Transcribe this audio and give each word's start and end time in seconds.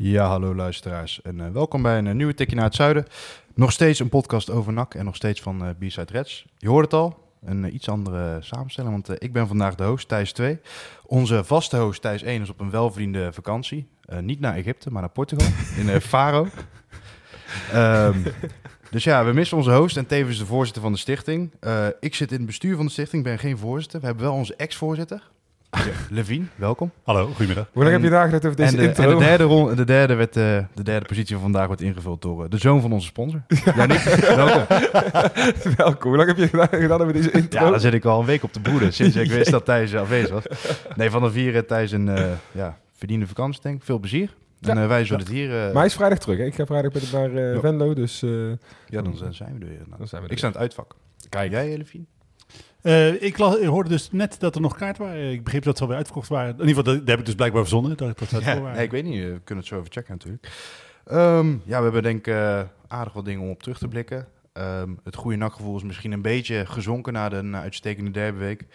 Ja, 0.00 0.26
hallo 0.26 0.54
luisteraars 0.54 1.22
en 1.22 1.40
eh, 1.40 1.50
welkom 1.50 1.82
bij 1.82 1.98
een 1.98 2.06
eh, 2.06 2.14
nieuwe 2.14 2.34
Tikje 2.34 2.56
naar 2.56 2.64
het 2.64 2.74
Zuiden. 2.74 3.06
Nog 3.54 3.72
steeds 3.72 3.98
een 3.98 4.08
podcast 4.08 4.50
over 4.50 4.72
NAC 4.72 4.94
en 4.94 5.04
nog 5.04 5.16
steeds 5.16 5.40
van 5.40 5.64
eh 5.64 5.70
B-Side 5.78 6.12
Reds. 6.12 6.46
Je 6.58 6.68
hoort 6.68 6.84
het 6.84 6.94
al, 6.94 7.18
een 7.44 7.74
iets 7.74 7.88
andere 7.88 8.38
samenstelling, 8.40 8.92
want 8.92 9.22
ik 9.22 9.32
ben 9.32 9.46
vandaag 9.46 9.74
de 9.74 9.84
host, 9.84 10.08
Thijs 10.08 10.32
2. 10.32 10.60
Onze 11.06 11.44
vaste 11.44 11.76
host, 11.76 12.02
Thijs 12.02 12.22
1, 12.22 12.42
is 12.42 12.50
op 12.50 12.60
een 12.60 12.70
welverdiende 12.70 13.32
vakantie. 13.32 13.88
Niet 14.20 14.40
naar 14.40 14.54
Egypte, 14.54 14.90
maar 14.90 15.00
naar 15.00 15.10
Portugal, 15.10 15.48
in 15.80 16.00
Faro. 16.00 16.48
Ehm, 17.72 18.18
dus 18.90 19.04
ja, 19.04 19.24
we 19.24 19.32
missen 19.32 19.56
onze 19.56 19.72
host 19.72 19.96
en 19.96 20.06
tevens 20.06 20.38
de 20.38 20.46
voorzitter 20.46 20.82
van 20.82 20.92
de 20.92 20.98
stichting. 20.98 21.52
Ik 22.00 22.14
zit 22.14 22.30
in 22.30 22.36
het 22.36 22.46
bestuur 22.46 22.76
van 22.76 22.86
de 22.86 22.92
stichting, 22.92 23.22
ben 23.22 23.38
geen 23.38 23.58
voorzitter. 23.58 24.00
We 24.00 24.06
hebben 24.06 24.24
wel 24.24 24.34
onze 24.34 24.56
ex-voorzitter, 24.56 25.22
Levine, 26.10 26.44
welkom. 26.56 26.90
Hallo, 27.04 27.26
goedemiddag. 27.26 27.68
Hoe 27.72 27.82
lang 27.82 27.94
heb 27.94 28.04
je 28.04 28.10
nagedacht 28.10 28.44
over 28.44 28.56
deze 28.56 28.70
en 28.70 28.76
de, 28.82 28.88
intro? 28.88 29.02
en 29.10 29.18
de 29.18 29.24
derde, 29.24 29.44
ron- 29.44 29.74
de, 29.74 29.84
derde 29.84 30.14
werd, 30.14 30.36
eh, 30.36 30.64
de 30.74 30.82
derde 30.82 31.06
positie 31.06 31.34
van 31.34 31.42
vandaag 31.42 31.66
wordt 31.66 31.82
ingevuld 31.82 32.22
door 32.22 32.44
eh, 32.44 32.50
de 32.50 32.58
zoon 32.58 32.80
van 32.80 32.92
onze 32.92 33.06
sponsor. 33.06 33.42
Ja, 33.76 33.86
niet? 33.86 34.02
Welkom. 34.34 34.66
Welkom. 35.76 36.08
Hoe 36.08 36.16
lang 36.16 36.28
heb 36.28 36.36
je 36.36 36.48
gedaan, 36.48 37.00
over 37.00 37.12
deze 37.12 37.30
intro? 37.30 37.64
Ja, 37.64 37.70
daar 37.70 37.80
zit 37.80 37.94
ik 37.94 38.04
al 38.04 38.20
een 38.20 38.26
week 38.26 38.42
op 38.42 38.52
de 38.52 38.60
broeden 38.60 38.92
sinds 38.92 39.16
ik 39.16 39.30
wist 39.30 39.50
dat 39.50 39.64
Thijs 39.64 39.94
afwezig 39.94 40.30
was. 40.30 40.44
Nee, 40.96 41.10
van 41.10 41.22
de 41.22 41.30
vieren 41.30 41.66
Thijs 41.66 41.92
een 41.92 42.08
eh, 42.08 42.24
ja, 42.52 42.78
verdiende 42.96 43.26
vakantie, 43.26 43.62
denk 43.62 43.76
ik. 43.76 43.82
Veel 43.84 43.98
plezier. 43.98 44.34
En 44.60 44.76
Ja. 44.76 44.82
eh, 44.82 44.88
wij 44.88 45.04
zullen 45.04 45.20
het 45.22 45.32
hier... 45.32 45.50
eh, 45.56 45.64
Maar 45.64 45.74
hij 45.74 45.86
is 45.86 45.94
vrijdag 45.94 46.18
terug. 46.18 46.38
Hè? 46.38 46.44
Ik 46.44 46.54
ga 46.54 46.66
vrijdag 46.66 47.12
naar 47.12 47.34
eh, 47.34 47.54
Ja. 47.54 47.60
Venlo, 47.60 47.94
dus... 47.94 48.22
eh, 48.22 48.30
ja, 48.86 49.02
dan 49.02 49.16
zijn 49.30 49.54
we 49.58 49.60
er 49.64 49.68
weer. 49.70 49.82
Nou, 49.86 49.98
Dan 49.98 50.08
zijn 50.08 50.20
we 50.22 50.26
er 50.26 50.32
ik 50.32 50.38
sta 50.38 50.46
in 50.46 50.52
het 50.52 50.62
uitvak. 50.62 50.94
Kijk. 51.28 51.50
Jij, 51.50 51.68
Elefien? 51.72 52.06
Eh, 52.88 53.22
ik, 53.22 53.38
las- 53.38 53.56
ik 53.58 53.66
hoorde 53.66 53.88
dus 53.88 54.10
net 54.10 54.40
dat 54.40 54.54
er 54.54 54.60
nog 54.60 54.76
kaarten 54.76 55.04
waren. 55.04 55.32
Ik 55.32 55.44
begreep 55.44 55.62
dat 55.62 55.76
ze 55.76 55.82
alweer 55.82 55.96
uitverkocht 55.96 56.28
waren. 56.28 56.52
In 56.52 56.58
ieder 56.60 56.68
geval, 56.68 56.84
dat, 56.84 56.98
dat 56.98 57.08
heb 57.08 57.18
ik 57.18 57.24
dus 57.24 57.34
blijkbaar 57.34 57.60
verzonnen. 57.62 57.96
Dat, 57.96 58.18
dat, 58.18 58.30
dat 58.30 58.42
Ja, 58.42 58.58
nee, 58.58 58.84
ik 58.84 58.90
weet 58.90 59.04
niet. 59.04 59.22
We 59.22 59.40
kunnen 59.44 59.64
het 59.64 59.66
zo 59.72 59.78
even 59.78 59.92
checken 59.92 60.12
natuurlijk. 60.12 60.48
Ehm, 61.04 61.48
ja, 61.50 61.76
we 61.76 61.82
hebben 61.82 62.02
denk 62.02 62.18
ik 62.26 62.34
eh, 62.34 62.62
aardig 62.88 63.12
wat 63.12 63.24
dingen 63.24 63.42
om 63.42 63.50
op 63.50 63.62
terug 63.62 63.78
te 63.78 63.88
blikken. 63.88 64.28
Ehm, 64.52 64.90
het 65.04 65.14
goede 65.16 65.36
nakgevoel 65.36 65.76
is 65.76 65.82
misschien 65.82 66.12
een 66.12 66.22
beetje 66.22 66.66
gezonken 66.66 67.12
na 67.12 67.28
de 67.28 67.42
na 67.42 67.60
uitstekende 67.60 68.10
derbyweek. 68.10 68.66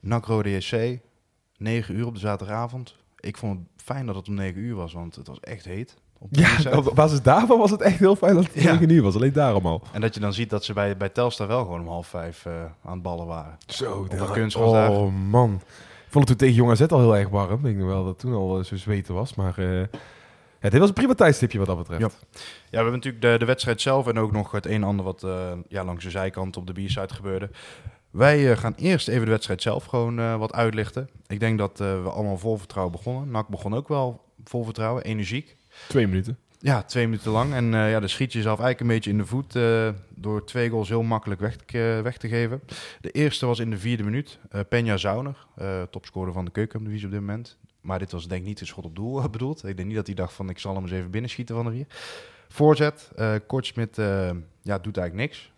NAC 0.00 0.26
Rode 0.26 0.50
JC, 0.56 0.98
9 1.56 1.96
uur 1.96 2.06
op 2.06 2.14
de 2.14 2.20
zaterdagavond. 2.20 2.96
Ik 3.20 3.36
vond 3.36 3.58
het 3.58 3.82
fijn 3.82 4.06
dat 4.06 4.14
het 4.14 4.28
om 4.28 4.34
9 4.34 4.60
uur 4.60 4.74
was, 4.74 4.92
want 4.92 5.14
het 5.16 5.26
was 5.26 5.40
echt 5.40 5.64
heet. 5.64 5.96
Op 6.18 6.28
ja, 6.30 6.76
op 6.76 6.94
basis 6.94 7.22
daarvan 7.22 7.58
was 7.58 7.70
het 7.70 7.80
echt 7.80 7.98
heel 7.98 8.16
fijn 8.16 8.34
dat 8.34 8.44
het 8.44 8.62
Ja. 8.62 8.72
9 8.72 8.90
uur 8.90 9.02
was. 9.02 9.14
Alleen 9.14 9.32
daarom 9.32 9.66
al. 9.66 9.82
En 9.92 10.00
dat 10.00 10.14
je 10.14 10.20
dan 10.20 10.32
ziet 10.32 10.50
dat 10.50 10.64
ze 10.64 10.72
bij, 10.72 10.96
bij 10.96 11.08
Telstar 11.08 11.46
wel 11.46 11.62
gewoon 11.62 11.80
om 11.80 11.88
half 11.88 12.06
vijf 12.06 12.46
eh, 12.46 12.52
aan 12.84 12.92
het 12.92 13.02
ballen 13.02 13.26
waren. 13.26 13.56
Zo, 13.66 14.06
dat 14.08 14.30
kunstgras 14.30 14.72
daar. 14.72 14.90
Oh, 14.90 15.12
man. 15.30 15.54
Ik 16.06 16.14
vond 16.14 16.28
het 16.28 16.38
toen 16.38 16.48
tegen 16.48 16.54
Jong 16.54 16.70
AZ 16.70 16.80
al 16.80 17.00
heel 17.00 17.16
erg 17.16 17.28
warm. 17.28 17.66
Ik 17.66 17.76
denk 17.76 17.86
wel 17.86 18.04
dat 18.04 18.06
het 18.06 18.18
toen 18.18 18.34
al 18.34 18.58
eh, 18.58 18.64
zo 18.64 18.76
zweten 18.76 19.14
was. 19.14 19.34
Maar 19.34 19.58
eh, 19.58 19.80
ja, 20.60 20.68
dit 20.70 20.78
was 20.78 20.88
een 20.88 20.94
prima 20.94 21.14
tijdstipje 21.14 21.58
wat 21.58 21.66
dat 21.66 21.78
betreft. 21.78 22.00
Ja. 22.00 22.08
Ja, 22.10 22.44
we 22.70 22.76
hebben 22.76 22.92
natuurlijk 22.92 23.22
de, 23.22 23.36
de 23.38 23.44
wedstrijd 23.44 23.80
zelf 23.80 24.06
en 24.06 24.18
ook 24.18 24.32
nog 24.32 24.50
het 24.50 24.66
een 24.66 24.72
en 24.72 24.84
ander 24.84 25.04
wat 25.04 25.22
eh, 25.22 25.32
ja, 25.68 25.84
langs 25.84 26.04
de 26.04 26.10
zijkant 26.10 26.56
op 26.56 26.66
de 26.66 26.72
biersite 26.72 27.14
gebeurde. 27.14 27.50
Wij 28.10 28.50
eh, 28.50 28.56
gaan 28.56 28.74
eerst 28.76 29.08
even 29.08 29.24
de 29.24 29.30
wedstrijd 29.30 29.62
zelf 29.62 29.84
gewoon 29.84 30.18
eh, 30.18 30.36
wat 30.36 30.52
uitlichten. 30.52 31.08
Ik 31.26 31.40
denk 31.40 31.58
dat 31.58 31.80
eh, 31.80 32.02
we 32.02 32.10
allemaal 32.10 32.38
vol 32.38 32.56
vertrouwen 32.56 32.92
begonnen. 32.96 33.30
NAC 33.30 33.48
begon 33.48 33.74
ook 33.74 33.88
wel 33.88 34.24
vol 34.44 34.64
vertrouwen, 34.64 35.02
energiek. 35.02 35.56
Twee 35.88 36.06
minuten. 36.06 36.38
Ja, 36.60 36.82
twee 36.82 37.04
minuten 37.04 37.30
lang. 37.30 37.52
En 37.54 37.74
eh 37.74 37.90
ja, 37.90 38.00
dan 38.00 38.08
schiet 38.08 38.32
je 38.32 38.38
jezelf 38.38 38.60
eigenlijk 38.60 38.80
een 38.90 38.96
beetje 38.96 39.10
in 39.10 39.18
de 39.18 39.26
voet 39.26 39.56
eh, 39.56 39.88
door 40.08 40.44
twee 40.46 40.68
goals 40.70 40.88
heel 40.88 41.02
makkelijk 41.02 41.40
weg, 41.40 41.56
te- 41.56 42.00
weg 42.02 42.16
te 42.16 42.28
geven. 42.28 42.60
De 43.00 43.10
eerste 43.10 43.46
was 43.46 43.58
in 43.58 43.70
de 43.70 43.78
vierde 43.78 44.02
minuut. 44.02 44.38
eh 44.50 44.60
Peña 44.64 44.94
Zauner, 44.94 45.46
topscorer 45.90 46.32
van 46.32 46.44
de 46.44 46.50
keukendivisie 46.50 47.06
op 47.06 47.12
dit 47.12 47.20
moment. 47.20 47.58
Maar 47.80 47.98
dit 47.98 48.12
was 48.12 48.28
denk 48.28 48.40
ik 48.40 48.46
niet 48.46 48.60
een 48.60 48.66
schot 48.66 48.84
op 48.84 48.96
doel 48.96 49.28
bedoeld. 49.30 49.64
Ik 49.64 49.76
denk 49.76 49.88
niet 49.88 49.96
dat 49.96 50.06
hij 50.06 50.14
dacht 50.14 50.32
van 50.32 50.48
ik 50.48 50.58
zal 50.58 50.74
hem 50.74 50.82
eens 50.82 50.92
even 50.92 51.10
binnenschieten 51.10 51.54
van 51.54 51.64
de 51.64 51.70
vier. 51.70 51.86
Voorzet, 52.48 53.10
eh 53.16 53.34
Kortsmit 53.46 53.96
ja, 54.62 54.78
doet 54.78 54.96
eigenlijk 54.96 55.14
niks. 55.14 55.52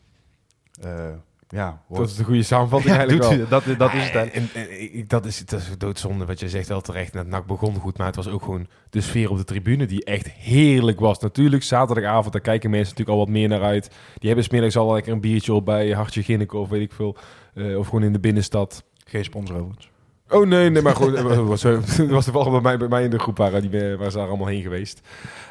Ja, 1.52 1.82
Dat 1.88 2.08
is 2.08 2.14
de 2.16 2.24
goede 2.24 2.42
samenvatting 2.42 2.92
ja, 2.94 2.98
eigenlijk 2.98 3.28
doet, 3.30 3.38
wel. 3.48 3.60
hij- 3.62 3.76
dat, 3.76 3.78
dat 3.78 3.92
is 3.94 4.10
het. 4.10 4.30
En, 4.30 5.04
dat, 5.06 5.26
is, 5.26 5.44
dat 5.44 5.60
is 5.60 5.70
doodzonde, 5.78 6.24
wat 6.24 6.40
je 6.40 6.48
zegt 6.48 6.68
wel 6.68 6.80
terecht. 6.80 7.14
Het 7.14 7.26
NAC 7.26 7.46
begon 7.46 7.74
goed, 7.76 7.98
maar 7.98 8.06
het 8.06 8.16
was 8.16 8.28
ook 8.28 8.42
gewoon 8.42 8.66
de 8.90 9.00
sfeer 9.00 9.30
op 9.30 9.36
de 9.36 9.44
tribune 9.44 9.86
die 9.86 10.04
echt 10.04 10.30
heerlijk 10.30 11.00
was. 11.00 11.18
Natuurlijk, 11.18 11.62
zaterdagavond, 11.62 12.32
daar 12.32 12.42
kijken 12.42 12.70
mensen 12.70 12.88
natuurlijk 12.90 13.18
al 13.18 13.24
wat 13.24 13.34
meer 13.34 13.48
naar 13.48 13.62
uit. 13.62 13.90
Die 14.18 14.26
hebben 14.28 14.44
smiddags 14.44 14.76
al 14.76 14.92
lekker 14.92 15.12
een 15.12 15.20
biertje 15.20 15.52
op 15.52 15.64
bij 15.64 15.90
Hartje 15.90 16.22
Ginneke 16.22 16.56
of 16.56 16.68
weet 16.68 16.82
ik 16.82 16.92
veel. 16.92 17.16
Eh, 17.54 17.78
of 17.78 17.86
gewoon 17.88 18.02
in 18.04 18.12
de 18.12 18.20
binnenstad. 18.20 18.84
Geen 19.04 19.24
sponsor 19.24 19.56
overigens. 19.56 19.89
Oh 20.30 20.46
nee, 20.46 20.70
nee, 20.70 20.82
maar 20.82 20.96
gewoon, 20.96 21.14
het 21.28 21.36
was, 21.36 21.62
was 22.08 22.24
toevallig 22.24 22.50
bij 22.50 22.60
mij, 22.60 22.76
bij 22.78 22.88
mij 22.88 23.04
in 23.04 23.10
de 23.10 23.18
groep 23.18 23.36
waren, 23.36 23.60
die, 23.60 23.70
ben- 23.70 23.96
waren 23.96 24.12
ze 24.12 24.18
daar 24.18 24.28
allemaal 24.28 24.46
heen 24.46 24.62
geweest. 24.62 25.00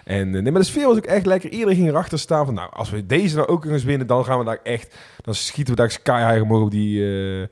En 0.03 0.35
eh, 0.35 0.41
nee, 0.41 0.51
maar 0.51 0.61
de 0.61 0.67
sfeer 0.67 0.87
was 0.87 0.97
ook 0.97 1.05
echt 1.05 1.25
lekker. 1.25 1.49
Iedereen 1.49 1.75
ging 1.75 1.87
erachter 1.87 2.19
staan 2.19 2.45
van, 2.45 2.53
nou, 2.53 2.71
als 2.73 2.89
we 2.89 3.05
deze 3.05 3.35
nou 3.35 3.47
ook 3.47 3.65
eens 3.65 3.83
winnen, 3.83 4.07
dan 4.07 4.25
gaan 4.25 4.39
we 4.39 4.45
daar 4.45 4.59
echt, 4.63 4.95
dan 5.21 5.33
schieten 5.33 5.73
we 5.73 5.79
daar 5.79 5.91
sky 5.91 6.31
high 6.31 6.41
omhoog 6.41 6.63
op 6.63 6.71
die, 6.71 7.05
eh, 7.41 7.47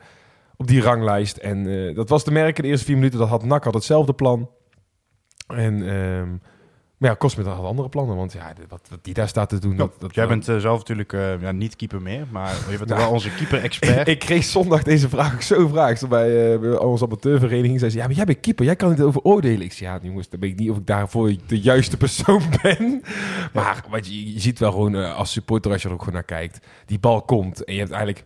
op 0.58 0.68
die 0.68 0.82
ranglijst. 0.82 1.38
En 1.38 1.88
eh, 1.88 1.96
dat 1.96 2.10
was 2.10 2.24
te 2.24 2.32
merken 2.32 2.64
de 2.64 2.70
eerste 2.70 2.86
vier 2.86 2.96
minuten. 2.96 3.20
Dat 3.20 3.28
had 3.30 3.44
NAC 3.44 3.64
had 3.64 3.74
hetzelfde 3.74 4.14
plan. 4.14 4.50
En, 5.48 5.90
ehm, 5.90 6.30
maar 6.98 7.10
ja, 7.10 7.16
Cosmet 7.16 7.46
had 7.46 7.66
andere 7.66 7.90
plannen, 7.90 8.16
want 8.16 8.34
ja, 8.34 8.54
wat, 8.70 8.82
wat 8.90 9.00
die 9.04 9.14
daar 9.14 9.28
staat 9.28 9.50
te 9.50 9.60
doen. 9.60 9.76
dat, 9.76 9.92
dat, 10.00 10.16
Jij 10.16 10.28
bent 10.28 10.48
eh, 10.50 10.58
zelf 10.58 10.78
natuurlijk 10.78 11.14
eh, 11.14 11.42
ja, 11.42 11.52
niet 11.52 11.76
keeper 11.76 12.02
meer, 12.02 12.28
maar 12.32 12.56
je 12.70 12.78
bent 12.78 12.90
Nou. 12.90 13.02
wel 13.02 13.12
onze 13.12 13.30
keeper-expert. 13.36 14.08
Ik 14.08 14.20
kreeg 14.20 14.44
zondag 14.44 14.84
deze 14.84 15.10
vraag 15.10 15.34
ook 15.34 15.42
zo 15.42 15.68
vraag. 15.68 16.08
Bij, 16.08 16.60
bij 16.60 16.78
onze 16.78 17.04
amateurvereniging. 17.06 17.80
Zei 17.80 17.92
ze, 17.92 17.98
ja, 17.98 18.06
maar 18.06 18.16
jij 18.16 18.26
bent 18.26 18.40
keeper. 18.40 18.66
Jij 18.66 18.76
kan 18.76 18.90
het 18.90 19.02
over 19.02 19.22
oordelen. 19.22 19.62
Ik 19.62 19.74
zei, 19.74 19.90
ja, 19.90 20.00
jongens, 20.02 20.30
dan 20.30 20.40
weet 20.40 20.52
ik 20.52 20.60
niet 20.60 20.70
of 20.70 20.78
ik 20.78 20.86
daarvoor 20.88 21.34
de 21.48 21.60
juiste 21.60 21.98
persoon 21.98 22.42
ben. 22.62 23.02
Maar 23.54 23.84
wat 23.90 24.08
je, 24.08 24.34
je 24.34 24.40
ziet 24.40 24.60
wel 24.60 24.72
gewoon 24.72 24.96
als 25.16 25.32
supporter, 25.32 25.72
als 25.72 25.82
je 25.82 25.88
er 25.88 25.94
ook 25.94 26.00
gewoon 26.00 26.16
naar 26.16 26.24
kijkt. 26.24 26.66
Die 26.86 27.00
bal 27.00 27.22
komt 27.22 27.64
en 27.64 27.74
je 27.74 27.80
hebt 27.80 27.92
eigenlijk... 27.92 28.26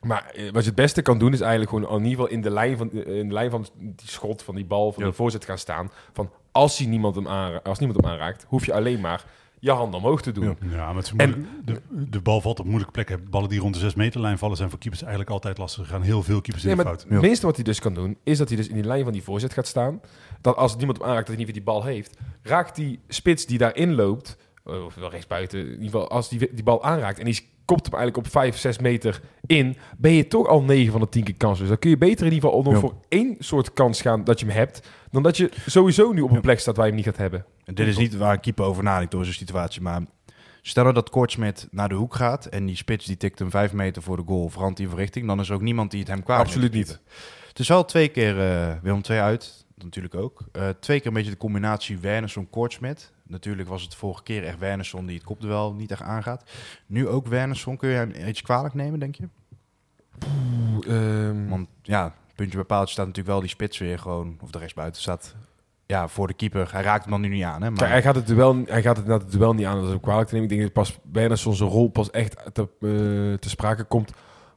Maar 0.00 0.34
wat 0.52 0.62
je 0.62 0.68
het 0.68 0.74
beste 0.74 1.02
kan 1.02 1.18
doen, 1.18 1.32
is 1.32 1.40
eigenlijk 1.40 1.70
gewoon 1.70 1.88
in 1.90 2.04
ieder 2.04 2.10
geval 2.10 2.26
in 2.36 2.40
de 2.42 2.50
lijn 2.50 2.76
van, 2.76 2.92
in 2.92 3.28
de 3.28 3.34
lijn 3.34 3.50
van 3.50 3.66
die 3.74 3.94
schot, 4.08 4.42
van 4.42 4.54
die 4.54 4.64
bal, 4.64 4.92
van 4.92 5.02
Ja. 5.02 5.08
de 5.08 5.14
voorzet 5.14 5.44
gaan 5.44 5.58
staan. 5.58 5.90
Van 6.12 6.30
als, 6.58 6.78
hij 6.78 6.86
niemand 6.86 7.14
hem 7.14 7.28
aanra- 7.28 7.60
als 7.64 7.78
niemand 7.78 8.00
hem 8.00 8.10
aanraakt, 8.12 8.44
hoef 8.48 8.66
je 8.66 8.72
alleen 8.74 9.00
maar 9.00 9.24
je 9.60 9.70
hand 9.70 9.94
omhoog 9.94 10.22
te 10.22 10.32
doen. 10.32 10.44
Ja. 10.44 10.54
Ja, 10.70 10.92
maar 10.92 11.02
is 11.02 11.12
En- 11.16 11.30
moeilijk. 11.30 11.48
de, 11.64 11.80
de 12.10 12.20
bal 12.20 12.40
valt 12.40 12.58
op 12.60 12.64
moeilijke 12.64 12.92
plekken. 12.92 13.30
Ballen 13.30 13.48
die 13.48 13.60
rond 13.60 13.74
de 13.74 13.80
6 13.80 13.94
meterlijn 13.94 14.38
vallen 14.38 14.56
zijn 14.56 14.70
voor 14.70 14.78
keepers 14.78 15.00
eigenlijk 15.02 15.30
altijd 15.32 15.58
lastig. 15.58 15.82
Er 15.82 15.88
gaan 15.88 16.02
heel 16.02 16.22
veel 16.22 16.40
keepers 16.40 16.64
in 16.64 16.76
de 16.76 16.82
fout. 16.82 17.06
het 17.08 17.20
minste 17.20 17.46
wat 17.46 17.54
hij 17.54 17.64
dus 17.64 17.80
kan 17.80 17.94
doen, 17.94 18.16
is 18.24 18.38
dat 18.38 18.48
hij 18.48 18.56
dus 18.56 18.68
in 18.68 18.74
die 18.74 18.84
lijn 18.84 19.04
van 19.04 19.12
die 19.12 19.22
voorzet 19.22 19.52
gaat 19.52 19.66
staan. 19.66 20.00
Dat 20.40 20.56
als 20.56 20.76
niemand 20.76 20.98
hem 20.98 21.06
aanraakt, 21.06 21.26
dat 21.26 21.36
hij 21.36 21.44
niet 21.44 21.54
weer 21.54 21.64
die 21.64 21.72
bal 21.74 21.84
heeft. 21.84 22.16
Raakt 22.42 22.76
die 22.76 23.00
spits 23.08 23.46
die 23.46 23.58
daarin 23.58 23.94
loopt, 23.94 24.36
eh, 24.64 24.84
of 24.84 24.94
wel 24.94 25.10
rechtsbuiten, 25.10 25.60
in 25.60 25.66
ieder 25.70 25.84
geval 25.84 26.08
als 26.10 26.28
die 26.28 26.48
die 26.54 26.64
bal 26.64 26.84
aanraakt 26.84 27.18
en 27.18 27.24
die 27.24 27.48
kopt 27.68 27.84
hem 27.86 27.94
eigenlijk 27.94 28.26
op 28.26 28.32
5, 28.32 28.56
6 28.56 28.78
meter 28.78 29.20
in, 29.46 29.76
ben 29.98 30.12
je 30.12 30.26
toch 30.28 30.46
al 30.46 30.62
9 30.62 30.92
van 30.92 31.00
de 31.00 31.08
10 31.08 31.24
keer 31.24 31.36
kans. 31.36 31.58
Dus 31.58 31.68
dan 31.68 31.78
kun 31.78 31.90
je 31.90 31.98
beter 31.98 32.26
in 32.26 32.32
ieder 32.32 32.48
geval 32.48 32.62
nog 32.64 32.72
Ja. 32.72 32.80
voor 32.80 32.94
één 33.08 33.36
soort 33.38 33.72
kans 33.72 34.00
gaan 34.00 34.24
dat 34.24 34.40
je 34.40 34.46
hem 34.46 34.54
hebt, 34.56 34.88
dan 35.10 35.22
dat 35.22 35.36
je 35.36 35.50
sowieso 35.66 36.12
nu 36.12 36.20
op 36.20 36.30
een 36.30 36.40
plek 36.40 36.60
staat 36.60 36.76
waar 36.76 36.84
je 36.86 36.92
hem 36.92 37.00
niet 37.00 37.08
gaat 37.10 37.20
hebben. 37.20 37.44
En 37.64 37.74
dit 37.74 37.86
is 37.86 37.96
niet 37.96 38.16
waar 38.16 38.32
een 38.32 38.40
keeper 38.40 38.64
over 38.64 38.82
nadenkt 38.82 39.10
door 39.12 39.24
zo'n 39.24 39.32
situatie. 39.32 39.82
Maar 39.82 40.02
stel 40.62 40.82
nou 40.82 40.94
dat 40.94 41.10
Kortsmit 41.10 41.68
naar 41.70 41.88
de 41.88 41.94
hoek 41.94 42.14
gaat 42.14 42.46
en 42.46 42.66
die 42.66 42.76
spits 42.76 43.06
die 43.06 43.16
tikt 43.16 43.38
hem 43.38 43.50
vijf 43.50 43.72
meter 43.72 44.02
voor 44.02 44.16
de 44.16 44.22
goal, 44.26 44.48
verandert 44.48 44.78
hij 44.78 44.88
van 44.88 44.98
richting, 44.98 45.26
dan 45.26 45.40
is 45.40 45.48
er 45.48 45.54
ook 45.54 45.60
niemand 45.62 45.90
die 45.90 46.00
het 46.00 46.08
hem 46.08 46.22
kwaad 46.22 46.40
Absoluut 46.40 46.72
niet. 46.72 47.00
Het 47.48 47.58
is 47.58 47.68
wel 47.68 47.84
twee 47.84 48.08
keer 48.08 48.40
eh 48.40 48.72
Willem 48.82 49.00
II 49.10 49.18
uit, 49.20 49.64
natuurlijk 49.76 50.14
ook. 50.14 50.40
Eh, 50.52 50.68
twee 50.80 50.98
keer 50.98 51.06
een 51.08 51.12
beetje 51.14 51.30
de 51.30 51.36
combinatie 51.36 51.98
Wernersson-Kortsmit. 51.98 53.12
Natuurlijk 53.28 53.68
was 53.68 53.82
het 53.82 53.94
vorige 53.94 54.22
keer 54.22 54.44
echt 54.44 54.58
Wernersson 54.58 55.06
die 55.06 55.16
het 55.16 55.24
kopduel 55.24 55.72
niet 55.72 55.90
echt 55.90 56.02
aangaat. 56.02 56.50
Nu 56.86 57.08
ook 57.08 57.26
Wernersson. 57.26 57.76
Kun 57.76 57.88
je 57.88 57.94
hem 57.94 58.12
iets 58.26 58.42
kwalijk 58.42 58.74
nemen, 58.74 58.98
denk 58.98 59.14
je? 59.14 59.28
Ehm, 60.86 61.48
Want 61.48 61.68
ja, 61.82 62.14
puntje 62.34 62.56
bij 62.56 62.66
paaltje 62.66 62.92
staat 62.92 63.06
natuurlijk 63.06 63.34
wel 63.34 63.40
die 63.40 63.50
spits 63.50 63.78
weer 63.78 63.98
gewoon, 63.98 64.36
of 64.40 64.50
de 64.50 64.58
rechtsbuiten 64.58 65.00
staat 65.00 65.34
ja, 65.86 66.08
voor 66.08 66.26
de 66.26 66.34
keeper. 66.34 66.68
Hij 66.72 66.82
raakt 66.82 67.02
hem 67.02 67.12
dan 67.12 67.20
nu 67.20 67.28
niet 67.28 67.44
aan, 67.44 67.62
hè? 67.62 67.70
Maar 67.70 67.78
Kijk, 67.78 67.90
hij 67.90 68.02
gaat 68.02 68.14
het 68.14 68.26
duel, 68.26 68.62
hij 68.64 68.82
gaat 68.82 68.96
het, 68.96 69.06
het 69.06 69.32
duel 69.32 69.54
niet 69.54 69.66
aan, 69.66 69.80
dat 69.80 69.88
is 69.88 69.94
ook 69.94 70.02
kwalijk 70.02 70.28
te 70.28 70.34
nemen. 70.34 70.50
Ik 70.50 70.56
denk 70.56 70.74
dat 70.74 70.84
pas 70.84 70.98
bijna 71.02 71.36
zijn 71.36 71.54
rol 71.54 71.88
pas 71.88 72.10
echt 72.10 72.36
te, 72.52 72.62
eh, 72.62 73.38
te 73.38 73.48
sprake 73.48 73.84
komt 73.84 74.12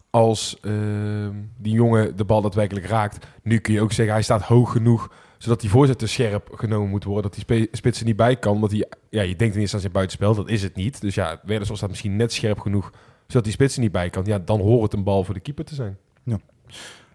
als 0.09 0.59
ehm, 0.61 1.33
die 1.57 1.73
jongen 1.73 2.15
de 2.15 2.25
bal 2.25 2.41
daadwerkelijk 2.41 2.85
raakt. 2.85 3.25
Nu 3.43 3.59
kun 3.59 3.73
je 3.73 3.81
ook 3.81 3.91
zeggen, 3.91 4.13
hij 4.13 4.23
staat 4.23 4.41
hoog 4.41 4.71
genoeg 4.71 5.11
zodat 5.41 5.61
die 5.61 5.69
voorzetten 5.69 6.09
scherp 6.09 6.49
genomen 6.55 6.89
moet 6.89 7.03
worden. 7.03 7.31
Dat 7.31 7.47
die 7.47 7.67
spits 7.71 7.99
er 7.99 8.05
niet 8.05 8.15
bij 8.15 8.35
kan. 8.35 8.59
Want 8.59 8.71
die, 8.71 8.85
ja, 9.09 9.21
je 9.21 9.35
denkt 9.35 9.39
in 9.39 9.45
eerste 9.45 9.59
instantie 9.59 9.89
buitenspel. 9.89 10.35
Dat 10.35 10.49
is 10.49 10.63
het 10.63 10.75
niet. 10.75 11.01
Dus 11.01 11.15
ja, 11.15 11.39
Werdersson 11.43 11.77
staat 11.77 11.89
misschien 11.89 12.15
net 12.15 12.33
scherp 12.33 12.59
genoeg. 12.59 12.91
Zodat 13.27 13.43
die 13.43 13.53
spits 13.53 13.75
er 13.75 13.81
niet 13.81 13.91
bij 13.91 14.09
kan. 14.09 14.25
Ja, 14.25 14.39
dan 14.39 14.59
hoort 14.59 14.81
het 14.81 14.93
een 14.93 15.03
bal 15.03 15.23
voor 15.23 15.33
de 15.33 15.39
keeper 15.39 15.65
te 15.65 15.75
zijn. 15.75 15.97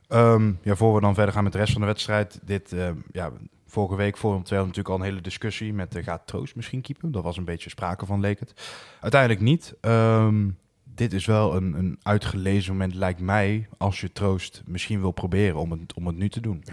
Ehm, 0.09 0.53
ja, 0.63 0.75
voor 0.75 0.95
we 0.95 1.01
dan 1.01 1.15
verder 1.15 1.35
gaan 1.35 1.43
met 1.43 1.53
de 1.53 1.59
rest 1.59 1.73
van 1.73 1.81
de 1.81 1.87
wedstrijd. 1.87 2.41
Dit, 2.43 2.73
ehm, 2.73 2.97
ja, 3.13 3.33
vorige 3.67 3.97
week 3.97 4.17
voor 4.17 4.35
om 4.35 4.43
natuurlijk 4.49 4.89
al 4.89 4.95
een 4.95 5.03
hele 5.03 5.21
discussie 5.21 5.73
met 5.73 5.95
eh, 5.95 6.05
gaat 6.05 6.27
Troost 6.27 6.57
misschien 6.57 6.81
keepen. 6.81 7.13
Dat 7.13 7.23
was 7.23 7.37
een 7.37 7.45
beetje 7.45 7.71
sprake 7.71 8.07
van, 8.07 8.21
leek 8.21 8.41
het. 8.41 8.53
Uiteindelijk 9.01 9.41
niet. 9.41 9.75
Ehm, 9.81 10.49
dit 10.97 11.13
is 11.13 11.27
wel 11.27 11.57
een, 11.57 11.79
een 11.79 11.99
uitgelezen 12.03 12.73
moment, 12.73 12.95
lijkt 12.95 13.21
mij, 13.21 13.69
als 13.79 14.01
je 14.01 14.13
Troost 14.13 14.63
misschien 14.67 15.01
wil 15.01 15.11
proberen 15.11 15.57
om 15.57 15.71
het, 15.71 15.95
om 15.95 16.07
het 16.07 16.17
nu 16.17 16.29
te 16.29 16.41
doen. 16.41 16.65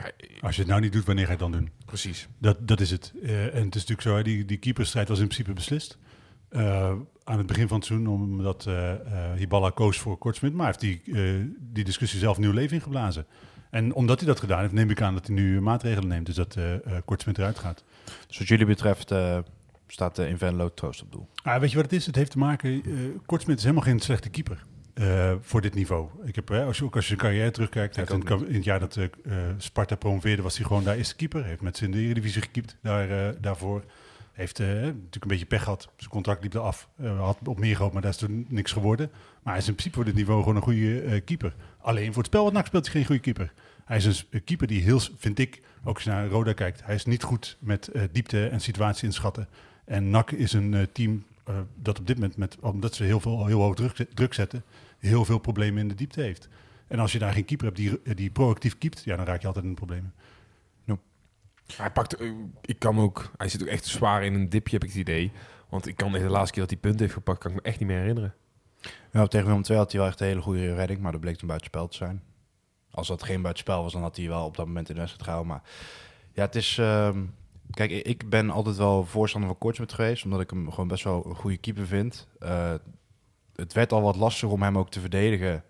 Als 0.41 0.55
je 0.55 0.61
het 0.61 0.69
nou 0.69 0.81
niet 0.81 0.93
doet, 0.93 1.05
wanneer 1.05 1.25
ga 1.25 1.31
je 1.31 1.37
het 1.37 1.51
dan 1.51 1.59
doen? 1.59 1.69
Precies. 1.85 2.27
Dat, 2.37 2.67
dat 2.67 2.79
is 2.79 2.91
het. 2.91 3.13
Eh, 3.23 3.43
en 3.45 3.65
het 3.65 3.75
is 3.75 3.85
natuurlijk 3.85 4.01
zo, 4.01 4.15
hè, 4.15 4.23
die, 4.23 4.45
die 4.45 4.57
keeperstrijd 4.57 5.07
was 5.07 5.19
in 5.19 5.25
principe 5.25 5.53
beslist. 5.53 5.97
Eh, 6.49 6.93
aan 7.23 7.37
het 7.37 7.47
begin 7.47 7.67
van 7.67 7.77
het 7.77 7.85
seizoen, 7.85 8.07
omdat 8.07 8.65
eh 8.65 8.91
eh, 8.91 8.97
Hiballa 9.37 9.69
koos 9.69 9.97
voor 9.97 10.17
Kortsmit. 10.17 10.53
Maar 10.53 10.65
heeft 10.65 10.79
die, 10.79 11.01
eh, 11.05 11.21
die 11.59 11.83
discussie 11.83 12.19
zelf 12.19 12.37
nieuw 12.37 12.51
leven 12.51 12.75
ingeblazen. 12.75 13.25
En 13.69 13.93
omdat 13.93 14.19
hij 14.19 14.27
dat 14.27 14.39
gedaan 14.39 14.59
heeft, 14.59 14.73
neem 14.73 14.89
ik 14.89 15.01
aan 15.01 15.13
dat 15.13 15.27
hij 15.27 15.35
nu 15.35 15.61
maatregelen 15.61 16.07
neemt. 16.07 16.25
Dus 16.25 16.35
dat 16.35 16.55
eh 16.55 16.73
eh, 16.73 16.81
Kortsmit 17.05 17.37
eruit 17.37 17.59
gaat. 17.59 17.83
Dus 18.27 18.37
wat 18.37 18.47
jullie 18.47 18.65
betreft 18.65 19.11
eh, 19.11 19.37
staat 19.87 20.19
uh, 20.19 20.29
in 20.29 20.37
Venlo 20.37 20.73
Troost 20.73 21.01
op 21.01 21.11
doel. 21.11 21.27
Ah, 21.43 21.59
weet 21.59 21.69
je 21.69 21.75
wat 21.75 21.85
het 21.85 21.93
is? 21.93 22.05
Het 22.05 22.15
heeft 22.15 22.31
te 22.31 22.37
maken... 22.37 22.69
eh 22.85 22.91
Kortsmit 23.25 23.57
is 23.57 23.63
helemaal 23.63 23.83
geen 23.83 23.99
slechte 23.99 24.29
keeper. 24.29 24.63
eh, 24.93 25.33
voor 25.41 25.61
dit 25.61 25.73
niveau. 25.75 26.09
Ik 26.25 26.35
heb, 26.35 26.47
hè, 26.47 26.63
als 26.63 26.77
je 26.77 26.83
ook 26.83 26.95
als 26.95 27.03
je 27.03 27.15
zijn 27.15 27.19
carrière 27.19 27.51
terugkijkt, 27.51 27.95
hij 27.95 28.05
heeft 28.09 28.23
Ik 28.23 28.29
in, 28.29 28.37
het- 28.37 28.47
in 28.49 28.55
het 28.55 28.63
jaar 28.63 28.79
dat 28.79 28.97
eh, 28.97 29.03
eh, 29.03 29.09
Sparta 29.57 29.95
promoveerde, 29.95 30.41
was 30.41 30.57
hij 30.57 30.65
gewoon 30.67 30.83
daar 30.83 30.95
eerste 30.95 31.15
keeper. 31.15 31.45
Heeft 31.45 31.61
met 31.61 31.77
zijn 31.77 31.91
de 31.91 31.97
Eredivisie 31.99 32.41
gekiept 32.41 32.77
daar, 32.81 33.09
eh, 33.27 33.35
daarvoor. 33.41 33.83
Heeft 34.33 34.59
eh, 34.59 34.67
natuurlijk 34.67 35.13
een 35.21 35.27
beetje 35.27 35.45
pech 35.45 35.63
gehad. 35.63 35.89
Zijn 35.97 36.09
contract 36.09 36.43
liep 36.43 36.53
eraf. 36.53 36.89
Eh 36.97 37.19
had 37.19 37.37
op 37.45 37.59
meer 37.59 37.75
gehoopt, 37.75 37.93
maar 37.93 38.01
daar 38.01 38.11
is 38.11 38.17
toen 38.17 38.45
niks 38.49 38.71
geworden. 38.71 39.09
Maar 39.43 39.53
hij 39.53 39.61
is 39.61 39.67
in 39.67 39.73
principe 39.73 39.95
voor 39.95 40.05
dit 40.05 40.15
niveau 40.15 40.39
gewoon 40.41 40.55
een 40.55 40.61
goede 40.61 41.01
eh, 41.01 41.21
keeper. 41.25 41.55
Alleen 41.81 42.07
voor 42.07 42.17
het 42.23 42.25
spel 42.31 42.43
wat 42.43 42.53
NAC 42.53 42.65
speelt 42.65 42.83
hij 42.85 42.93
geen 42.93 43.05
goede 43.05 43.21
keeper. 43.21 43.53
Hij 43.85 43.97
is 43.97 44.25
een 44.29 44.43
keeper 44.43 44.67
die 44.67 44.81
heel, 44.81 44.99
vind 45.17 45.39
ik, 45.39 45.61
ook 45.83 45.95
als 45.95 46.03
je 46.03 46.09
naar 46.09 46.27
Roda 46.27 46.53
kijkt, 46.53 46.85
hij 46.85 46.95
is 46.95 47.05
niet 47.05 47.23
goed 47.23 47.57
met 47.59 47.87
eh, 47.87 48.01
diepte 48.11 48.47
en 48.47 48.61
situatie 48.61 49.05
inschatten. 49.05 49.47
En 49.85 50.09
NAC 50.09 50.31
is 50.31 50.53
een 50.53 50.73
eh, 50.73 50.81
team 50.91 51.23
eh, 51.43 51.55
dat 51.75 51.99
op 51.99 52.07
dit 52.07 52.15
moment, 52.15 52.37
met, 52.37 52.57
omdat 52.59 52.95
ze 52.95 53.03
heel, 53.03 53.19
veel, 53.19 53.45
heel 53.45 53.61
hoog 53.61 53.75
druk, 53.75 54.05
druk 54.13 54.33
zetten, 54.33 54.63
heel 54.99 55.25
veel 55.25 55.39
problemen 55.39 55.81
in 55.81 55.87
de 55.87 55.95
diepte 55.95 56.21
heeft. 56.21 56.49
En 56.87 56.99
als 56.99 57.11
je 57.11 57.19
daar 57.19 57.33
geen 57.33 57.45
keeper 57.45 57.65
hebt 57.65 57.77
die, 57.77 58.15
die 58.15 58.29
proactief 58.29 58.77
keept, 58.77 59.03
ja, 59.03 59.15
dan 59.15 59.25
raak 59.25 59.41
je 59.41 59.47
altijd 59.47 59.65
in 59.65 59.71
de 59.71 59.77
problemen. 59.77 60.13
Hij 61.77 61.91
pakt, 61.91 62.15
eh, 62.15 62.31
ik 62.61 62.79
kan 62.79 62.99
ook, 62.99 63.31
hij 63.37 63.49
zit 63.49 63.61
ook 63.61 63.67
echt 63.67 63.85
zwaar 63.85 64.23
in 64.23 64.33
een 64.33 64.49
dipje, 64.49 64.73
heb 64.73 64.83
ik 64.83 64.89
het 64.89 64.99
idee. 64.99 65.31
Want 65.69 65.87
ik 65.87 65.95
kan 65.95 66.11
de 66.11 66.19
laatste 66.19 66.51
keer 66.51 66.61
dat 66.61 66.71
hij 66.71 66.79
punten 66.79 67.01
heeft 67.01 67.13
gepakt, 67.13 67.39
kan 67.39 67.51
ik 67.51 67.57
me 67.57 67.63
echt 67.63 67.79
niet 67.79 67.87
meer 67.87 67.99
herinneren. 67.99 68.33
Ja, 69.11 69.27
tegen 69.27 69.47
Willem 69.47 69.63
II 69.69 69.77
had 69.77 69.91
hij 69.91 69.99
wel 69.99 70.09
echt 70.09 70.19
een 70.19 70.27
hele 70.27 70.41
goede 70.41 70.73
redding, 70.73 70.99
maar 70.99 71.11
dat 71.11 71.21
bleek 71.21 71.41
een 71.41 71.47
buitenspel 71.47 71.87
te 71.87 71.97
zijn. 71.97 72.23
Als 72.91 73.07
dat 73.07 73.23
geen 73.23 73.41
buitenspel 73.41 73.83
was, 73.83 73.93
dan 73.93 74.01
had 74.01 74.15
hij 74.15 74.27
wel 74.27 74.45
op 74.45 74.55
dat 74.55 74.65
moment 74.65 74.89
in 74.89 74.93
de 74.93 74.99
wedstrijd 74.99 75.29
gehouden. 75.29 75.53
Maar 75.53 75.69
ja, 76.33 76.41
het 76.41 76.55
is... 76.55 76.77
ehm, 76.77 77.23
kijk, 77.73 77.91
ik- 77.91 78.29
ben 78.29 78.49
altijd 78.49 78.77
wel 78.77 79.05
voorstander 79.05 79.49
van 79.49 79.59
Kortsmit 79.59 79.93
geweest, 79.93 80.23
omdat 80.25 80.39
ik 80.41 80.49
hem 80.49 80.69
gewoon 80.69 80.87
best 80.87 81.03
wel 81.03 81.25
een 81.25 81.35
goede 81.35 81.57
keeper 81.57 81.85
vind. 81.87 82.27
Eh, 82.39 82.73
het 83.55 83.73
werd 83.73 83.91
al 83.91 84.01
wat 84.01 84.15
lastiger 84.15 84.53
om 84.53 84.61
hem 84.61 84.77
ook 84.77 84.89
te 84.89 84.99
verdedigen 84.99 85.63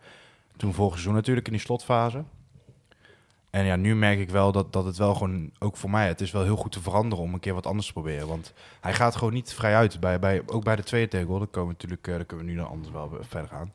toen 0.58 0.74
vorig 0.74 0.92
seizoen 0.94 1.14
natuurlijk 1.14 1.48
in 1.48 1.54
die 1.54 1.62
slotfase. 1.62 2.24
En 3.50 3.66
ja, 3.66 3.76
nu 3.76 3.96
merk 3.96 4.20
ik 4.20 4.30
wel 4.30 4.52
dat, 4.52 4.74
dat 4.74 4.86
het 4.86 4.98
wel 4.98 5.14
gewoon, 5.14 5.52
ook 5.60 5.78
voor 5.78 5.90
mij, 5.90 6.08
het 6.08 6.22
is 6.22 6.32
wel 6.32 6.44
heel 6.44 6.56
goed 6.56 6.72
te 6.72 6.82
veranderen 6.82 7.24
om 7.24 7.34
een 7.34 7.40
keer 7.40 7.54
wat 7.54 7.66
anders 7.66 7.88
te 7.88 7.94
proberen. 7.94 8.28
Want 8.28 8.54
hij 8.82 8.94
gaat 8.94 9.16
gewoon 9.16 9.34
niet 9.34 9.54
vrij 9.54 9.76
uit, 9.76 10.00
bij, 10.00 10.20
bij, 10.20 10.42
ook 10.46 10.64
bij 10.64 10.76
de 10.76 10.84
tweede 10.84 11.08
tegel. 11.08 11.38
Dan 11.38 11.50
komen 11.50 11.68
we 11.68 11.74
natuurlijk, 11.74 12.08
eh, 12.08 12.16
daar 12.16 12.26
kunnen 12.26 12.46
we 12.46 12.52
nu 12.52 12.58
dan 12.58 12.68
anders 12.68 12.92
wel 12.92 13.18
verder 13.22 13.50
gaan. 13.50 13.72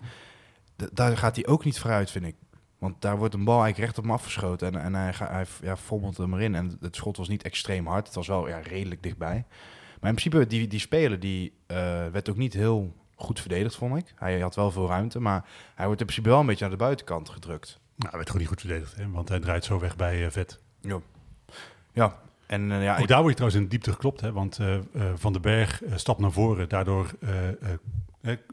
Daar 0.93 1.17
gaat 1.17 1.37
hij 1.37 1.47
ook 1.47 1.65
niet 1.65 1.79
vrij 1.79 1.95
uit, 1.97 2.11
vind 2.11 2.25
ik. 2.25 2.35
Want 2.79 3.03
daar 3.03 3.17
wordt 3.19 3.35
een 3.35 3.45
bal 3.45 3.63
eigenlijk 3.63 3.85
recht 3.85 3.99
op 3.99 4.05
hem 4.05 4.13
afgeschoten 4.13 4.73
en, 4.75 4.81
en 4.83 4.95
hij, 4.95 5.13
hij 5.19 5.47
ja, 5.63 5.77
frommelt 5.77 6.17
hem 6.17 6.35
erin. 6.35 6.55
En 6.55 6.77
het 6.81 6.97
schot 6.97 7.17
was 7.17 7.29
niet 7.29 7.43
extreem 7.43 7.87
hard, 7.87 8.07
het 8.07 8.15
was 8.17 8.27
wel 8.27 8.49
ja, 8.49 8.59
redelijk 8.59 9.03
dichtbij. 9.03 9.45
Maar 10.01 10.11
in 10.11 10.17
principe, 10.17 10.47
die, 10.47 10.67
die 10.67 10.81
speler 10.81 11.21
die, 11.21 11.53
eh, 11.67 11.77
werd 12.13 12.29
ook 12.31 12.37
niet 12.37 12.53
heel 12.53 12.95
goed 13.15 13.41
verdedigd, 13.41 13.75
vond 13.77 13.97
ik. 13.97 14.13
Hij 14.15 14.41
had 14.41 14.55
wel 14.55 14.71
veel 14.71 14.87
ruimte, 14.89 15.21
maar 15.21 15.45
hij 15.75 15.87
wordt 15.87 16.01
in 16.01 16.07
principe 16.07 16.29
wel 16.29 16.41
een 16.41 16.47
beetje 16.47 16.69
naar 16.69 16.77
de 16.79 16.85
buitenkant 16.85 17.29
gedrukt. 17.29 17.81
Nou, 17.97 18.09
hij 18.09 18.11
werd 18.19 18.27
gewoon 18.27 18.41
niet 18.41 18.51
goed 18.51 18.61
verdedigd, 18.61 18.97
hè, 18.97 19.11
want 19.11 19.29
hij 19.29 19.41
draait 19.41 19.65
zo 19.65 19.79
weg 19.79 19.97
bij 19.97 20.25
eh, 20.25 20.31
Vet. 20.31 20.61
Ja. 20.81 20.99
Ja, 21.93 22.19
en 22.47 22.73
eh, 22.73 22.83
ja, 22.83 22.95
Ook 22.95 23.01
ik- 23.01 23.09
daar 23.09 23.19
word 23.23 23.29
je 23.29 23.35
trouwens 23.37 23.61
in 23.61 23.63
de 23.65 23.71
diepte 23.71 23.93
geklopt, 23.93 24.21
hè, 24.21 24.33
want 24.33 24.59
Van 25.15 25.33
den 25.33 25.43
Berg 25.43 25.83
stapt 25.95 26.21
naar 26.21 26.33
voren. 26.33 26.69
Daardoor 26.69 27.11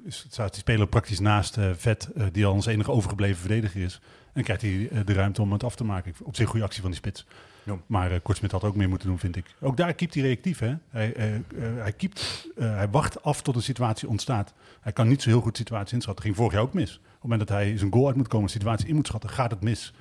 staat 0.07 0.51
die 0.51 0.59
speler 0.59 0.87
praktisch 0.87 1.19
naast 1.19 1.57
eh, 1.57 1.69
Vet, 1.75 2.09
eh, 2.15 2.25
die 2.31 2.45
al 2.45 2.53
ons 2.53 2.65
enige 2.65 2.91
overgebleven 2.91 3.37
verdediger 3.37 3.81
is. 3.81 4.01
En 4.33 4.43
krijgt 4.43 4.61
hij 4.61 4.89
eh, 4.91 4.99
de 5.05 5.13
ruimte 5.13 5.41
om 5.41 5.51
het 5.51 5.63
af 5.63 5.75
te 5.75 5.83
maken. 5.83 6.13
Op 6.23 6.35
zich 6.35 6.45
een 6.45 6.51
goede 6.51 6.65
actie 6.65 6.81
van 6.81 6.91
die 6.91 6.99
spits. 6.99 7.25
Ja. 7.65 7.79
Maar 7.85 8.11
eh 8.11 8.19
Kortsmit 8.23 8.51
had 8.51 8.63
ook 8.63 8.75
meer 8.75 8.89
moeten 8.89 9.07
doen, 9.07 9.19
vind 9.19 9.35
ik. 9.35 9.55
Ook 9.61 9.77
daar 9.77 9.93
keept 9.93 10.13
hij 10.13 10.23
reactief. 10.23 10.59
Hè? 10.59 10.73
Hij, 10.89 11.13
eh, 11.13 11.35
eh, 11.35 11.41
hij, 11.57 11.91
keept, 11.91 12.49
eh, 12.57 12.75
hij 12.75 12.89
wacht 12.89 13.23
af 13.23 13.41
tot 13.41 13.55
een 13.55 13.61
situatie 13.61 14.07
ontstaat. 14.07 14.53
Hij 14.81 14.91
kan 14.91 15.07
niet 15.07 15.21
zo 15.21 15.29
heel 15.29 15.41
goed 15.41 15.57
situatie 15.57 15.95
inschatten. 15.95 16.23
ging 16.23 16.35
vorig 16.35 16.53
jaar 16.53 16.61
ook 16.61 16.73
mis. 16.73 16.95
Op 16.95 17.01
het 17.11 17.21
moment 17.21 17.39
dat 17.39 17.57
hij 17.57 17.77
zijn 17.77 17.91
goal 17.91 18.07
uit 18.07 18.15
moet 18.15 18.27
komen, 18.27 18.45
een 18.45 18.51
situatie 18.51 18.87
in 18.87 18.95
moet 18.95 19.07
schatten, 19.07 19.29
gaat 19.29 19.51
het 19.51 19.61
mis. 19.61 19.93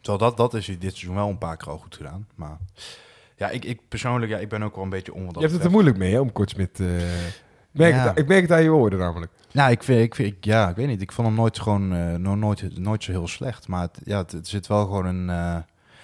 Zo, 0.00 0.16
dat, 0.16 0.36
dat 0.36 0.54
is 0.54 0.66
hij 0.66 0.78
dit 0.78 0.90
seizoen 0.90 1.14
wel 1.14 1.28
een 1.28 1.38
paar 1.38 1.56
keer 1.56 1.68
al 1.68 1.78
goed 1.78 1.96
gedaan. 1.96 2.26
Maar 2.34 2.58
ja, 3.36 3.48
ik, 3.48 3.64
ik 3.64 3.80
persoonlijk, 3.88 4.32
ja, 4.32 4.38
ik 4.38 4.48
ben 4.48 4.62
ook 4.62 4.74
wel 4.74 4.84
een 4.84 4.90
beetje 4.90 5.14
on 5.14 5.24
wat 5.24 5.34
dat 5.34 5.42
je 5.42 5.48
hebt 5.48 5.58
het 5.58 5.66
er 5.66 5.70
moeilijk 5.70 5.96
mee, 5.96 6.12
hè, 6.12 6.20
om 6.20 6.32
Kortsmit... 6.32 6.82
merk 7.72 7.94
Ja. 7.94 8.08
het, 8.08 8.18
ik 8.18 8.26
merk 8.28 8.42
het 8.42 8.52
aan 8.52 8.62
je 8.62 8.70
woorden 8.70 8.98
namelijk. 8.98 9.32
Nou, 9.52 9.70
ik 9.70 9.82
vind, 9.82 10.00
ik 10.00 10.14
vind, 10.14 10.28
ik- 10.36 10.44
ja, 10.44 10.68
ik 10.68 10.76
weet 10.76 10.86
niet. 10.86 11.02
Ik 11.02 11.12
vond 11.12 11.26
hem 11.26 11.36
nooit 11.36 11.58
gewoon, 11.60 11.94
eh, 11.94 12.14
no- 12.14 12.34
nooit, 12.34 12.78
nooit 12.78 13.04
zo 13.04 13.10
heel 13.10 13.28
slecht. 13.28 13.68
Maar 13.68 13.82
het, 13.82 14.00
ja, 14.04 14.18
het, 14.18 14.32
het 14.32 14.48
zit 14.48 14.66
wel 14.66 14.84
gewoon 14.84 15.06
een... 15.06 15.30
eh, 15.30 15.54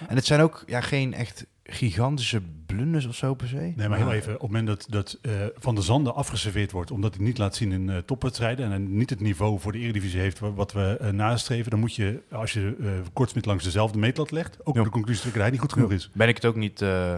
en 0.07 0.15
het 0.15 0.25
zijn 0.25 0.41
ook 0.41 0.63
ja, 0.65 0.81
geen 0.81 1.13
echt 1.13 1.45
gigantische 1.63 2.41
blunders 2.65 3.05
of 3.07 3.15
zo 3.15 3.33
per 3.33 3.47
se. 3.47 3.73
Nee, 3.75 3.87
maar 3.89 3.97
heel 3.97 4.11
even. 4.11 4.33
Op 4.33 4.41
het 4.41 4.49
moment 4.51 4.67
dat, 4.67 4.85
dat 4.89 5.17
eh, 5.21 5.31
Van 5.57 5.75
de 5.75 5.81
Zanden 5.81 6.15
afgeserveerd 6.15 6.71
wordt... 6.71 6.91
omdat 6.91 7.15
hij 7.15 7.23
niet 7.23 7.37
laat 7.37 7.55
zien 7.55 7.71
in 7.71 7.89
eh 7.89 7.97
topwedstrijden... 7.97 8.71
en 8.71 8.97
niet 8.97 9.09
het 9.09 9.19
niveau 9.19 9.59
voor 9.59 9.71
de 9.71 9.77
Eredivisie 9.79 10.19
heeft 10.19 10.39
wa- 10.39 10.53
wat 10.53 10.71
we 10.73 11.09
nastreven... 11.11 11.71
dan 11.71 11.79
moet 11.79 11.95
je, 11.95 12.21
als 12.31 12.53
je 12.53 12.75
eh 12.81 12.87
Kortsmit 13.13 13.45
langs 13.45 13.63
dezelfde 13.63 13.99
meetlat 13.99 14.31
legt... 14.31 14.57
ook 14.65 14.75
Ja. 14.75 14.83
de 14.83 14.89
conclusie 14.89 15.21
trekken 15.21 15.41
dat 15.41 15.49
hij 15.51 15.59
niet 15.59 15.71
goed 15.71 15.73
genoeg 15.79 15.91
is. 15.99 16.09
Ben 16.13 16.27
ik 16.27 16.35
het 16.35 16.45
ook 16.45 16.55
niet, 16.55 16.81
eh, 16.81 17.15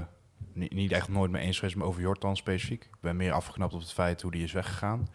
niet, 0.53 0.74
niet 0.74 0.91
echt 0.91 1.09
nooit 1.09 1.31
mee 1.31 1.43
eens 1.43 1.60
geweest 1.60 1.75
maar 1.75 1.88
over 1.88 2.01
Jordan 2.01 2.36
specifiek. 2.36 2.84
Ik 2.84 2.98
ben 3.01 3.15
meer 3.15 3.31
afgeknapt 3.31 3.74
op 3.74 3.79
het 3.79 3.93
feit 3.93 4.22
hoe 4.22 4.31
die 4.31 4.43
is 4.43 4.51
weggegaan. 4.51 5.08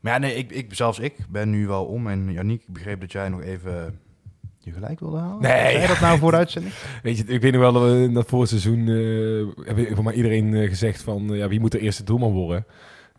Maar 0.00 0.12
ja, 0.12 0.18
nee, 0.18 0.34
ik, 0.34 0.50
ik, 0.50 0.74
zelfs 0.74 0.98
ik 0.98 1.16
ben 1.28 1.50
nu 1.50 1.66
wel 1.66 1.84
om. 1.84 2.06
En 2.06 2.32
Janiek, 2.32 2.62
ik 2.62 2.72
begreep 2.72 3.00
dat 3.00 3.12
jij 3.12 3.28
nog 3.28 3.42
even 3.42 4.00
je 4.58 4.72
gelijk 4.72 5.00
wilde 5.00 5.18
halen. 5.18 5.42
Nee. 5.42 5.72
Zei 5.72 5.86
dat 5.86 6.00
nou 6.00 6.18
voor 6.18 6.30
de 6.30 6.36
uitzending? 6.36 6.74
Weet 7.02 7.18
je, 7.18 7.24
ik 7.24 7.40
weet 7.40 7.52
nog 7.52 7.60
wel 7.60 7.72
dat 7.72 7.82
we 7.82 8.02
in 8.02 8.14
dat 8.14 8.28
vorige 8.28 8.58
seizoen... 8.58 8.78
eh 8.88 9.66
hebben 9.66 9.94
voor 9.94 10.04
mij 10.04 10.14
iedereen 10.14 10.54
eh, 10.54 10.68
gezegd 10.68 11.02
van... 11.02 11.32
eh, 11.32 11.38
ja, 11.38 11.48
wie 11.48 11.60
moet 11.60 11.72
de 11.72 11.78
eerste 11.78 12.04
doelman 12.04 12.32
worden? 12.32 12.66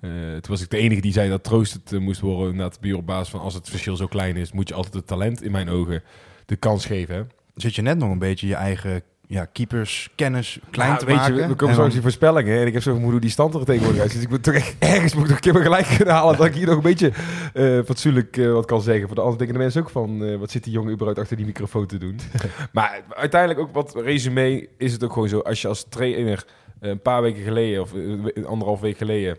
Toen 0.01 0.41
was 0.47 0.61
ik 0.61 0.69
de 0.69 0.77
enige 0.77 1.01
die 1.01 1.11
zei 1.11 1.29
dat 1.29 1.43
Troost 1.43 1.73
het 1.73 1.99
moest 1.99 2.19
worden. 2.19 2.51
Inderdaad, 2.51 2.79
puur 2.79 2.95
op 2.95 3.05
basis 3.05 3.29
van 3.29 3.39
als 3.39 3.53
het 3.53 3.69
verschil 3.69 3.95
zo 3.95 4.07
klein 4.07 4.35
is... 4.35 4.51
moet 4.51 4.67
je 4.67 4.73
altijd 4.73 4.93
het 4.93 5.07
talent 5.07 5.43
in 5.43 5.51
mijn 5.51 5.69
ogen 5.69 6.03
de 6.45 6.55
kans 6.55 6.85
geven. 6.85 7.29
Zit 7.55 7.75
je 7.75 7.81
net 7.81 7.97
nog 7.97 8.09
een 8.09 8.19
beetje 8.19 8.47
je 8.47 8.55
eigen 8.55 9.01
ja, 9.29 9.45
keepers, 9.45 10.09
kennis 10.15 10.59
klein 10.71 10.89
Nou, 10.89 10.99
te 10.99 11.05
weet 11.05 11.15
maken. 11.15 11.33
Je, 11.33 11.41
we 11.41 11.47
En 11.47 11.55
komen 11.55 11.75
zo 11.75 11.87
die 11.87 12.01
voorspellingen. 12.01 12.59
En 12.59 12.67
ik 12.67 12.73
heb 12.73 12.81
zo 12.81 12.93
hoe 12.93 13.19
die 13.19 13.29
stand 13.29 13.53
er 13.53 13.65
tegenwoordig 13.65 14.01
uit. 14.01 14.11
Dus 14.11 14.21
ik 14.21 14.29
moet 14.29 14.43
toch 14.43 14.53
echt 14.53 14.75
ergens 14.79 15.13
moet 15.13 15.23
ik 15.23 15.29
nog 15.29 15.37
een 15.37 15.51
keer 15.51 15.61
gelijk 15.61 15.87
kunnen 15.97 16.13
halen. 16.13 16.37
Dat 16.37 16.45
ik 16.45 16.53
hier 16.53 16.65
nog 16.65 16.75
een 16.75 16.81
beetje 16.81 17.11
eh 17.53 17.79
fatsoenlijk 17.85 18.37
eh, 18.37 18.51
wat 18.51 18.65
kan 18.65 18.81
zeggen. 18.81 19.07
Voor 19.07 19.15
de 19.15 19.21
andere 19.21 19.37
denken 19.37 19.55
de 19.57 19.63
mensen 19.63 19.81
ook 19.81 19.89
van... 19.89 20.23
eh, 20.23 20.37
wat 20.37 20.51
zit 20.51 20.63
die 20.63 20.73
jongen 20.73 20.91
überhaupt 20.93 21.19
achter 21.19 21.37
die 21.37 21.45
microfoon 21.45 21.85
te 21.85 21.97
doen? 21.97 22.19
maar 22.71 23.01
uiteindelijk 23.09 23.59
ook 23.59 23.73
wat 23.73 23.95
resume 23.95 24.69
is 24.77 24.91
het 24.91 25.03
ook 25.03 25.13
gewoon 25.13 25.29
zo. 25.29 25.39
Als 25.39 25.61
je 25.61 25.67
als 25.67 25.85
trainer 25.89 26.45
een 26.79 27.01
paar 27.01 27.21
weken 27.21 27.43
geleden... 27.43 27.81
of 27.81 27.93
anderhalf 28.45 28.79
week 28.79 28.97
geleden 28.97 29.37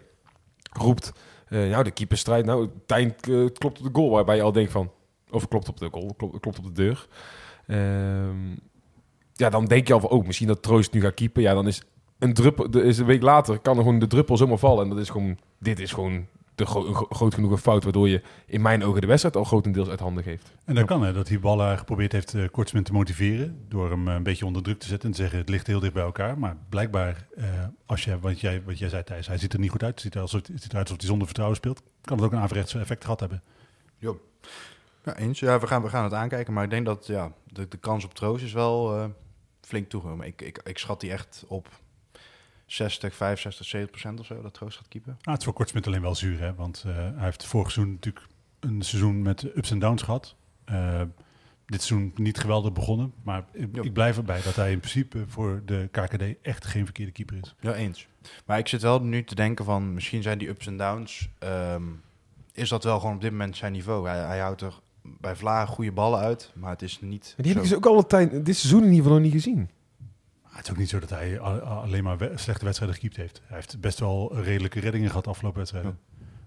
roept... 0.73 1.13
nou, 1.49 1.85
de 1.85 1.91
keeperstrijd. 1.91 2.45
Nou, 2.45 2.69
Tijn 2.87 3.15
klopt 3.53 3.79
op 3.79 3.83
de 3.83 3.91
goal. 3.93 4.11
Waarbij 4.11 4.37
je 4.37 4.43
al 4.43 4.53
denkt 4.53 4.73
van... 4.73 4.91
Of 5.31 5.49
klopt 5.49 5.69
op 5.69 5.79
de 5.79 5.89
goal, 5.91 6.15
klopt, 6.17 6.41
klopt 6.41 6.59
op 6.59 6.65
de 6.65 6.73
deur. 6.73 7.07
Ehm, 7.67 8.57
ja, 9.39 9.51
dan 9.51 9.65
denk 9.65 9.87
je 9.87 9.93
al 9.93 10.01
van, 10.01 10.11
oh, 10.11 10.27
misschien 10.27 10.47
dat 10.49 10.63
Troost 10.63 10.93
nu 10.93 11.01
gaat 11.01 11.15
keepen. 11.15 11.43
Ja, 11.43 11.55
dan 11.55 11.67
is 11.67 11.83
een 12.19 12.35
druppel, 12.35 12.71
de- 12.71 12.83
is 12.83 12.99
een 12.99 13.07
week 13.07 13.23
later 13.23 13.59
kan 13.59 13.77
er 13.77 13.83
gewoon 13.83 13.99
de 13.99 14.07
druppel 14.07 14.37
zomaar 14.37 14.59
vallen. 14.59 14.83
En 14.83 14.89
dat 14.91 14.99
is 14.99 15.11
gewoon, 15.11 15.39
dit 15.59 15.79
is 15.81 15.93
gewoon 15.93 16.27
de 16.55 16.67
gro- 16.67 16.87
een 16.87 16.95
gro- 16.95 17.07
groot 17.11 17.35
genoeg 17.35 17.51
een 17.51 17.59
fout, 17.59 17.83
waardoor 17.85 18.09
je 18.09 18.23
in 18.47 18.63
mijn 18.63 18.85
ogen 18.85 19.01
de 19.01 19.07
wedstrijd 19.07 19.37
al 19.37 19.45
grotendeels 19.45 19.89
uit 19.89 20.01
handen 20.01 20.23
geeft. 20.23 20.53
En 20.65 20.75
dat 20.75 20.85
kan, 20.87 21.03
hè, 21.03 21.13
dat 21.13 21.29
hij 21.29 21.41
Balla 21.41 21.77
geprobeerd 21.77 22.13
heeft 22.13 22.35
Kortsmit 22.51 22.85
te 22.85 22.93
motiveren... 22.93 23.65
door 23.69 23.91
hem 23.91 24.09
eh, 24.09 24.15
een 24.15 24.23
beetje 24.23 24.47
onder 24.47 24.63
druk 24.63 24.79
te 24.79 24.87
zetten 24.87 25.09
en 25.09 25.15
te 25.15 25.21
zeggen... 25.23 25.39
het 25.39 25.49
ligt 25.49 25.67
heel 25.67 25.81
dicht 25.81 25.93
bij 25.93 26.03
elkaar. 26.03 26.39
Maar 26.39 26.57
blijkbaar, 26.69 27.27
eh, 27.37 27.45
als 27.87 28.05
je, 28.05 28.19
wat, 28.21 28.41
jij, 28.41 28.63
wat 28.65 28.79
jij 28.79 28.89
zei 28.89 29.03
Thijs, 29.05 29.27
hij 29.27 29.39
ziet 29.39 29.53
er 29.53 29.59
niet 29.59 29.71
goed 29.71 29.83
uit. 29.83 29.93
Het 29.93 30.01
ziet, 30.01 30.15
er 30.15 30.21
alsof, 30.21 30.41
het 30.47 30.63
ziet 30.63 30.71
eruit 30.71 30.85
alsof 30.85 30.99
hij 30.99 31.07
zonder 31.09 31.27
vertrouwen 31.27 31.57
speelt. 31.59 31.83
Kan 32.01 32.17
het 32.17 32.27
ook 32.27 32.33
een 32.33 32.39
averechts 32.39 32.75
effect 32.75 33.03
gehad 33.05 33.21
hebben. 33.21 33.43
Ja, 35.05 35.17
eens. 35.17 35.41
Ja, 35.41 35.61
we 35.61 35.67
gaan, 35.67 35.83
we 35.83 35.89
gaan 35.89 36.05
het 36.05 36.13
aankijken. 36.13 36.53
Maar 36.53 36.65
ik 36.65 36.71
denk 36.71 36.87
dat 36.87 37.07
ja, 37.07 37.33
de, 37.47 37.69
de 37.69 37.77
kans 37.77 38.05
op 38.05 38.15
troost 38.15 38.45
is 38.45 38.53
wel 38.53 38.97
eh, 38.97 39.05
flink 39.69 39.89
toegenomen. 39.89 40.27
Ik, 40.27 40.43
ik, 40.43 40.61
ik 40.65 40.79
schat 40.79 41.01
die 41.01 41.11
echt 41.11 41.45
op 41.49 41.81
60, 42.67 43.15
65, 43.15 43.67
70 43.67 43.91
procent 43.91 44.21
of 44.21 44.27
zo, 44.27 44.43
dat 44.43 44.55
Troost 44.55 44.77
gaat 44.77 44.89
keeper. 44.89 45.17
Ah, 45.21 45.33
het 45.33 45.39
is 45.39 45.45
voor 45.45 45.53
Kortsmit 45.53 45.87
alleen 45.87 46.01
wel 46.01 46.15
zuur, 46.15 46.41
hè? 46.41 46.55
want 46.55 46.85
eh, 46.87 46.95
hij 46.95 47.25
heeft 47.25 47.47
vorig 47.47 47.71
seizoen 47.71 47.95
natuurlijk 47.95 48.27
een 48.61 48.83
seizoen 48.83 49.23
met 49.23 49.57
ups 49.57 49.71
en 49.71 49.79
downs 49.79 50.03
gehad. 50.03 50.35
Eh, 50.65 51.03
dit 51.67 51.83
seizoen 51.83 52.13
niet 52.15 52.39
geweldig 52.39 52.73
begonnen, 52.73 53.13
maar 53.23 53.45
ik, 53.53 53.77
ik 53.77 53.93
blijf 53.93 54.17
erbij 54.17 54.43
dat 54.43 54.57
hij 54.57 54.73
in 54.73 54.79
principe 54.79 55.25
voor 55.27 55.63
de 55.65 55.89
KKD 55.91 56.23
echt 56.43 56.67
geen 56.67 56.85
verkeerde 56.85 57.13
keeper 57.13 57.37
is. 57.43 57.55
Ja, 57.61 57.75
eens. 57.75 58.09
Maar 58.47 58.59
ik 58.59 58.69
zit 58.69 58.83
wel 58.83 59.03
nu 59.03 59.25
te 59.25 59.35
denken 59.35 59.65
van, 59.65 59.95
misschien 59.95 60.23
zijn 60.23 60.39
die 60.39 60.49
ups 60.49 60.67
en 60.67 60.77
downs, 60.77 61.29
ehm, 61.39 61.83
is 62.53 62.69
dat 62.69 62.85
wel 62.85 63.01
gewoon 63.01 63.15
op 63.15 63.21
dit 63.21 63.31
moment 63.31 63.57
zijn 63.57 63.73
niveau. 63.73 64.09
Hij, 64.09 64.19
hij 64.19 64.39
houdt 64.39 64.61
er 64.61 64.81
bij 65.21 65.37
Vlaar 65.37 65.67
goede 65.69 65.93
ballen 65.93 66.19
uit, 66.19 66.53
maar 66.55 66.71
het 66.71 66.83
is 66.83 67.01
niet 67.01 67.35
Die 67.37 67.47
heb 67.53 67.57
ik 67.63 67.69
dus 67.69 67.75
ook 67.77 67.87
al 67.87 67.99
een 67.99 68.07
tijd, 68.07 68.31
dit 68.45 68.57
seizoen 68.57 68.81
in 68.83 68.87
ieder 68.89 69.03
geval 69.03 69.13
nog 69.19 69.23
niet 69.33 69.43
gezien. 69.43 69.71
Ah, 70.43 70.55
Het 70.57 70.65
is 70.65 70.71
ook 70.71 70.77
niet 70.79 70.89
zo 70.89 70.99
dat 70.99 71.11
hij 71.11 71.41
alleen 71.41 72.05
maar 72.05 72.19
we- 72.19 72.33
slechte 72.35 72.65
wedstrijden 72.65 72.97
gekiept 72.97 73.17
heeft. 73.17 73.43
Hij 73.47 73.57
heeft 73.57 73.81
best 73.81 73.99
wel 74.01 74.37
redelijke 74.41 74.81
reddingen 74.81 75.09
gehad 75.09 75.27
afgelopen 75.27 75.59
wedstrijden. 75.59 75.99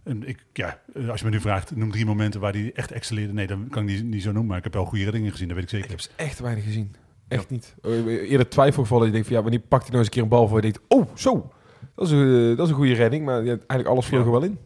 En 0.03 0.27
ik, 0.27 0.45
ja, 0.53 0.79
eh, 0.93 1.09
als 1.09 1.19
je 1.19 1.25
me 1.25 1.31
nu 1.31 1.39
vraagt, 1.41 1.75
noem 1.75 1.91
drie 1.91 2.05
momenten 2.05 2.39
waar 2.39 2.53
hij 2.53 2.71
echt 2.73 2.91
excelleerde. 2.91 3.33
Nee, 3.33 3.47
dan 3.47 3.67
kan 3.69 3.81
ik 3.81 3.87
die 3.87 4.03
niet 4.03 4.21
zo 4.21 4.27
noemen. 4.31 4.47
Maar 4.47 4.57
ik 4.57 4.63
heb 4.63 4.73
wel 4.73 4.85
goede 4.85 5.03
reddingen 5.03 5.31
gezien, 5.31 5.47
dat 5.47 5.55
weet 5.55 5.65
ik 5.65 5.69
zeker. 5.71 5.85
Ik 5.85 5.91
heb 5.91 5.99
ze 6.01 6.09
echt 6.15 6.39
weinig 6.39 6.63
gezien. 6.63 6.95
Echt 7.27 7.49
niet. 7.49 7.75
Eh, 7.81 8.05
Eerder 8.31 8.49
twijfelgevallen. 8.49 9.05
Je 9.05 9.11
denkt 9.11 9.27
van 9.27 9.35
ja, 9.35 9.41
wanneer 9.41 9.59
pakt 9.59 9.81
hij 9.87 9.91
nou 9.91 9.97
eens 9.97 10.07
een 10.07 10.13
keer 10.13 10.23
een 10.23 10.29
bal 10.29 10.47
voor 10.47 10.55
je 10.57 10.71
denkt, 10.71 10.79
oh, 10.87 11.15
zo. 11.15 11.51
Dat 11.95 12.05
is, 12.05 12.11
een, 12.13 12.51
eh, 12.51 12.57
dat 12.57 12.65
is 12.65 12.71
een 12.71 12.77
goede 12.77 12.93
redding, 12.93 13.25
maar 13.25 13.43
ja, 13.43 13.49
eigenlijk 13.49 13.87
alles 13.87 14.05
vloog 14.05 14.19
Ja. 14.19 14.25
er 14.25 14.31
wel 14.31 14.43
in. 14.43 14.57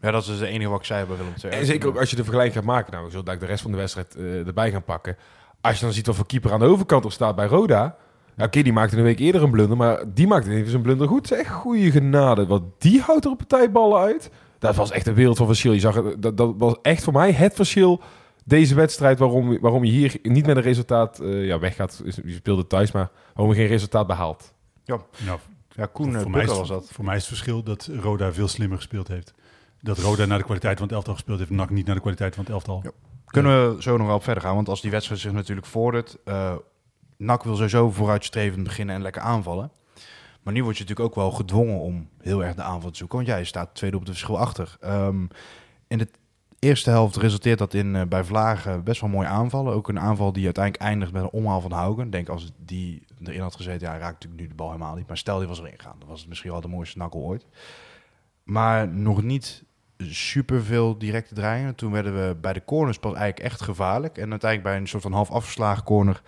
Ja, 0.00 0.10
dat 0.10 0.20
is 0.22 0.28
dus 0.28 0.38
het 0.38 0.48
enige 0.48 0.70
wat 0.70 0.78
ik 0.78 0.84
zei 0.84 1.06
bij 1.06 1.16
Willem 1.16 1.32
II. 1.44 1.52
En 1.52 1.66
zeker 1.66 1.88
ook 1.88 1.98
als 1.98 2.10
je 2.10 2.16
de 2.16 2.22
vergelijking 2.22 2.56
gaat 2.56 2.74
maken. 2.74 2.92
Nou, 2.92 3.04
we 3.04 3.10
zullen 3.10 3.24
daar 3.24 3.38
de 3.38 3.46
rest 3.46 3.62
van 3.62 3.70
de 3.70 3.76
wedstrijd 3.76 4.14
eh, 4.16 4.46
erbij 4.46 4.70
gaan 4.70 4.84
pakken. 4.84 5.16
Als 5.60 5.78
je 5.78 5.84
dan 5.84 5.94
ziet 5.94 6.06
wat 6.06 6.16
voor 6.16 6.26
keeper 6.26 6.52
aan 6.52 6.60
de 6.60 6.66
overkant 6.66 7.04
op 7.04 7.12
staat 7.12 7.36
bij 7.36 7.46
Roda. 7.46 7.96
Ja, 8.36 8.44
Oké, 8.44 8.62
die 8.62 8.72
maakte 8.72 8.96
een 8.96 9.02
week 9.02 9.18
eerder 9.18 9.42
een 9.42 9.50
blunder, 9.50 9.76
maar 9.76 10.04
die 10.14 10.26
maakte 10.26 10.50
even 10.50 10.70
zijn 10.70 10.82
blunder 10.82 11.08
goed. 11.08 11.26
Zeg, 11.26 11.50
goede 11.50 11.90
genade. 11.90 12.46
Want 12.46 12.64
die 12.78 13.00
houdt 13.00 13.24
er 13.24 13.30
op 13.30 13.36
partijballen 13.38 14.00
uit. 14.00 14.30
Dat 14.58 14.74
was 14.76 14.90
echt 14.90 15.06
een 15.06 15.14
wereld 15.14 15.36
van 15.36 15.46
verschil. 15.46 15.72
Je 15.72 15.80
zag 15.80 15.94
het, 15.94 16.22
dat, 16.22 16.36
dat 16.36 16.54
was 16.58 16.74
echt 16.82 17.04
voor 17.04 17.12
mij 17.12 17.32
het 17.32 17.54
verschil 17.54 18.00
deze 18.44 18.74
wedstrijd 18.74 19.18
waarom, 19.18 19.58
waarom 19.60 19.84
je 19.84 19.90
hier 19.90 20.18
niet 20.22 20.46
met 20.46 20.56
een 20.56 20.62
resultaat 20.62 21.18
eh, 21.20 21.46
ja, 21.46 21.58
weggaat. 21.58 22.02
Je 22.04 22.32
speelde 22.34 22.66
thuis, 22.66 22.92
maar 22.92 23.10
waarom 23.34 23.54
je 23.54 23.60
geen 23.60 23.68
resultaat 23.70 24.06
behaalt. 24.06 24.52
Nou, 24.84 25.00
Ja, 25.74 25.86
Koen 25.86 26.12
voor, 26.12 26.20
eh, 26.20 26.26
mij 26.26 26.42
is, 26.42 26.48
was 26.48 26.68
dat. 26.68 26.88
voor 26.92 27.04
mij 27.04 27.14
is 27.14 27.20
het 27.20 27.28
verschil 27.28 27.62
dat 27.62 27.90
Roda 28.00 28.32
veel 28.32 28.48
slimmer 28.48 28.76
gespeeld 28.76 29.08
heeft. 29.08 29.34
Dat 29.80 29.98
Roda 29.98 30.24
naar 30.24 30.38
de 30.38 30.44
kwaliteit 30.44 30.78
van 30.78 30.86
het 30.86 30.96
elftal 30.96 31.14
gespeeld 31.14 31.38
heeft, 31.38 31.50
NAC 31.50 31.70
niet 31.70 31.86
naar 31.86 31.94
de 31.94 32.00
kwaliteit 32.00 32.34
van 32.34 32.44
het 32.44 32.52
elftal. 32.52 32.82
Kunnen 33.26 33.74
we 33.76 33.82
zo 33.82 33.96
nog 33.96 34.06
wel 34.06 34.16
op 34.16 34.22
verder 34.22 34.42
gaan? 34.42 34.54
Want 34.54 34.68
als 34.68 34.80
die 34.80 34.90
wedstrijd 34.90 35.20
zich 35.20 35.32
natuurlijk 35.32 35.66
vordert... 35.66 36.16
eh 36.24 36.54
NAC 37.16 37.44
wil 37.44 37.54
sowieso 37.54 37.90
vooruitstrevend 37.90 38.64
beginnen 38.64 38.94
en 38.94 39.02
lekker 39.02 39.22
aanvallen. 39.22 39.70
Maar 40.42 40.54
nu 40.54 40.62
word 40.62 40.76
je 40.76 40.82
natuurlijk 40.82 41.08
ook 41.08 41.14
wel 41.14 41.30
gedwongen 41.30 41.80
om 41.80 42.08
heel 42.20 42.44
erg 42.44 42.54
de 42.54 42.62
aanval 42.62 42.90
te 42.90 42.96
zoeken. 42.96 43.16
Want 43.16 43.28
jij 43.28 43.44
staat 43.44 43.74
tweede 43.74 43.96
op 43.96 44.06
de 44.06 44.12
verschil 44.12 44.38
achter. 44.38 44.76
Ehm, 44.80 45.26
in 45.86 45.98
de 45.98 46.08
eerste 46.58 46.90
helft 46.90 47.16
resulteert 47.16 47.58
dat 47.58 47.74
in 47.74 47.96
eh, 47.96 48.06
bij 48.06 48.24
Vlagen 48.24 48.84
best 48.84 49.00
wel 49.00 49.10
mooi 49.10 49.26
aanvallen. 49.26 49.72
Ook 49.72 49.88
een 49.88 50.00
aanval 50.00 50.32
die 50.32 50.44
uiteindelijk 50.44 50.84
eindigt 50.84 51.12
met 51.12 51.22
een 51.22 51.30
omhaal 51.30 51.60
van 51.60 51.72
Haugen. 51.72 52.10
Denk 52.10 52.28
als 52.28 52.52
die 52.56 53.02
erin 53.24 53.40
had 53.40 53.56
gezeten, 53.56 53.86
ja, 53.86 53.98
raakt 53.98 54.12
natuurlijk 54.12 54.42
nu 54.42 54.48
de 54.48 54.54
bal 54.54 54.70
helemaal 54.70 54.94
niet. 54.94 55.08
Maar 55.08 55.16
stel 55.16 55.38
die 55.38 55.48
was 55.48 55.58
erin 55.58 55.72
gegaan, 55.76 55.96
dan 55.98 56.08
was 56.08 56.20
het 56.20 56.28
misschien 56.28 56.50
wel 56.50 56.60
de 56.60 56.68
mooiste 56.68 56.98
nakkel 56.98 57.20
ooit. 57.20 57.46
Maar 58.46 58.88
nog 58.88 59.22
niet 59.22 59.64
super 59.98 60.64
veel 60.64 60.98
directe 60.98 61.34
dreigingen. 61.34 61.74
Toen 61.74 61.92
werden 61.92 62.28
we 62.28 62.34
bij 62.40 62.52
de 62.52 62.64
corners 62.64 62.98
pas 62.98 63.14
eigenlijk 63.14 63.52
echt 63.52 63.60
gevaarlijk. 63.62 64.18
En 64.18 64.30
uiteindelijk 64.30 64.62
bij 64.70 64.80
een 64.80 64.88
soort 64.88 65.02
van 65.02 65.12
half 65.12 65.30
afgeslagen 65.30 65.84
corner 65.84 66.22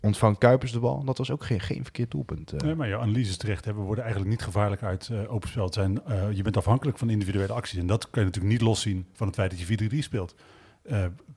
ontvangt 0.00 0.38
Kuipers 0.38 0.72
de 0.72 0.78
bal. 0.78 1.04
Dat 1.04 1.18
was 1.18 1.30
ook 1.30 1.44
geen, 1.44 1.60
geen 1.60 1.82
verkeerd 1.82 2.10
doelpunt. 2.10 2.52
eh. 2.52 2.60
Nee, 2.60 2.74
maar 2.74 2.88
je 2.88 2.98
analyse 2.98 3.30
is 3.30 3.36
terecht. 3.36 3.64
Hè. 3.64 3.74
We 3.74 3.80
worden 3.80 4.04
eigenlijk 4.04 4.32
niet 4.34 4.42
gevaarlijk 4.42 4.82
uit 4.82 5.08
eh 5.08 5.32
open 5.32 5.72
zijn, 5.72 6.04
eh, 6.04 6.32
je 6.32 6.42
bent 6.42 6.56
afhankelijk 6.56 6.98
van 6.98 7.10
individuele 7.10 7.52
acties. 7.52 7.78
En 7.78 7.86
dat 7.86 8.10
kan 8.10 8.22
je 8.22 8.28
natuurlijk 8.28 8.52
niet 8.52 8.62
loszien 8.68 9.06
van 9.12 9.26
het 9.26 9.36
feit 9.36 9.50
dat 9.50 9.60
je 9.60 9.66
4-3 9.66 9.98
speelt. 10.02 10.34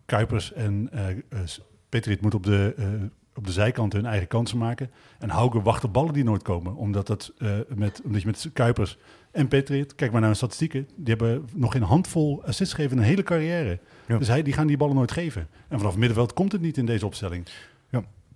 Kuipers 0.06 0.54
en 0.54 0.90
eh, 0.92 1.40
Petrit 1.90 2.22
moeten 2.22 2.40
op 2.40 2.46
de, 2.46 2.76
op 3.36 3.46
de 3.46 3.52
zijkant 3.52 3.94
hun 3.94 4.06
eigen 4.06 4.28
kansen 4.28 4.58
maken. 4.58 4.92
En 5.20 5.30
Hauge 5.30 5.62
wacht 5.62 5.84
op 5.84 5.94
ballen 5.94 6.14
die 6.14 6.24
nooit 6.24 6.44
komen. 6.44 6.76
Omdat, 6.76 7.08
dat, 7.08 7.34
met, 7.68 8.02
omdat 8.04 8.22
je 8.22 8.28
met 8.28 8.50
Kuipers 8.54 8.98
en 9.40 9.48
Petrit, 9.48 9.96
kijk 9.96 10.12
maar 10.12 10.20
naar 10.20 10.30
hun 10.30 10.38
statistieken, 10.38 10.88
die 10.96 11.16
hebben 11.16 11.48
nog 11.56 11.72
geen 11.72 11.82
handvol 11.84 12.44
assists 12.46 12.74
gegeven 12.74 12.98
in 12.98 13.04
een 13.04 13.10
hele 13.10 13.24
carrière. 13.24 13.80
Ja. 14.08 14.18
Dus 14.18 14.28
hij, 14.28 14.44
die 14.44 14.54
gaan 14.54 14.68
die 14.68 14.78
ballen 14.78 14.96
nooit 14.96 15.12
geven. 15.12 15.42
En 15.68 15.78
vanaf 15.78 15.92
het 15.92 16.00
middenveld 16.00 16.34
komt 16.34 16.52
het 16.52 16.62
niet 16.62 16.78
in 16.78 16.86
deze 16.86 17.06
opstelling. 17.06 17.48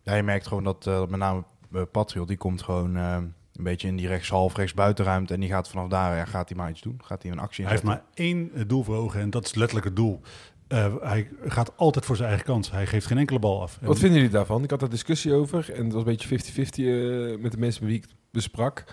Ja, 0.05 0.15
je 0.15 0.23
merkt 0.23 0.47
gewoon 0.47 0.63
dat 0.63 0.87
eh, 0.87 0.99
met 1.07 1.19
name 1.19 1.43
eh, 1.73 1.81
Patriot, 1.91 2.27
die 2.27 2.37
komt 2.37 2.61
gewoon 2.61 2.97
eh, 2.97 3.17
een 3.53 3.63
beetje 3.63 3.87
in 3.87 3.95
die 3.95 4.07
rechts 4.07 4.29
half 4.29 4.55
rechts 4.55 4.73
buitenruimte. 4.73 5.33
En 5.33 5.39
die 5.39 5.49
gaat 5.49 5.69
vanaf 5.69 5.87
daar, 5.87 6.15
ja, 6.17 6.25
gaat 6.25 6.49
hij 6.49 6.57
maar 6.57 6.69
iets 6.69 6.81
doen. 6.81 6.99
Gaat 7.03 7.23
hij 7.23 7.31
een 7.31 7.39
actie 7.39 7.63
Hij 7.63 7.73
heeft 7.73 7.83
inzetten. 7.85 8.07
maar 8.15 8.25
één 8.25 8.67
doel 8.67 8.83
voor 8.83 8.95
ogen 8.95 9.21
en 9.21 9.29
dat 9.29 9.45
is 9.45 9.55
letterlijk 9.55 9.85
het 9.87 9.95
doel. 9.95 10.21
Eh, 10.67 10.93
hij 11.01 11.29
gaat 11.45 11.77
altijd 11.77 12.05
voor 12.05 12.15
zijn 12.15 12.27
eigen 12.27 12.45
kans. 12.45 12.71
Hij 12.71 12.85
geeft 12.87 13.05
geen 13.05 13.17
enkele 13.17 13.39
bal 13.39 13.61
af. 13.61 13.77
En- 13.81 13.87
Wat 13.87 13.99
vinden 13.99 14.17
jullie 14.17 14.33
daarvan? 14.33 14.63
Ik 14.63 14.69
had 14.69 14.79
daar 14.79 14.89
discussie 14.89 15.33
over 15.33 15.71
en 15.73 15.83
het 15.83 15.93
was 15.93 16.01
een 16.01 16.07
beetje 16.07 16.27
50-50 16.27 16.85
eh, 16.85 17.41
met 17.41 17.51
de 17.51 17.57
mensen 17.57 17.83
met 17.83 17.91
wie 17.91 18.01
ik 18.01 18.05
besprak. 18.31 18.83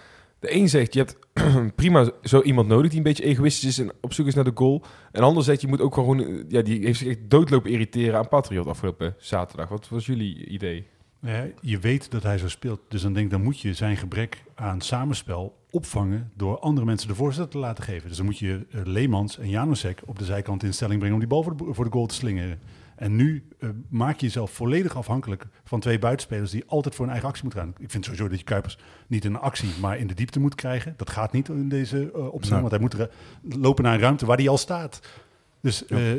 De 0.40 0.54
een 0.54 0.68
zegt, 0.68 0.94
je 0.94 0.98
hebt 0.98 1.18
prima 1.74 2.10
zo 2.22 2.42
iemand 2.42 2.68
nodig 2.68 2.88
die 2.88 2.98
een 2.98 3.04
beetje 3.04 3.24
egoïstisch 3.24 3.68
is 3.68 3.78
en 3.78 3.92
op 4.00 4.12
zoek 4.12 4.26
is 4.26 4.34
naar 4.34 4.44
de 4.44 4.50
goal. 4.54 4.82
En 5.12 5.20
de 5.20 5.26
ander 5.26 5.42
zegt, 5.42 5.60
je 5.60 5.66
moet 5.66 5.80
ook 5.80 5.94
gewoon, 5.94 6.24
eh, 6.24 6.44
ja, 6.48 6.62
die 6.62 6.84
heeft 6.84 6.98
zich 6.98 7.08
echt 7.08 7.18
doodlopen 7.30 7.70
irriteren 7.70 8.18
aan 8.18 8.28
Patriot 8.28 8.66
afgelopen 8.66 9.14
zaterdag. 9.18 9.68
Wat 9.68 9.88
was 9.88 10.06
jullie 10.06 10.46
idee? 10.46 10.86
Je 11.60 11.78
weet 11.78 12.10
dat 12.10 12.22
hij 12.22 12.38
zo 12.38 12.48
speelt. 12.48 12.80
Dus 12.88 13.02
dan 13.02 13.12
denk 13.12 13.24
ik, 13.24 13.32
dan 13.32 13.42
moet 13.42 13.60
je 13.60 13.74
zijn 13.74 13.96
gebrek 13.96 14.42
aan 14.54 14.80
samenspel 14.80 15.58
opvangen 15.70 16.30
door 16.36 16.58
andere 16.58 16.86
mensen 16.86 17.08
de 17.08 17.14
voorzet 17.14 17.50
te 17.50 17.58
laten 17.58 17.84
geven. 17.84 18.08
Dus 18.08 18.16
dan 18.16 18.26
moet 18.26 18.38
je 18.38 18.66
eh, 18.70 18.80
Leemans 18.84 19.38
en 19.38 19.48
Janusek 19.48 20.02
op 20.06 20.18
de 20.18 20.24
zijkant 20.24 20.62
in 20.62 20.74
stelling 20.74 20.98
brengen 20.98 21.14
om 21.14 21.20
die 21.20 21.30
bal 21.30 21.42
voor 21.42 21.56
de, 21.56 21.64
voor 21.68 21.84
de 21.84 21.90
goal 21.90 22.06
te 22.06 22.14
slingeren. 22.14 22.58
En 23.00 23.16
nu 23.16 23.48
eh, 23.58 23.68
maak 23.88 24.16
je 24.16 24.26
jezelf 24.26 24.50
volledig 24.50 24.96
afhankelijk 24.96 25.46
van 25.64 25.80
twee 25.80 25.98
buitenspelers 25.98 26.50
die 26.50 26.64
altijd 26.66 26.94
voor 26.94 27.04
een 27.04 27.10
eigen 27.10 27.28
actie 27.28 27.44
moeten 27.44 27.62
gaan. 27.62 27.74
Ik 27.78 27.90
vind 27.90 28.04
sowieso 28.04 28.28
dat 28.28 28.38
je 28.38 28.44
Kuipers 28.44 28.78
niet 29.06 29.24
in 29.24 29.34
een 29.34 29.40
actie, 29.40 29.70
maar 29.80 29.98
in 29.98 30.06
de 30.06 30.14
diepte 30.14 30.40
moet 30.40 30.54
krijgen. 30.54 30.94
Dat 30.96 31.10
gaat 31.10 31.32
niet 31.32 31.48
in 31.48 31.68
deze 31.68 32.10
eh 32.14 32.32
opstelling, 32.32 32.50
Nee. 32.50 32.60
want 32.60 32.70
hij 32.70 32.80
moet 32.80 32.92
er, 32.92 33.10
lopen 33.60 33.84
naar 33.84 33.94
een 33.94 34.00
ruimte 34.00 34.26
waar 34.26 34.36
hij 34.36 34.48
al 34.48 34.58
staat. 34.58 35.00
Dus 35.60 35.86
eh, 35.86 36.12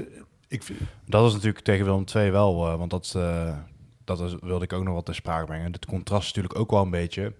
ik 0.47 0.63
vind, 0.63 0.79
Dat 1.05 1.27
is 1.27 1.33
natuurlijk 1.33 1.63
tegen 1.63 1.85
Willem 1.85 2.03
II 2.15 2.31
wel, 2.31 2.67
eh, 2.67 2.77
want 2.77 2.89
dat, 2.89 3.13
eh, 3.15 3.57
dat 4.03 4.19
is, 4.21 4.35
wilde 4.41 4.63
ik 4.63 4.73
ook 4.73 4.83
nog 4.83 4.93
wat 4.93 5.05
ter 5.05 5.15
sprake 5.15 5.45
brengen. 5.45 5.71
Het 5.71 5.85
contrast 5.85 6.21
is 6.29 6.33
natuurlijk 6.33 6.59
ook 6.59 6.71
wel 6.71 6.81
een 6.81 6.89
beetje 6.89 7.33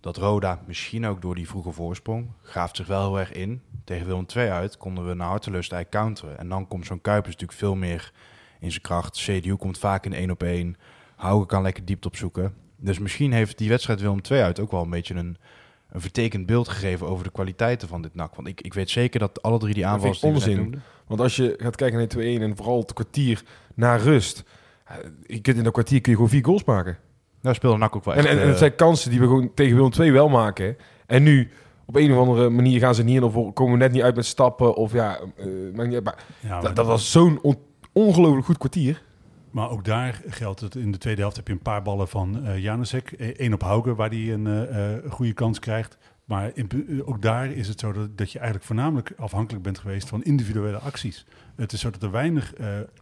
dat 0.00 0.16
Roda 0.16 0.62
misschien 0.66 1.06
ook 1.06 1.22
door 1.22 1.34
die 1.34 1.48
vroege 1.48 1.72
voorsprong 1.72 2.30
graaft 2.42 2.76
zich 2.76 2.86
wel 2.86 3.02
heel 3.06 3.18
erg 3.18 3.32
in. 3.32 3.62
Tegen 3.84 4.06
Willem 4.06 4.26
II 4.36 4.48
uit 4.48 4.76
konden 4.76 5.06
we 5.08 5.14
naar 5.14 5.28
hartelust 5.28 5.72
eigenlijk 5.72 6.04
counteren. 6.04 6.38
En 6.38 6.48
dan 6.48 6.68
komt 6.68 6.86
zo'n 6.86 7.00
Kuipers 7.00 7.32
natuurlijk 7.32 7.58
veel 7.58 7.74
meer 7.74 8.12
in 8.60 8.70
zijn 8.70 8.82
kracht. 8.82 9.16
CDU 9.16 9.54
komt 9.56 9.78
vaak 9.78 10.04
in 10.04 10.12
één 10.12 10.30
op 10.30 10.42
één. 10.42 10.76
Hauge 11.16 11.46
kan 11.46 11.62
lekker 11.62 11.84
diepte 11.84 12.08
opzoeken. 12.08 12.54
Dus 12.76 12.98
misschien 12.98 13.32
heeft 13.32 13.58
die 13.58 13.68
wedstrijd 13.68 14.00
Willem 14.00 14.20
II 14.30 14.40
uit 14.42 14.60
ook 14.60 14.70
wel 14.70 14.82
een 14.82 14.90
beetje 14.90 15.14
een, 15.14 15.36
een 15.90 16.00
vertekend 16.00 16.46
beeld 16.46 16.68
gegeven 16.68 17.06
over 17.06 17.24
de 17.24 17.30
kwaliteiten 17.30 17.88
van 17.88 18.02
dit 18.02 18.14
NAC. 18.14 18.34
Want 18.34 18.48
ik, 18.48 18.60
ik 18.60 18.74
weet 18.74 18.90
zeker 18.90 19.20
dat 19.20 19.42
alle 19.42 19.58
drie 19.58 19.74
die 19.74 19.82
Dat 19.82 20.00
we 20.00 20.06
net 20.08 20.22
onzin. 20.22 20.82
Want 21.06 21.20
als 21.20 21.36
je 21.36 21.54
gaat 21.56 21.76
kijken 21.76 21.98
naar 21.98 22.38
2-1 22.38 22.42
en 22.42 22.56
vooral 22.56 22.78
het 22.78 22.92
kwartier 22.92 23.42
na 23.74 23.96
rust, 23.96 24.44
eh, 24.84 24.96
je 25.26 25.40
kunt 25.40 25.56
in 25.56 25.62
dat 25.64 25.72
kwartier 25.72 26.00
kun 26.00 26.10
je 26.10 26.16
gewoon 26.16 26.32
vier 26.32 26.44
goals 26.44 26.64
maken. 26.64 26.98
Daar 27.42 27.54
speelde 27.54 27.78
NAC 27.78 27.96
ook 27.96 28.04
wel 28.04 28.14
En, 28.14 28.20
echt... 28.20 28.28
en, 28.28 28.36
en 28.36 28.42
eh, 28.42 28.48
het 28.48 28.58
zijn 28.58 28.74
kansen 28.74 29.10
die 29.10 29.20
we 29.20 29.26
gewoon 29.26 29.54
tegen 29.54 29.76
Willem 29.76 29.92
II 29.98 30.12
wel 30.12 30.28
maken. 30.28 30.76
En 31.06 31.22
nu, 31.22 31.50
op 31.86 31.96
een 31.96 32.12
of 32.12 32.18
andere 32.18 32.48
manier 32.48 32.80
gaan 32.80 32.94
ze 32.94 33.02
niet 33.04 33.16
in 33.16 33.22
of 33.22 33.52
komen 33.54 33.72
we 33.72 33.78
net 33.78 33.92
niet 33.92 34.02
uit 34.02 34.16
met 34.16 34.26
stappen. 34.26 34.74
Of 34.74 34.92
ja, 34.92 35.18
eh. 35.36 35.46
Maar 35.74 35.90
ja, 35.90 36.00
maar 36.02 36.62
dat, 36.62 36.76
dat 36.76 36.86
was 36.86 37.10
zo'n 37.10 37.38
on- 37.42 37.66
ongelooflijk 38.06 38.46
goed 38.46 38.58
kwartier. 38.58 39.02
Maar 39.50 39.70
ook 39.70 39.84
daar 39.84 40.22
geldt 40.26 40.60
het. 40.60 40.74
In 40.74 40.92
de 40.92 40.98
tweede 40.98 41.20
helft 41.20 41.36
heb 41.36 41.46
je 41.46 41.52
een 41.52 41.58
paar 41.58 41.82
ballen 41.82 42.08
van 42.08 42.46
eh 42.46 42.58
Janusek. 42.58 43.14
Eén 43.18 43.54
op 43.54 43.62
Hauge, 43.62 43.94
waar 43.94 44.08
hij 44.08 44.32
een 44.32 44.46
eh, 44.46 45.10
goede 45.10 45.32
kans 45.32 45.58
krijgt. 45.58 45.98
Maar 46.24 46.52
ook 47.04 47.22
daar 47.22 47.50
is 47.50 47.68
het 47.68 47.80
zo 47.80 47.92
dat, 47.92 48.18
dat 48.18 48.32
je 48.32 48.38
eigenlijk 48.38 48.66
voornamelijk 48.66 49.12
afhankelijk 49.16 49.64
bent 49.64 49.78
geweest 49.78 50.08
van 50.08 50.22
individuele 50.22 50.78
acties. 50.78 51.26
Het 51.56 51.72
is 51.72 51.80
zo 51.80 51.90
dat 51.90 52.02
er 52.02 52.10
weinig 52.10 52.54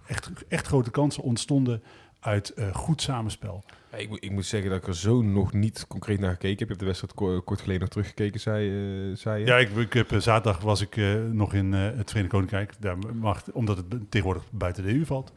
echt, 0.06 0.30
echt 0.48 0.66
grote 0.66 0.90
kansen 0.90 1.22
ontstonden 1.22 1.82
uit 2.20 2.54
goed 2.72 3.02
samenspel. 3.02 3.64
Ik, 3.96 4.08
moet- 4.08 4.24
ik 4.24 4.30
moet 4.30 4.46
zeggen 4.46 4.70
dat 4.70 4.78
ik 4.78 4.86
er 4.86 4.96
zo 4.96 5.22
nog 5.22 5.52
niet 5.52 5.84
concreet 5.88 6.20
naar 6.20 6.30
gekeken 6.30 6.48
heb. 6.58 6.58
Je 6.58 6.66
hebt 6.66 6.78
de 6.80 6.86
wedstrijd 6.86 7.14
ko- 7.14 7.40
kort 7.42 7.60
geleden 7.60 7.80
nog 7.80 7.90
teruggekeken, 7.90 8.40
zei, 8.40 8.68
eh, 9.10 9.16
zei 9.16 9.40
je. 9.40 9.46
Ja, 9.46 9.56
ik, 9.56 9.70
ik 9.76 9.92
heb, 9.92 10.12
eh, 10.12 10.18
zaterdag 10.18 10.62
was 10.62 10.80
ik 10.80 10.96
eh, 10.96 11.14
nog 11.32 11.54
in 11.54 11.72
het 11.72 12.08
Verenigd 12.08 12.32
Koninkrijk. 12.32 12.72
Daar 12.80 12.96
mag, 13.14 13.42
omdat 13.52 13.76
het 13.76 13.86
tegenwoordig 14.10 14.44
buiten 14.50 14.82
de 14.82 14.90
EU 14.94 15.04
valt, 15.04 15.32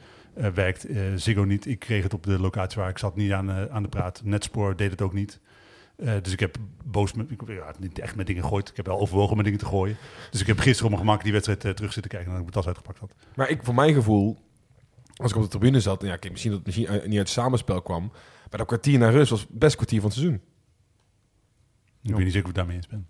werkt 0.54 0.86
Ziggo 1.16 1.44
niet. 1.44 1.66
Ik 1.66 1.80
kreeg 1.80 2.04
het 2.04 2.13
op 2.13 2.24
de 2.24 2.39
locatie 2.39 2.82
waar 2.82 2.89
ik 2.89 2.98
zat 2.98 3.16
niet 3.16 3.32
aan, 3.32 3.51
aan 3.51 3.84
de 3.84 3.89
praat. 3.89 4.22
Netspoor 4.24 4.75
deed 4.75 4.92
het 4.92 5.01
ook 5.01 5.13
niet. 5.13 5.39
Dus 6.22 6.34
ik 6.34 6.39
heb 6.39 6.56
boos 6.86 7.13
met, 7.13 7.32
ik, 7.32 7.42
ja, 7.48 7.74
niet 7.80 8.00
echt 8.00 8.16
met 8.16 8.28
dingen 8.28 8.44
gegooid. 8.44 8.70
Ik 8.70 8.75
heb 8.75 8.86
wel 8.86 9.00
overwogen 9.00 9.36
met 9.36 9.46
dingen 9.46 9.60
te 9.60 9.66
gooien. 9.66 9.98
Dus 10.32 10.42
ik 10.42 10.48
heb 10.48 10.58
gisteren 10.60 10.84
op 10.84 10.89
mijn 10.98 11.01
gemak 11.08 11.24
die 11.24 11.32
wedstrijd 11.32 11.66
eh, 11.66 11.72
terug 11.72 11.94
zitten 11.94 12.12
kijken 12.12 12.30
en 12.30 12.36
ik 12.38 12.42
mijn 12.42 12.54
tas 12.54 12.68
uitgepakt 12.68 13.00
had. 13.00 13.13
Maar 13.36 13.50
ik, 13.50 13.60
voor 13.63 13.75
mijn 13.75 13.94
gevoel, 13.94 14.38
als 15.16 15.32
ik 15.32 15.38
op 15.38 15.44
de 15.44 15.50
tribune 15.50 15.80
zat, 15.80 16.01
ja, 16.01 16.16
kijk, 16.16 16.30
misschien 16.32 16.51
dat 16.51 16.60
het 16.66 16.75
misschien 16.75 16.94
niet 16.94 17.18
uit 17.18 17.28
het 17.28 17.30
samenspel 17.30 17.82
kwam. 17.82 18.12
Maar 18.50 18.60
dat 18.60 18.68
kwartier 18.68 19.00
naar 19.00 19.12
rust 19.12 19.29
was 19.29 19.39
het 19.39 19.50
best 19.50 19.75
kwartier 19.75 20.01
van 20.01 20.10
het 20.10 20.18
seizoen. 20.20 20.41
Ik 22.01 22.15
weet 22.15 22.24
niet 22.24 22.34
zeker 22.34 22.34
of 22.34 22.39
ik 22.39 22.46
het 22.46 22.56
daarmee 22.56 22.75
eens 22.75 22.88
ben. 22.88 23.08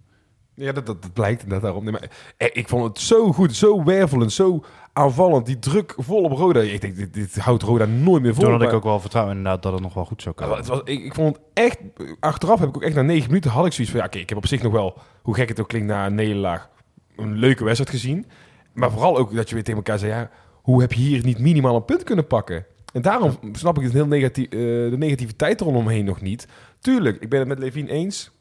Ja, 0.53 0.71
dat, 0.71 0.85
dat, 0.85 1.01
dat 1.01 1.13
blijkt 1.13 1.41
inderdaad 1.41 1.63
daarom. 1.63 1.83
Nee, 1.83 1.91
maar, 1.91 2.09
eh, 2.37 2.47
ik 2.51 2.67
vond 2.67 2.83
het 2.83 2.99
zo 2.99 3.31
goed, 3.31 3.55
zo 3.55 3.83
wervelend, 3.83 4.31
zo 4.31 4.63
aanvallend. 4.93 5.45
Die 5.45 5.59
druk 5.59 5.93
vol 5.97 6.23
op 6.23 6.31
Roda. 6.31 6.59
Ik 6.59 6.81
denk, 6.81 6.95
dit, 6.95 7.13
dit 7.13 7.37
houdt 7.37 7.63
Roda 7.63 7.85
nooit 7.85 8.21
meer 8.21 8.33
vol. 8.33 8.43
Toen 8.43 8.51
had 8.51 8.61
ik 8.61 8.73
ook 8.73 8.83
wel 8.83 8.99
vertrouwen 8.99 9.35
inderdaad 9.37 9.63
dat 9.63 9.73
het 9.73 9.81
nog 9.81 9.93
wel 9.93 10.05
goed 10.05 10.21
zou 10.21 10.35
Ja, 10.37 10.43
komen. 10.43 10.57
het 10.57 10.67
was, 10.67 10.81
ik, 10.83 11.03
ik 11.03 11.13
vond 11.13 11.35
het 11.35 11.45
echt... 11.53 11.77
Achteraf 12.19 12.59
heb 12.59 12.69
ik 12.69 12.75
ook 12.75 12.83
echt 12.83 12.95
na 12.95 13.01
negen 13.01 13.27
minuten 13.27 13.51
had 13.51 13.65
ik 13.65 13.73
zoiets 13.73 13.91
van... 13.91 14.01
Ja, 14.01 14.07
oké, 14.07 14.17
ik 14.17 14.29
heb 14.29 14.37
op 14.37 14.47
zich 14.47 14.61
nog 14.61 14.71
wel, 14.71 14.97
hoe 15.21 15.35
gek 15.35 15.49
het 15.49 15.59
ook 15.59 15.67
klinkt, 15.67 15.87
na 15.87 16.05
een 16.05 16.15
nederlaag... 16.15 16.69
een 17.15 17.33
leuke 17.33 17.63
wedstrijd 17.63 17.91
gezien. 17.91 18.25
Maar 18.73 18.91
vooral 18.91 19.17
ook 19.17 19.35
dat 19.35 19.49
je 19.49 19.55
weer 19.55 19.63
tegen 19.63 19.79
elkaar 19.79 19.99
zei... 19.99 20.11
Ja, 20.11 20.29
hoe 20.61 20.81
heb 20.81 20.93
je 20.93 21.01
hier 21.01 21.23
niet 21.23 21.39
minimaal 21.39 21.75
een 21.75 21.85
punt 21.85 22.03
kunnen 22.03 22.27
pakken? 22.27 22.65
En 22.93 23.01
daarom 23.01 23.37
snap 23.51 23.79
ik 23.79 23.91
heel 23.91 24.07
negatief, 24.07 24.45
eh, 24.45 24.59
de 24.59 24.95
negativiteit 24.97 25.61
erondomheen 25.61 26.05
nog 26.05 26.21
niet. 26.21 26.47
Tuurlijk, 26.79 27.21
ik 27.21 27.29
ben 27.29 27.39
het 27.39 27.47
met 27.47 27.59
Levine 27.59 27.89
eens. 27.89 28.31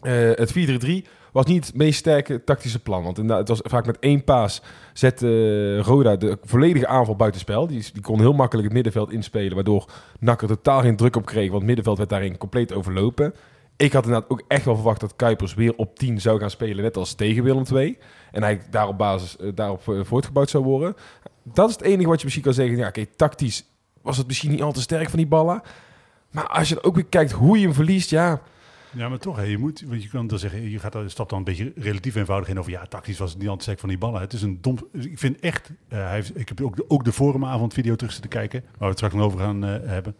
Eh, 0.00 0.12
het 0.34 0.52
4-3-3 0.52 1.04
was 1.32 1.46
niet 1.46 1.66
het 1.66 1.76
meest 1.76 1.98
sterke 1.98 2.44
tactische 2.44 2.78
plan. 2.78 3.02
Want 3.02 3.16
het 3.16 3.48
was 3.48 3.60
vaak 3.62 3.86
met 3.86 3.98
één 3.98 4.24
paas 4.24 4.62
zette 4.92 5.26
eh, 5.26 5.84
Roda 5.84 6.16
de 6.16 6.38
volledige 6.42 6.86
aanval 6.86 7.16
buitenspel. 7.16 7.66
Die, 7.66 7.84
die 7.92 8.02
kon 8.02 8.20
heel 8.20 8.32
makkelijk 8.32 8.64
het 8.64 8.74
middenveld 8.74 9.12
inspelen, 9.12 9.54
waardoor 9.54 9.88
NAC 10.20 10.42
er 10.42 10.48
totaal 10.48 10.80
geen 10.80 10.96
druk 10.96 11.16
op 11.16 11.24
kreeg. 11.24 11.46
Want 11.46 11.56
het 11.56 11.66
middenveld 11.66 11.98
werd 11.98 12.10
daarin 12.10 12.38
compleet 12.38 12.72
overlopen. 12.72 13.34
Ik 13.76 13.92
had 13.92 14.04
inderdaad 14.04 14.30
ook 14.30 14.42
echt 14.48 14.64
wel 14.64 14.74
verwacht 14.74 15.00
dat 15.00 15.16
Kuipers 15.16 15.54
weer 15.54 15.72
op 15.76 15.98
10 15.98 16.20
zou 16.20 16.40
gaan 16.40 16.50
spelen, 16.50 16.84
net 16.84 16.96
als 16.96 17.14
tegen 17.14 17.42
Willem 17.42 17.64
II. 17.72 17.98
En 18.32 18.42
hij 18.42 18.60
daar 18.70 18.88
op 18.88 18.98
basis 18.98 19.36
eh, 19.36 19.48
daarop 19.54 19.82
voortgebouwd 19.82 20.50
zou 20.50 20.64
worden. 20.64 20.96
Dat 21.52 21.68
is 21.68 21.74
het 21.74 21.84
enige 21.84 22.08
wat 22.08 22.18
je 22.18 22.24
misschien 22.24 22.44
kan 22.44 22.54
zeggen. 22.54 22.76
Ja, 22.76 22.88
oké, 22.88 23.06
tactisch 23.06 23.64
was 24.02 24.16
het 24.16 24.26
misschien 24.26 24.50
niet 24.50 24.62
al 24.62 24.72
te 24.72 24.80
sterk 24.80 25.08
van 25.08 25.18
die 25.18 25.26
ballen. 25.26 25.62
Maar 26.30 26.46
als 26.46 26.68
je 26.68 26.74
dan 26.74 26.84
ook 26.84 26.94
weer 26.94 27.06
kijkt 27.06 27.32
hoe 27.32 27.58
je 27.58 27.64
hem 27.64 27.74
verliest, 27.74 28.10
ja... 28.10 28.40
Ja, 28.90 29.08
maar 29.08 29.18
toch, 29.18 29.36
hè, 29.36 29.42
je 29.42 29.58
moet, 29.58 29.82
want 29.86 30.02
je 30.02 30.08
kan 30.08 30.26
dan 30.26 30.38
zeggen, 30.38 30.70
je 30.70 30.78
gaat 30.78 30.92
daar, 30.92 31.10
stapt 31.10 31.30
dan 31.30 31.38
een 31.38 31.44
beetje 31.44 31.72
relatief 31.76 32.14
eenvoudig 32.14 32.48
in 32.48 32.58
over, 32.58 32.70
ja, 32.70 32.86
tactisch 32.86 33.18
was 33.18 33.30
het 33.30 33.38
niet 33.38 33.48
altijd 33.48 33.64
sterk 33.64 33.80
van 33.80 33.88
die 33.88 33.98
ballen. 33.98 34.20
Het 34.20 34.32
is 34.32 34.42
een 34.42 34.58
dom, 34.60 34.78
ik 34.92 35.18
vind 35.18 35.40
echt, 35.40 35.70
eh, 35.88 35.98
hij 35.98 36.14
heeft, 36.14 36.38
ik 36.38 36.48
heb 36.48 36.60
ook 36.60 36.76
de, 36.76 36.90
ook 36.90 37.04
de 37.04 37.12
forumavond 37.12 37.74
video 37.74 37.96
terug 37.96 38.12
zitten 38.12 38.30
kijken, 38.30 38.60
waar 38.60 38.78
we 38.78 38.84
het 38.84 38.96
straks 38.96 39.14
nog 39.14 39.24
over 39.24 39.38
gaan 39.38 39.64
eh, 39.64 39.88
hebben. 39.88 40.16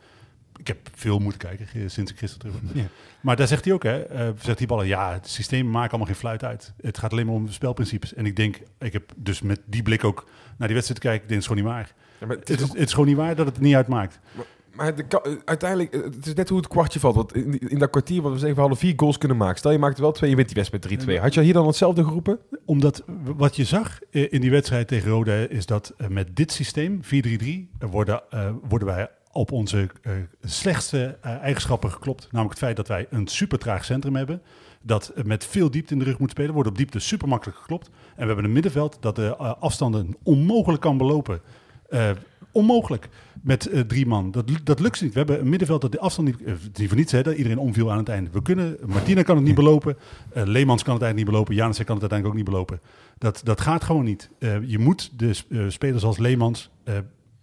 Ik 0.56 0.66
heb 0.66 0.78
veel 0.95 1.18
moeten 1.18 1.40
kijken 1.40 1.66
eh, 1.75 1.83
sinds 1.87 2.12
ik 2.12 2.18
gisteren 2.18 2.52
terug 2.52 2.73
ben. 2.73 2.83
Ja. 2.83 2.88
Maar 3.21 3.37
daar 3.37 3.47
zegt 3.47 3.64
hij 3.64 3.75
ook, 3.75 3.83
hè, 3.83 4.04
zegt 4.38 4.59
die 4.59 4.66
ballen, 4.66 4.87
ja, 4.87 5.12
het 5.12 5.28
systeem 5.28 5.71
maakt 5.71 5.88
allemaal 5.88 6.06
geen 6.06 6.16
fluit 6.16 6.45
uit. 6.45 6.73
Het 6.80 6.99
gaat 6.99 7.12
alleen 7.12 7.26
maar 7.26 7.35
om 7.35 7.49
spelprincipes. 7.49 8.14
En 8.14 8.26
ik 8.26 8.37
denk, 8.37 8.61
ik 8.78 8.92
heb 8.92 9.12
dus 9.16 9.42
met 9.42 9.61
die 9.64 9.83
blik 9.83 10.04
ook 10.04 10.26
naar 10.56 10.68
die 10.68 10.76
wedstrijd 10.76 11.04
ik 11.04 11.10
denk, 11.10 11.22
het 11.22 11.38
is 11.38 11.46
gewoon 11.46 11.62
niet 11.62 11.72
waar. 11.72 11.94
ja 12.20 12.26
maar 12.26 12.36
het 12.36 12.48
Het 12.48 12.60
is 12.60 12.68
het 12.68 12.78
is 12.78 12.90
gewoon 12.90 13.06
niet 13.06 13.16
waar 13.16 13.34
dat 13.34 13.46
het 13.46 13.60
niet 13.60 13.75
uitmaakt. 13.75 14.20
Maar 14.76 14.94
de, 14.94 15.40
uiteindelijk, 15.44 15.94
eh, 15.94 16.02
het 16.02 16.26
is 16.26 16.34
net 16.34 16.48
hoe 16.48 16.58
het 16.58 16.68
kwartje 16.68 17.00
valt. 17.00 17.14
Want 17.14 17.34
in, 17.34 17.58
in 17.58 17.78
dat 17.78 17.90
kwartier, 17.90 18.22
wat 18.22 18.32
we 18.32 18.38
zeggen, 18.38 18.54
we 18.54 18.60
hadden 18.60 18.78
vier 18.78 18.92
goals 18.96 19.18
kunnen 19.18 19.36
maken. 19.36 19.58
Stel, 19.58 19.70
je 19.70 19.78
maakt 19.78 19.96
er 19.96 20.02
wel 20.02 20.12
twee, 20.12 20.30
je 20.30 20.36
wint 20.36 20.48
die 20.48 20.56
wedstrijd 20.56 21.06
met 21.06 21.18
3-2. 21.18 21.20
Had 21.20 21.34
je 21.34 21.40
hier 21.40 21.52
dan 21.52 21.66
hetzelfde 21.66 22.04
geroepen? 22.04 22.38
Omdat 22.64 23.02
wat 23.36 23.56
je 23.56 23.64
zag 23.64 24.00
eh, 24.10 24.32
in 24.32 24.40
die 24.40 24.50
wedstrijd 24.50 24.88
tegen 24.88 25.10
Roda 25.10 25.32
is 25.32 25.66
dat 25.66 25.94
eh, 25.96 26.08
met 26.08 26.36
dit 26.36 26.52
systeem, 26.52 27.00
4-3-3, 27.02 27.08
eh, 27.08 27.88
worden, 27.90 28.22
worden 28.68 28.88
wij 28.88 29.08
op 29.32 29.52
onze 29.52 29.90
slechtste 30.42 31.18
eigenschappen 31.20 31.90
geklopt. 31.90 32.22
Namelijk 32.22 32.50
het 32.50 32.58
feit 32.58 32.76
dat 32.76 32.88
wij 32.88 33.06
een 33.10 33.26
super 33.26 33.58
traag 33.58 33.84
centrum 33.84 34.16
hebben. 34.16 34.42
Dat 34.82 35.12
met 35.25 35.46
veel 35.46 35.70
diepte 35.70 35.92
in 35.92 35.98
de 35.98 36.04
rug 36.04 36.18
moet 36.18 36.30
spelen. 36.30 36.54
Wordt 36.54 36.68
op 36.68 36.76
diepte 36.76 36.98
super 36.98 37.28
makkelijk 37.28 37.58
geklopt. 37.58 37.90
En 38.16 38.23
we 38.23 38.26
hebben 38.26 38.44
een 38.44 38.52
middenveld 38.52 38.96
dat 39.00 39.16
de 39.16 39.37
eh, 39.38 39.52
afstanden 39.61 40.16
onmogelijk 40.23 40.82
kan 40.82 40.99
belopen. 40.99 41.40
Eh, 41.88 42.11
onmogelijk 42.52 43.08
met 43.42 43.66
eh, 43.66 43.80
drie 43.80 44.06
man. 44.06 44.30
Dat, 44.30 44.50
dat 44.64 44.80
lukt 44.80 45.02
niet. 45.02 45.12
We 45.12 45.18
hebben 45.18 45.40
een 45.40 45.49
middenveld 45.49 45.80
dat 45.80 45.92
de 45.92 45.99
afstand 46.00 46.28
niet... 46.28 46.42
eh, 46.42 46.54
die 46.73 46.88
voor 46.88 46.96
niets, 46.96 47.12
hè, 47.12 47.23
dat 47.23 47.35
iedereen 47.35 47.58
omviel 47.58 47.90
aan 47.92 47.99
het 47.99 48.08
einde. 48.08 48.30
We 48.32 48.42
kunnen... 48.42 48.76
Martina 48.87 49.23
kan 49.23 49.37
het 49.37 49.44
niet 49.44 49.54
belopen. 49.54 49.96
eh 50.32 50.42
Leemans 50.44 50.82
kan 50.82 50.94
het 50.94 51.02
eigenlijk 51.02 51.14
niet 51.16 51.25
belopen. 51.25 51.54
Janssen 51.54 51.85
kan 51.85 51.94
het 51.94 52.10
uiteindelijk 52.10 52.26
ook 52.28 52.45
niet 52.45 52.54
belopen. 52.54 52.80
Dat, 53.19 53.40
dat 53.45 53.60
gaat 53.60 53.84
gewoon 53.84 54.04
niet. 54.04 54.30
Je 54.67 54.78
moet 54.78 55.19
de 55.19 55.32
sp- 55.32 55.52
spelers 55.69 56.04
als 56.04 56.19
Leemans... 56.19 56.71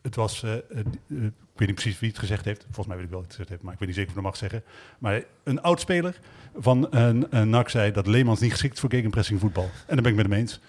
het 0.02 0.16
was... 0.16 0.44
ik 0.44 1.60
weet 1.60 1.68
niet 1.68 1.74
precies 1.74 2.00
wie 2.00 2.10
het 2.10 2.20
gezegd 2.20 2.46
heeft. 2.46 2.62
Volgens 2.64 2.88
mij 2.88 2.96
weet 2.96 3.06
ik 3.06 3.12
wel 3.12 3.20
wie 3.20 3.28
het 3.28 3.38
gezegd 3.38 3.50
heeft. 3.50 3.62
Maar 3.64 3.74
ik 3.74 3.80
weet 3.80 3.88
niet 3.88 3.98
zeker 3.98 4.12
of 4.12 4.18
ik 4.18 4.24
dat 4.24 4.32
mag 4.32 4.42
zeggen. 4.42 4.64
Maar 5.00 5.24
een 5.44 5.62
oud-speler 5.62 6.20
van 6.58 6.88
een, 6.90 7.28
een 7.30 7.50
NAC 7.50 7.70
zei... 7.70 7.92
dat 7.92 8.08
Leemans 8.08 8.40
niet 8.40 8.52
geschikt 8.52 8.80
voor 8.80 8.90
gegenpressing 8.90 9.40
voetbal. 9.40 9.64
En 9.64 9.94
daar 9.94 10.02
ben 10.02 10.12
ik 10.12 10.18
met 10.18 10.26
hem 10.26 10.40
eens. 10.40 10.60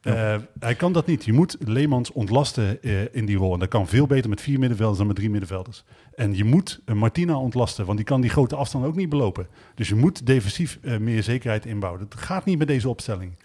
Eh, 0.00 0.36
hij 0.58 0.74
kan 0.74 0.92
dat 0.92 1.06
niet. 1.06 1.24
Je 1.24 1.32
moet 1.32 1.56
Leemans 1.58 2.12
ontlasten 2.12 2.82
eh, 2.82 3.14
in 3.14 3.26
die 3.26 3.36
rol. 3.36 3.52
En 3.52 3.58
dat 3.58 3.68
kan 3.68 3.88
veel 3.88 4.06
beter 4.06 4.30
met 4.30 4.40
vier 4.40 4.58
middenvelders 4.58 4.98
dan 4.98 5.06
met 5.06 5.16
drie 5.16 5.30
middenvelders. 5.30 5.84
En 6.14 6.36
je 6.36 6.44
moet 6.44 6.80
eh, 6.84 6.94
Martina 6.94 7.38
ontlasten, 7.38 7.84
want 7.84 7.96
die 7.96 8.06
kan 8.06 8.20
die 8.20 8.30
grote 8.30 8.56
afstand 8.56 8.84
ook 8.84 8.96
niet 8.96 9.08
belopen. 9.08 9.46
Dus 9.74 9.88
je 9.88 9.94
moet 9.94 10.26
defensief 10.26 10.78
meer 11.00 11.22
zekerheid 11.22 11.66
inbouwen. 11.66 12.08
Dat 12.08 12.20
gaat 12.20 12.44
niet 12.44 12.58
met 12.58 12.68
deze 12.68 12.88
opstelling. 12.88 13.38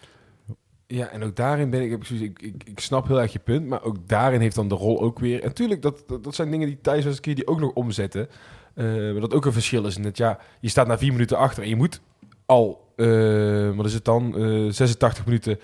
Ja, 0.88 1.08
en 1.08 1.24
ook 1.24 1.36
daarin 1.36 1.70
ben 1.70 1.82
ik, 1.82 1.92
ik, 1.92 2.10
ik, 2.10 2.42
ik, 2.42 2.64
ik 2.64 2.80
snap 2.80 3.08
heel 3.08 3.22
erg 3.22 3.34
je 3.34 3.40
punt, 3.40 3.68
maar 3.68 3.84
ook 3.84 4.08
daarin 4.08 4.42
heeft 4.42 4.56
dan 4.56 4.68
de 4.68 4.76
rol 4.76 5.02
ook 5.02 5.20
weer. 5.20 5.42
En 5.42 5.48
natuurlijk, 5.48 5.82
dat, 5.82 6.04
dat, 6.08 6.24
dat 6.24 6.36
zijn 6.36 6.52
dingen 6.52 6.68
die 6.68 6.82
Thijs 6.82 7.06
een 7.06 7.20
keer 7.20 7.36
die 7.36 7.48
ook 7.48 7.60
nog 7.60 7.74
omzetten. 7.74 8.28
Maar 8.76 9.20
dat 9.20 9.34
ook 9.34 9.46
een 9.46 9.54
verschil 9.54 9.86
is. 9.86 9.98
het 9.98 10.18
ja, 10.18 10.40
je 10.60 10.70
staat 10.70 10.88
na 10.88 10.98
vier 10.98 11.12
minuten 11.12 11.38
achter 11.38 11.64
en 11.64 11.70
je 11.70 11.76
moet 11.76 12.02
al, 12.46 12.94
wat 13.76 13.86
is 13.86 13.94
het 13.94 14.06
dan, 14.06 14.36
Eh 14.36 14.72
86 14.72 15.26
minuten 15.26 15.60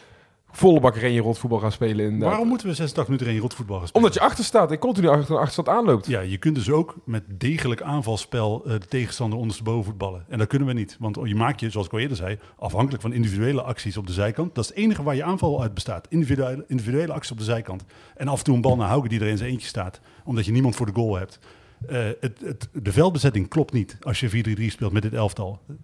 volle 0.51 0.79
bak 0.79 0.97
je 0.97 1.19
rot 1.19 1.37
voetbal 1.37 1.59
gaan 1.59 1.71
spelen. 1.71 2.05
In, 2.05 2.19
Waarom 2.19 2.47
moeten 2.47 2.67
we 2.67 2.73
86 2.73 3.13
minuten 3.13 3.35
in 3.35 3.41
rotvoetbal 3.41 3.77
gaan 3.77 3.87
spelen? 3.87 4.05
Omdat 4.05 4.21
je 4.21 4.27
achter 4.29 4.43
staat 4.43 4.71
en 4.71 4.77
continu 4.77 5.07
achter 5.07 5.31
een 5.31 5.39
achterstand 5.39 5.69
aanloopt. 5.69 6.07
Ja, 6.07 6.19
je 6.19 6.37
kunt 6.37 6.55
dus 6.55 6.69
ook 6.69 6.95
met 7.05 7.23
degelijk 7.27 7.81
aanvalspel 7.81 8.63
eh, 8.65 8.71
de 8.71 8.87
tegenstander 8.87 9.39
ondersteboven 9.39 9.83
voetballen. 9.83 10.25
En 10.29 10.37
dat 10.37 10.47
kunnen 10.47 10.67
we 10.67 10.73
niet. 10.73 10.95
Want 10.99 11.17
je 11.23 11.35
maakt 11.35 11.59
je, 11.59 11.69
zoals 11.69 11.87
ik 11.87 11.93
al 11.93 11.99
eerder 11.99 12.17
zei, 12.17 12.39
afhankelijk 12.57 13.01
van 13.01 13.13
individuele 13.13 13.61
acties 13.61 13.97
op 13.97 14.07
de 14.07 14.13
zijkant. 14.13 14.55
Dat 14.55 14.63
is 14.63 14.69
het 14.69 14.79
enige 14.79 15.03
waar 15.03 15.15
je 15.15 15.23
aanval 15.23 15.61
uit 15.61 15.73
bestaat. 15.73 16.07
Individuele, 16.09 16.65
individuele 16.67 17.13
acties 17.13 17.31
op 17.31 17.37
de 17.37 17.43
zijkant. 17.43 17.83
En 18.15 18.27
af 18.27 18.37
en 18.37 18.43
toe 18.43 18.55
een 18.55 18.61
bal 18.61 18.75
naar 18.75 18.87
Hauke 18.87 19.07
die 19.07 19.19
er 19.19 19.27
in 19.27 19.37
zijn 19.37 19.49
eentje 19.49 19.67
staat. 19.67 19.99
Omdat 20.23 20.45
je 20.45 20.51
niemand 20.51 20.75
voor 20.75 20.85
de 20.85 20.93
goal 20.93 21.15
hebt. 21.15 21.39
Eh, 21.87 22.05
het, 22.19 22.39
het, 22.39 22.69
de 22.73 22.91
veldbezetting 22.91 23.47
klopt 23.47 23.73
niet 23.73 23.97
als 24.01 24.19
je 24.19 24.57
4-3-3 24.59 24.65
speelt 24.65 24.91
met 24.91 25.01
dit 25.01 25.13
elftal. 25.13 25.59
Echt 25.67 25.79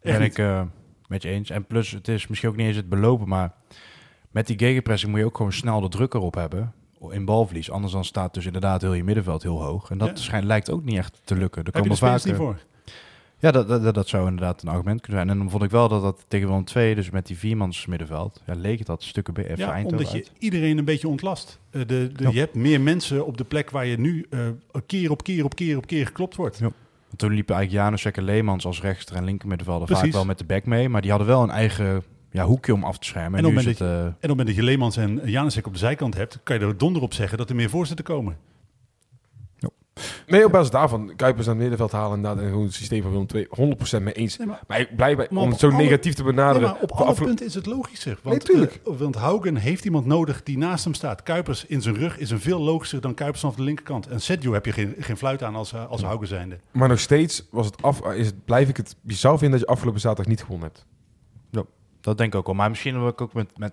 ben 0.00 0.20
niet. 0.20 0.30
ik 0.30 0.38
eh, 0.38 0.62
met 1.10 1.22
je 1.22 1.28
eens. 1.28 1.50
En 1.50 1.64
plus, 1.64 1.90
het 1.90 2.08
is 2.08 2.26
misschien 2.26 2.50
ook 2.50 2.56
niet 2.56 2.66
eens 2.66 2.76
het 2.76 2.88
belopen, 2.88 3.28
maar 3.28 3.52
met 4.30 4.46
die 4.46 4.58
gegenpressing 4.58 5.10
moet 5.10 5.20
je 5.20 5.26
ook 5.26 5.36
gewoon 5.36 5.52
snel 5.52 5.80
de 5.80 5.88
druk 5.88 6.14
erop 6.14 6.34
hebben 6.34 6.72
in 7.10 7.24
balverlies. 7.24 7.70
Anders 7.70 7.92
dan 7.92 8.04
staat 8.04 8.34
dus 8.34 8.46
inderdaad 8.46 8.80
heel 8.80 8.92
je 8.92 9.04
middenveld 9.04 9.42
heel 9.42 9.62
hoog. 9.62 9.90
En 9.90 9.98
dat 9.98 10.08
Ja. 10.08 10.16
schijnt, 10.16 10.44
lijkt 10.44 10.70
ook 10.70 10.84
niet 10.84 10.96
echt 10.96 11.20
te 11.24 11.36
lukken. 11.36 11.60
Er 11.64 11.72
Heb 11.72 11.74
je 11.84 11.90
de 11.90 11.98
komen 11.98 12.18
vaak, 12.20 12.24
niet 12.24 12.34
voor? 12.36 12.58
Ja, 13.38 13.50
dat, 13.50 13.68
dat, 13.68 13.94
dat 13.94 14.08
zou 14.08 14.28
inderdaad 14.28 14.62
een 14.62 14.68
argument 14.68 15.00
kunnen 15.00 15.20
zijn. 15.20 15.32
En 15.32 15.38
dan 15.42 15.50
vond 15.50 15.62
ik 15.62 15.70
wel 15.70 15.88
dat 15.88 16.02
dat 16.02 16.24
tegen 16.28 16.46
Willem 16.48 16.64
2, 16.64 16.94
dus 16.94 17.10
met 17.10 17.26
die 17.26 17.38
viermans 17.38 17.86
middenveld, 17.86 18.42
ja, 18.46 18.54
leek 18.54 18.78
het 18.78 18.86
dat 18.86 19.02
stukken 19.02 19.36
even 19.36 19.56
Ja, 19.58 19.72
Eindhoven 19.72 19.98
omdat 20.06 20.12
je 20.12 20.26
iedereen 20.38 20.78
een 20.78 20.84
beetje 20.84 21.08
ontlast. 21.08 21.58
Eh, 21.70 21.80
de, 21.80 21.86
de, 21.86 22.22
Ja. 22.22 22.30
Je 22.30 22.38
hebt 22.38 22.54
meer 22.54 22.80
mensen 22.80 23.26
op 23.26 23.36
de 23.36 23.44
plek 23.44 23.70
waar 23.70 23.86
je 23.86 23.98
nu 23.98 24.26
eh, 24.30 24.48
keer 24.86 25.10
op 25.10 25.22
keer 25.22 25.44
op 25.44 25.54
keer 25.54 25.76
op 25.76 25.86
keer 25.86 26.06
geklopt 26.06 26.36
wordt. 26.36 26.58
Ja. 26.58 26.70
Want 27.10 27.22
toen 27.22 27.32
liepen 27.32 27.54
eigenlijk 27.54 27.84
Janusek 27.84 28.16
en 28.16 28.24
Leemans 28.24 28.64
als 28.64 28.80
rechter 28.80 29.16
en 29.16 29.24
linker 29.24 29.48
middenvelder 29.48 29.88
vaak 29.88 29.96
Precies. 29.96 30.14
wel 30.14 30.24
met 30.24 30.38
de 30.38 30.44
back 30.44 30.66
mee. 30.66 30.88
Maar 30.88 31.00
die 31.00 31.10
hadden 31.10 31.28
wel 31.28 31.42
een 31.42 31.50
eigen 31.50 32.02
ja, 32.30 32.44
hoekje 32.44 32.74
om 32.74 32.84
af 32.84 32.98
te 32.98 33.06
schermen. 33.06 33.38
En 33.38 33.44
En, 33.44 33.58
op 33.58 33.64
het 33.64 33.80
eh, 33.80 33.88
En 33.88 34.06
op 34.06 34.14
het 34.20 34.28
moment 34.28 34.46
dat 34.46 34.56
je 34.56 34.62
Leemans 34.62 34.96
en 34.96 35.20
Janisek 35.24 35.66
op 35.66 35.72
de 35.72 35.78
zijkant 35.78 36.14
hebt, 36.14 36.38
kan 36.42 36.58
je 36.58 36.64
er 36.64 36.78
donder 36.78 37.02
op 37.02 37.14
zeggen 37.14 37.38
dat 37.38 37.48
er 37.50 37.56
meer 37.56 37.70
voorzetten 37.70 38.04
komen. 38.04 38.36
Nee, 40.26 40.44
op 40.44 40.52
basis 40.52 40.70
daarvan, 40.70 41.12
Kuipers 41.16 41.46
aan 41.46 41.52
het 41.52 41.60
middenveld 41.60 41.92
halen 41.92 42.16
inderdaad, 42.16 42.42
en 42.42 42.48
gewoon 42.48 42.64
het 42.64 42.74
systeem 42.74 43.02
van 43.02 43.10
Willem 43.10 43.26
2 43.26 43.46
100% 43.50 44.02
mee 44.02 44.14
eens. 44.14 44.36
Nee, 44.36 44.46
maar- 44.46 44.60
maar 44.66 44.80
ik 44.80 44.96
blijf 44.96 45.16
bij, 45.16 45.26
Maar 45.30 45.42
om 45.42 45.50
het 45.50 45.58
zo 45.60 45.68
alle- 45.70 45.76
negatief 45.82 46.14
te 46.14 46.22
Nee, 46.22 46.32
benaderen. 46.32 46.68
maar 46.68 46.80
op 46.80 46.90
alle 46.92 47.08
aflo- 47.08 47.26
punten 47.26 47.46
is 47.46 47.54
het 47.54 47.66
logischer. 47.66 48.18
Want, 48.22 48.36
Nee, 48.36 48.46
tuurlijk. 48.46 48.80
eh, 48.86 48.92
want 48.98 49.14
Haugen 49.14 49.56
heeft 49.56 49.84
iemand 49.84 50.06
nodig 50.06 50.42
die 50.42 50.58
naast 50.58 50.84
hem 50.84 50.94
staat. 50.94 51.22
Kuipers 51.22 51.64
in 51.66 51.82
zijn 51.82 51.94
rug 51.94 52.18
is 52.18 52.30
een 52.30 52.40
veel 52.40 52.60
logischer 52.60 53.00
dan 53.00 53.14
Kuipers 53.14 53.40
vanaf 53.40 53.56
de 53.56 53.62
linkerkant. 53.62 54.06
En 54.06 54.20
Sergio 54.20 54.52
heb 54.52 54.64
je 54.66 54.72
geen, 54.72 54.94
geen 54.98 55.16
fluit 55.16 55.42
aan 55.42 55.54
als, 55.54 55.72
eh, 55.72 55.88
als 55.88 56.02
Haugen 56.02 56.26
zijnde. 56.28 56.58
Maar 56.70 56.88
nog 56.88 57.00
steeds 57.00 57.46
was 57.50 57.66
het 57.66 57.82
af, 57.82 58.06
is 58.06 58.26
het, 58.26 58.44
blijf 58.44 58.68
ik 58.68 58.76
het 58.76 58.96
bizar 59.00 59.38
vinden 59.38 59.58
dat 59.58 59.68
je 59.68 59.74
afgelopen 59.74 60.00
zaterdag 60.00 60.26
niet 60.26 60.42
gewonnen 60.42 60.66
hebt. 60.68 60.86
dat 62.00 62.18
denk 62.18 62.32
ik 62.32 62.38
ook 62.38 62.46
wel. 62.46 62.54
Maar 62.54 62.68
misschien 62.70 63.06
ik 63.06 63.20
ook 63.20 63.32
met, 63.32 63.58
met 63.58 63.72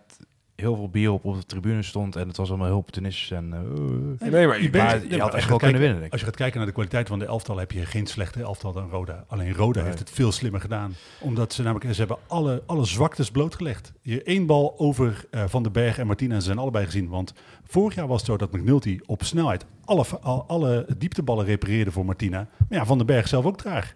heel 0.62 0.76
veel 0.76 0.90
bier 0.90 1.12
op, 1.12 1.26
op 1.26 1.36
de 1.36 1.46
tribune 1.46 1.82
stond. 1.84 2.16
En 2.16 2.28
het 2.28 2.38
was 2.38 2.50
allemaal 2.50 2.68
heel 2.68 2.78
opportunistisch. 2.78 3.32
En, 3.32 3.54
eh, 3.54 4.30
Nee, 4.30 4.48
maar 4.48 4.62
je 4.62 4.70
bent- 4.70 4.84
maar 4.84 5.08
je 5.10 5.20
had 5.22 5.34
echt 5.34 5.50
wel 5.50 5.58
kunnen 5.58 5.82
winnen. 5.82 6.10
Als 6.10 6.20
je 6.20 6.26
gaat 6.26 6.36
kijken 6.36 6.58
naar 6.58 6.66
de 6.68 6.74
kwaliteit 6.74 7.08
van 7.08 7.20
de 7.20 7.26
elftal, 7.26 7.58
heb 7.58 7.72
je 7.72 7.86
geen 7.86 8.06
slechte 8.08 8.42
elftal 8.42 8.74
dan 8.74 8.90
Roda. 8.90 9.24
Alleen 9.28 9.54
Roda 9.54 9.84
heeft 9.84 10.00
het 10.00 10.10
veel 10.10 10.32
slimmer 10.32 10.62
gedaan. 10.62 10.94
Omdat 11.20 11.54
ze 11.54 11.64
namelijk, 11.64 11.94
ze 11.94 12.00
hebben 12.00 12.18
alle, 12.28 12.64
alle 12.66 12.86
zwaktes 12.86 13.32
blootgelegd. 13.32 13.94
Je 14.02 14.24
één 14.24 14.46
bal 14.46 14.74
over 14.78 15.26
eh, 15.32 15.44
Van 15.48 15.64
den 15.64 15.72
Berg 15.72 15.98
en 15.98 16.08
Martina, 16.08 16.36
ze 16.36 16.46
zijn 16.46 16.58
allebei 16.58 16.86
gezien. 16.86 17.08
Want 17.10 17.34
vorig 17.64 17.96
jaar 17.96 18.08
was 18.08 18.18
het 18.18 18.30
zo 18.30 18.38
dat 18.38 18.52
McNulty 18.52 19.00
op 19.06 19.24
snelheid 19.24 19.66
alle, 19.86 20.04
al- 20.22 20.44
alle 20.48 20.86
diepteballen 20.98 21.46
repareerde 21.46 21.92
voor 21.92 22.06
Martina. 22.06 22.38
Maar 22.70 22.80
ja, 22.80 22.86
Van 22.86 22.98
den 22.98 23.08
Berg 23.08 23.28
zelf 23.28 23.46
ook 23.46 23.58
traag. 23.58 23.94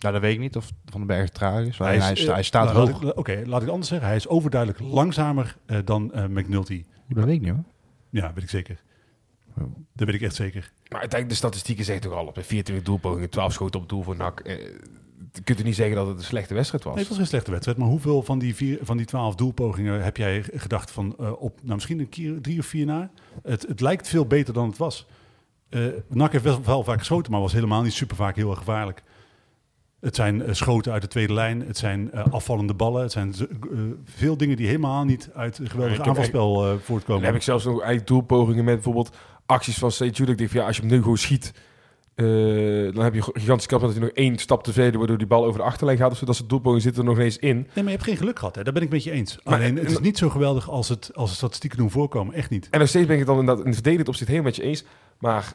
Nou, 0.00 0.12
dat 0.12 0.22
weet 0.22 0.34
ik 0.34 0.40
niet 0.40 0.56
of 0.56 0.70
Van 0.84 1.00
den 1.00 1.06
Berg 1.06 1.30
traag 1.30 1.64
is. 1.66 1.78
Hij, 1.78 1.96
is, 1.96 2.02
hij, 2.02 2.14
sta- 2.16 2.26
eh, 2.28 2.32
hij 2.34 2.42
staat 2.42 2.72
nou, 2.72 2.90
hoog. 2.90 3.14
Oké, 3.14 3.32
laat 3.32 3.54
ik 3.56 3.60
het 3.60 3.70
anders 3.70 3.88
zeggen. 3.88 4.06
Hij 4.08 4.16
is 4.16 4.28
overduidelijk 4.28 4.80
langzamer 4.80 5.56
eh, 5.66 5.78
dan 5.84 6.12
eh, 6.12 6.24
McNulty. 6.24 6.84
Dat 7.08 7.24
weet 7.24 7.34
ik 7.34 7.40
niet 7.40 7.50
hoor. 7.50 7.64
Ja, 8.10 8.32
weet 8.34 8.42
ik 8.44 8.50
zeker. 8.50 8.82
Dat 9.94 10.06
weet 10.06 10.14
ik 10.14 10.20
echt 10.22 10.34
zeker. 10.34 10.72
Maar 10.88 11.00
uiteindelijk, 11.00 11.28
de 11.28 11.34
statistieken 11.46 11.84
zeggen 11.84 12.10
toch 12.10 12.18
al 12.18 12.26
op. 12.26 12.34
24 12.40 12.84
doelpogingen, 12.84 13.30
12 13.30 13.52
schoten 13.52 13.80
op 13.80 13.88
doel 13.88 14.02
voor 14.02 14.16
NAC. 14.16 14.42
Je 15.32 15.42
kunt 15.44 15.58
er 15.58 15.64
niet 15.64 15.74
zeggen 15.74 15.96
dat 15.96 16.06
het 16.06 16.16
een 16.18 16.24
slechte 16.24 16.54
wedstrijd 16.54 16.84
was. 16.84 16.92
Nee, 16.92 17.02
het 17.02 17.12
was 17.12 17.18
geen 17.18 17.28
slechte 17.30 17.50
wedstrijd. 17.50 17.78
Maar 17.78 17.88
hoeveel 17.88 18.22
van 18.22 18.38
die, 18.38 18.54
vier, 18.54 18.78
van 18.82 18.96
die 18.96 19.06
twaalf 19.06 19.34
doelpogingen 19.34 20.02
heb 20.04 20.16
jij 20.16 20.44
gedacht 20.54 20.90
van 20.90 21.14
eh, 21.18 21.32
op 21.42 21.58
nou, 21.62 21.74
misschien 21.74 21.98
een 21.98 22.08
keer 22.08 22.40
drie 22.40 22.58
of 22.58 22.66
vier 22.66 22.86
na? 22.86 23.10
Het, 23.42 23.66
het 23.68 23.80
lijkt 23.80 24.08
veel 24.08 24.26
beter 24.26 24.54
dan 24.54 24.68
het 24.68 24.76
was. 24.78 25.06
Eh 25.68 25.86
NAC 26.08 26.32
heeft 26.32 26.44
wel, 26.44 26.64
wel 26.64 26.84
vaak 26.84 26.98
geschoten, 26.98 27.32
maar 27.32 27.40
was 27.40 27.52
helemaal 27.52 27.82
niet 27.82 27.92
super 27.92 28.16
vaak 28.16 28.36
heel 28.36 28.50
erg 28.50 28.58
gevaarlijk. 28.58 29.02
Het 30.00 30.16
zijn 30.16 30.42
eh, 30.42 30.54
schoten 30.54 30.92
uit 30.92 31.02
de 31.02 31.08
tweede 31.08 31.32
lijn, 31.32 31.66
het 31.66 31.78
zijn 31.78 32.12
eh, 32.12 32.24
afvallende 32.30 32.74
ballen, 32.74 33.02
het 33.02 33.12
zijn 33.12 33.34
eh, 33.38 33.78
veel 34.04 34.36
dingen 34.36 34.56
die 34.56 34.66
helemaal 34.66 35.04
niet 35.04 35.30
uit 35.34 35.58
een 35.58 35.70
geweldig 35.70 35.96
heb 35.96 36.06
aanvalspel 36.06 36.62
eh, 36.64 36.68
Dan 36.70 36.80
voortkomen. 36.80 37.24
heb 37.24 37.34
ik 37.34 37.42
zelfs 37.42 37.64
nog 37.64 37.74
eigenlijk 37.78 38.06
doelpogingen 38.06 38.64
met 38.64 38.74
bijvoorbeeld 38.74 39.16
acties 39.46 39.78
van 39.78 39.90
St. 39.92 40.16
Jude. 40.16 40.32
Ik 40.32 40.38
denk 40.38 40.50
van 40.50 40.60
ja, 40.60 40.66
als 40.66 40.76
je 40.76 40.82
hem 40.82 40.90
nu 40.90 40.98
gewoon 40.98 41.16
schiet, 41.18 41.52
dan 42.94 43.04
heb 43.04 43.14
je 43.14 43.22
gigantische 43.22 43.68
kans 43.68 43.82
dat 43.82 43.90
hij 43.90 44.00
nog 44.00 44.10
één 44.10 44.38
stap 44.38 44.62
te 44.64 44.72
verder, 44.72 44.98
waardoor 44.98 45.18
die 45.18 45.26
bal 45.26 45.44
over 45.44 45.60
de 45.60 45.66
achterlijn 45.66 45.98
gaat. 45.98 46.10
Of 46.10 46.18
zodat 46.18 46.36
zijn 46.36 46.48
doelpoging 46.48 46.82
zit 46.82 46.96
er 46.98 47.04
nog 47.04 47.18
eens 47.18 47.36
in. 47.38 47.56
Nee, 47.56 47.66
maar 47.74 47.84
je 47.84 47.90
hebt 47.90 48.02
geen 48.04 48.16
geluk 48.16 48.38
gehad. 48.38 48.54
Hè? 48.54 48.62
Daar 48.64 48.72
ben 48.72 48.82
ik 48.82 48.90
met 48.90 49.04
je 49.04 49.10
eens. 49.10 49.38
Maar- 49.44 49.54
Alleen, 49.54 49.76
het 49.76 49.90
is 49.90 49.98
niet 49.98 50.18
zo 50.18 50.28
geweldig 50.28 50.70
als, 50.70 50.88
het, 50.88 51.10
als 51.14 51.30
de 51.30 51.36
statistieken 51.36 51.78
doen 51.78 51.90
voorkomen. 51.90 52.34
Echt 52.34 52.50
niet. 52.50 52.68
En 52.70 52.78
nog 52.78 52.88
steeds 52.88 53.04
ben 53.06 53.12
ik 53.14 53.20
het 53.20 53.28
dan 53.30 53.38
inderdaad 53.40 53.64
in 53.66 53.74
verdedigend 53.74 54.08
opzicht 54.08 54.28
helemaal 54.30 54.50
met 54.50 54.58
je 54.60 54.62
eens. 54.68 54.84
Maar 55.18 55.52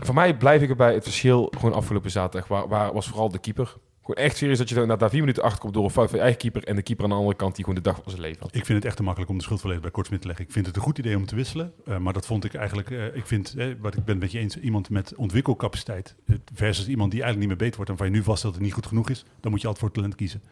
voor 0.00 0.14
mij 0.14 0.36
blijf 0.36 0.62
ik 0.62 0.68
erbij 0.68 0.94
het 0.94 1.04
verschil 1.04 1.52
gewoon 1.56 1.74
afgelopen 1.74 2.10
zaterdag. 2.10 2.48
Waar, 2.48 2.68
waar 2.68 2.92
was 2.92 3.08
vooral 3.08 3.28
de 3.28 3.38
keeper. 3.38 3.76
Gewoon 4.08 4.24
echt 4.24 4.36
serieus 4.36 4.58
dat 4.58 4.68
je 4.68 4.86
na 4.86 4.96
daar 4.96 5.10
vier 5.10 5.20
minuten 5.20 5.42
achter 5.42 5.60
komt 5.60 5.74
door 5.74 5.84
een 5.84 5.90
fout 5.90 6.08
van 6.08 6.18
je 6.18 6.24
eigen 6.24 6.40
keeper. 6.40 6.64
En 6.64 6.76
de 6.76 6.82
keeper 6.82 7.04
aan 7.04 7.10
de 7.10 7.16
andere 7.16 7.36
kant 7.36 7.54
die 7.54 7.64
gewoon 7.64 7.82
de 7.82 7.88
dag 7.90 8.00
van 8.02 8.10
zijn 8.10 8.22
leven 8.22 8.40
had. 8.40 8.54
Ik 8.54 8.64
vind 8.64 8.78
het 8.78 8.86
echt 8.86 8.96
te 8.96 9.02
makkelijk 9.02 9.30
om 9.30 9.38
de 9.38 9.44
schuld 9.44 9.60
volledig 9.60 9.82
bij 9.82 9.90
Kortsmit 9.90 10.20
te 10.20 10.26
leggen. 10.26 10.44
Ik 10.44 10.52
vind 10.52 10.66
het 10.66 10.76
een 10.76 10.82
goed 10.82 10.98
idee 10.98 11.16
om 11.16 11.26
te 11.26 11.34
wisselen. 11.34 11.72
eh, 11.84 11.98
maar 11.98 12.12
dat 12.12 12.26
vond 12.26 12.44
ik 12.44 12.54
eigenlijk... 12.54 12.90
eh, 12.90 13.16
ik 13.16 13.26
vind, 13.26 13.54
eh, 13.56 13.66
wat 13.80 13.94
ik 13.94 14.04
ben 14.04 14.14
het 14.14 14.22
met 14.22 14.32
je 14.32 14.38
eens, 14.38 14.58
iemand 14.58 14.90
met 14.90 15.14
ontwikkelcapaciteit... 15.16 16.14
versus 16.54 16.88
iemand 16.88 17.10
die 17.10 17.22
eigenlijk 17.22 17.38
niet 17.38 17.48
meer 17.48 17.68
beter 17.68 17.76
wordt... 17.76 17.90
en 17.90 17.96
van 17.96 18.06
je 18.06 18.12
nu 18.12 18.22
vast 18.22 18.42
dat 18.42 18.52
het 18.52 18.62
niet 18.62 18.72
goed 18.72 18.86
genoeg 18.86 19.10
is... 19.10 19.24
dan 19.40 19.50
moet 19.50 19.60
je 19.60 19.66
altijd 19.66 19.84
voor 19.84 19.94
talent 19.94 20.14
kiezen. 20.14 20.42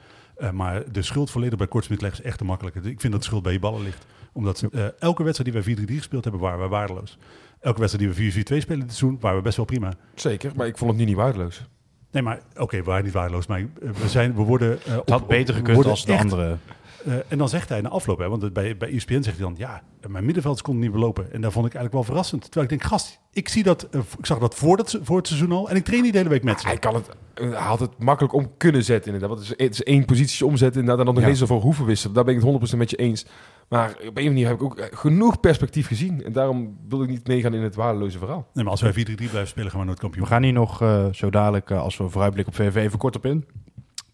Maar 0.53 0.93
de 0.93 1.03
schuld 1.03 1.31
volledig 1.31 1.59
bij 1.59 1.67
Kortsmit 1.67 2.01
leggen 2.01 2.21
is 2.21 2.27
echt 2.27 2.39
te 2.39 2.45
makkelijk. 2.45 2.77
Ik 2.77 3.01
vind 3.01 3.13
dat 3.13 3.21
de 3.21 3.27
schuld 3.27 3.43
bij 3.43 3.53
je 3.53 3.59
ballen 3.59 3.83
ligt. 3.83 4.07
Omdat 4.33 4.65
elke 4.99 5.23
wedstrijd 5.23 5.65
die 5.65 5.77
wij 5.77 5.87
4-3 5.87 5.97
gespeeld 5.97 6.25
hebben... 6.25 6.43
waren 6.43 6.61
we 6.61 6.69
waardeloos. 6.69 7.19
Elke 7.67 7.81
wedstrijd 7.81 8.17
die 8.17 8.33
we 8.33 8.41
4-4-2 8.41 8.43
spelen 8.63 8.81
dit 8.87 8.97
seizoen... 8.97 9.17
waren 9.21 9.37
we 9.39 9.43
best 9.43 9.57
wel 9.57 9.67
prima. 9.67 9.93
Zeker, 10.15 10.53
maar 10.57 10.67
ik 10.67 10.77
vond 10.79 10.91
het 10.91 11.01
nu 11.01 11.07
niet 11.07 11.17
waardeloos. 11.17 11.65
Nee, 12.11 12.23
maar 12.23 12.41
oké, 12.57 12.77
we 12.77 12.83
waren 12.85 13.05
niet 13.05 13.13
waardeloos. 13.13 13.47
Maar 13.47 13.59
eh, 13.59 13.67
we, 14.01 14.09
zijn, 14.09 14.35
we 14.35 14.43
worden... 14.43 14.79
eh, 14.85 14.91
Het 14.91 14.99
op- 15.01 15.09
had 15.11 15.27
beter 15.27 15.55
gekund 15.55 15.87
als 15.87 16.05
de 16.05 16.13
echt 16.13 16.23
andere. 16.23 16.57
Eh, 17.07 17.15
en 17.29 17.39
dan 17.39 17.49
zegt 17.49 17.69
hij 17.69 17.81
na 17.81 17.89
afloop, 17.89 18.19
hè, 18.19 18.29
want 18.29 18.43
het- 18.43 18.53
bij, 18.53 18.77
bij 18.77 18.89
ESPN 18.93 19.13
zegt 19.23 19.37
hij 19.37 19.47
dan, 19.47 19.55
ja, 19.59 19.83
mijn 20.09 20.25
middenvelders 20.25 20.63
konden 20.65 20.83
niet 20.83 20.93
belopen. 20.93 21.33
En 21.33 21.41
daar 21.41 21.53
vond 21.53 21.67
ik 21.67 21.75
eigenlijk 21.75 21.93
wel 21.93 22.03
verrassend. 22.15 22.43
Terwijl 22.43 22.65
ik 22.65 22.71
denk, 22.71 22.83
gast, 22.91 23.21
ik, 23.33 23.49
zie 23.49 23.63
dat, 23.63 23.83
eh, 23.83 24.01
ik 24.19 24.27
zag 24.27 24.39
dat 24.39 24.55
voor, 24.55 24.77
dat 24.77 24.99
voor 25.03 25.17
het 25.17 25.27
seizoen 25.27 25.53
al 25.53 25.71
en 25.71 25.77
ik 25.77 25.85
train 25.85 26.03
niet 26.03 26.13
de 26.13 26.19
hele 26.19 26.31
week 26.31 26.43
met 26.45 26.61
ze. 26.61 26.67
Hij, 26.67 26.79
kan 26.79 26.95
het, 26.95 27.09
hij 27.35 27.49
had 27.51 27.81
het 27.81 27.99
makkelijk 27.99 28.35
om 28.35 28.51
kunnen 28.57 28.85
zetten 28.85 29.13
inderdaad. 29.13 29.37
Want 29.37 29.49
het 29.49 29.59
is, 29.61 29.67
het 29.67 29.75
is 29.75 29.83
één 29.83 30.05
positie 30.05 30.47
omzetten 30.47 30.81
inderdaad, 30.81 30.99
en 30.99 31.05
dan 31.07 31.15
nog 31.15 31.23
Ja. 31.25 31.29
eens 31.31 31.41
ervoor 31.41 31.61
hoeven 31.61 31.85
wisselen. 31.85 32.15
Daar 32.15 32.25
ben 32.25 32.35
ik 32.35 32.41
het 32.41 32.49
100% 32.49 32.79
met 32.79 32.91
je 32.91 32.97
eens. 32.97 33.27
Maar 33.69 33.89
op 33.91 33.97
een 33.97 34.01
of 34.03 34.07
andere 34.09 34.29
manier 34.29 34.47
heb 34.47 34.57
ik 34.57 34.63
ook 34.63 34.79
eh, 34.79 34.87
genoeg 34.99 35.41
perspectief 35.41 35.87
gezien. 35.87 36.25
En 36.25 36.33
daarom 36.33 36.77
wil 36.89 37.03
ik 37.03 37.09
niet 37.09 37.27
meegaan 37.27 37.55
in 37.55 37.63
het 37.63 37.75
waardeloze 37.75 38.19
verhaal. 38.19 38.47
Nee, 38.53 38.65
maar 38.65 38.73
als 38.73 38.83
wij 38.83 38.93
4-3 38.93 38.95
blijven 39.15 39.47
spelen, 39.47 39.71
gaan 39.71 39.81
we 39.81 39.87
nooit 39.87 39.99
kampioen. 39.99 40.25
We 40.25 40.31
gaan 40.31 40.43
hier 40.43 40.53
nog 40.53 40.83
eh, 40.83 41.07
zo 41.13 41.31
dadelijk, 41.31 41.71
eh, 41.71 41.81
als 41.83 41.97
we 41.97 42.09
vooruitblikken 42.09 42.55
op 42.55 42.61
VV, 42.61 42.77
even 42.77 42.99
kort 42.99 43.17
op 43.17 43.27
in. 43.27 43.45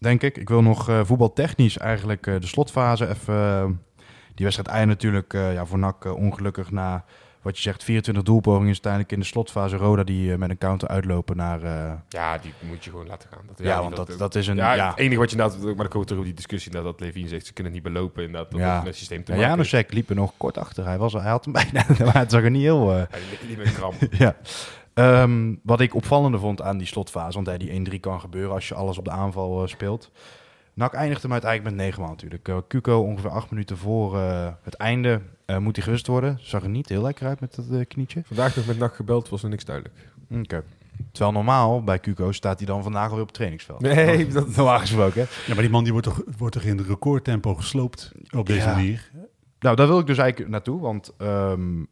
Denk 0.03 0.21
ik. 0.23 0.37
Ik 0.37 0.49
wil 0.49 0.61
nog 0.61 0.89
eh, 0.89 0.99
voetbaltechnisch 1.03 1.77
eigenlijk 1.77 2.27
eh, 2.27 2.39
de 2.39 2.47
slotfase 2.47 3.09
even... 3.09 3.33
eh, 3.35 3.65
die 4.35 4.45
wedstrijd 4.45 4.67
eindigt 4.77 5.01
natuurlijk 5.01 5.33
ja, 5.33 5.65
voor 5.65 5.79
NAC 5.79 6.05
ongelukkig 6.05 6.71
na... 6.71 7.05
Wat 7.41 7.55
je 7.55 7.61
zegt, 7.61 7.83
24 7.83 8.23
doelpogingen 8.23 8.67
is 8.67 8.73
uiteindelijk 8.73 9.11
in 9.13 9.19
de 9.19 9.25
slotfase. 9.25 9.75
Roda 9.75 10.03
die 10.03 10.37
met 10.37 10.49
een 10.49 10.57
counter 10.57 10.87
uitlopen 10.87 11.35
naar... 11.35 11.59
Ja, 12.09 12.37
die 12.37 12.53
moet 12.59 12.83
je 12.83 12.89
gewoon 12.89 13.07
laten 13.07 13.29
gaan. 13.29 13.41
Dat, 13.47 13.65
ja, 13.65 13.81
want 13.81 13.95
dat, 13.95 14.15
dat 14.17 14.35
is 14.35 14.47
een... 14.47 14.55
ja, 14.55 14.73
Ja, 14.73 14.89
het 14.89 14.97
enige 14.97 15.19
wat 15.19 15.31
je 15.31 15.37
inderdaad... 15.37 15.63
Maar 15.63 15.75
dan 15.75 15.87
komen 15.87 15.99
we 15.99 16.05
terug 16.05 16.19
op 16.19 16.25
die 16.25 16.33
discussie 16.33 16.71
inderdaad, 16.71 16.97
dat 16.97 17.07
Levine 17.07 17.27
zegt... 17.27 17.45
ze 17.45 17.53
kunnen 17.53 17.73
het 17.73 17.83
niet 17.83 17.93
belopen 17.93 18.23
inderdaad. 18.23 18.51
Dat 18.51 18.59
Ja. 18.59 18.83
het 18.85 18.95
systeem 18.95 19.23
te 19.23 19.31
ja, 19.31 19.37
maken. 19.37 19.51
Janusek 19.51 19.93
liep 19.93 20.09
er 20.09 20.15
nog 20.15 20.33
kort 20.37 20.57
achter. 20.57 20.85
Hij, 20.85 20.97
was, 20.97 21.13
hij 21.13 21.29
had 21.29 21.43
hem 21.43 21.53
bijna, 21.53 21.85
maar 22.05 22.17
het 22.17 22.31
zag 22.31 22.43
er 22.43 22.51
niet 22.51 22.61
heel... 22.61 23.07
die, 23.39 23.47
die 23.47 23.57
met 23.57 23.77
ja. 24.17 24.35
Ehm, 24.93 25.55
wat 25.63 25.79
ik 25.81 25.95
opvallender 25.95 26.39
vond 26.39 26.61
aan 26.61 26.77
die 26.77 26.87
slotfase, 26.87 27.33
want 27.35 27.47
hè, 27.47 27.57
die 27.57 27.69
1-3 27.69 27.99
kan 27.99 28.19
gebeuren 28.19 28.53
als 28.53 28.67
je 28.67 28.75
alles 28.75 28.97
op 28.97 29.05
de 29.05 29.11
aanval 29.11 29.61
eh, 29.63 29.67
speelt. 29.67 30.11
NAC 30.73 30.93
eindigt 30.93 31.21
hem 31.21 31.31
uiteindelijk 31.31 31.75
met 31.75 31.85
9 31.85 32.01
man 32.01 32.09
natuurlijk. 32.09 32.47
Eh, 32.47 32.57
Cuco 32.67 32.99
ongeveer 32.99 33.29
8 33.29 33.49
minuten 33.51 33.77
voor 33.77 34.17
eh, 34.17 34.47
het 34.63 34.73
einde 34.73 35.21
eh, 35.45 35.57
moet 35.57 35.75
hij 35.75 35.85
gewist 35.85 36.07
worden. 36.07 36.37
Zag 36.41 36.63
er 36.63 36.69
niet 36.69 36.89
heel 36.89 37.01
lekker 37.01 37.27
uit 37.27 37.39
met 37.39 37.55
dat 37.55 37.65
eh, 37.71 37.85
knietje. 37.87 38.21
Vandaag 38.25 38.55
nog 38.55 38.65
met 38.65 38.77
nacht 38.79 38.95
gebeld, 38.95 39.29
was 39.29 39.43
er 39.43 39.49
niks 39.49 39.65
duidelijk. 39.65 39.95
Oké. 40.31 40.63
Terwijl 41.11 41.31
normaal 41.33 41.83
bij 41.83 41.99
Cuco 41.99 42.31
staat 42.31 42.57
hij 42.57 42.67
dan 42.67 42.83
vandaag 42.83 43.03
alweer 43.05 43.19
op 43.21 43.25
het 43.27 43.35
trainingsveld. 43.35 43.79
Nee, 43.81 44.27
dat- 44.27 44.47
normaal 44.55 44.79
gesproken. 44.79 45.21
hè. 45.21 45.27
Ja, 45.47 45.53
maar 45.53 45.61
die 45.63 45.69
man 45.69 45.83
die 45.83 45.91
wordt 45.91 46.07
toch, 46.07 46.21
wordt 46.37 46.53
toch 46.53 46.63
in 46.63 46.79
recordtempo 46.81 47.55
gesloopt 47.55 48.11
op 48.35 48.45
deze 48.45 48.67
Ja. 48.67 48.75
manier. 48.75 49.11
Nou, 49.59 49.75
daar 49.75 49.87
wil 49.87 49.99
ik 49.99 50.05
dus 50.07 50.17
eigenlijk 50.17 50.51
naartoe, 50.51 50.79
want 50.81 51.13
ehm 51.17 51.83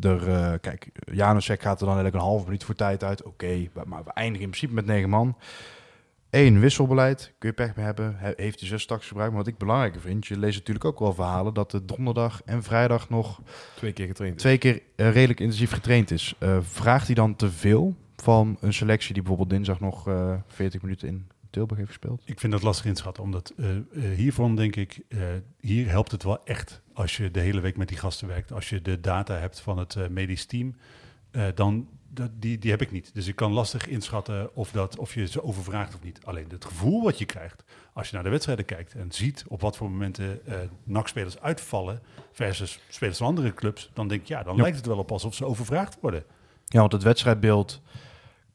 er, 0.00 0.28
eh, 0.28 0.52
kijk, 0.60 0.88
Janusek 1.12 1.62
gaat 1.62 1.80
er 1.80 1.86
dan 1.86 1.94
eigenlijk 1.94 2.14
een 2.24 2.30
halve 2.30 2.44
minuut 2.44 2.64
voor 2.64 2.74
tijd 2.74 3.04
uit. 3.04 3.22
Oké, 3.22 3.68
maar- 3.74 3.88
maar 3.88 4.04
we 4.04 4.12
eindigen 4.12 4.42
in 4.42 4.48
principe 4.50 4.74
met 4.74 4.86
negen 4.86 5.08
man. 5.10 5.36
Eén, 6.30 6.60
wisselbeleid. 6.60 7.32
Kun 7.38 7.48
je 7.48 7.54
pech 7.54 7.76
mee 7.76 7.84
hebben. 7.84 8.14
He- 8.18 8.32
heeft 8.36 8.60
hij 8.60 8.68
zes 8.68 8.82
straks 8.82 9.06
gebruikt. 9.08 9.32
Maar 9.34 9.42
wat 9.42 9.52
ik 9.52 9.58
belangrijker 9.58 10.00
vind, 10.00 10.26
je 10.26 10.38
leest 10.38 10.58
natuurlijk 10.58 10.84
ook 10.84 10.98
wel 10.98 11.14
verhalen 11.14 11.54
dat 11.54 11.70
de 11.70 11.84
donderdag 11.84 12.42
en 12.44 12.62
vrijdag 12.62 13.08
nog 13.08 13.40
Twee 13.74 13.92
keer 13.92 14.06
getraind. 14.06 14.38
twee 14.38 14.58
keer 14.58 14.82
eh, 14.96 15.12
redelijk 15.12 15.40
intensief 15.40 15.72
getraind 15.72 16.10
is. 16.10 16.34
Eh, 16.38 16.58
vraagt 16.60 17.06
hij 17.06 17.14
dan 17.14 17.36
te 17.36 17.50
veel 17.50 17.94
van 18.16 18.56
een 18.60 18.72
selectie 18.72 19.12
die 19.14 19.22
bijvoorbeeld 19.22 19.50
dinsdag 19.50 19.80
nog 19.80 20.08
eh 20.08 20.34
40 20.46 20.82
minuten 20.82 21.08
in 21.08 21.26
Tilburg 21.50 21.78
heeft 21.78 21.90
gespeeld? 21.92 22.22
Ik 22.24 22.40
vind 22.40 22.52
dat 22.52 22.62
lastig 22.62 22.84
inschatten, 22.86 23.22
omdat 23.22 23.52
eh, 23.56 23.76
eh, 23.76 23.82
hiervan 24.16 24.56
denk 24.56 24.76
ik, 24.76 25.00
eh, 25.08 25.18
hier 25.60 25.88
helpt 25.88 26.10
het 26.10 26.22
wel 26.22 26.44
echt 26.44 26.82
als 26.92 27.16
je 27.16 27.30
de 27.30 27.40
hele 27.40 27.60
week 27.60 27.76
met 27.76 27.88
die 27.88 27.96
gasten 27.98 28.28
werkt. 28.28 28.52
Als 28.52 28.68
je 28.68 28.82
de 28.82 29.00
data 29.00 29.34
hebt 29.34 29.60
van 29.60 29.78
het 29.78 30.10
medisch 30.10 30.44
team, 30.44 30.74
dan 31.54 31.88
dat, 32.12 32.30
die, 32.34 32.58
die 32.58 32.70
heb 32.70 32.82
ik 32.82 32.90
niet. 32.92 33.10
Dus 33.14 33.26
ik 33.26 33.36
kan 33.36 33.52
lastig 33.52 33.86
inschatten 33.86 34.56
of, 34.56 34.70
dat, 34.70 34.98
of 34.98 35.14
je 35.14 35.26
ze 35.26 35.42
overvraagt 35.42 35.94
of 35.94 36.02
niet. 36.02 36.20
Alleen 36.24 36.46
het 36.48 36.64
gevoel 36.64 37.02
wat 37.02 37.18
je 37.18 37.24
krijgt 37.24 37.64
als 37.92 38.08
je 38.08 38.14
naar 38.14 38.24
de 38.24 38.30
wedstrijden 38.30 38.64
kijkt 38.64 38.94
en 38.94 39.12
ziet 39.12 39.44
op 39.48 39.60
wat 39.60 39.76
voor 39.76 39.90
momenten 39.90 40.46
eh 40.46 40.58
NAC-spelers 40.84 41.40
uitvallen 41.40 42.00
versus 42.32 42.80
spelers 42.88 43.18
van 43.18 43.26
andere 43.26 43.54
clubs, 43.54 43.90
dan 43.94 44.08
denk 44.08 44.20
ik, 44.20 44.26
ja, 44.28 44.42
dan 44.42 44.56
Ja. 44.56 44.62
lijkt 44.62 44.76
het 44.76 44.86
wel 44.86 44.98
op 44.98 45.12
alsof 45.12 45.34
ze 45.34 45.44
overvraagd 45.44 45.98
worden. 46.00 46.24
Ja, 46.64 46.80
want 46.80 46.92
het 46.92 47.02
wedstrijdbeeld 47.02 47.80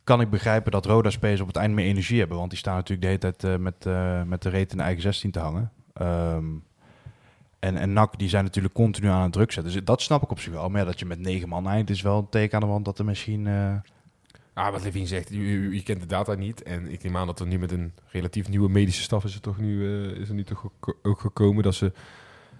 kan 0.05 0.21
ik 0.21 0.29
begrijpen 0.29 0.71
dat 0.71 0.85
Roda-spelers 0.85 1.41
op 1.41 1.47
het 1.47 1.55
eind 1.55 1.73
meer 1.73 1.85
energie 1.85 2.19
hebben. 2.19 2.37
Want 2.37 2.49
die 2.49 2.59
staan 2.59 2.75
natuurlijk 2.75 3.01
de 3.01 3.07
hele 3.07 3.19
tijd 3.19 3.43
eh, 3.43 3.55
met, 3.63 3.85
eh, 3.85 4.23
met 4.23 4.41
de 4.41 4.49
reet 4.49 4.71
in 4.71 4.77
de 4.77 4.83
eigen 4.83 5.01
16 5.01 5.31
te 5.31 5.39
hangen. 5.39 5.71
Ehm, 5.93 6.45
en, 7.59 7.77
en 7.77 7.93
NAC, 7.93 8.19
die 8.19 8.29
zijn 8.29 8.43
natuurlijk 8.43 8.73
continu 8.73 9.07
aan 9.07 9.21
het 9.23 9.31
druk 9.33 9.51
zetten. 9.51 9.73
Dus 9.73 9.83
dat 9.83 10.01
snap 10.01 10.23
ik 10.23 10.31
op 10.31 10.39
zich 10.39 10.53
wel. 10.53 10.69
Maar 10.69 10.85
dat 10.85 10.99
je 10.99 11.05
met 11.05 11.19
negen 11.19 11.49
man 11.49 11.67
eindigt 11.67 11.89
is 11.89 12.01
wel 12.01 12.17
een 12.17 12.29
teken 12.29 12.53
aan 12.55 12.59
de 12.67 12.71
wand 12.73 12.85
dat 12.85 12.99
er 12.99 13.05
misschien... 13.05 13.47
eh, 13.47 13.73
Ah, 14.53 14.71
wat 14.71 14.83
Levine 14.83 15.05
zegt, 15.05 15.29
je, 15.29 15.81
kent 15.83 15.99
de 15.99 16.05
data 16.05 16.33
niet. 16.33 16.63
En 16.63 16.91
ik 16.91 17.03
neem 17.03 17.17
aan 17.17 17.27
dat 17.27 17.39
er 17.39 17.47
nu 17.47 17.59
met 17.59 17.71
een 17.71 17.93
relatief 18.07 18.49
nieuwe 18.49 18.69
medische 18.69 19.01
staf 19.01 19.23
is 19.23 19.35
er 19.35 19.41
toch 19.41 19.57
nu, 19.57 19.87
is 20.13 20.29
er 20.29 20.35
nu 20.35 20.43
toch 20.43 20.63
ook- 21.01 21.19
gekomen 21.19 21.63
dat 21.63 21.75
ze 21.75 21.91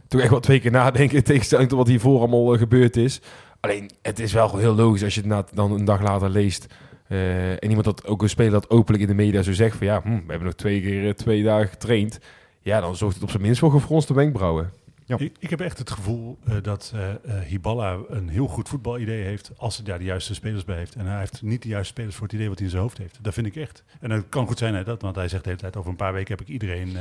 toch 0.08 0.22
echt 0.22 0.30
wel 0.30 0.40
twee 0.40 0.60
keer 0.60 0.72
nadenken 0.72 1.18
in 1.18 1.24
tegenstelling 1.24 1.70
tot 1.70 1.78
wat 1.78 1.88
hiervoor 1.88 2.20
allemaal 2.20 2.58
gebeurd 2.58 2.98
is. 2.98 3.22
Alleen, 3.60 3.92
het 4.02 4.20
is 4.20 4.34
wel 4.34 4.58
heel 4.58 4.76
logisch 4.76 5.04
als 5.04 5.14
je 5.16 5.20
het 5.22 5.30
na, 5.30 5.46
dan 5.54 5.72
een 5.72 5.86
dag 5.86 6.02
later 6.02 6.30
leest. 6.30 6.74
Eh, 7.08 7.52
en 7.52 7.68
iemand 7.68 7.84
dat 7.86 8.06
ook 8.06 8.22
een 8.22 8.30
speler 8.30 8.52
dat 8.52 8.70
openlijk 8.70 9.04
in 9.04 9.10
de 9.10 9.24
media 9.24 9.42
zo 9.42 9.54
zegt 9.54 9.78
van 9.78 9.88
ja, 9.88 10.02
hm, 10.02 10.10
we 10.10 10.24
hebben 10.28 10.44
nog 10.44 10.54
twee 10.54 10.82
keer 10.82 11.08
eh, 11.08 11.14
twee 11.14 11.44
dagen 11.44 11.68
getraind. 11.68 12.20
Ja, 12.62 12.80
dan 12.82 12.96
zorgt 12.96 13.16
het 13.16 13.24
op 13.24 13.30
zijn 13.30 13.42
minst 13.42 13.60
voor 13.60 13.72
gefronste 13.72 14.14
wenkbrauwen. 14.14 14.72
Ja. 15.08 15.18
Ik, 15.20 15.36
ik 15.40 15.50
heb 15.50 15.62
echt 15.62 15.78
het 15.78 15.92
gevoel 15.92 16.38
eh, 16.46 16.56
dat 16.62 16.92
eh 16.96 17.10
eh, 17.10 17.46
Hiballa 17.48 17.98
een 18.08 18.30
heel 18.30 18.48
goed 18.48 18.70
voetbalidee 18.70 19.24
heeft 19.24 19.52
als 19.58 19.76
hij 19.76 19.86
daar 19.86 19.98
de 20.00 20.04
juiste 20.06 20.34
spelers 20.34 20.64
bij 20.66 20.78
heeft. 20.78 20.96
En 20.96 21.06
hij 21.06 21.20
heeft 21.20 21.42
niet 21.42 21.62
de 21.62 21.68
juiste 21.68 21.94
spelers 21.94 22.16
voor 22.16 22.24
het 22.26 22.36
idee 22.36 22.48
wat 22.48 22.56
hij 22.56 22.66
in 22.66 22.72
zijn 22.72 22.84
hoofd 22.84 22.98
heeft. 22.98 23.20
Dat 23.22 23.34
vind 23.34 23.48
ik 23.48 23.56
echt. 23.56 23.84
En 24.00 24.12
het 24.12 24.26
kan 24.30 24.48
goed 24.48 24.58
zijn, 24.58 24.74
hè, 24.74 24.84
dat, 24.84 25.02
want 25.02 25.16
hij 25.16 25.28
zegt 25.28 25.44
de 25.44 25.50
hele 25.50 25.62
tijd 25.62 25.76
over 25.76 25.90
een 25.90 25.96
paar 25.96 26.14
weken 26.14 26.38
heb 26.38 26.42
ik 26.48 26.54
iedereen 26.54 26.98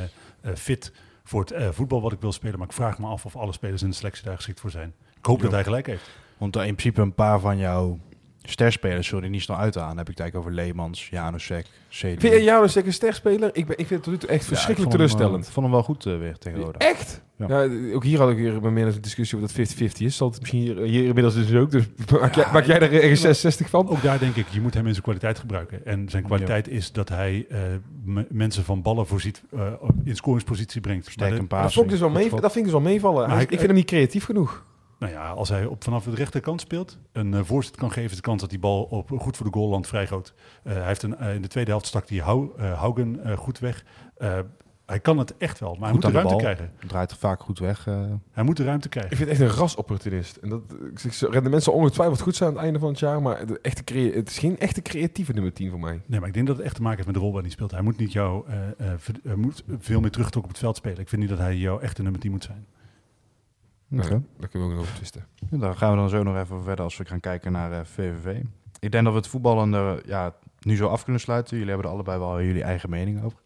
fit 0.54 0.92
voor 1.24 1.40
het 1.40 1.50
eh, 1.50 1.68
voetbal 1.70 2.00
wat 2.02 2.12
ik 2.12 2.20
wil 2.20 2.32
spelen. 2.32 2.58
Maar 2.58 2.66
ik 2.68 2.72
vraag 2.74 2.98
me 2.98 3.06
af 3.06 3.24
of 3.24 3.36
alle 3.36 3.52
spelers 3.52 3.82
in 3.82 3.88
de 3.90 3.96
selectie 3.96 4.24
daar 4.24 4.36
geschikt 4.36 4.60
voor 4.60 4.70
zijn. 4.70 4.92
Ik 5.18 5.26
hoop 5.26 5.36
Ja. 5.36 5.42
dat 5.42 5.52
hij 5.52 5.62
gelijk 5.64 5.86
heeft. 5.86 6.10
want 6.38 6.56
in 6.56 6.62
principe 6.62 7.00
een 7.00 7.14
paar 7.14 7.40
van 7.40 7.58
jouw 7.58 7.98
sterspelers 8.48 9.06
zullen 9.08 9.24
er 9.24 9.30
niet 9.30 9.42
snel 9.42 9.56
uit 9.56 9.76
aan. 9.78 9.88
Dan 9.88 9.96
heb 9.96 10.08
ik 10.08 10.16
het 10.16 10.20
eigenlijk 10.20 10.48
over 10.48 10.64
Leemans, 10.64 11.08
Janusek, 11.08 11.66
Cedric. 11.88 12.20
Vind 12.20 12.32
je 12.34 12.42
jou 12.42 12.68
een 12.84 12.92
sterspeler? 12.92 13.50
Ik, 13.52 13.66
ben, 13.66 13.78
ik 13.78 13.86
vind 13.86 13.90
het 13.90 14.02
tot 14.02 14.12
nu 14.12 14.18
toe 14.18 14.28
echt 14.28 14.40
Ja, 14.42 14.46
verschrikkelijk 14.48 14.92
ik 14.94 14.98
vond 14.98 15.10
hem, 15.10 15.18
teleurstellend. 15.18 15.46
eh, 15.46 15.52
vond 15.52 15.66
hem 15.66 15.74
wel 15.74 15.84
goed 15.84 16.06
eh, 16.06 16.18
weer 16.18 16.38
tegen 16.38 16.60
Roda. 16.60 16.78
Echt? 16.78 17.22
Ja. 17.36 17.46
Ja. 17.62 17.92
ook 17.94 18.04
hier 18.04 18.18
had 18.18 18.30
ik 18.30 18.36
weer 18.36 18.72
meer 18.72 18.86
een 18.86 19.00
discussie 19.00 19.38
over 19.38 19.56
dat 19.56 19.74
50-50 19.74 19.98
is. 19.98 20.16
Zal 20.16 20.30
het 20.30 20.40
misschien 20.40 20.60
hier, 20.60 20.76
hier 20.78 21.04
inmiddels 21.04 21.34
dus 21.34 21.54
ook. 21.54 21.70
Dus 21.70 21.84
maak, 22.20 22.34
jij, 22.34 22.46
maak 22.52 22.64
jij 22.64 22.80
er 22.80 22.92
ergens 22.92 23.20
66 23.20 23.68
van? 23.70 23.88
Ook 23.88 24.02
daar 24.02 24.18
denk 24.18 24.36
ik, 24.36 24.46
je 24.48 24.60
moet 24.60 24.74
hem 24.74 24.84
in 24.86 24.90
zijn 24.92 25.02
kwaliteit 25.04 25.38
gebruiken. 25.38 25.86
En 25.86 26.08
zijn 26.08 26.22
kwaliteit 26.22 26.68
is 26.68 26.92
dat 26.92 27.08
hij 27.08 27.46
eh, 27.50 27.58
m- 28.04 28.18
mensen 28.28 28.64
van 28.64 28.82
ballen 28.82 29.06
voorziet, 29.06 29.42
eh, 29.56 29.72
op- 29.80 29.90
in 30.04 30.16
scoringspositie 30.16 30.80
brengt. 30.80 31.10
Sterk 31.10 31.38
een 31.38 31.46
paar. 31.46 31.62
dat, 31.62 31.72
vond 31.72 31.84
ik 31.84 31.90
dus 31.90 32.00
dat 32.00 32.12
vind 32.40 32.56
ik 32.56 32.62
dus 32.62 32.72
wel 32.72 32.80
meevallen. 32.80 33.30
Hij- 33.30 33.42
ik 33.42 33.48
vind 33.48 33.62
hem 33.62 33.74
niet 33.74 33.86
creatief 33.86 34.24
genoeg. 34.24 34.64
Nou 34.98 35.12
ja, 35.12 35.30
als 35.30 35.48
hij 35.48 35.66
op, 35.66 35.84
vanaf 35.84 36.04
de 36.04 36.14
rechterkant 36.14 36.60
speelt, 36.60 36.98
een 37.12 37.34
eh, 37.34 37.40
voorzet 37.44 37.76
kan 37.76 37.90
geven, 37.92 38.10
is 38.10 38.16
de 38.16 38.22
kans 38.22 38.40
dat 38.40 38.50
die 38.50 38.58
bal 38.58 38.82
op, 38.82 39.10
goed 39.18 39.36
voor 39.36 39.46
de 39.46 39.52
goal 39.52 39.68
landt 39.68 39.86
vrij 39.86 40.06
groot. 40.06 40.34
Eh, 40.62 40.72
hij 40.72 40.86
heeft 40.86 41.02
een, 41.02 41.16
eh, 41.16 41.34
in 41.34 41.42
de 41.42 41.48
tweede 41.48 41.70
helft 41.70 41.86
stak 41.86 42.08
die 42.08 42.20
eh, 42.20 42.78
Haugen 42.78 43.36
goed 43.38 43.58
weg. 43.58 43.84
Eh, 44.16 44.38
hij 44.86 45.00
kan 45.00 45.18
het 45.18 45.36
echt 45.36 45.58
wel, 45.60 45.70
maar 45.74 45.80
hij 45.80 45.90
Goed 45.90 46.02
moet 46.02 46.12
de 46.12 46.16
ruimte 46.18 46.34
bal. 46.34 46.42
krijgen. 46.42 46.72
Draait 46.86 47.10
er 47.10 47.16
vaak 47.16 47.40
goed 47.40 47.58
weg. 47.58 47.84
Hij 48.32 48.44
moet 48.44 48.56
de 48.56 48.64
ruimte 48.64 48.84
Ik 48.84 48.90
krijgen. 48.90 49.16
vind 49.16 49.30
het 49.30 49.40
echt 49.40 49.50
een 49.50 49.56
rasopportunist. 49.58 50.36
En 50.36 50.48
dat, 50.48 50.60
ik 51.02 51.12
rendementen 51.12 51.62
zal 51.62 51.72
ongetwijfeld 51.74 52.20
goed 52.20 52.36
zijn 52.36 52.48
aan 52.48 52.54
het 52.54 52.64
einde 52.64 52.78
van 52.78 52.88
het 52.88 52.98
jaar, 52.98 53.22
maar 53.22 53.46
de 53.46 53.58
echte 53.62 53.94
het 53.98 54.28
is 54.30 54.38
geen 54.38 54.58
echte 54.58 54.82
creatieve 54.82 55.32
nummer 55.32 55.52
10 55.52 55.70
voor 55.70 55.80
mij. 55.80 56.00
Nee, 56.06 56.18
maar 56.20 56.28
ik 56.28 56.34
denk 56.34 56.46
dat 56.46 56.56
het 56.56 56.64
echt 56.64 56.74
te 56.74 56.80
maken 56.82 56.96
heeft 56.96 57.06
met 57.08 57.16
de 57.16 57.22
rol 57.22 57.32
waarin 57.32 57.50
hij 57.50 57.58
speelt. 57.58 57.70
Hij 57.70 57.82
moet 57.82 57.96
niet 57.96 58.12
jou, 58.12 58.44
eh, 58.48 58.92
eh, 59.24 59.34
moet 59.34 59.64
veel 59.78 60.00
meer 60.00 60.10
teruggetrokken 60.10 60.42
op 60.42 60.48
het 60.48 60.58
veld 60.58 60.76
spelen. 60.76 60.98
Ik 60.98 61.08
vind 61.08 61.20
niet 61.20 61.30
dat 61.30 61.38
hij 61.38 61.56
jouw 61.56 61.78
echte 61.78 62.02
nummer 62.02 62.20
10 62.20 62.30
moet 62.30 62.44
zijn. 62.44 62.66
Oké. 63.92 64.08
Nee, 64.08 64.20
daar 64.38 64.48
kunnen 64.48 64.68
we 64.68 64.74
ook 64.74 64.80
nog 64.80 64.80
over 64.80 64.94
twisten. 64.94 65.26
Ja, 65.50 65.58
Daar 65.58 65.76
gaan 65.76 65.90
we 65.90 65.96
dan 65.96 66.08
zo 66.08 66.22
nog 66.22 66.36
even 66.36 66.62
verder 66.62 66.84
als 66.84 66.96
we 66.96 67.04
gaan 67.04 67.20
kijken 67.20 67.52
naar 67.52 67.72
eh, 67.72 67.80
VVV. 67.84 68.40
Ik 68.80 68.92
denk 68.92 69.04
dat 69.04 69.12
we 69.12 69.18
het 69.18 69.28
voetballen 69.28 69.74
eh, 69.74 69.92
ja, 70.06 70.34
nu 70.60 70.76
zo 70.76 70.86
af 70.88 71.02
kunnen 71.02 71.20
sluiten. 71.20 71.56
Jullie 71.56 71.72
hebben 71.72 71.88
er 71.88 71.94
allebei 71.94 72.18
wel 72.18 72.42
jullie 72.42 72.62
eigen 72.62 72.90
mening 72.90 73.24
over. 73.24 73.38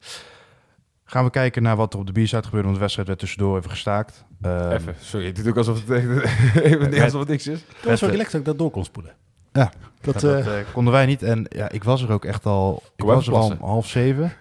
Gaan 1.05 1.25
we 1.25 1.31
kijken 1.31 1.63
naar 1.63 1.77
wat 1.77 1.93
er 1.93 1.99
op 1.99 2.07
de 2.07 2.13
biersite 2.13 2.43
gebeurde, 2.43 2.63
want 2.63 2.75
de 2.75 2.81
wedstrijd 2.81 3.09
werd 3.09 3.21
tussendoor 3.21 3.57
even 3.59 3.71
gestaakt. 3.71 4.25
Ehm, 4.41 4.71
Even, 4.71 4.95
sorry, 5.01 5.27
het 5.27 5.37
doet 5.37 5.49
ook 5.49 5.57
alsof 5.57 5.87
het, 5.87 5.99
even 6.63 6.91
niet 6.91 7.01
alsof 7.01 7.21
het 7.21 7.29
niks 7.29 7.47
is. 7.47 7.65
Dat 7.67 7.85
was 7.85 7.99
zo 7.99 8.05
eh, 8.07 8.11
relaxed 8.11 8.33
dat 8.33 8.41
ik 8.41 8.47
dat 8.47 8.59
door 8.59 8.71
kon 8.71 8.85
spoelen. 8.85 9.15
Ja, 9.53 9.73
Dat, 10.01 10.21
dat, 10.21 10.23
eh, 10.23 10.61
eh, 10.61 10.67
konden 10.73 10.93
wij 10.93 11.07
niet. 11.07 11.23
En 11.23 11.47
ja, 11.49 11.69
ik 11.71 11.85
was 11.85 12.03
er 12.03 12.13
ook 12.13 12.25
echt 12.25 12.47
al. 12.47 12.83
Ik 12.97 13.05
was 13.05 13.27
er 13.27 13.35
al 13.35 13.51
om 13.51 13.57
half 13.61 13.87
zeven. 13.87 14.33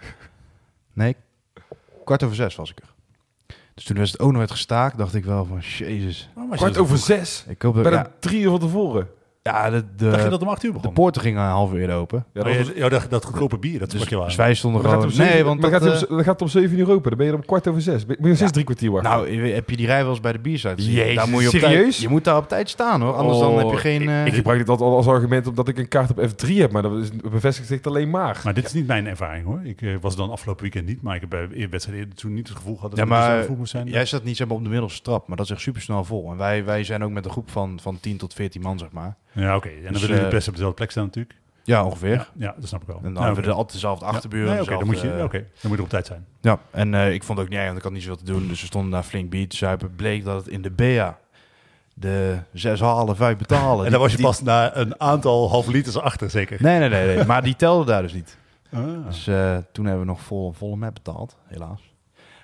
Nee, 0.94 1.16
kwart 2.06 2.24
over 2.24 2.36
zes 2.36 2.56
was 2.56 2.72
ik 2.72 2.80
er. 2.80 2.94
Dus 3.78 3.86
toen 3.86 3.98
was 3.98 4.12
het 4.12 4.20
ook 4.20 4.30
nog 4.30 4.38
werd 4.38 4.52
gestaakt, 4.52 4.98
dacht 4.98 5.16
ik 5.16 5.26
wel 5.26 5.46
van, 5.46 5.60
jezus. 5.60 6.30
je 6.36 6.56
Kwart 6.56 6.78
over 6.78 6.98
zes. 6.98 7.46
Ik 7.48 7.62
hoop 7.62 7.74
dat, 7.74 7.84
Bijna 7.84 7.98
ja, 7.98 8.12
drie 8.20 8.42
uur 8.42 8.50
van 8.50 8.60
tevoren. 8.60 9.08
Ja, 9.52 9.70
de, 9.70 9.84
Dacht 9.96 10.16
je 10.18 10.24
de, 10.24 10.30
dat 10.30 10.42
om 10.42 10.48
acht 10.48 10.64
uur 10.64 10.74
de 10.82 10.90
poorten 10.92 11.22
gingen 11.22 11.42
een 11.44 11.50
half 11.50 11.74
uur 11.74 11.94
open. 11.94 12.26
Ja, 12.34 12.42
Oh, 12.42 12.46
dat 12.48 12.56
ja, 12.56 12.60
was- 12.64 12.72
ja, 12.76 12.90
dat, 12.90 13.06
dat 13.10 13.26
goedkope 13.26 13.58
bier, 13.58 13.80
dat 13.80 13.92
Dus, 13.92 13.92
sprak 13.94 14.08
je 14.10 14.14
wel 14.16 14.24
aan. 14.24 14.30
dus 14.30 14.38
wij 14.38 14.54
stonden 14.54 14.82
maar 14.82 14.92
gaat 14.92 15.00
gewoon... 15.02 15.14
het 15.16 15.20
om 15.20 15.26
zeven- 15.26 15.36
Nee, 15.36 15.46
want 15.50 15.62
maar 15.62 15.72
dat, 15.72 15.82
gaat 15.82 15.92
het 15.92 16.02
om- 16.02 16.10
eh, 16.10 16.16
dan 16.16 16.24
gaat 16.26 16.34
het 16.34 16.42
om 16.42 16.62
zeven 16.62 16.78
uur 16.80 16.92
open. 16.92 17.10
Dan 17.10 17.18
ben 17.18 17.26
je 17.28 17.32
er 17.32 17.38
om 17.38 17.46
kwart 17.46 17.68
over 17.68 17.82
zes. 17.82 18.06
Moet 18.06 18.16
je 18.20 18.24
nog 18.24 18.36
steeds 18.36 18.40
Ja. 18.40 18.50
drie 18.50 18.64
kwartier 18.66 18.92
wachten. 18.92 19.12
Nou, 19.12 19.32
je- 19.32 19.54
heb 19.54 19.70
je 19.70 19.78
die 19.78 19.86
rij 19.86 20.02
wel 20.02 20.10
eens 20.12 20.20
bij 20.20 20.32
de 20.32 20.40
biersite? 20.40 20.92
Jezus, 20.92 21.16
daar 21.16 21.30
moet 21.30 21.42
je 21.42 21.48
op 21.48 21.54
serieus? 21.54 21.82
Tijd, 21.82 21.98
je 21.98 22.10
moet 22.10 22.24
daar 22.24 22.38
op 22.38 22.48
tijd 22.48 22.70
staan 22.70 23.02
hoor, 23.02 23.14
anders 23.14 23.40
dan 23.40 23.52
heb 23.58 23.68
je 23.68 23.74
Oh, 23.74 23.80
geen... 23.80 24.02
Ik, 24.02 24.08
eh, 24.08 24.26
ik 24.26 24.34
gebruik 24.34 24.60
dit 24.60 24.70
altijd 24.70 24.90
al 24.90 24.96
als 24.96 25.08
argument 25.08 25.48
omdat 25.48 25.68
ik 25.68 25.78
een 25.78 25.88
kaart 25.88 26.10
op 26.12 26.28
F3 26.30 26.48
heb, 26.54 26.72
maar 26.72 26.82
dat 26.82 26.98
is, 26.98 27.10
bevestigt 27.32 27.68
zich 27.68 27.82
alleen 27.84 28.10
maar. 28.10 28.42
Maar 28.44 28.54
dit 28.54 28.66
is 28.66 28.74
niet 28.74 28.88
mijn 28.88 29.08
ervaring 29.08 29.46
hoor. 29.46 29.60
Ik 29.64 29.82
eh, 29.82 29.90
was 30.02 30.16
dan 30.16 30.32
afgelopen 30.32 30.62
weekend 30.64 30.86
niet, 30.88 31.02
maar 31.02 31.16
ik 31.16 31.22
heb 31.22 31.30
bij 31.30 31.48
de 31.48 31.68
wedstrijd 31.70 32.00
eerder 32.00 32.16
toen 32.16 32.34
niet 32.34 32.48
het 32.48 32.58
gevoel 32.58 32.76
gehad 32.76 32.90
dat 32.90 33.00
Ja, 33.00 33.06
dus 33.06 33.14
maar 33.14 33.38
de 33.40 33.44
voet 33.46 33.58
moest 33.58 33.72
zijn. 33.72 33.88
jij 33.88 34.06
zat 34.06 34.24
niet 34.24 34.38
zeg 34.38 34.48
maar, 34.48 34.58
op 34.58 34.64
de 34.64 34.70
middelste 34.70 35.02
trap, 35.02 35.28
maar 35.28 35.38
dat 35.38 35.46
is 35.46 35.52
echt 35.52 35.62
super 35.62 35.82
snel 35.82 36.04
vol. 36.04 36.32
En 36.32 36.38
wij, 36.38 36.66
wij 36.66 36.84
zijn 36.84 37.04
ook 37.04 37.12
met 37.12 37.26
een 37.26 37.32
groep 37.32 37.50
van, 37.50 37.80
van 37.82 37.98
10 38.00 38.18
tot 38.18 38.34
14 38.34 38.62
man, 38.62 38.78
zeg 38.78 38.92
maar. 38.92 39.16
Ja, 39.42 39.56
oké. 39.56 39.68
En 39.68 39.84
dan 39.84 39.92
Dus, 39.94 40.02
willen 40.02 40.18
we 40.18 40.24
eh, 40.26 40.30
best 40.30 40.48
op 40.48 40.54
dezelfde 40.54 40.76
plek 40.78 40.92
staan 40.92 41.04
natuurlijk. 41.06 41.36
Ja, 41.64 41.84
ongeveer. 41.86 42.12
Ja, 42.16 42.28
ja, 42.36 42.56
dat 42.58 42.68
snap 42.68 42.82
ik 42.82 42.88
wel. 42.88 42.96
En 42.98 43.04
dan 43.04 43.12
Nou, 43.14 43.26
hebben 43.26 43.44
we 43.44 43.50
oké. 43.50 43.58
altijd 43.60 43.74
dezelfde 43.82 44.06
Ja. 44.06 44.12
achterburen. 44.12 44.50
Nee, 44.54 44.62
oké, 44.62 44.78
dan, 44.78 44.86
moet 44.86 45.02
je, 45.02 45.08
oké, 45.24 45.38
dan 45.38 45.48
moet 45.62 45.72
je 45.72 45.78
er 45.78 45.82
op 45.84 45.90
tijd 45.90 46.06
zijn. 46.06 46.26
Ja, 46.42 46.60
en 46.72 46.94
eh, 46.94 47.14
ik 47.14 47.24
vond 47.24 47.38
het 47.38 47.48
ook 47.48 47.54
niet 47.54 47.60
erg, 47.60 47.68
want 47.68 47.78
ik 47.78 47.84
had 47.84 47.94
niet 47.94 48.02
zoveel 48.02 48.18
te 48.18 48.32
doen. 48.32 48.48
Dus 48.48 48.60
we 48.62 48.66
stonden 48.66 48.92
daar 48.92 49.04
flink 49.04 49.30
bier 49.30 49.48
te 49.50 49.56
zuipen. 49.56 49.96
Bleek 49.96 50.24
dat 50.24 50.36
het 50.36 50.48
in 50.54 50.62
de 50.62 50.70
BA 50.72 51.18
de 51.94 52.38
zes 52.54 52.80
halen, 52.80 53.16
vijf 53.16 53.38
betalen. 53.38 53.86
En 53.86 53.92
dan 53.92 54.00
was 54.00 54.12
je 54.12 54.18
Die- 54.18 54.26
pas 54.26 54.42
na 54.42 54.76
een 54.76 55.00
aantal 55.02 55.50
halve 55.50 55.72
liters 55.72 55.98
achter, 55.98 56.30
zeker. 56.30 56.58
Nee, 56.62 56.80
nee, 56.80 56.90
nee, 56.90 57.16
nee. 57.16 57.26
Maar 57.26 57.44
die 57.44 57.56
telde 57.56 57.86
daar 57.86 58.02
dus 58.02 58.14
niet. 58.14 58.38
Ah. 58.74 58.84
Dus 59.06 59.24
toen 59.72 59.86
hebben 59.86 60.00
we 60.00 60.06
nog 60.06 60.22
vol, 60.22 60.52
volle 60.52 60.76
map 60.76 60.94
betaald, 60.94 61.38
helaas. 61.46 61.87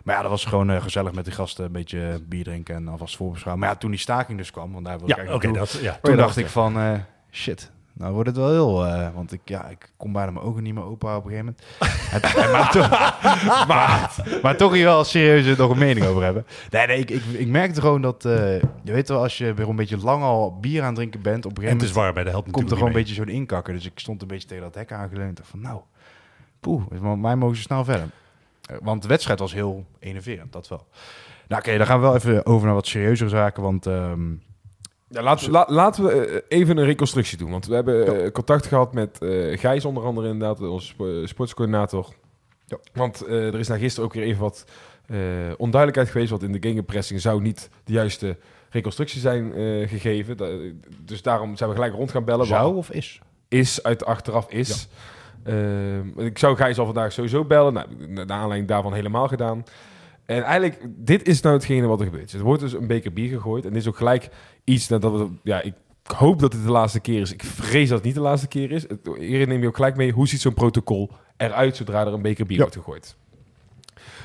Maar 0.04 0.16
ja, 0.16 0.22
dat 0.22 0.30
was 0.32 0.46
gewoon 0.46 0.70
eh, 0.70 0.82
gezellig 0.82 1.14
met 1.14 1.26
die 1.26 1.34
gasten. 1.34 1.66
Een 1.66 1.72
beetje 1.72 2.22
bier 2.28 2.44
drinken 2.44 2.76
en 2.76 2.88
alvast 2.88 3.16
voorbeschouwen. 3.16 3.64
Maar 3.64 3.74
ja, 3.74 3.80
toen 3.80 3.92
die 3.92 4.00
staking 4.00 4.38
dus 4.38 4.52
kwam, 4.52 4.74
want 4.74 4.86
daar 4.86 5.00
wil 5.00 5.10
ik 5.10 5.16
Ja, 5.16 5.24
naartoe, 5.24 5.54
dat, 5.54 5.72
ja. 5.82 6.00
Toen 6.02 6.16
dacht 6.18 6.38
ik 6.38 6.48
van, 6.48 6.78
eh, 6.80 6.94
shit, 7.32 7.72
nou 7.94 8.14
wordt 8.14 8.30
het 8.30 8.38
wel 8.38 8.50
heel... 8.52 8.86
eh, 8.86 9.08
want 9.14 9.32
ik, 9.32 9.42
ja, 9.46 9.68
ik 9.68 9.92
kon 9.98 10.12
bijna 10.12 10.32
mijn 10.32 10.46
ogen 10.46 10.64
niet 10.64 10.74
meer 10.74 10.84
open 10.84 11.10
houden 11.10 11.32
op 11.32 11.38
een 11.38 11.46
gegeven 11.46 11.56
moment. 11.80 12.36
Het- 12.36 12.52
maar, 12.52 12.72
toch, 12.72 12.90
maar, 13.68 14.16
maar 14.42 14.58
toch 14.58 14.74
hier 14.74 14.84
wel 14.86 15.04
serieus 15.04 15.58
nog 15.58 15.72
een 15.72 15.78
mening 15.78 16.06
over 16.06 16.24
hebben. 16.24 16.46
Nee, 16.70 16.88
nee, 16.88 17.00
ik, 17.00 17.10
ik, 17.10 17.24
ik 17.26 17.48
merkte 17.48 17.82
gewoon 17.82 18.02
dat... 18.02 18.26
eh, 18.26 18.60
je 18.62 18.92
weet 18.92 19.08
wel, 19.10 19.22
als 19.22 19.38
je 19.38 19.54
weer 19.54 19.70
een 19.70 19.76
beetje 19.76 19.98
lang 19.98 20.24
al 20.24 20.60
bier 20.60 20.80
aan 20.82 20.88
het 20.88 20.96
drinken 20.96 21.22
bent... 21.22 21.46
op 21.46 21.58
een 21.58 21.64
En 21.64 21.70
gegeven 21.70 21.80
het 21.80 21.90
is 21.90 21.96
moment 21.96 22.06
waar 22.06 22.14
bij 22.14 22.24
de 22.24 22.30
helft 22.40 22.52
komt 22.52 22.70
er 22.72 22.76
gewoon 22.78 22.92
een 22.92 22.98
beetje 23.00 23.14
zo'n 23.16 23.30
inkakker. 23.30 23.74
Dus 23.74 23.86
ik 23.86 24.00
stond 24.00 24.22
een 24.22 24.28
beetje 24.28 24.48
tegen 24.48 24.64
dat 24.64 24.76
hek 24.76 24.92
aangeleund. 24.92 25.40
en 25.40 25.46
van, 25.46 25.62
nou, 25.62 25.80
poeh, 26.60 26.84
maar 27.02 27.18
mij 27.18 27.36
mogen 27.36 27.56
ze 27.56 27.62
snel 27.62 27.84
verder. 27.84 28.08
Eh, 28.70 28.76
Want 28.82 29.02
de 29.02 29.08
wedstrijd 29.08 29.40
was 29.40 29.54
heel 29.54 29.86
enerverend, 30.00 30.52
dat 30.54 30.68
wel. 30.68 30.88
Nou 31.48 31.62
oké, 31.62 31.78
dan 31.78 31.86
gaan 31.88 32.00
we 32.00 32.06
wel 32.06 32.16
even 32.16 32.46
over 32.46 32.66
naar 32.66 32.76
wat 32.76 32.88
serieuzere 32.88 33.30
zaken. 33.30 33.64
Want 33.64 33.86
ehm, 33.86 34.32
Ja, 35.08 35.22
laten, 35.22 35.46
we, 35.46 35.52
la- 35.52 35.68
laten 35.70 36.04
we 36.04 36.12
eh, 36.26 36.58
even 36.60 36.78
een 36.78 36.86
reconstructie 36.86 37.38
doen. 37.38 37.52
Want 37.52 37.66
we 37.66 37.76
hebben 37.76 38.24
eh, 38.24 38.32
contact 38.32 38.66
gehad 38.66 38.94
met 38.94 39.18
Gijs 39.54 39.86
onder 39.86 40.04
andere 40.04 40.28
inderdaad, 40.30 40.62
onze 40.62 40.88
spo- 40.88 41.26
sportscoördinator. 41.26 42.14
Ja. 42.66 42.78
Want 42.94 43.28
er 43.28 43.60
is 43.60 43.68
na 43.68 43.78
gisteren 43.78 44.06
ook 44.10 44.14
weer 44.14 44.24
even 44.24 44.42
wat 44.42 44.66
onduidelijkheid 45.58 46.10
geweest. 46.10 46.30
Want 46.30 46.44
in 46.44 46.52
de 46.52 46.68
gegenpressing 46.68 47.22
zou 47.22 47.42
niet 47.42 47.70
de 47.84 47.94
juiste 47.94 48.38
reconstructie 48.70 49.20
zijn 49.20 49.52
gegeven. 49.88 50.38
Da- 50.38 50.50
dus 51.00 51.22
daarom 51.22 51.56
zijn 51.58 51.70
we 51.70 51.76
gelijk 51.76 51.94
rond 51.94 52.12
gaan 52.12 52.24
bellen. 52.26 52.46
zou 52.46 52.76
of 52.76 52.90
is? 52.92 53.22
is 53.48 53.84
uit 53.84 54.06
achteraf 54.06 54.50
is. 54.52 54.88
Ehm, 55.44 56.20
ik 56.20 56.38
zou 56.38 56.56
Gijs 56.56 56.78
al 56.78 56.86
vandaag 56.86 57.12
sowieso 57.12 57.46
bellen. 57.46 57.74
Nou, 57.74 57.88
naar 58.08 58.32
aanleiding 58.32 58.68
daarvan 58.68 58.94
helemaal 58.94 59.28
gedaan. 59.28 59.64
En 60.26 60.44
eigenlijk, 60.44 60.80
dit 60.88 61.28
is 61.28 61.42
nou 61.42 61.56
hetgene 61.56 61.88
wat 61.88 62.00
er 62.00 62.06
gebeurt. 62.06 62.32
Er 62.34 62.42
wordt 62.44 62.62
dus 62.62 62.74
een 62.74 62.88
beker 62.88 63.14
bier 63.14 63.30
gegooid. 63.30 63.64
En 63.66 63.70
dit 63.74 63.82
is 63.82 63.88
ook 63.88 63.98
gelijk 63.98 64.30
iets 64.64 64.88
dat 64.88 65.02
we... 65.02 65.28
Ja, 65.44 65.62
ik 65.62 65.74
hoop 66.16 66.40
dat 66.40 66.54
het 66.54 66.64
de 66.64 66.72
laatste 66.72 67.00
keer 67.00 67.22
is. 67.22 67.34
Ik 67.34 67.44
vrees 67.44 67.88
dat 67.88 67.98
het 67.98 68.06
niet 68.06 68.16
de 68.16 68.22
laatste 68.22 68.48
keer 68.48 68.72
is. 68.72 68.86
Hierin 69.18 69.48
neem 69.48 69.62
je 69.62 69.68
ook 69.68 69.76
gelijk 69.76 69.96
mee. 69.96 70.12
Hoe 70.12 70.28
ziet 70.28 70.42
zo'n 70.42 70.54
protocol 70.54 71.12
eruit 71.38 71.76
zodra 71.76 72.02
er 72.06 72.14
een 72.14 72.22
beker 72.22 72.46
bier 72.46 72.58
Ja. 72.58 72.62
wordt 72.64 72.78
gegooid? 72.78 73.16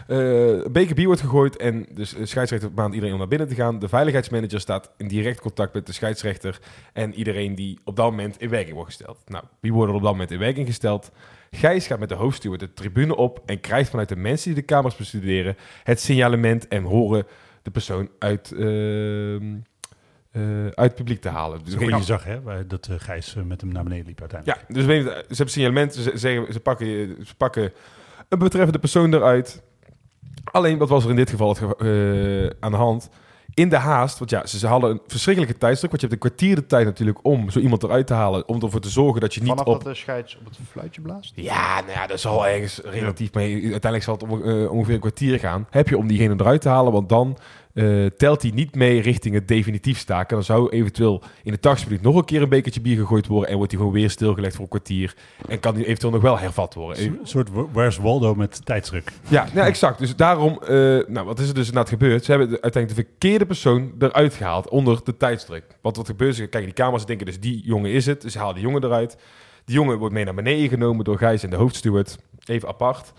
Een 0.08 0.72
beker 0.72 0.94
bier 0.94 1.06
wordt 1.06 1.20
gegooid 1.20 1.56
en 1.56 1.86
de 1.92 2.04
scheidsrechter 2.04 2.70
maakt 2.74 2.94
iedereen 2.94 3.12
om 3.12 3.18
naar 3.18 3.28
binnen 3.28 3.48
te 3.48 3.54
gaan. 3.54 3.78
De 3.78 3.88
veiligheidsmanager 3.88 4.60
staat 4.60 4.90
in 4.96 5.08
direct 5.08 5.40
contact 5.40 5.74
met 5.74 5.86
de 5.86 5.92
scheidsrechter 5.92 6.58
en 6.92 7.14
iedereen 7.14 7.54
die 7.54 7.78
op 7.84 7.96
dat 7.96 8.10
moment 8.10 8.40
in 8.40 8.48
werking 8.48 8.74
wordt 8.74 8.94
gesteld. 8.94 9.18
Nou, 9.26 9.44
wie 9.60 9.72
worden 9.72 9.90
er 9.90 9.96
op 9.96 10.02
dat 10.02 10.12
moment 10.12 10.30
in 10.30 10.38
werking 10.38 10.66
gesteld? 10.66 11.10
Gijs 11.50 11.86
gaat 11.86 11.98
met 11.98 12.08
de 12.08 12.14
hoofdsteward 12.14 12.60
de 12.60 12.74
tribune 12.74 13.16
op 13.16 13.42
en 13.46 13.60
krijgt 13.60 13.90
vanuit 13.90 14.08
de 14.08 14.16
mensen 14.16 14.46
die 14.46 14.60
de 14.60 14.66
kamers 14.66 14.96
bestuderen 14.96 15.56
het 15.82 16.00
signalement 16.00 16.68
en 16.68 16.82
horen 16.82 17.26
de 17.62 17.70
persoon 17.70 18.08
uit, 18.18 18.52
ehm, 18.52 19.56
eh, 20.30 20.64
uit 20.64 20.74
het 20.76 20.94
publiek 20.94 21.20
te 21.20 21.28
halen. 21.28 21.64
Dus 21.64 21.74
je 21.74 22.02
zag, 22.02 22.24
hè, 22.24 22.66
dat 22.66 22.86
eh, 22.86 22.94
Gijs 22.98 23.34
met 23.44 23.60
hem 23.60 23.72
naar 23.72 23.84
beneden 23.84 24.06
liep 24.06 24.20
uiteindelijk. 24.20 24.60
ja, 24.68 24.74
dus 24.74 24.84
weet 24.84 25.04
je, 25.04 25.10
ze 25.10 25.26
hebben 25.26 25.50
signalement, 25.50 25.94
ze, 25.94 26.18
ze, 26.18 26.60
pakken, 26.62 26.86
ze 27.26 27.34
pakken 27.36 27.72
een 28.28 28.38
betreffende 28.38 28.78
persoon 28.78 29.14
eruit. 29.14 29.62
Alleen, 30.44 30.78
wat 30.78 30.88
was 30.88 31.04
er 31.04 31.10
in 31.10 31.16
dit 31.16 31.30
geval 31.30 31.48
het 31.48 31.60
eh, 31.60 32.56
aan 32.60 32.70
de 32.70 32.76
hand? 32.76 33.10
In 33.54 33.68
de 33.68 33.76
haast, 33.76 34.18
want 34.18 34.30
ja, 34.30 34.46
ze, 34.46 34.58
ze 34.58 34.66
hadden 34.66 34.90
een 34.90 35.00
verschrikkelijke 35.06 35.58
tijdstruk. 35.58 35.90
Want 35.90 36.02
je 36.02 36.08
hebt 36.08 36.22
een 36.22 36.30
kwartier 36.30 36.54
de 36.54 36.66
tijd 36.66 36.84
natuurlijk 36.84 37.18
om 37.22 37.50
zo 37.50 37.58
iemand 37.58 37.82
eruit 37.82 38.06
te 38.06 38.14
halen. 38.14 38.48
Om 38.48 38.62
ervoor 38.62 38.80
te 38.80 38.88
zorgen 38.88 39.20
dat 39.20 39.34
je 39.34 39.40
niet 39.40 39.48
Vanaf 39.48 39.66
op... 39.66 39.72
dat 39.72 39.92
de 39.92 39.94
scheids 39.94 40.36
op 40.36 40.44
het 40.44 40.58
fluitje 40.70 41.00
blaast? 41.00 41.32
Ja, 41.34 41.80
nou 41.80 41.92
ja, 41.92 42.06
dat 42.06 42.20
zal 42.20 42.46
ergens 42.46 42.80
relatief 42.84 43.32
mee. 43.32 43.52
Uiteindelijk 43.52 44.02
zal 44.02 44.14
het 44.14 44.22
om, 44.22 44.42
eh, 44.42 44.70
ongeveer 44.70 44.94
een 44.94 45.00
kwartier 45.00 45.38
gaan. 45.38 45.66
Heb 45.70 45.88
je 45.88 45.98
om 45.98 46.08
diegene 46.08 46.34
eruit 46.38 46.60
te 46.60 46.68
halen, 46.68 46.92
want 46.92 47.08
dan 47.08 47.38
eh, 47.78 48.06
telt 48.16 48.42
hij 48.42 48.50
niet 48.54 48.74
mee 48.74 49.00
richting 49.00 49.34
het 49.34 49.48
definitief 49.48 49.98
staken. 49.98 50.34
Dan 50.36 50.44
zou 50.44 50.68
eventueel 50.68 51.22
in 51.42 51.52
de 51.52 51.60
80 51.60 51.88
minuut 51.88 52.02
nog 52.02 52.16
een 52.16 52.24
keer 52.24 52.42
een 52.42 52.48
bekertje 52.48 52.80
bier 52.80 52.96
gegooid 52.96 53.26
worden 53.26 53.50
en 53.50 53.56
wordt 53.56 53.70
hij 53.72 53.80
gewoon 53.80 53.96
weer 53.96 54.10
stilgelegd 54.10 54.54
voor 54.54 54.62
een 54.64 54.70
kwartier. 54.70 55.14
En 55.48 55.60
kan 55.60 55.74
hij 55.74 55.84
eventueel 55.84 56.12
nog 56.12 56.22
wel 56.22 56.38
hervat 56.38 56.74
worden. 56.74 57.04
Een 57.04 57.18
soort 57.22 57.48
Where's 57.72 57.96
Waldo 57.98 58.34
met 58.34 58.66
tijdsdruk. 58.66 59.12
Ja, 59.28 59.46
ja 59.54 59.66
exact. 59.66 59.98
Dus 59.98 60.16
daarom, 60.16 60.58
eh, 60.62 60.68
nou, 61.06 61.22
wat 61.24 61.38
is 61.38 61.48
er 61.48 61.54
dus 61.54 61.66
inderdaad 61.66 61.88
gebeurd? 61.88 62.24
Ze 62.24 62.30
hebben 62.30 62.48
de- 62.50 62.60
uiteindelijk 62.62 63.02
de 63.06 63.08
verkeerde 63.10 63.46
persoon 63.46 63.92
eruit 63.98 64.34
gehaald 64.34 64.68
onder 64.68 65.00
de 65.04 65.16
tijdstruk. 65.16 65.64
Want 65.82 65.96
wat 65.96 66.06
gebeurt 66.06 66.38
is, 66.38 66.48
kijk, 66.48 66.64
die 66.64 66.72
kamers 66.72 67.04
denken 67.04 67.26
dus 67.26 67.40
die 67.40 67.62
jongen 67.64 67.90
is 67.90 68.06
het. 68.06 68.20
Dus 68.22 68.32
ze 68.32 68.38
halen 68.38 68.54
die 68.54 68.64
jongen 68.64 68.84
eruit. 68.84 69.16
Die 69.64 69.76
jongen 69.76 69.98
wordt 69.98 70.14
mee 70.14 70.24
naar 70.24 70.34
beneden 70.34 70.68
genomen 70.68 71.04
door 71.04 71.18
Gijs 71.18 71.42
en 71.42 71.50
de 71.50 71.56
hoofdsteward. 71.56 72.18
Even 72.44 72.68
apart. 72.68 73.12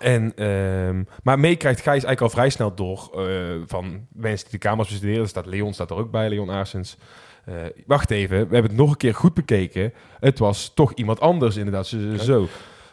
En, 0.00 0.32
ehm, 0.36 1.02
maar 1.22 1.38
mee 1.38 1.56
krijgt 1.56 1.80
Gijs 1.80 2.04
eigenlijk 2.04 2.20
al 2.20 2.28
vrij 2.28 2.50
snel 2.50 2.74
door 2.74 3.10
eh, 3.14 3.62
van 3.66 4.06
mensen 4.12 4.50
die 4.50 4.58
de 4.60 4.68
kamers 4.68 4.88
bestuderen. 4.88 5.22
Er 5.22 5.28
staat 5.28 5.46
Leon 5.46 5.74
staat 5.74 5.90
er 5.90 5.96
ook 5.96 6.10
bij, 6.10 6.28
Leon 6.28 6.50
Aarsens. 6.50 6.96
Eh, 7.44 7.54
wacht 7.86 8.10
even, 8.10 8.36
we 8.36 8.54
hebben 8.54 8.70
het 8.70 8.80
nog 8.80 8.90
een 8.90 8.96
keer 8.96 9.14
goed 9.14 9.34
bekeken. 9.34 9.92
Het 10.20 10.38
was 10.38 10.72
toch 10.74 10.92
iemand 10.94 11.20
anders 11.20 11.56
inderdaad. 11.56 11.86
Zo. 12.20 12.46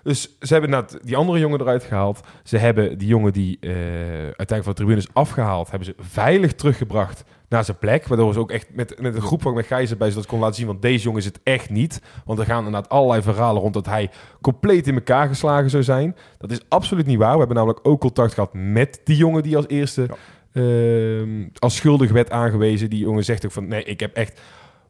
Dus 0.03 0.37
ze 0.39 0.53
hebben 0.53 0.85
die 1.01 1.17
andere 1.17 1.39
jongen 1.39 1.61
eruit 1.61 1.83
gehaald. 1.83 2.19
Ze 2.43 2.57
hebben 2.57 2.97
die 2.97 3.07
jongen 3.07 3.33
die 3.33 3.57
eh, 3.59 3.71
uiteindelijk 3.73 4.63
van 4.63 4.73
de 4.73 4.73
tribune 4.73 4.97
is 4.97 5.13
afgehaald... 5.13 5.69
hebben 5.69 5.87
ze 5.87 5.95
veilig 5.99 6.53
teruggebracht 6.53 7.23
naar 7.49 7.63
zijn 7.63 7.77
plek. 7.77 8.07
Waardoor 8.07 8.33
ze 8.33 8.39
ook 8.39 8.51
echt 8.51 8.67
met, 8.73 9.01
met 9.01 9.15
een 9.15 9.21
groep 9.21 9.41
van 9.41 9.53
met 9.53 9.65
Gijs 9.65 9.91
erbij... 9.91 10.09
zodat 10.09 10.25
kon 10.25 10.39
laten 10.39 10.55
zien, 10.55 10.67
want 10.67 10.81
deze 10.81 11.03
jongen 11.03 11.19
is 11.19 11.25
het 11.25 11.39
echt 11.43 11.69
niet. 11.69 12.01
Want 12.25 12.39
er 12.39 12.45
gaan 12.45 12.65
inderdaad 12.65 12.89
allerlei 12.89 13.21
verhalen 13.21 13.61
rond... 13.61 13.73
dat 13.73 13.85
hij 13.85 14.09
compleet 14.41 14.87
in 14.87 14.95
elkaar 14.95 15.27
geslagen 15.27 15.69
zou 15.69 15.83
zijn. 15.83 16.15
Dat 16.37 16.51
is 16.51 16.61
absoluut 16.67 17.05
niet 17.05 17.17
waar. 17.17 17.33
We 17.33 17.37
hebben 17.37 17.57
namelijk 17.57 17.87
ook 17.87 17.99
contact 17.99 18.33
gehad 18.33 18.53
met 18.53 19.01
die 19.03 19.17
jongen... 19.17 19.43
die 19.43 19.55
als 19.55 19.67
eerste 19.67 20.07
ehm, 20.53 21.47
als 21.59 21.75
schuldig 21.75 22.11
werd 22.11 22.31
aangewezen. 22.31 22.89
Die 22.89 22.99
jongen 22.99 23.23
zegt 23.23 23.45
ook 23.45 23.51
van, 23.51 23.67
nee, 23.67 23.83
ik 23.83 23.99
heb 23.99 24.15
echt 24.15 24.41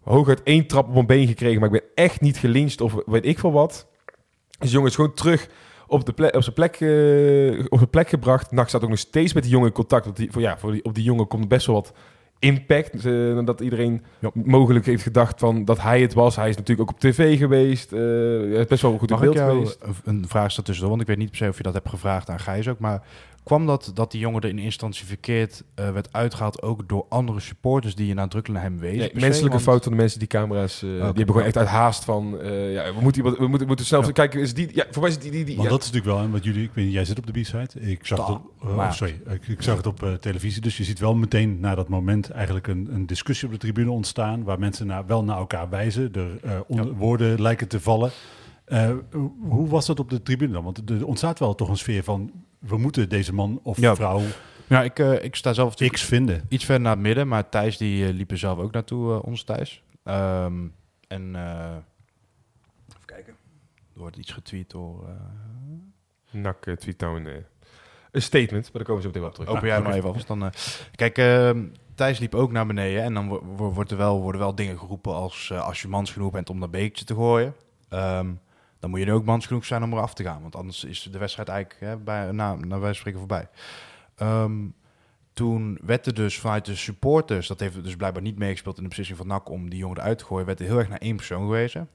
hooguit 0.03 0.43
één 0.43 0.67
trap 0.67 0.87
op 0.87 0.93
mijn 0.93 1.05
been 1.05 1.27
gekregen, 1.27 1.59
maar 1.59 1.73
ik 1.73 1.81
ben 1.81 2.05
echt 2.05 2.21
niet 2.21 2.37
gelincht 2.37 2.81
of 2.81 2.95
weet 3.05 3.25
ik 3.25 3.39
veel 3.39 3.51
wat. 3.51 3.87
Dus 4.63 4.69
de 4.71 4.75
jongen 4.75 4.89
is 4.89 4.95
gewoon 4.95 5.13
terug 5.13 5.47
op, 5.87 6.05
de 6.05 6.13
plek, 6.13 6.35
op, 6.35 6.41
zijn 6.43 6.55
plek, 6.55 6.75
eh, 6.75 7.65
op 7.69 7.77
zijn 7.77 7.89
plek 7.89 8.09
gebracht. 8.09 8.51
NAC 8.51 8.67
staat 8.69 8.83
ook 8.83 8.89
nog 8.89 8.99
steeds 8.99 9.33
met 9.33 9.43
die 9.43 9.51
jongen 9.51 9.67
in 9.67 9.73
contact. 9.73 10.05
Want 10.05 10.17
die, 10.17 10.31
voor, 10.31 10.41
ja, 10.41 10.57
voor 10.57 10.71
die, 10.71 10.83
op 10.83 10.95
die 10.95 11.03
jongen 11.03 11.27
komt 11.27 11.47
best 11.47 11.65
wel 11.65 11.75
wat 11.75 11.93
impact. 12.39 13.05
eh, 13.05 13.45
dat 13.45 13.59
iedereen 13.61 14.03
Ja. 14.19 14.29
mogelijk 14.33 14.85
heeft 14.85 15.03
gedacht 15.03 15.39
van 15.39 15.65
dat 15.65 15.81
hij 15.81 16.01
het 16.01 16.13
was. 16.13 16.35
Hij 16.35 16.49
is 16.49 16.55
natuurlijk 16.57 16.89
ook 16.89 16.95
op 16.95 17.01
tv 17.01 17.37
geweest. 17.37 17.91
is 17.91 18.65
best 18.67 18.81
wel 18.81 18.97
goed 18.97 19.09
in 19.11 19.15
Mag 19.15 19.23
ik 19.25 19.31
beeld 19.31 19.45
jou 19.45 19.51
geweest. 19.57 19.81
een- 19.83 20.15
een 20.15 20.27
vraag 20.27 20.51
staat 20.51 20.65
tussendoor? 20.65 20.89
Want 20.97 21.01
ik 21.01 21.07
weet 21.07 21.17
niet 21.17 21.29
per 21.29 21.37
se 21.37 21.47
of 21.49 21.57
je 21.57 21.63
dat 21.63 21.73
hebt 21.73 21.89
gevraagd 21.89 22.29
aan 22.29 22.39
Gijs 22.39 22.67
ook. 22.67 22.79
Maar 22.79 23.01
kwam 23.43 23.65
dat 23.65 23.91
dat 23.93 24.11
die 24.11 24.19
jongen 24.19 24.41
er 24.41 24.49
in 24.49 24.59
instantie 24.59 25.05
verkeerd 25.05 25.63
eh, 25.75 25.91
werd 25.91 26.13
uitgehaald... 26.13 26.61
ook 26.61 26.89
door 26.89 27.05
andere 27.09 27.39
supporters 27.39 27.95
die 27.95 28.07
je 28.07 28.13
nadrukkelijk 28.13 28.61
naar 28.63 28.71
hem 28.71 28.79
wezen? 28.79 29.09
Menselijke 29.13 29.49
Want- 29.49 29.61
fout 29.61 29.83
van 29.83 29.91
de 29.91 29.97
mensen 29.97 30.19
die 30.19 30.27
camera's... 30.27 30.83
eh, 30.83 30.89
die 30.89 30.97
hebben 30.99 31.25
gewoon 31.25 31.43
echt 31.43 31.57
uit 31.57 31.67
haast 31.67 32.03
van... 32.03 32.39
eh, 32.39 32.73
ja, 32.73 32.93
we 32.93 33.01
moeten, 33.01 33.21
iemand- 33.21 33.37
we 33.37 33.41
moeten, 33.41 33.59
we 33.61 33.65
moeten 33.67 33.85
snel 33.85 34.03
Ja. 34.05 34.11
kijken. 34.11 34.39
Is 34.41 34.53
die, 34.53 34.69
ja, 34.75 34.85
voor 34.91 35.01
mij 35.01 35.11
is 35.11 35.19
die... 35.19 35.31
die, 35.31 35.45
die 35.45 35.55
Want 35.55 35.67
ja. 35.67 35.73
dat 35.75 35.83
is 35.83 35.91
natuurlijk 35.91 36.15
wel, 36.15 36.25
en 36.25 36.31
wat 36.31 36.43
jullie, 36.43 36.63
ik 36.63 36.71
weet 36.73 36.91
jij 36.91 37.05
zit 37.05 37.17
op 37.17 37.25
de 37.33 37.41
B-side. 37.41 37.69
Ik 37.79 38.05
zag 38.05 38.19
het 38.19 38.29
op, 38.35 38.51
oh, 38.61 38.75
maar- 38.75 38.93
sorry, 38.93 39.21
ik, 39.29 39.47
ik 39.47 39.61
zag 39.61 39.77
het 39.77 39.85
op 39.87 40.03
eh, 40.03 40.13
televisie. 40.13 40.61
Dus 40.61 40.77
je 40.77 40.83
ziet 40.83 40.99
wel 40.99 41.15
meteen 41.15 41.59
na 41.59 41.75
dat 41.75 41.89
moment 41.89 42.29
eigenlijk 42.29 42.67
een, 42.67 42.87
een 42.93 43.05
discussie 43.05 43.47
op 43.47 43.53
de 43.53 43.59
tribune 43.59 43.91
ontstaan. 43.91 44.43
Waar 44.43 44.59
mensen 44.59 44.87
naar, 44.87 45.05
wel 45.05 45.23
naar 45.23 45.37
elkaar 45.37 45.69
wijzen. 45.69 46.13
Er 46.13 46.37
eh, 46.43 46.59
onder- 46.67 46.93
woorden 46.93 47.41
lijken 47.41 47.67
te 47.67 47.79
vallen. 47.79 48.11
Eh, 48.65 48.89
hoe 49.39 49.67
was 49.67 49.85
dat 49.85 49.99
op 49.99 50.09
de 50.09 50.21
tribune 50.23 50.53
dan? 50.53 50.63
Want 50.63 50.89
er 50.89 51.05
ontstaat 51.05 51.39
wel 51.39 51.55
toch 51.55 51.69
een 51.69 51.77
sfeer 51.77 52.03
van, 52.03 52.31
we 52.67 52.77
moeten 52.77 53.09
deze 53.09 53.33
man 53.33 53.59
of 53.63 53.79
Ja. 53.79 53.95
vrouw 53.95 54.21
Ja, 54.67 54.83
ik, 54.83 54.99
eh, 54.99 55.23
ik 55.23 55.35
sta 55.35 55.53
zelf 55.53 55.69
natuurlijk 55.69 55.99
X 55.99 56.05
vinden. 56.05 56.45
iets 56.49 56.65
verder 56.65 56.83
naar 56.83 56.91
het 56.93 57.01
midden. 57.01 57.27
Maar 57.27 57.49
Thijs 57.49 57.77
die 57.77 58.05
eh, 58.07 58.13
liep 58.13 58.31
er 58.31 58.37
zelf 58.37 58.59
ook 58.59 58.71
naartoe, 58.71 59.13
eh 59.13 59.23
ons 59.23 59.43
Thijs. 59.43 59.83
Ehm, 60.03 60.53
en 61.07 61.35
eh, 61.35 61.75
even 62.89 63.05
kijken. 63.05 63.33
Er 63.93 63.99
wordt 63.99 64.17
iets 64.17 64.31
getweet 64.31 64.69
door... 64.69 65.07
eh, 65.07 65.13
Nak 66.41 66.63
tweet 66.77 66.99
nou 66.99 67.19
een, 67.25 67.43
een 68.11 68.21
statement, 68.21 68.63
maar 68.63 68.71
daar 68.73 68.83
komen 68.83 69.01
ze 69.01 69.07
meteen 69.07 69.21
wel 69.21 69.29
op 69.31 69.35
terug. 69.35 69.49
Open 69.49 69.67
jij 69.67 69.77
Ah, 69.77 69.83
maar 69.83 69.93
even 69.93 70.09
af. 70.13 70.23
Dan, 70.23 70.43
eh, 70.43 70.49
kijk, 70.95 71.17
ehm, 71.17 71.63
Thijs 71.95 72.19
liep 72.19 72.35
ook 72.35 72.51
naar 72.51 72.65
beneden. 72.65 73.03
En 73.03 73.13
dan 73.13 73.27
wo- 73.27 73.43
wo- 73.55 73.71
wordt 73.73 73.91
er 73.91 73.97
wel, 73.97 74.21
worden 74.21 74.41
wel 74.41 74.55
dingen 74.55 74.79
geroepen 74.79 75.13
als... 75.13 75.51
als 75.51 75.81
je 75.81 75.87
mans 75.87 76.11
genoeg 76.11 76.31
bent 76.31 76.49
om 76.49 76.59
dat 76.59 76.71
bekertje 76.71 77.05
te 77.05 77.13
gooien... 77.15 77.55
ehm, 77.89 78.31
dan 78.83 78.91
moet 78.91 79.01
je 79.01 79.05
nu 79.05 79.13
ook 79.13 79.25
mans 79.25 79.45
genoeg 79.45 79.65
zijn 79.65 79.83
om 79.83 79.93
eraf 79.93 80.13
te 80.13 80.23
gaan. 80.23 80.41
Want 80.41 80.55
anders 80.55 80.83
is 80.83 81.07
de 81.11 81.17
wedstrijd 81.17 81.49
eigenlijk 81.49 81.79
hè, 81.79 81.97
bij, 81.97 82.31
na, 82.31 82.55
naar 82.55 82.79
van 82.79 82.95
spreken 82.95 83.19
voorbij. 83.19 83.47
Ehm, 84.15 84.67
toen 85.33 85.79
werd 85.81 86.05
er 86.05 86.13
dus 86.13 86.39
vanuit 86.39 86.65
de 86.65 86.75
supporters... 86.75 87.47
dat 87.47 87.59
heeft 87.59 87.83
dus 87.83 87.95
blijkbaar 87.95 88.21
niet 88.21 88.37
meegespeeld 88.37 88.77
in 88.77 88.83
de 88.83 88.89
beslissing 88.89 89.17
van 89.17 89.27
NAC... 89.27 89.49
om 89.49 89.69
die 89.69 89.79
jongen 89.79 89.97
eruit 89.97 90.17
te 90.17 90.25
gooien... 90.25 90.45
werd 90.45 90.59
er 90.59 90.65
heel 90.65 90.77
erg 90.77 90.89
naar 90.89 90.97
één 90.97 91.15
persoon 91.15 91.41
gewezen. 91.41 91.89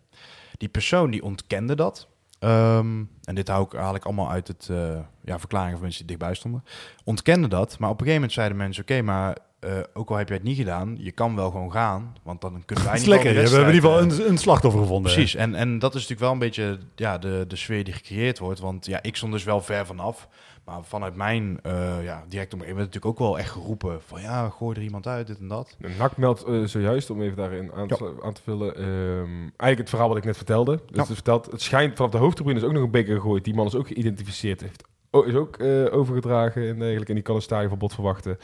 Die 0.57 0.69
persoon 0.69 1.11
die 1.11 1.23
ontkende 1.23 1.75
dat... 1.75 2.09
Ehm, 2.39 3.05
en 3.25 3.35
dit 3.35 3.49
hou 3.49 3.65
ik 3.65 3.75
eigenlijk 3.75 4.05
allemaal 4.05 4.31
uit 4.31 4.49
het 4.49 4.69
eh, 4.71 4.99
ja, 5.25 5.39
verklaringen 5.39 5.75
van 5.75 5.83
mensen 5.83 6.07
die 6.07 6.17
dichtbij 6.17 6.35
stonden 6.35 6.65
ontkende 7.05 7.49
dat. 7.49 7.79
Maar 7.79 7.91
op 7.91 8.01
een 8.01 8.07
gegeven 8.07 8.15
moment 8.15 8.33
zeiden 8.33 8.57
mensen: 8.57 8.83
Oké, 8.83 9.03
maar 9.03 9.37
eh, 9.61 9.71
ook 9.95 10.11
al 10.11 10.17
heb 10.17 10.29
jij 10.29 10.37
het 10.37 10.47
niet 10.47 10.57
gedaan, 10.57 10.97
je 10.99 11.13
kan 11.13 11.37
wel 11.37 11.51
gewoon 11.51 11.73
gaan. 11.73 12.17
Want 12.23 12.41
dan 12.41 12.63
kunnen 12.65 12.85
wij 12.85 12.95
Het 12.95 13.07
niet 13.07 13.15
is 13.15 13.23
lekker, 13.23 13.35
we 13.35 13.49
hebben 13.49 13.69
in 13.69 13.75
ieder 13.75 13.91
geval 13.91 14.03
een. 14.03 14.31
een, 14.31 14.39
slachtoffer 14.39 14.81
gevonden. 14.81 15.13
Precies, 15.13 15.35
en, 15.35 15.55
en 15.55 15.79
dat 15.79 15.95
is 15.95 16.09
natuurlijk 16.09 16.21
wel 16.21 16.33
een 16.33 16.39
beetje 16.39 16.79
ja, 16.95 17.19
de, 17.19 17.45
de 17.49 17.57
sfeer 17.57 17.85
die 17.85 17.95
gecreëerd 17.95 18.39
wordt. 18.39 18.61
Want 18.61 18.87
ja, 18.87 19.03
ik 19.03 19.17
stond 19.17 19.33
dus 19.33 19.45
wel 19.45 19.61
ver 19.61 19.87
vanaf. 19.87 20.29
Maar 20.65 20.85
vanuit 20.85 21.15
mijn 21.15 21.61
uh, 21.67 22.05
ja, 22.05 22.25
direct 22.29 22.53
omgeving 22.53 22.77
werd 22.77 22.89
natuurlijk 22.95 23.21
ook 23.21 23.29
wel 23.29 23.39
echt 23.39 23.51
geroepen: 23.51 24.03
van 24.03 24.21
ja, 24.21 24.49
gooi 24.49 24.77
er 24.77 24.83
iemand 24.83 25.07
uit, 25.07 25.27
dit 25.27 25.39
en 25.39 25.49
dat. 25.49 25.77
Een 25.81 25.93
NAC 25.99 26.17
meldt 26.17 26.45
eh, 26.45 26.63
zojuist, 26.65 27.11
om 27.11 27.23
even 27.23 27.37
daarin 27.37 27.73
aan, 27.73 27.89
te, 27.89 28.19
aan 28.23 28.33
te 28.33 28.43
vullen, 28.43 28.77
ehm, 28.77 29.39
eigenlijk 29.41 29.79
het 29.79 29.89
verhaal 29.89 30.09
wat 30.09 30.17
ik 30.17 30.25
net 30.25 30.37
vertelde. 30.37 30.77
Dus 30.77 30.97
Ja. 30.97 31.03
het, 31.03 31.13
vertelt, 31.13 31.47
het 31.47 31.63
schijnt 31.63 31.97
vanaf 31.97 32.11
de 32.11 32.19
hoofdtribune 32.19 32.59
is 32.59 32.65
ook 32.65 32.73
nog 32.73 32.83
een 32.83 32.91
beker 32.91 33.15
gegooid. 33.15 33.45
Die 33.45 33.55
man 33.55 33.67
is 33.67 33.75
ook 33.75 33.87
geïdentificeerd, 33.87 34.61
heeft, 34.61 34.85
is 35.27 35.35
ook 35.35 35.57
eh, 35.57 35.93
overgedragen 35.95 36.69
en 36.69 36.79
dergelijke. 36.79 37.09
En 37.09 37.15
die 37.15 37.25
kan 37.25 37.35
een 37.35 37.43
stadionverbod 37.43 37.95
verwachten. 37.95 38.39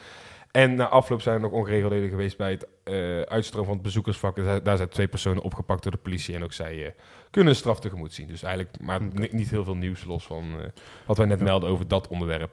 En 0.54 0.74
na 0.74 0.88
afloop 0.88 1.20
zijn 1.22 1.34
er 1.34 1.40
nog 1.40 1.50
ongeregeldheden 1.50 2.08
geweest 2.08 2.36
bij 2.36 2.50
het 2.50 2.66
eh 2.84 3.20
uitstroom 3.20 3.64
van 3.64 3.74
het 3.74 3.82
bezoekersvak. 3.82 4.36
Daar- 4.64 4.76
zijn 4.76 4.88
twee 4.88 5.08
personen 5.08 5.42
opgepakt 5.42 5.82
door 5.82 5.92
de 5.92 5.98
politie. 5.98 6.34
En 6.34 6.42
ook 6.44 6.52
zij 6.52 6.84
eh, 6.86 6.90
kunnen 7.30 7.50
een 7.52 7.58
straf 7.58 7.80
tegemoet 7.80 8.12
zien. 8.12 8.26
Dus 8.26 8.42
eigenlijk 8.42 8.80
maar 8.80 9.00
ni- 9.02 9.28
niet 9.30 9.50
heel 9.50 9.64
veel 9.64 9.76
nieuws 9.76 10.04
los 10.04 10.24
van 10.24 10.44
eh, 10.60 10.66
wat 11.06 11.16
wij 11.16 11.26
net 11.26 11.40
melden 11.40 11.68
over 11.68 11.88
dat 11.88 12.08
onderwerp. 12.08 12.50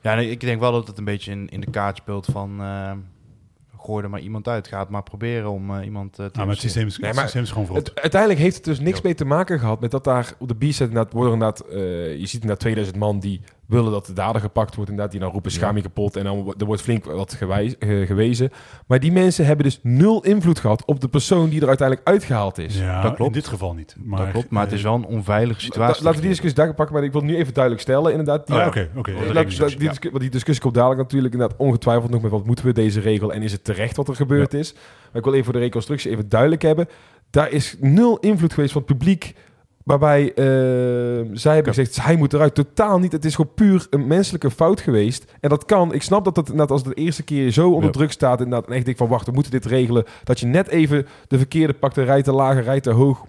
Ja, 0.00 0.14
nee, 0.14 0.30
ik 0.30 0.40
denk 0.40 0.60
wel 0.60 0.72
dat 0.72 0.86
het 0.86 0.98
een 0.98 1.04
beetje 1.04 1.30
in, 1.30 1.48
in 1.48 1.60
de 1.60 1.70
kaart 1.70 1.96
speelt 1.96 2.26
van. 2.26 2.60
eh, 2.60 2.92
gooi 3.78 4.04
er 4.04 4.10
maar 4.10 4.20
iemand 4.20 4.48
uit. 4.48 4.68
Ga 4.68 4.78
het 4.78 4.88
maar 4.88 5.02
proberen 5.02 5.50
om 5.50 5.80
iemand 5.80 6.12
te. 6.12 6.22
Ah, 6.22 6.36
maar 6.36 6.46
het 6.46 6.58
systeem 6.60 6.86
is, 6.86 6.98
Nee, 6.98 7.06
het 7.06 7.14
maar 7.16 7.24
systeem 7.28 7.42
is 7.42 7.50
gewoon. 7.50 7.74
Het, 7.74 7.94
uiteindelijk 8.00 8.40
heeft 8.40 8.56
het 8.56 8.64
dus 8.64 8.80
niks 8.80 8.96
Ja. 8.96 9.02
mee 9.04 9.14
te 9.14 9.24
maken 9.24 9.58
gehad 9.58 9.80
met 9.80 9.90
dat 9.90 10.04
daar 10.04 10.34
op 10.38 10.48
de 10.48 10.54
B-set 10.54 10.88
inderdaad 10.88 11.12
worden 11.12 11.32
inderdaad, 11.32 11.60
eh, 11.60 11.78
je 12.18 12.26
ziet 12.26 12.32
inderdaad 12.34 12.60
2000 12.60 12.96
man 12.98 13.20
die 13.20 13.40
willen 13.72 13.92
dat 13.92 14.06
de 14.06 14.12
dader 14.12 14.40
gepakt 14.40 14.74
wordt 14.74 14.90
inderdaad, 14.90 15.12
die 15.12 15.22
dan 15.22 15.32
roepen 15.32 15.50
schaam 15.50 15.76
je 15.76 15.82
kapot 15.82 16.16
en 16.16 16.24
dan 16.24 16.54
er 16.58 16.66
wordt 16.66 16.82
flink 16.82 17.04
wat 17.04 17.34
gewijs, 17.34 17.74
gewezen. 17.78 18.50
Maar 18.86 19.00
die 19.00 19.12
mensen 19.12 19.46
hebben 19.46 19.64
dus 19.64 19.78
nul 19.82 20.24
invloed 20.24 20.58
gehad 20.58 20.84
op 20.84 21.00
de 21.00 21.08
persoon 21.08 21.48
die 21.48 21.60
er 21.60 21.68
uiteindelijk 21.68 22.08
uitgehaald 22.08 22.58
is. 22.58 22.78
ja, 22.78 23.02
dat 23.02 23.14
klopt. 23.14 23.34
in 23.34 23.40
dit 23.40 23.48
geval 23.48 23.74
niet. 23.74 23.96
Maar, 24.04 24.18
dat 24.18 24.30
klopt, 24.30 24.50
maar 24.50 24.62
het 24.64 24.72
is 24.72 24.82
wel 24.82 24.94
een 24.94 25.04
onveilige 25.04 25.60
situatie. 25.60 26.02
laten 26.04 26.14
we 26.20 26.20
die 26.26 26.30
discussie 26.30 26.58
daar 26.64 26.74
pakken, 26.74 26.94
maar 26.94 27.04
ik 27.04 27.12
wil 27.12 27.20
het 27.20 27.30
nu 27.30 27.36
even 27.36 27.52
duidelijk 27.54 27.82
stellen 27.82 28.10
inderdaad. 28.10 28.46
Die, 28.46 28.56
Oh, 28.56 28.74
ja, 28.74 28.86
oké, 28.96 29.10
Ja, 29.10 29.32
laat- 29.32 29.44
discussie, 29.46 29.78
die, 29.78 29.82
ja. 29.86 29.88
discu- 29.90 30.10
want 30.10 30.20
die 30.22 30.30
discussie 30.30 30.62
komt 30.62 30.74
dadelijk 30.74 31.00
natuurlijk 31.00 31.32
inderdaad 31.34 31.58
ongetwijfeld 31.58 32.10
nog 32.10 32.22
met 32.22 32.30
wat 32.30 32.46
moeten 32.46 32.64
we 32.64 32.72
deze 32.72 33.00
regel 33.00 33.32
en 33.32 33.42
is 33.42 33.52
het 33.52 33.64
terecht 33.64 33.96
wat 33.96 34.08
er 34.08 34.16
gebeurd 34.16 34.54
is. 34.54 34.72
Maar 34.72 35.16
ik 35.20 35.24
wil 35.24 35.32
even 35.32 35.44
voor 35.44 35.52
de 35.52 35.58
reconstructie 35.58 36.10
even 36.10 36.28
duidelijk 36.28 36.62
hebben. 36.62 36.88
Daar 37.30 37.50
is 37.50 37.76
nul 37.80 38.18
invloed 38.18 38.52
geweest 38.54 38.72
van 38.72 38.82
het 38.86 38.96
publiek 38.98 39.34
waarbij 39.84 40.34
eh, 40.34 40.44
zij 41.32 41.54
hebben 41.54 41.74
gezegd 41.74 42.02
hij 42.02 42.16
moet 42.16 42.32
eruit. 42.32 42.54
Totaal 42.54 42.98
niet. 42.98 43.12
Het 43.12 43.24
is 43.24 43.34
gewoon 43.34 43.54
puur 43.54 43.86
een 43.90 44.06
menselijke 44.06 44.50
fout 44.50 44.80
geweest. 44.80 45.32
En 45.40 45.48
dat 45.48 45.64
kan. 45.64 45.94
Ik 45.94 46.02
snap 46.02 46.24
dat 46.24 46.34
dat 46.34 46.48
inderdaad 46.48 46.70
als 46.70 46.82
de 46.84 46.94
eerste 46.94 47.22
keer 47.22 47.50
zo 47.50 47.68
onder 47.68 47.84
Ja. 47.84 47.90
druk 47.90 48.12
staat 48.12 48.40
inderdaad 48.40 48.68
en 48.68 48.74
echt 48.74 48.84
denk 48.84 48.96
van 48.96 49.08
wacht 49.08 49.26
we 49.26 49.32
moeten 49.32 49.52
dit 49.52 49.64
regelen. 49.64 50.04
Dat 50.24 50.40
je 50.40 50.46
net 50.46 50.68
even 50.68 51.06
de 51.28 51.38
verkeerde 51.38 51.72
pakt, 51.74 51.94
de 51.94 52.02
rij 52.02 52.22
te 52.22 52.32
laag, 52.32 52.56
een 52.56 52.62
rij 52.62 52.80
te 52.80 52.90
hoog. 52.90 53.24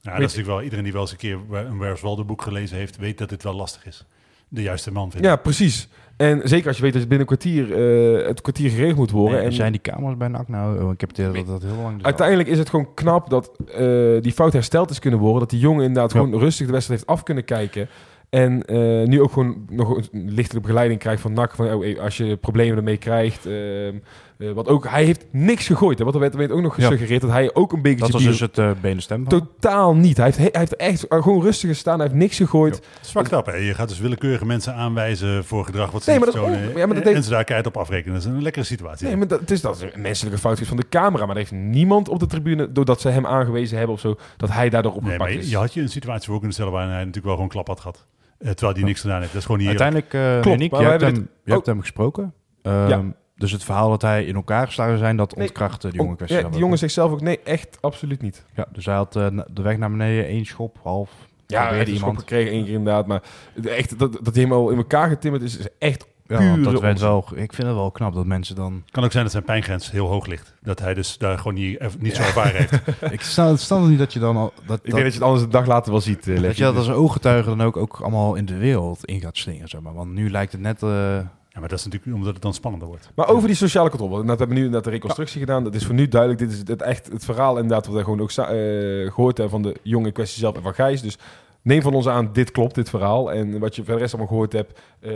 Ja, 0.00 0.10
dat 0.10 0.20
is 0.20 0.20
natuurlijk 0.20 0.48
wel 0.48 0.62
iedereen 0.62 0.84
die 0.84 0.92
wel 0.92 1.02
eens 1.02 1.10
een 1.10 1.16
keer 1.16 1.38
een 1.50 1.78
Where's 1.78 2.00
Waldo 2.00 2.24
boek 2.24 2.42
gelezen 2.42 2.76
heeft, 2.76 2.96
weet 2.96 3.18
dat 3.18 3.28
dit 3.28 3.42
wel 3.42 3.54
lastig 3.54 3.86
is. 3.86 4.06
De 4.48 4.62
juiste 4.62 4.92
man 4.92 5.10
vinden. 5.10 5.30
Ja, 5.30 5.36
precies. 5.36 5.88
En 6.16 6.40
zeker 6.44 6.66
als 6.68 6.76
je 6.76 6.82
weet 6.82 6.92
dat 6.92 7.00
het 7.00 7.10
binnen 7.10 7.28
een 7.28 7.36
kwartier, 7.38 7.72
eh, 8.20 8.26
het 8.26 8.40
kwartier 8.40 8.70
geregeld 8.70 8.96
moet 8.96 9.10
worden. 9.10 9.36
Nee, 9.38 9.46
en 9.46 9.52
zijn 9.52 9.72
die 9.72 9.80
camera's 9.80 10.16
bij 10.16 10.28
NAC 10.28 10.48
nou? 10.48 10.82
Oh, 10.82 10.92
ik 10.92 11.00
heb 11.00 11.16
het 11.16 11.34
dat 11.34 11.46
dat 11.46 11.62
heel 11.62 11.82
lang. 11.82 11.94
dus 11.96 12.04
Uiteindelijk 12.04 12.48
is 12.48 12.58
het 12.58 12.68
gewoon 12.68 12.94
knap 12.94 13.30
dat 13.30 13.50
eh, 13.76 13.86
die 14.20 14.32
fout 14.32 14.52
hersteld 14.52 14.90
is 14.90 14.98
kunnen 14.98 15.20
worden. 15.20 15.40
Dat 15.40 15.50
die 15.50 15.58
jongen 15.58 15.84
inderdaad 15.84 16.12
Ja. 16.12 16.20
gewoon 16.20 16.38
rustig 16.40 16.66
de 16.66 16.72
wedstrijd 16.72 17.00
heeft 17.00 17.12
af 17.18 17.22
kunnen 17.24 17.44
kijken. 17.44 17.88
En 18.30 18.64
eh, 18.64 19.06
nu 19.06 19.20
ook 19.20 19.32
gewoon 19.32 19.66
nog 19.70 19.96
een 19.96 20.30
lichte 20.30 20.60
begeleiding 20.60 21.00
krijgt 21.00 21.22
van 21.22 21.32
NAC. 21.32 21.54
Van, 21.54 21.72
oh, 21.72 22.00
als 22.00 22.16
je 22.16 22.36
problemen 22.36 22.76
ermee 22.76 22.96
krijgt. 22.96 23.46
ehm, 23.46 23.94
eh, 24.38 24.52
wat 24.52 24.68
ook, 24.68 24.88
hij 24.88 25.04
heeft 25.04 25.26
niks 25.30 25.66
gegooid. 25.66 25.98
Hè, 25.98 26.04
want 26.04 26.16
er 26.16 26.20
werd, 26.22 26.32
er 26.32 26.38
werd 26.38 26.50
ook 26.52 26.60
nog 26.60 26.76
Ja. 26.76 26.82
gesuggereerd 26.86 27.20
dat 27.20 27.30
hij 27.30 27.54
ook 27.54 27.72
een 27.72 27.82
Dat 27.82 27.82
bekertje 27.82 28.12
was 28.12 28.22
bier... 28.22 28.30
dus 28.30 28.40
het 28.40 28.58
uh, 28.58 28.70
benen 28.80 29.02
stem. 29.02 29.28
Totaal 29.28 29.94
niet. 29.96 30.16
Hij 30.16 30.26
heeft, 30.26 30.38
he- 30.38 30.48
hij 30.50 30.60
heeft 30.60 30.76
echt 30.76 31.06
eh, 31.08 31.22
gewoon 31.22 31.42
rustig 31.42 31.68
gestaan. 31.70 31.98
Hij 31.98 32.06
heeft 32.08 32.18
niks 32.18 32.36
gegooid. 32.36 32.82
Is 33.02 33.12
hè. 33.44 33.52
Je 33.52 33.74
gaat 33.74 33.88
dus 33.88 33.98
willekeurige 33.98 34.46
mensen 34.46 34.74
aanwijzen 34.74 35.44
voor 35.44 35.64
gedrag 35.64 35.90
wat 35.90 36.02
ze 36.02 36.10
Nee, 36.10 36.18
niet 36.18 36.26
maar 36.26 36.34
dat 36.34 36.44
is 36.44 36.50
vertonen. 36.50 36.72
ook- 36.72 36.78
ja, 36.80 36.86
maar 36.86 36.94
dat 36.96 37.04
en, 37.04 37.12
heeft- 37.12 37.24
ze 37.24 37.30
daar 37.30 37.44
keihard 37.44 37.74
op 37.74 37.80
afrekenen. 37.82 38.14
Dat 38.14 38.24
is 38.24 38.30
een 38.30 38.42
lekkere 38.42 38.64
situatie. 38.64 39.06
Nee, 39.06 39.16
maar 39.16 39.26
dat, 39.28 39.40
het 39.40 39.50
is, 39.50 39.60
dat 39.60 39.76
is 39.76 39.82
een 39.94 40.00
menselijke 40.00 40.38
fout 40.38 40.52
geweest 40.52 40.72
van 40.74 40.80
de 40.80 40.88
camera. 40.88 41.26
Maar 41.26 41.34
er 41.34 41.40
heeft 41.40 41.52
niemand 41.52 42.08
op 42.08 42.18
de 42.18 42.26
tribune, 42.26 42.72
doordat 42.72 43.00
ze 43.00 43.08
hem 43.08 43.26
aangewezen 43.26 43.76
hebben 43.76 43.94
of 43.94 44.00
zo, 44.00 44.16
dat 44.36 44.50
hij 44.52 44.68
daardoor 44.70 44.92
nee, 44.92 45.00
opgepakt 45.00 45.30
maar 45.30 45.40
is. 45.40 45.50
je 45.50 45.56
had 45.56 45.74
je 45.74 45.80
een 45.80 45.88
situatie 45.88 46.24
voor 46.26 46.34
kunnen 46.36 46.54
stellen 46.54 46.72
waarin 46.72 46.90
hij 46.90 46.98
natuurlijk 46.98 47.26
wel 47.26 47.34
gewoon 47.34 47.48
klap 47.50 47.66
had 47.66 47.80
gehad. 47.80 48.06
Eh, 48.38 48.50
terwijl 48.50 48.74
hij 48.78 48.84
niks 48.86 49.00
gedaan 49.00 49.18
heeft. 49.20 49.32
Dat 49.32 49.40
is 49.40 49.46
gewoon 49.46 49.60
niet. 49.60 49.68
Uiteindelijk, 49.68 50.12
uh, 50.12 50.40
Klopt, 50.40 50.58
Nick, 50.58 50.70
maar 50.70 50.80
je, 50.80 50.86
we 50.86 50.92
hebt 50.92 51.02
hem, 51.04 51.12
hebben 51.14 51.30
je 51.44 51.52
hebt 51.52 51.66
hem 51.66 51.80
gesproken. 51.80 52.34
Um, 52.62 52.72
Ja. 52.88 53.02
Dus 53.36 53.52
het 53.52 53.64
verhaal 53.64 53.88
dat 53.90 54.02
hij 54.02 54.24
in 54.24 54.34
elkaar 54.34 54.66
geslagen 54.66 54.98
zijn, 54.98 55.16
dat 55.16 55.36
Nee. 55.36 55.46
ontkrachtte 55.46 55.88
die 55.88 56.00
jongen 56.00 56.16
kwestie. 56.16 56.36
ja, 56.36 56.42
zelf 56.42 56.52
die 56.52 56.60
ook. 56.60 56.64
jongen 56.64 56.78
zegt 56.78 56.92
zelf 56.92 57.12
ook, 57.12 57.20
nee, 57.20 57.40
echt 57.44 57.78
absoluut 57.80 58.22
niet. 58.22 58.44
Ja, 58.54 58.66
dus 58.72 58.84
hij 58.86 58.94
had 58.94 59.16
uh, 59.16 59.26
de 59.50 59.62
weg 59.62 59.76
naar 59.76 59.90
beneden, 59.90 60.26
één 60.26 60.44
schop, 60.44 60.78
half. 60.82 61.10
Ja, 61.46 61.68
hij 61.68 61.84
iemand 61.84 62.18
gekregen 62.18 62.52
één 62.52 62.64
keer 62.64 62.74
inderdaad. 62.74 63.06
Maar 63.06 63.22
echt, 63.64 63.98
dat, 63.98 64.12
dat 64.12 64.34
hij 64.34 64.44
helemaal 64.44 64.70
in 64.70 64.76
elkaar 64.76 65.08
getimmerd 65.08 65.42
is, 65.42 65.58
is 65.58 65.66
echt 65.78 66.06
Ja, 66.26 66.56
dat 66.56 66.80
werd 66.80 67.00
wel, 67.00 67.24
ik 67.34 67.52
vind 67.52 67.68
het 67.68 67.76
wel 67.76 67.90
knap 67.90 68.14
dat 68.14 68.26
mensen 68.26 68.54
dan... 68.56 68.72
Het 68.84 68.90
kan 68.90 69.04
ook 69.04 69.10
zijn 69.10 69.22
dat 69.22 69.32
zijn 69.32 69.44
pijngrens 69.44 69.90
heel 69.90 70.06
hoog 70.08 70.26
ligt. 70.26 70.54
Dat 70.62 70.78
hij 70.78 70.94
dus 70.94 71.18
daar 71.18 71.38
gewoon 71.38 71.54
niet, 71.54 71.78
eh, 71.78 71.88
niet 71.98 72.14
zo 72.16 72.22
ervaren 72.22 72.54
heeft. 72.56 72.72
ik 73.12 73.20
snap 73.20 73.56
snap 73.56 73.80
het 73.80 73.88
niet 73.88 73.98
dat 73.98 74.12
je 74.12 74.18
dan 74.18 74.36
al... 74.36 74.52
Dat, 74.66 74.78
Ik 74.82 74.90
denk 74.90 75.02
dat 75.04 75.12
je 75.12 75.18
het 75.18 75.22
anders 75.28 75.42
een 75.44 75.50
dag 75.50 75.66
later 75.66 75.92
wel 75.92 76.00
ziet. 76.00 76.28
eh, 76.28 76.42
dat 76.42 76.56
je 76.56 76.62
dat 76.62 76.76
als 76.76 76.90
ooggetuige 76.90 77.48
dan 77.48 77.62
ook, 77.62 77.76
ook 77.76 77.98
allemaal 78.00 78.34
in 78.34 78.44
de 78.46 78.56
wereld 78.56 79.04
in 79.04 79.20
gaat 79.20 79.36
slingen, 79.36 79.68
zeg 79.68 79.80
maar. 79.80 79.94
Want 79.94 80.12
nu 80.12 80.30
lijkt 80.30 80.52
het 80.52 80.60
net... 80.60 80.82
Uh, 80.82 81.18
Ja, 81.54 81.60
maar 81.60 81.68
dat 81.68 81.78
is 81.78 81.84
natuurlijk 81.84 82.16
omdat 82.16 82.32
het 82.32 82.42
dan 82.42 82.54
spannender 82.54 82.88
wordt. 82.88 83.10
Maar 83.14 83.28
over 83.28 83.46
die 83.46 83.56
sociale 83.56 83.90
controle. 83.90 84.22
We 84.22 84.28
hebben 84.28 84.48
nu 84.48 84.56
inderdaad 84.56 84.84
de 84.84 84.90
reconstructie 84.90 85.40
gedaan. 85.40 85.64
Dat 85.64 85.74
is 85.74 85.84
voor 85.84 85.94
nu 85.94 86.08
duidelijk. 86.08 86.40
Dit 86.40 86.52
is 86.52 86.58
het, 86.58 86.82
echt 86.82 87.12
het 87.12 87.24
verhaal 87.24 87.56
inderdaad 87.56 87.86
wat 87.86 87.96
we 87.96 88.02
gewoon 88.02 88.20
ook 88.20 88.30
eh, 88.30 89.12
gehoord 89.12 89.38
hebben 89.38 89.50
van 89.50 89.62
de 89.62 89.76
jongen 89.82 90.06
in 90.06 90.12
kwestie 90.12 90.40
zelf 90.40 90.56
en 90.56 90.62
van 90.62 90.74
Gijs. 90.74 91.02
Dus 91.02 91.18
neem 91.62 91.82
van 91.82 91.94
ons 91.94 92.08
aan, 92.08 92.32
dit 92.32 92.50
klopt, 92.50 92.74
dit 92.74 92.90
verhaal. 92.90 93.32
En 93.32 93.58
wat 93.58 93.76
je 93.76 93.82
verder 93.82 94.00
rest 94.00 94.14
allemaal 94.14 94.32
gehoord 94.32 94.52
hebt, 94.52 94.80
eh, 95.00 95.12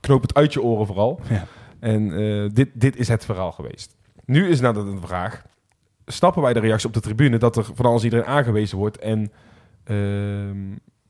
knoop 0.00 0.22
het 0.22 0.34
uit 0.34 0.52
je 0.52 0.62
oren 0.62 0.86
vooral. 0.86 1.20
Ja. 1.28 1.46
En 1.80 2.12
eh, 2.12 2.50
dit, 2.52 2.68
dit 2.72 2.96
is 2.96 3.08
het 3.08 3.24
verhaal 3.24 3.52
geweest. 3.52 3.96
Nu 4.24 4.48
is 4.48 4.60
nou 4.60 4.74
de 4.74 5.06
vraag, 5.06 5.42
snappen 6.06 6.42
wij 6.42 6.52
de 6.52 6.60
reactie 6.60 6.88
op 6.88 6.94
de 6.94 7.00
tribune 7.00 7.38
dat 7.38 7.56
er 7.56 7.64
van 7.74 7.86
alles 7.86 8.04
iedereen 8.04 8.26
aangewezen 8.26 8.78
wordt 8.78 8.98
en... 8.98 9.32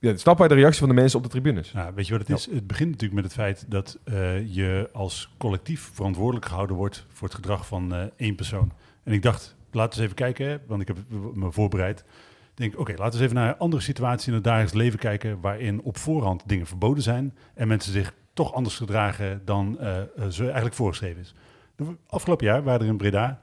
ja, 0.03 0.17
snappen 0.17 0.47
wij 0.47 0.57
de 0.57 0.63
reactie 0.63 0.81
van 0.81 0.89
de 0.89 1.01
mensen 1.01 1.19
op 1.19 1.25
de 1.25 1.31
tribunes? 1.31 1.73
Nou, 1.73 1.93
weet 1.95 2.07
je 2.07 2.13
wat 2.19 2.29
het 2.29 2.39
is? 2.39 2.47
Het 2.47 2.67
begint 2.67 2.91
natuurlijk 2.91 3.15
met 3.15 3.25
het 3.25 3.33
feit 3.33 3.65
dat 3.69 3.99
eh, 4.05 4.55
je 4.55 4.89
als 4.93 5.35
collectief 5.39 5.91
verantwoordelijk 5.93 6.47
gehouden 6.47 6.77
wordt 6.77 7.07
voor 7.09 7.29
het 7.29 7.37
gedrag 7.37 7.67
van 7.67 7.95
eh, 7.95 8.05
één 8.17 8.35
persoon. 8.35 8.73
En 9.03 9.13
ik 9.13 9.23
dacht, 9.23 9.57
laten 9.71 9.99
we 9.99 10.05
eens 10.05 10.13
even 10.13 10.35
kijken, 10.35 10.63
want 10.67 10.81
ik 10.81 10.89
heb 10.89 10.97
me 11.35 11.53
voorbereid. 11.53 12.01
Ik 12.51 12.59
denk, 12.59 12.79
oké, 12.79 12.91
laten 12.91 13.05
we 13.05 13.13
eens 13.13 13.21
even 13.21 13.35
naar 13.35 13.57
andere 13.57 13.83
situaties 13.83 14.27
in 14.27 14.35
het 14.35 14.45
dagelijks 14.45 14.73
leven 14.73 14.99
kijken 14.99 15.41
waarin 15.41 15.83
op 15.83 15.97
voorhand 15.97 16.43
dingen 16.47 16.67
verboden 16.67 17.03
zijn 17.03 17.37
en 17.55 17.69
mensen 17.69 17.93
zich 17.93 18.15
toch 18.33 18.55
anders 18.55 18.77
gedragen 18.77 19.43
dan 19.45 19.79
eh, 19.79 20.01
ze 20.29 20.45
eigenlijk 20.45 20.75
voorgeschreven 20.75 21.21
is. 21.21 21.35
Afgelopen 22.07 22.47
jaar 22.47 22.63
waren 22.63 22.81
er 22.81 22.87
in 22.87 22.97
Breda 22.97 23.41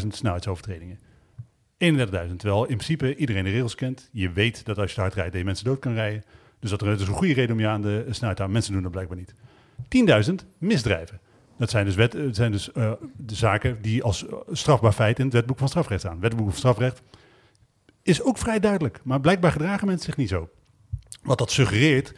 31.000 0.00 0.06
snelheidsovertredingen. 0.08 0.98
31.000, 1.84 2.36
terwijl 2.36 2.60
in 2.60 2.76
principe 2.76 3.16
iedereen 3.16 3.44
de 3.44 3.50
regels 3.50 3.74
kent. 3.74 4.08
Je 4.12 4.30
weet 4.30 4.64
dat 4.64 4.78
als 4.78 4.94
je 4.94 5.00
hard 5.00 5.14
rijdt, 5.14 5.30
dat 5.30 5.40
je 5.40 5.46
mensen 5.46 5.64
dood 5.64 5.78
kan 5.78 5.94
rijden. 5.94 6.24
Dus 6.60 6.70
dat 6.70 6.82
is 6.82 7.08
een 7.08 7.14
goede 7.14 7.32
reden 7.32 7.54
om 7.54 7.60
je 7.60 7.66
aan 7.66 7.82
de 7.82 8.06
snelheid 8.10 8.36
te. 8.36 8.48
Mensen 8.48 8.72
doen 8.72 8.82
dat 8.82 8.90
blijkbaar 8.90 9.16
niet. 9.16 9.34
10.000 10.28 10.34
misdrijven. 10.58 11.20
Dat 11.58 11.70
zijn 11.70 11.84
dus, 11.84 11.94
wet, 11.94 12.12
het 12.12 12.36
zijn 12.36 12.52
dus 12.52 12.72
eh, 12.72 12.92
de 13.16 13.34
zaken 13.34 13.82
die 13.82 14.02
als 14.02 14.26
eh, 14.26 14.34
strafbaar 14.50 14.92
feit 14.92 15.18
in 15.18 15.24
het 15.24 15.34
wetboek 15.34 15.58
van 15.58 15.68
strafrecht 15.68 16.00
staan. 16.00 16.20
Wetboek 16.20 16.48
van 16.48 16.56
strafrecht 16.56 17.02
is 18.02 18.22
ook 18.22 18.38
vrij 18.38 18.60
duidelijk, 18.60 19.00
maar 19.04 19.20
blijkbaar 19.20 19.52
gedragen 19.52 19.86
mensen 19.86 20.06
zich 20.06 20.16
niet 20.16 20.28
zo. 20.28 20.48
Wat 21.22 21.38
dat 21.38 21.50
suggereert 21.50 22.14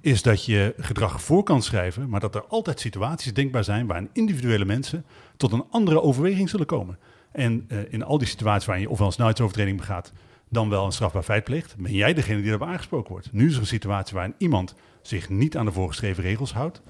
is 0.00 0.22
dat 0.22 0.44
je 0.44 0.74
gedrag 0.78 1.22
voor 1.22 1.42
kan 1.42 1.62
schrijven, 1.62 2.08
maar 2.08 2.20
dat 2.20 2.34
er 2.34 2.44
altijd 2.44 2.80
situaties 2.80 3.34
denkbaar 3.34 3.64
zijn 3.64 3.86
waarin 3.86 4.10
individuele 4.12 4.64
mensen 4.64 5.04
tot 5.36 5.52
een 5.52 5.64
andere 5.70 6.02
overweging 6.02 6.48
zullen 6.48 6.66
komen. 6.66 6.98
En 7.32 7.64
eh, 7.68 7.78
in 7.92 8.02
al 8.02 8.18
die 8.18 8.28
situaties 8.28 8.66
waarin 8.66 8.84
je 8.84 8.90
ofwel 8.90 9.06
een 9.06 9.12
snelheidsovertreding 9.12 9.76
begaat, 9.76 10.12
dan 10.48 10.68
wel 10.68 10.84
een 10.84 10.92
strafbaar 10.92 11.22
feit 11.22 11.44
pleegt, 11.44 11.76
ben 11.76 11.92
jij 11.92 12.14
degene 12.14 12.40
die 12.40 12.50
daarop 12.50 12.68
aangesproken 12.68 13.10
wordt. 13.10 13.32
Nu 13.32 13.46
is 13.46 13.54
er 13.54 13.60
een 13.60 13.66
situatie 13.66 14.14
waarin 14.14 14.34
iemand 14.38 14.74
zich 15.02 15.28
niet 15.28 15.56
aan 15.56 15.64
de 15.64 15.72
voorgeschreven 15.72 16.22
regels 16.22 16.52
houdt 16.52 16.82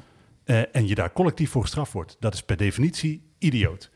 eh, 0.45 0.62
en 0.72 0.86
je 0.86 0.95
daar 0.95 1.12
collectief 1.12 1.51
voor 1.51 1.62
gestraft 1.62 1.93
wordt. 1.93 2.16
Dat 2.20 2.34
is 2.34 2.43
per 2.43 2.57
definitie 2.57 3.22
idioot. 3.38 3.90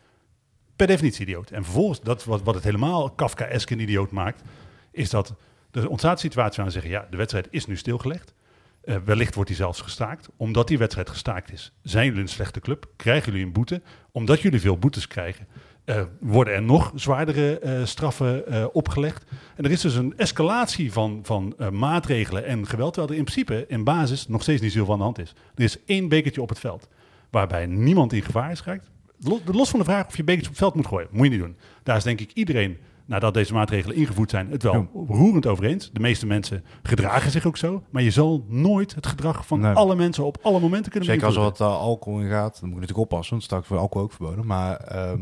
Per 0.76 0.86
definitie 0.86 1.22
idioot. 1.22 1.50
En 1.50 1.64
vervolgens, 1.64 2.00
dat 2.00 2.24
wat, 2.24 2.54
het 2.54 2.64
helemaal 2.64 3.10
Kafkaesk 3.10 3.70
een 3.70 3.80
idioot 3.80 4.10
maakt, 4.10 4.42
is 4.90 5.10
dat 5.10 5.34
er 5.70 5.88
ontstaat 5.88 6.20
situatie 6.20 6.56
waarin 6.56 6.72
ze 6.72 6.80
zeggen, 6.80 7.00
ja, 7.00 7.10
de 7.10 7.16
wedstrijd 7.16 7.48
is 7.50 7.66
nu 7.66 7.76
stilgelegd. 7.76 8.34
Eh, 8.80 8.96
wellicht 9.04 9.34
wordt 9.34 9.50
die 9.50 9.58
zelfs 9.58 9.80
gestaakt. 9.80 10.28
Omdat 10.36 10.68
die 10.68 10.78
wedstrijd 10.78 11.10
gestaakt 11.10 11.52
is, 11.52 11.72
zijn 11.82 12.06
jullie 12.06 12.20
een 12.20 12.28
slechte 12.28 12.60
club, 12.60 12.88
krijgen 12.96 13.32
jullie 13.32 13.46
een 13.46 13.52
boete. 13.52 13.82
Omdat 14.10 14.40
jullie 14.40 14.60
veel 14.60 14.78
boetes 14.78 15.06
krijgen, 15.06 15.46
eh, 15.86 16.02
worden 16.20 16.54
er 16.54 16.62
nog 16.62 16.92
zwaardere 16.94 17.58
eh, 17.58 17.84
straffen 17.84 18.46
eh, 18.46 18.64
opgelegd. 18.72 19.24
En 19.56 19.64
er 19.64 19.70
is 19.70 19.80
dus 19.80 19.94
een 19.94 20.14
escalatie 20.16 20.92
van, 20.92 21.20
van 21.22 21.54
maatregelen 21.72 22.44
en 22.44 22.66
geweld, 22.66 22.92
terwijl 22.92 23.12
er 23.12 23.18
in 23.18 23.24
principe 23.24 23.64
in 23.68 23.84
basis 23.84 24.28
nog 24.28 24.42
steeds 24.42 24.62
niet 24.62 24.72
zoveel 24.72 24.92
aan 24.92 24.98
de 24.98 25.04
hand 25.04 25.18
is. 25.18 25.34
Er 25.54 25.64
is 25.64 25.84
één 25.84 26.08
bekertje 26.08 26.42
op 26.42 26.48
het 26.48 26.58
veld, 26.58 26.88
waarbij 27.30 27.66
niemand 27.66 28.12
in 28.12 28.22
gevaar 28.22 28.50
is 28.50 28.60
geraakt. 28.60 28.90
Los, 29.18 29.40
los 29.44 29.70
van 29.70 29.78
de 29.78 29.84
vraag 29.84 30.06
of 30.06 30.16
je 30.16 30.24
bekertje 30.24 30.50
op 30.50 30.56
het 30.56 30.62
veld 30.62 30.74
moet 30.74 30.86
gooien, 30.86 31.08
moet 31.10 31.24
je 31.24 31.30
niet 31.30 31.40
doen. 31.40 31.56
Daar 31.82 31.96
is 31.96 32.02
denk 32.02 32.20
ik 32.20 32.32
iedereen, 32.32 32.76
nadat 33.04 33.34
deze 33.34 33.52
maatregelen 33.52 33.96
ingevoerd 33.96 34.30
zijn, 34.30 34.50
het 34.50 34.62
wel 34.62 34.88
roerend 35.08 35.46
over 35.46 35.64
eens. 35.64 35.90
De 35.92 36.00
meeste 36.00 36.26
mensen 36.26 36.64
gedragen 36.82 37.30
zich 37.30 37.46
ook 37.46 37.56
zo, 37.56 37.82
maar 37.90 38.02
je 38.02 38.10
zal 38.10 38.44
nooit 38.48 38.94
het 38.94 39.06
gedrag 39.06 39.46
van 39.46 39.60
Nee. 39.60 39.72
alle 39.72 39.94
mensen 39.94 40.24
op 40.24 40.38
alle 40.42 40.60
momenten 40.60 40.90
kunnen 40.90 41.08
Zeker 41.08 41.26
als 41.26 41.36
er 41.36 41.42
wat 41.42 41.60
alcohol 41.60 42.20
in 42.20 42.28
gaat, 42.28 42.60
dan 42.60 42.68
moet 42.68 42.74
je 42.74 42.80
natuurlijk 42.80 43.10
oppassen, 43.10 43.30
want 43.32 43.42
straks 43.42 43.68
wordt 43.68 43.82
alcohol 43.82 44.06
ook 44.06 44.12
verboden. 44.12 44.46
Maar 44.46 44.76
ehm, 44.76 45.20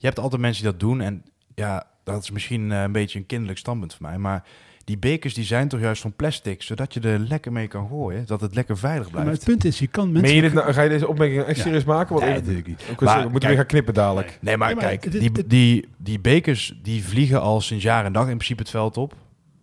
je 0.00 0.06
hebt 0.06 0.18
altijd 0.18 0.40
mensen 0.40 0.62
die 0.62 0.70
dat 0.72 0.80
doen 0.80 1.00
en 1.00 1.22
ja, 1.54 1.86
dat 2.04 2.22
is 2.22 2.30
misschien 2.30 2.72
eh, 2.72 2.82
een 2.82 2.92
beetje 2.92 3.18
een 3.18 3.26
kinderlijk 3.26 3.58
standpunt 3.58 3.94
voor 3.94 4.06
mij, 4.08 4.18
maar 4.18 4.44
die 4.84 4.98
bekers 4.98 5.34
die 5.34 5.44
zijn 5.44 5.68
toch 5.68 5.80
juist 5.80 6.02
van 6.02 6.12
plastic, 6.16 6.62
zodat 6.62 6.94
je 6.94 7.00
er 7.00 7.18
lekker 7.18 7.52
mee 7.52 7.68
kan 7.68 7.88
gooien, 7.88 8.26
dat 8.26 8.40
het 8.40 8.54
lekker 8.54 8.78
veilig 8.78 9.10
Maar 9.10 9.22
blijft. 9.22 9.40
het 9.40 9.48
punt 9.50 9.64
is, 9.64 9.78
je 9.78 9.86
kan 9.86 10.12
mensen... 10.12 10.34
Je 10.34 10.40
dit 10.40 10.52
nou, 10.52 10.72
ga 10.72 10.82
je 10.82 10.88
deze 10.88 11.08
opmerking 11.08 11.42
echt 11.42 11.56
Ja. 11.56 11.62
serieus 11.62 11.84
maken? 11.84 12.14
Want 12.14 12.20
Nee, 12.26 12.34
ik- 12.34 12.40
natuurlijk 12.40 12.66
niet. 12.66 12.78
Maar 13.00 13.16
we 13.16 13.22
moeten 13.22 13.30
kijk- 13.32 13.46
weer 13.46 13.56
gaan 13.56 13.66
knippen 13.66 13.94
dadelijk. 13.94 14.38
Nee, 14.40 14.56
maar 14.56 14.74
maar 14.74 14.84
kijk, 14.84 15.04
het- 15.04 15.12
die, 15.12 15.46
die, 15.46 15.88
die 15.96 16.20
bekers 16.20 16.78
die 16.82 17.04
vliegen 17.04 17.40
al 17.40 17.60
sinds 17.60 17.84
jaar 17.84 18.04
en 18.04 18.12
dag 18.12 18.22
in 18.28 18.34
principe 18.36 18.60
het 18.62 18.70
veld 18.70 18.96
op. 18.96 19.14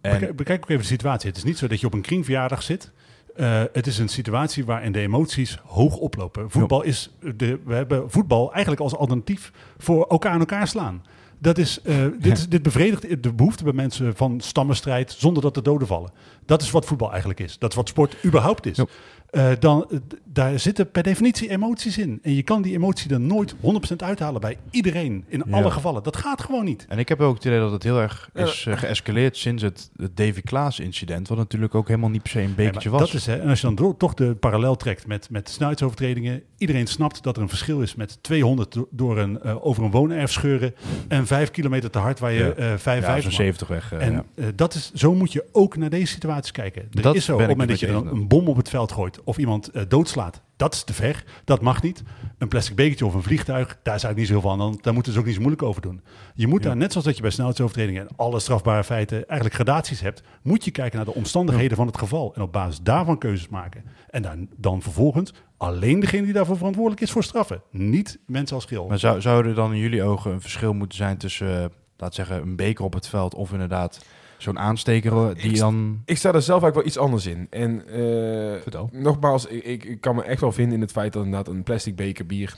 En 0.01 0.11
Bekijk, 0.11 0.35
bekijk 0.35 0.63
ook 0.63 0.69
even 0.69 0.81
de 0.81 0.87
situatie. 0.87 1.27
Het 1.29 1.37
is 1.37 1.43
niet 1.43 1.57
zo 1.57 1.67
dat 1.67 1.79
je 1.79 1.85
op 1.85 1.93
een 1.93 2.01
kringverjaardag 2.01 2.63
zit. 2.63 2.91
Eh, 3.37 3.63
het 3.73 3.87
is 3.87 3.97
een 3.97 4.07
situatie 4.07 4.65
waarin 4.65 4.91
de 4.91 4.99
emoties 4.99 5.57
hoog 5.65 5.97
oplopen. 5.97 6.51
Voetbal 6.51 6.83
is 6.83 7.11
de, 7.35 7.59
we 7.65 7.73
hebben 7.73 8.11
voetbal 8.11 8.51
eigenlijk 8.51 8.81
als 8.81 8.95
alternatief 8.95 9.51
voor 9.77 10.05
elkaar 10.05 10.31
aan 10.31 10.39
elkaar 10.39 10.67
slaan. 10.67 11.03
Dat 11.39 11.57
is, 11.57 11.81
eh, 11.81 11.95
dit, 12.19 12.37
is, 12.37 12.49
dit 12.49 12.63
bevredigt 12.63 13.23
de 13.23 13.33
behoefte 13.33 13.63
bij 13.63 13.73
mensen 13.73 14.15
van 14.15 14.39
stammenstrijd 14.41 15.15
zonder 15.17 15.43
dat 15.43 15.55
er 15.55 15.63
doden 15.63 15.87
vallen. 15.87 16.11
Dat 16.45 16.61
is 16.61 16.71
wat 16.71 16.85
voetbal 16.85 17.09
eigenlijk 17.09 17.39
is. 17.39 17.57
Dat 17.57 17.69
is 17.69 17.75
wat 17.75 17.87
sport 17.87 18.17
überhaupt 18.25 18.65
is. 18.65 18.77
Ja. 18.77 18.85
Eh, 19.27 19.51
dan, 19.59 19.85
eh, 19.89 19.97
daar 20.25 20.59
zitten 20.59 20.91
per 20.91 21.03
definitie 21.03 21.49
emoties 21.49 21.97
in. 21.97 22.19
En 22.23 22.35
je 22.35 22.43
kan 22.43 22.61
die 22.61 22.73
emotie 22.73 23.11
er 23.13 23.19
nooit 23.19 23.55
100% 23.61 24.03
uithalen 24.03 24.41
bij 24.41 24.57
iedereen. 24.71 25.25
In 25.27 25.43
Ja. 25.47 25.57
alle 25.57 25.71
gevallen. 25.71 26.03
Dat 26.03 26.17
gaat 26.17 26.41
gewoon 26.41 26.65
niet. 26.65 26.85
En 26.89 26.99
ik 26.99 27.09
heb 27.09 27.21
ook 27.21 27.35
het 27.35 27.45
idee 27.45 27.59
dat 27.59 27.71
het 27.71 27.83
heel 27.83 27.99
erg 27.99 28.29
is 28.33 28.65
eh, 28.65 28.77
geëscaleerd 28.77 29.37
sinds 29.37 29.63
het, 29.63 29.89
het 29.97 30.17
Davy 30.17 30.41
Klaas 30.41 30.79
incident, 30.79 31.27
wat 31.27 31.37
natuurlijk 31.37 31.75
ook 31.75 31.87
helemaal 31.87 32.09
niet 32.09 32.21
per 32.21 32.31
se 32.31 32.41
een 32.41 32.55
bekertje 32.55 32.89
maar 32.89 32.99
was. 32.99 33.11
Dat 33.11 33.19
is, 33.19 33.25
hè, 33.25 33.35
en 33.35 33.49
als 33.49 33.61
je 33.61 33.73
dan 33.75 33.97
toch 33.97 34.13
de 34.13 34.35
parallel 34.35 34.75
trekt 34.75 35.07
met, 35.07 35.29
met 35.29 35.49
snelheidsovertredingen. 35.49 36.43
Iedereen 36.57 36.87
snapt 36.87 37.23
dat 37.23 37.35
er 37.35 37.41
een 37.41 37.49
verschil 37.49 37.81
is 37.81 37.95
met 37.95 38.17
200 38.23 38.73
do- 38.73 38.87
door 38.91 39.17
een, 39.17 39.41
eh, 39.41 39.65
over 39.65 39.83
een 39.83 39.91
woonerf 39.91 40.31
scheuren. 40.31 40.75
En 41.07 41.27
5 41.27 41.51
kilometer 41.51 41.89
te 41.89 41.99
hard 41.99 42.19
waar 42.19 42.31
je 42.31 42.39
Ja. 42.43 42.53
eh 42.53 42.69
ja, 42.69 42.77
55 42.77 43.23
zo'n 43.23 43.31
70 43.31 43.67
weg. 43.67 43.91
eh, 43.93 44.05
En 44.07 44.25
ja. 44.35 44.51
dat 44.55 44.73
is, 44.73 44.91
zo 44.93 45.13
moet 45.15 45.31
je 45.33 45.45
ook 45.51 45.77
naar 45.77 45.89
deze 45.89 46.11
situaties 46.13 46.51
kijken. 46.51 46.81
Er 46.93 47.01
Dat 47.01 47.15
is 47.15 47.25
zo, 47.25 47.33
op 47.33 47.39
het 47.39 47.49
moment 47.49 47.69
dat 47.69 47.79
je 47.79 47.87
een, 47.87 48.05
een 48.07 48.27
bom 48.27 48.47
op 48.47 48.57
het 48.57 48.69
veld 48.69 48.91
gooit 48.91 49.23
of 49.23 49.37
iemand 49.37 49.71
doodslaat, 49.87 50.41
dat 50.57 50.73
is 50.73 50.83
te 50.83 50.93
ver. 50.93 51.23
Dat 51.43 51.61
mag 51.61 51.81
niet. 51.81 52.03
Een 52.37 52.47
plastic 52.47 52.75
bekertje 52.75 53.05
of 53.05 53.13
een 53.13 53.23
vliegtuig, 53.23 53.79
daar 53.83 53.99
zou 53.99 54.11
ik 54.11 54.17
niet 54.17 54.27
zo 54.27 54.41
van. 54.41 54.57
Dan, 54.57 54.79
daar 54.81 54.93
moeten 54.93 55.13
ze 55.13 55.19
ook 55.19 55.25
niet 55.25 55.33
zo 55.33 55.39
moeilijk 55.39 55.63
over 55.63 55.81
doen. 55.81 56.01
Je 56.33 56.47
moet 56.47 56.63
daar, 56.63 56.77
net 56.77 56.91
zoals 56.91 57.05
dat 57.05 57.15
je 57.15 57.21
bij 57.21 57.31
snelheidsovertredingen 57.31 58.07
en 58.07 58.15
alle 58.15 58.39
strafbare 58.39 58.83
feiten 58.83 59.17
eigenlijk 59.17 59.53
gradaties 59.53 60.01
hebt, 60.01 60.23
moet 60.41 60.65
je 60.65 60.71
kijken 60.71 60.95
naar 60.95 61.05
de 61.05 61.13
omstandigheden 61.13 61.77
van 61.77 61.87
het 61.87 61.97
geval. 61.97 62.33
En 62.35 62.41
op 62.41 62.51
basis 62.51 62.79
daarvan 62.81 63.17
keuzes 63.17 63.47
maken. 63.47 63.83
En 64.09 64.21
dan, 64.21 64.47
dan 64.55 64.81
vervolgens 64.81 65.33
alleen 65.57 65.99
degene 65.99 66.23
die 66.23 66.33
daarvoor 66.33 66.57
verantwoordelijk 66.57 67.01
is 67.01 67.11
voor 67.11 67.23
straffen. 67.23 67.61
Niet 67.71 68.19
mensen 68.25 68.55
als 68.55 68.65
geel. 68.65 68.87
Maar 68.87 68.99
zou, 68.99 69.21
zou 69.21 69.47
er 69.47 69.55
dan 69.55 69.73
in 69.73 69.79
jullie 69.79 70.03
ogen 70.03 70.31
een 70.31 70.41
verschil 70.41 70.73
moeten 70.73 70.97
zijn 70.97 71.17
tussen, 71.17 71.63
eh, 71.63 71.69
laat 71.97 72.15
zeggen, 72.15 72.41
een 72.41 72.55
beker 72.55 72.85
op 72.85 72.93
het 72.93 73.07
veld 73.07 73.35
of 73.35 73.51
inderdaad 73.51 74.05
zo'n 74.37 74.59
aansteker 74.59 75.35
die 75.35 75.51
Ik- 75.51 75.57
dan... 75.57 76.01
Ik 76.05 76.17
sta 76.17 76.33
er 76.33 76.41
zelf 76.41 76.63
eigenlijk 76.63 76.75
wel 76.75 76.85
iets 76.85 76.97
anders 76.97 77.25
in. 77.25 77.47
En 77.49 77.87
eh, 77.87 78.61
Vertel. 78.61 78.89
nogmaals, 78.93 79.45
ik, 79.45 79.83
ik, 79.85 80.01
kan 80.01 80.15
me 80.15 80.23
echt 80.23 80.41
wel 80.41 80.51
vinden 80.51 80.73
in 80.75 80.81
het 80.81 80.91
feit 80.91 81.13
dat 81.13 81.23
inderdaad 81.25 81.53
een 81.53 81.63
plastic 81.63 81.95
beker 81.95 82.25
bier 82.25 82.55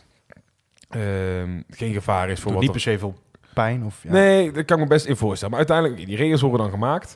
ehm, 0.90 1.62
geen 1.70 1.94
gevaar 1.94 2.30
is 2.30 2.40
voor 2.40 2.52
Doet 2.52 2.54
wat 2.54 2.60
niet 2.62 2.70
er- 2.70 2.72
per 2.84 2.94
se 2.94 3.00
veel 3.00 3.16
pijn 3.54 3.84
of... 3.86 4.04
Ja. 4.04 4.12
Nee, 4.12 4.52
daar 4.52 4.66
kan 4.66 4.78
ik 4.78 4.84
me 4.84 4.90
best 4.90 5.06
in 5.06 5.16
voorstellen. 5.16 5.56
Maar 5.56 5.66
uiteindelijk, 5.68 6.08
die 6.08 6.16
regels 6.18 6.42
worden 6.42 6.60
dan 6.62 6.70
gemaakt. 6.72 7.16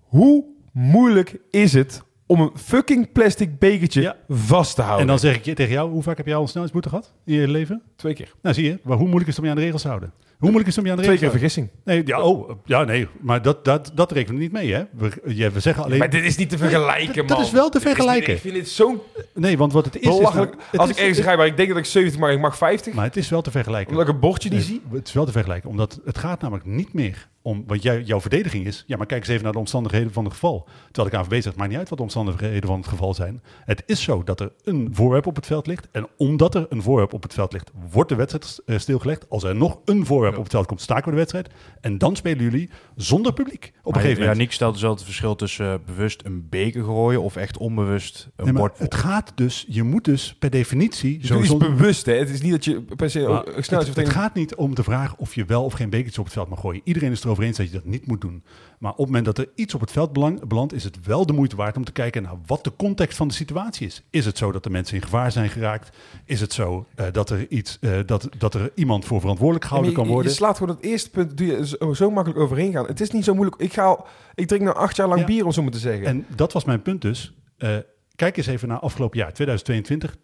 Hoe 0.00 0.44
moeilijk 0.72 1.36
is 1.50 1.72
het 1.72 2.02
om 2.26 2.40
een 2.40 2.50
fucking 2.54 3.12
plastic 3.12 3.58
bekertje 3.58 4.00
Ja. 4.02 4.16
vast 4.28 4.74
te 4.74 4.80
houden? 4.82 5.00
En 5.02 5.06
dan 5.06 5.18
zeg 5.18 5.36
ik 5.36 5.44
je 5.44 5.54
tegen 5.54 5.72
jou, 5.72 5.90
hoe 5.90 6.02
vaak 6.02 6.16
heb 6.16 6.26
jij 6.26 6.34
al 6.34 6.42
een 6.42 6.48
snelheidsboete 6.48 6.88
gehad 6.88 7.12
in 7.24 7.34
je 7.34 7.48
leven? 7.48 7.82
twee 7.96 8.14
keer. 8.14 8.32
Nou, 8.42 8.54
zie 8.54 8.64
je. 8.64 8.78
Maar 8.82 8.96
hoe 8.96 9.06
moeilijk 9.06 9.28
is 9.28 9.36
het 9.36 9.38
om 9.38 9.44
je 9.44 9.50
aan 9.50 9.56
de 9.56 9.62
regels 9.64 9.82
te 9.82 9.88
houden? 9.88 10.12
Hoe 10.40 10.48
moeilijk 10.50 10.66
is 10.68 10.76
het 10.76 10.84
om 10.84 10.84
je 10.90 10.90
aan 10.90 11.02
de 11.02 11.06
Twee 11.06 11.18
keer 11.18 11.30
vergissing. 11.30 11.68
Nee, 11.84 12.02
ja, 12.06 12.20
oh, 12.20 12.50
ja, 12.64 12.84
nee, 12.84 13.08
maar 13.20 13.42
dat, 13.42 13.64
dat, 13.64 13.90
dat 13.94 14.12
rekenen 14.12 14.36
we 14.36 14.42
niet 14.42 14.52
mee, 14.52 14.72
hè? 14.72 14.82
We, 14.92 15.10
ja, 15.26 15.50
we 15.50 15.60
zeggen 15.60 15.84
alleen... 15.84 15.98
Maar 15.98 16.10
dit 16.10 16.24
is 16.24 16.36
niet 16.36 16.48
te 16.50 16.58
vergelijken, 16.58 17.14
dat- 17.14 17.26
man. 17.28 17.36
dat 17.36 17.46
is 17.46 17.52
wel 17.52 17.68
te 17.68 17.78
is 17.78 17.84
niet- 17.84 17.92
vergelijken. 17.94 18.32
ik 18.34 18.40
vind 18.40 18.54
dit 18.54 18.68
zo'n 18.68 19.00
Nee, 19.34 19.58
want 19.58 19.72
wat 19.72 19.84
het 19.84 19.94
is... 20.00 20.08
is 20.08 20.16
belachelijk. 20.16 20.54
het 20.70 20.80
Als 20.80 20.90
is- 20.90 20.96
ik 20.96 21.02
ergens 21.06 21.26
ga 21.26 21.36
waar 21.36 21.46
ik 21.46 21.56
denk 21.56 21.68
dat 21.68 21.78
ik 21.78 21.84
70 21.84 22.20
mag, 22.20 22.30
ik 22.30 22.40
mag 22.40 22.56
50. 22.56 22.94
Maar 22.94 23.04
het 23.04 23.16
is 23.16 23.28
wel 23.28 23.42
te 23.42 23.50
vergelijken. 23.50 23.90
Omdat 23.92 24.08
ik 24.08 24.14
een 24.14 24.20
bordje 24.20 24.48
niet 24.50 24.58
Nee, 24.58 24.66
zie. 24.66 24.82
Het 24.92 25.08
is 25.08 25.14
wel 25.14 25.24
te 25.24 25.32
vergelijken, 25.32 25.70
omdat 25.70 26.00
het 26.04 26.18
gaat 26.18 26.40
namelijk 26.40 26.66
niet 26.66 26.92
meer 26.92 27.28
om... 27.42 27.64
Want 27.66 27.82
jij, 27.82 28.02
jouw 28.02 28.20
verdediging 28.20 28.66
is... 28.66 28.84
Ja, 28.86 28.96
maar 28.96 29.06
kijk 29.06 29.20
eens 29.20 29.30
even 29.30 29.44
naar 29.44 29.52
de 29.52 29.58
omstandigheden 29.58 30.12
van 30.12 30.24
het 30.24 30.32
geval. 30.32 30.68
Terwijl 30.90 31.14
de 31.14 31.22
KNVB 31.22 31.42
zegt, 31.42 31.56
maakt 31.56 31.70
niet 31.70 31.78
uit 31.78 31.88
wat 31.88 31.98
de 31.98 32.04
omstandigheden 32.04 32.68
van 32.68 32.78
het 32.78 32.88
geval 32.88 33.14
zijn. 33.14 33.42
Het 33.64 33.82
is 33.86 34.02
zo 34.02 34.22
dat 34.22 34.40
er 34.40 34.52
een 34.64 34.88
voorwerp 34.92 35.26
op 35.26 35.36
het 35.36 35.46
veld 35.46 35.66
ligt. 35.66 35.88
En 35.92 36.06
omdat 36.16 36.54
er 36.54 36.66
een 36.68 36.82
voorwerp 36.82 37.12
op 37.12 37.22
het 37.22 37.34
veld 37.34 37.52
ligt, 37.52 37.70
wordt 37.90 38.08
de 38.08 38.14
wedstrijd 38.14 38.60
eh, 38.66 38.78
stilgelegd. 38.78 39.28
Als 39.28 39.42
er 39.42 39.56
nog 39.56 39.78
een 39.84 40.06
voorwerp 40.06 40.36
op 40.36 40.42
het 40.42 40.52
veld 40.52 40.66
komt, 40.66 40.80
staken 40.80 41.04
we 41.04 41.10
de 41.10 41.16
wedstrijd. 41.16 41.48
En 41.80 41.98
dan 41.98 42.16
spelen 42.16 42.42
jullie 42.42 42.70
zonder 42.96 43.32
publiek. 43.32 43.72
Op 43.82 43.94
een 43.94 44.00
gegeven 44.00 44.22
ja, 44.22 44.28
moment. 44.28 44.38
Nick 44.38 44.52
stelt 44.52 44.72
dus 44.72 44.82
wel 44.82 44.90
het 44.90 45.04
verschil 45.04 45.34
tussen 45.36 45.72
eh, 45.72 45.78
bewust 45.86 46.24
een 46.24 46.48
beker 46.48 46.84
gooien 46.84 47.22
of 47.22 47.36
echt 47.36 47.58
onbewust 47.58 48.28
een 48.36 48.44
Nee, 48.44 48.54
bord. 48.54 48.78
het 48.78 48.94
gaat 48.94 49.32
dus, 49.34 49.64
je 49.68 49.82
moet 49.82 50.04
dus 50.04 50.34
per 50.38 50.50
definitie... 50.50 51.26
Zo 51.26 51.38
is 51.38 51.48
zonder- 51.48 51.74
bewust, 51.74 52.06
hè. 52.06 52.14
Het 52.14 52.30
is 52.30 52.42
niet 52.42 52.52
dat 52.52 52.64
je 52.64 52.82
per 52.96 53.10
se 53.10 53.20
Maar 53.20 53.38
ook 53.38 53.56
het, 53.56 53.96
het 53.96 54.08
gaat 54.08 54.34
niet 54.34 54.54
om 54.54 54.74
de 54.74 54.82
vraag 54.82 55.16
of 55.16 55.34
je 55.34 55.44
wel 55.44 55.64
of 55.64 55.72
geen 55.72 55.90
bekertje 55.90 56.18
op 56.18 56.24
het 56.24 56.34
veld 56.34 56.48
mag 56.48 56.60
gooien. 56.60 56.80
Iedereen 56.84 57.10
is 57.10 57.18
erover 57.20 57.29
erover 57.30 57.48
eens 57.48 57.56
dat 57.56 57.66
je 57.66 57.72
dat 57.72 57.84
niet 57.84 58.06
moet 58.06 58.20
doen. 58.20 58.42
Maar 58.78 58.90
op 58.90 58.96
het 58.96 59.06
moment 59.06 59.24
dat 59.24 59.38
er 59.38 59.48
iets 59.54 59.74
op 59.74 59.80
het 59.80 59.92
veld 59.92 60.12
belang- 60.12 60.46
belandt, 60.46 60.72
is 60.72 60.84
het 60.84 61.04
wel 61.04 61.26
de 61.26 61.32
moeite 61.32 61.56
waard 61.56 61.76
om 61.76 61.84
te 61.84 61.92
kijken 61.92 62.22
naar 62.22 62.34
wat 62.46 62.64
de 62.64 62.72
context 62.76 63.16
van 63.16 63.28
de 63.28 63.34
situatie 63.34 63.86
is. 63.86 64.02
Is 64.10 64.24
het 64.24 64.38
zo 64.38 64.52
dat 64.52 64.62
de 64.62 64.70
mensen 64.70 64.96
in 64.96 65.02
gevaar 65.02 65.32
zijn 65.32 65.48
geraakt? 65.48 65.96
Is 66.24 66.40
het 66.40 66.52
zo 66.52 66.86
eh, 66.94 67.06
dat, 67.12 67.30
er 67.30 67.48
iets, 67.50 67.78
eh, 67.80 67.98
dat, 68.06 68.28
dat 68.38 68.54
er 68.54 68.70
iemand 68.74 69.04
voor 69.04 69.20
verantwoordelijk 69.20 69.64
gehouden 69.66 69.92
kan 69.94 70.06
worden? 70.06 70.30
Je 70.30 70.36
slaat 70.36 70.58
gewoon 70.58 70.74
het 70.76 70.84
eerste 70.84 71.10
punt, 71.10 71.36
doe 71.36 71.46
je 71.46 71.66
zo, 71.66 71.94
zo 71.94 72.10
makkelijk 72.10 72.40
overheen 72.42 72.72
gaan. 72.72 72.86
Het 72.86 73.00
is 73.00 73.10
niet 73.10 73.24
zo 73.24 73.34
moeilijk. 73.34 73.60
Ik, 73.60 73.72
ga 73.72 73.84
al, 73.84 74.06
ik 74.34 74.46
drink 74.46 74.62
nou 74.62 74.76
acht 74.76 74.96
jaar 74.96 75.08
lang 75.08 75.20
Ja. 75.20 75.26
bier, 75.26 75.44
om 75.44 75.52
zo 75.52 75.62
maar 75.62 75.70
te 75.72 75.78
zeggen. 75.78 76.06
En 76.06 76.26
dat 76.34 76.52
was 76.52 76.64
mijn 76.64 76.82
punt 76.82 77.02
dus. 77.02 77.34
Eh, 77.58 77.76
kijk 78.20 78.36
eens 78.36 78.46
even 78.46 78.68
naar 78.68 78.78
afgelopen 78.78 79.18
jaar, 79.18 79.32
2022. 79.32 80.16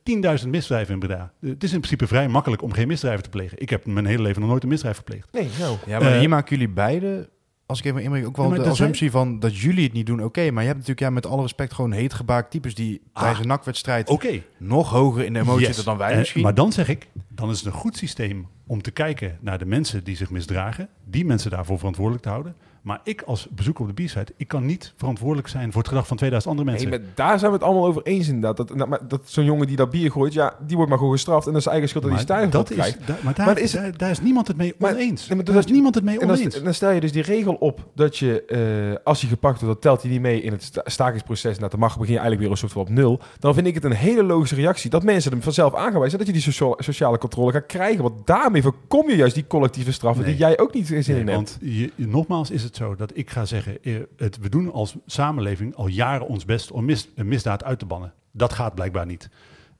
10.000 0.43 0.49
misdrijven 0.49 0.95
in 0.95 1.01
Breda. 1.01 1.33
Eh, 1.41 1.51
het 1.51 1.63
is 1.65 1.73
in 1.73 1.79
principe 1.79 2.07
vrij 2.07 2.29
makkelijk 2.29 2.63
om 2.63 2.73
geen 2.73 2.89
misdrijven 2.89 3.23
te 3.23 3.29
plegen. 3.29 3.61
Ik 3.61 3.71
heb 3.71 3.87
mijn 3.87 4.07
hele 4.07 4.23
leven 4.23 4.41
nog 4.41 4.51
nooit 4.51 4.63
een 4.63 4.69
misdrijf 4.69 4.97
gepleegd. 4.97 5.29
nee, 5.33 5.49
nou. 5.59 5.77
Ja, 5.87 5.99
maar 5.99 6.13
Eh, 6.13 6.19
hier 6.19 6.29
maken 6.29 6.57
jullie 6.57 6.73
beide, 6.75 7.29
als 7.67 7.79
ik 7.79 7.85
even 7.85 8.03
inbreng, 8.03 8.27
ook 8.27 8.37
wel 8.37 8.55
Ja, 8.55 8.63
de 8.63 8.69
assumptie 8.69 9.11
van 9.11 9.39
dat 9.39 9.59
jullie 9.59 9.85
het 9.85 9.93
niet 9.93 10.07
doen. 10.07 10.25
Oké, 10.25 10.41
maar 10.51 10.63
je 10.63 10.69
hebt 10.69 10.79
natuurlijk 10.79 11.01
ja, 11.01 11.11
met 11.11 11.27
alle 11.27 11.43
respect 11.43 11.73
gewoon 11.75 11.93
heetgebaakt 11.93 12.51
types 12.51 12.75
die 12.75 13.03
tijdens 13.15 13.39
een 13.41 13.47
nakwedstrijd 13.47 14.09
Oké. 14.09 14.43
nog 14.59 14.91
hoger 14.91 15.25
in 15.25 15.33
de 15.33 15.39
emotie 15.41 15.59
Yes. 15.59 15.67
zitten 15.67 15.85
dan 15.85 15.97
wij 15.99 16.13
Eh, 16.13 16.19
misschien. 16.19 16.43
Maar 16.43 16.55
dan 16.55 16.73
zeg 16.73 16.89
ik, 16.89 17.07
dan 17.29 17.51
is 17.51 17.57
het 17.57 17.67
een 17.67 17.73
goed 17.81 17.97
systeem 17.97 18.47
om 18.67 18.83
te 18.83 18.91
kijken 18.91 19.39
naar 19.41 19.59
de 19.59 19.67
mensen 19.67 20.05
die 20.05 20.17
zich 20.17 20.31
misdragen. 20.31 20.89
Die 21.05 21.25
mensen 21.25 21.51
daarvoor 21.51 21.79
verantwoordelijk 21.79 22.23
te 22.25 22.31
houden. 22.31 22.55
Maar 22.87 23.01
ik 23.05 23.23
als 23.23 23.47
bezoeker 23.51 23.85
op 23.89 23.97
de 23.97 24.03
B-site, 24.05 24.33
ik 24.37 24.49
kan 24.49 24.67
niet 24.67 24.93
verantwoordelijk 24.97 25.49
zijn 25.49 25.73
voor 25.73 25.81
het 25.81 25.89
gedrag 25.89 26.07
van 26.07 26.17
2000 26.17 26.53
andere 26.53 26.71
Nee, 26.77 26.87
mensen. 26.87 27.01
maar 27.07 27.13
daar 27.27 27.39
zijn 27.39 27.51
we 27.51 27.57
het 27.57 27.67
allemaal 27.67 27.87
over 27.87 28.03
eens 28.03 28.27
inderdaad. 28.29 28.57
Dat, 28.57 28.79
dat, 28.79 28.89
maar 28.89 29.09
dat 29.09 29.21
zo'n 29.25 29.45
jongen 29.45 29.67
die 29.67 29.77
dat 29.77 29.91
bier 29.91 30.11
gooit, 30.11 30.33
ja, 30.33 30.57
die 30.67 30.75
wordt 30.75 30.89
maar 30.91 30.99
gewoon 30.99 31.13
gestraft. 31.15 31.47
En 31.47 31.53
dat 31.53 31.61
is 31.61 31.67
eigen 31.67 31.89
schuld 31.89 32.05
dat 32.05 32.13
hij 32.13 32.25
krijgt. 32.65 33.07
daar, 33.07 33.19
maar 33.23 33.35
daar, 33.35 33.47
Maar 33.47 33.59
is- 33.59 33.71
daar, 33.73 33.97
daar 33.97 34.11
is 34.11 34.21
niemand 34.21 34.49
het 34.49 34.57
mee 34.57 34.75
Maar- 34.79 34.93
oneens. 34.93 35.27
nee, 35.27 35.37
maar 35.37 35.45
daar 35.45 35.57
is 35.57 35.65
niemand 35.67 35.95
het 35.95 36.05
mee 36.05 36.19
En 36.21 36.27
dan, 36.27 36.37
oneens. 36.37 36.55
st- 36.55 36.65
dan 36.65 36.75
stel 36.75 36.91
je 36.91 37.01
dus 37.01 37.13
die 37.13 37.23
regel 37.23 37.55
op 37.55 37.81
dat 37.95 38.17
je, 38.17 38.45
eh, 38.45 39.05
als 39.05 39.21
je 39.21 39.27
gepakt 39.27 39.61
wordt, 39.61 39.75
dat 39.75 39.83
telt 39.83 40.03
hij 40.03 40.11
niet 40.11 40.21
mee 40.21 40.41
in 40.43 40.53
het 40.53 40.63
sta- 40.63 40.83
stakingsproces. 40.85 41.59
Nou, 41.59 41.71
dan 41.71 41.81
mag 41.81 41.99
begin 41.99 42.13
je 42.15 42.19
eigenlijk 42.21 42.41
weer 42.41 42.51
een 42.51 42.57
soort 42.57 42.73
van 42.73 42.83
op 42.83 42.89
nul. 42.89 43.21
Dan 43.39 43.55
vind 43.55 43.67
ik 43.67 43.75
het 43.75 43.85
een 43.85 43.93
hele 43.93 44.23
logische 44.23 44.55
reactie 44.55 44.91
dat 44.91 45.03
mensen 45.03 45.31
hem 45.33 45.43
vanzelf 45.43 45.75
aangewezen 45.75 46.11
zijn. 46.11 46.19
Dat 46.19 46.27
je 46.27 46.33
die 46.43 46.53
sociale, 46.53 46.77
sociale 46.79 47.19
controle 47.19 47.53
gaat 47.53 47.67
krijgen. 47.67 48.03
Want 48.03 48.27
daarmee 48.27 48.63
voorkom 48.63 49.11
je 49.11 49.17
juist 49.17 49.35
die 49.35 49.47
collectieve 49.47 49.93
straffen 49.93 50.23
Nee. 50.25 50.31
die 50.35 50.41
jij 50.41 50.59
ook 50.59 50.75
niet 50.75 50.87
zin 50.87 50.97
Nee, 51.07 51.21
in 51.21 51.29
hebt. 51.29 51.37
want 51.37 51.59
je, 51.61 51.93
nogmaals 51.97 52.51
is 52.51 52.63
het 52.63 52.76
zo 52.77 52.95
dat 52.95 53.17
ik 53.17 53.31
ga 53.31 53.45
zeggen, 53.45 53.83
eh, 53.83 53.97
het, 54.17 54.39
we 54.39 54.49
doen 54.49 54.73
als 54.73 54.97
samenleving 55.07 55.75
al 55.75 55.87
jaren 55.87 56.27
ons 56.27 56.45
best 56.45 56.71
om 56.71 56.89
een 57.15 57.29
misdaad 57.29 57.65
uit 57.65 57.79
te 57.79 57.87
bannen. 57.87 58.13
Dat 58.31 58.53
gaat 58.53 58.75
blijkbaar 58.75 59.07
niet. 59.07 59.29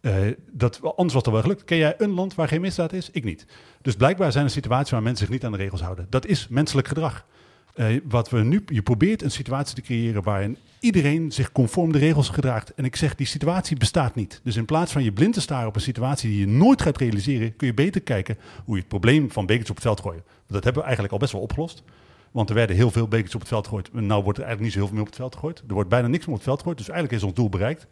Eh, 0.01 0.15
dat, 0.51 0.81
anders 0.83 1.15
was 1.15 1.23
dat 1.23 1.33
wel 1.33 1.43
gelukt. 1.43 1.65
Ken 1.65 1.77
jij 1.77 1.95
een 1.99 2.11
land 2.11 2.35
waar 2.35 2.49
geen 2.49 2.61
misdaad 2.61 2.93
is? 2.93 3.11
Ik 3.11 3.25
niet. 3.25 3.47
Dus 3.83 3.97
blijkbaar 3.97 4.33
zijn 4.33 4.45
er 4.45 4.51
situaties 4.51 4.91
waar 4.91 5.03
mensen 5.03 5.27
zich 5.27 5.35
niet 5.35 5.45
aan 5.45 5.53
de 5.53 5.59
regels 5.59 5.81
houden. 5.81 6.07
Dat 6.11 6.27
is 6.27 6.49
menselijk 6.49 6.89
gedrag. 6.89 7.27
Eh, 7.75 7.87
wat 8.05 8.31
we 8.31 8.43
nu, 8.43 8.65
je 8.67 8.83
probeert 8.83 9.23
een 9.23 9.31
situatie 9.31 9.75
te 9.75 9.81
creëren 9.81 10.23
waarin 10.23 10.59
iedereen 10.81 11.33
zich 11.33 11.53
conform 11.53 11.93
de 11.93 11.99
regels 11.99 12.29
gedraagt. 12.29 12.75
En 12.75 12.85
ik 12.85 12.97
zeg, 12.97 13.15
die 13.15 13.27
situatie 13.27 13.77
bestaat 13.77 14.15
niet. 14.15 14.41
Dus 14.43 14.57
in 14.57 14.65
plaats 14.65 14.93
van 14.93 15.05
je 15.05 15.13
blind 15.13 15.35
te 15.35 15.41
staren 15.41 15.69
op 15.69 15.75
een 15.75 15.81
situatie 15.81 16.31
die 16.31 16.41
je 16.41 16.47
nooit 16.47 16.83
gaat 16.83 16.99
realiseren, 16.99 17.57
kun 17.57 17.67
je 17.67 17.75
beter 17.75 18.01
kijken 18.01 18.39
hoe 18.65 18.75
je 18.75 18.81
het 18.81 18.89
probleem 18.89 19.31
van 19.31 19.47
bekertjes 19.47 19.71
op 19.71 19.77
het 19.77 19.85
veld 19.85 20.01
gooien. 20.01 20.23
Dat 20.47 20.65
hebben 20.65 20.75
we 20.75 20.83
eigenlijk 20.83 21.13
al 21.13 21.19
best 21.19 21.33
wel 21.33 21.43
opgelost. 21.43 21.83
Want 22.37 22.49
er 22.49 22.55
werden 22.55 22.77
heel 22.77 22.91
veel 22.91 23.09
bekertjes 23.09 23.35
op 23.35 23.41
het 23.41 23.49
veld 23.49 23.65
gegooid. 23.65 23.91
En 23.95 24.07
nou 24.07 24.23
wordt 24.23 24.39
er 24.39 24.45
eigenlijk 24.45 24.61
niet 24.61 24.73
zo 24.73 24.79
heel 24.79 24.87
veel 24.87 24.97
meer 24.97 25.05
op 25.07 25.09
het 25.09 25.17
veld 25.17 25.35
gegooid. 25.35 25.63
Er 25.69 25.75
wordt 25.75 25.89
bijna 25.89 26.09
niks 26.09 26.25
meer 26.27 26.35
op 26.35 26.41
het 26.41 26.45
veld 26.45 26.59
gegooid. 26.59 26.79
Dus 26.79 26.89
eigenlijk 26.89 27.19
is 27.19 27.27
ons 27.27 27.35
doel 27.37 27.49
bereikt. 27.49 27.87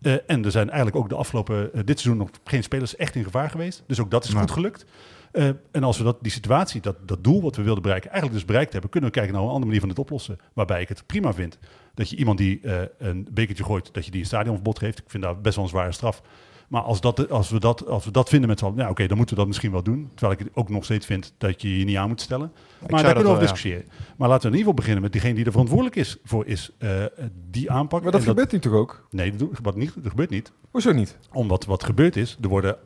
Eh, 0.00 0.14
en 0.26 0.44
er 0.44 0.50
zijn 0.50 0.66
eigenlijk 0.66 0.96
ook 0.96 1.08
de 1.08 1.14
afgelopen, 1.14 1.72
eh, 1.74 1.80
dit 1.84 2.00
seizoen 2.00 2.16
nog 2.16 2.30
geen 2.44 2.62
spelers 2.62 2.96
echt 2.96 3.14
in 3.14 3.24
gevaar 3.24 3.50
geweest. 3.50 3.82
Dus 3.86 4.00
ook 4.00 4.10
dat 4.10 4.24
is 4.24 4.30
Nou. 4.30 4.40
goed 4.40 4.50
gelukt. 4.50 4.84
Eh, 5.32 5.48
en 5.70 5.84
als 5.84 5.98
we 5.98 6.04
dat, 6.04 6.16
die 6.20 6.32
situatie, 6.32 6.80
dat, 6.80 7.08
dat 7.08 7.24
doel 7.24 7.42
wat 7.42 7.56
we 7.56 7.62
wilden 7.62 7.82
bereiken, 7.82 8.10
eigenlijk 8.10 8.38
dus 8.40 8.48
bereikt 8.48 8.72
hebben, 8.72 8.90
kunnen 8.90 9.10
we 9.10 9.16
kijken 9.16 9.34
naar 9.34 9.42
een 9.42 9.48
andere 9.48 9.66
manier 9.66 9.80
van 9.80 9.88
het 9.88 9.98
oplossen. 9.98 10.38
Waarbij 10.52 10.80
ik 10.80 10.88
het 10.88 11.06
prima 11.06 11.32
vind 11.34 11.58
dat 11.94 12.10
je 12.10 12.16
iemand 12.16 12.38
die 12.38 12.60
een 12.98 13.28
bekertje 13.32 13.64
gooit, 13.64 13.94
dat 13.94 14.04
je 14.04 14.10
die 14.10 14.20
een 14.20 14.26
stadionverbod 14.26 14.78
geeft. 14.78 14.98
Ik 14.98 15.10
vind 15.10 15.22
dat 15.22 15.42
best 15.42 15.54
wel 15.54 15.64
een 15.64 15.70
zware 15.70 15.92
straf. 15.92 16.22
Maar 16.68 16.82
als, 16.82 17.00
dat, 17.00 17.30
als, 17.30 17.50
we, 17.50 17.60
dat, 17.60 17.86
als 17.86 18.04
we 18.04 18.10
dat 18.10 18.28
vinden 18.28 18.48
met 18.48 18.58
z'n 18.58 18.64
allen, 18.64 18.76
ja, 18.76 18.90
oké, 18.90 19.06
dan 19.06 19.16
moeten 19.16 19.34
we 19.34 19.40
dat 19.40 19.50
misschien 19.50 19.72
wel 19.72 19.82
doen. 19.82 20.10
Terwijl 20.14 20.38
ik 20.38 20.46
het 20.46 20.56
ook 20.56 20.68
nog 20.68 20.84
steeds 20.84 21.06
vind 21.06 21.34
dat 21.38 21.62
je 21.62 21.78
je 21.78 21.84
niet 21.84 21.96
aan 21.96 22.08
moet 22.08 22.20
stellen. 22.20 22.52
Maar 22.80 23.02
daar 23.02 23.14
kunnen 23.14 23.22
we 23.22 23.28
over 23.28 23.42
ja. 23.42 23.52
discussiëren. 23.52 23.84
Maar 24.16 24.28
laten 24.28 24.50
we 24.50 24.56
in 24.56 24.58
ieder 24.58 24.58
geval 24.58 24.74
beginnen 24.74 25.02
met 25.02 25.12
diegene 25.12 25.34
die 25.34 25.44
er 25.44 25.50
verantwoordelijk 25.50 25.96
is 25.96 26.16
voor 26.24 26.46
is, 26.46 26.70
eh, 26.78 27.04
die 27.50 27.70
aanpak. 27.70 28.02
Maar 28.02 28.12
dat 28.12 28.20
En 28.20 28.26
gebeurt 28.26 28.52
nu 28.52 28.58
toch 28.58 28.72
ook? 28.72 29.06
Nee, 29.10 29.36
dat, 29.36 29.48
wat 29.62 29.76
niet, 29.76 29.94
dat 29.94 30.10
gebeurt 30.10 30.30
niet 30.30 30.52
Hoezo 30.70 30.92
niet? 30.92 31.18
omdat 31.32 31.64
wat 31.64 31.84
gebeurd 31.84 32.16
is, 32.16 32.38
er 32.40 32.48
worden 32.48 32.76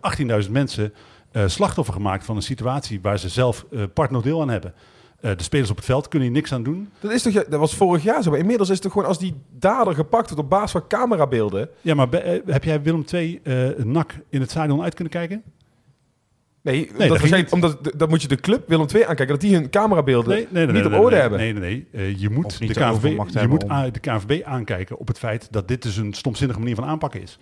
18.000 0.44 0.50
mensen 0.50 0.92
eh, 1.32 1.46
slachtoffer 1.46 1.94
gemaakt 1.94 2.24
van 2.24 2.36
een 2.36 2.42
situatie 2.42 3.00
waar 3.00 3.18
ze 3.18 3.28
zelf 3.28 3.66
eh 3.70 3.82
part 3.94 4.22
deel 4.22 4.40
aan 4.40 4.48
hebben. 4.48 4.74
Eh, 5.20 5.36
de 5.36 5.42
spelers 5.42 5.70
op 5.70 5.76
het 5.76 5.84
veld 5.84 6.08
kunnen 6.08 6.28
hier 6.28 6.36
niks 6.36 6.52
aan 6.52 6.62
doen. 6.62 6.88
Dat, 7.00 7.12
is 7.12 7.22
toch, 7.22 7.32
dat 7.32 7.60
was 7.60 7.74
vorig 7.74 8.02
jaar 8.02 8.22
zo. 8.22 8.30
Maar 8.30 8.38
inmiddels 8.38 8.68
is 8.68 8.74
het 8.74 8.82
toch 8.82 8.92
gewoon 8.92 9.08
als 9.08 9.18
die 9.18 9.34
dader 9.58 9.94
gepakt 9.94 10.26
wordt 10.28 10.42
op 10.44 10.50
basis 10.50 10.70
van 10.70 10.86
camerabeelden. 10.86 11.68
Ja, 11.80 11.94
maar 11.94 12.08
be- 12.08 12.18
eh, 12.18 12.40
heb 12.46 12.64
jij 12.64 12.82
Willem 12.82 13.04
II 13.12 13.40
eh 13.42 13.68
NAC 13.84 14.14
in 14.28 14.40
het 14.40 14.50
stadion 14.50 14.82
uit 14.82 14.94
kunnen 14.94 15.12
kijken? 15.12 15.42
Nee, 16.62 16.90
dat 16.98 17.20
dat, 17.28 17.52
omdat 17.52 17.90
dat 17.96 18.08
moet 18.08 18.22
je 18.22 18.28
de 18.28 18.36
club 18.36 18.68
Willem 18.68 18.86
II 18.94 19.02
aankijken. 19.02 19.28
Dat 19.28 19.40
die 19.40 19.54
hun 19.54 19.70
camerabeelden 19.70 20.36
niet 20.36 20.84
op 20.84 20.90
nee, 20.90 21.00
orde 21.00 21.10
nee, 21.10 21.20
hebben. 21.20 21.38
Nee, 21.38 21.52
nee, 21.52 21.60
nee. 21.92 22.08
Eh, 22.08 22.20
je 22.20 22.30
moet, 22.30 22.58
de 22.58 22.66
KNVB, 22.66 23.04
je 23.40 23.48
moet 23.48 23.62
om- 23.62 23.90
de 23.92 24.00
KNVB 24.00 24.42
aankijken 24.44 24.98
op 24.98 25.08
het 25.08 25.18
feit 25.18 25.48
dat 25.50 25.68
dit 25.68 25.82
dus 25.82 25.96
een 25.96 26.12
stomzinnige 26.14 26.58
manier 26.58 26.74
van 26.74 26.84
aanpakken 26.84 27.22
is. 27.22 27.38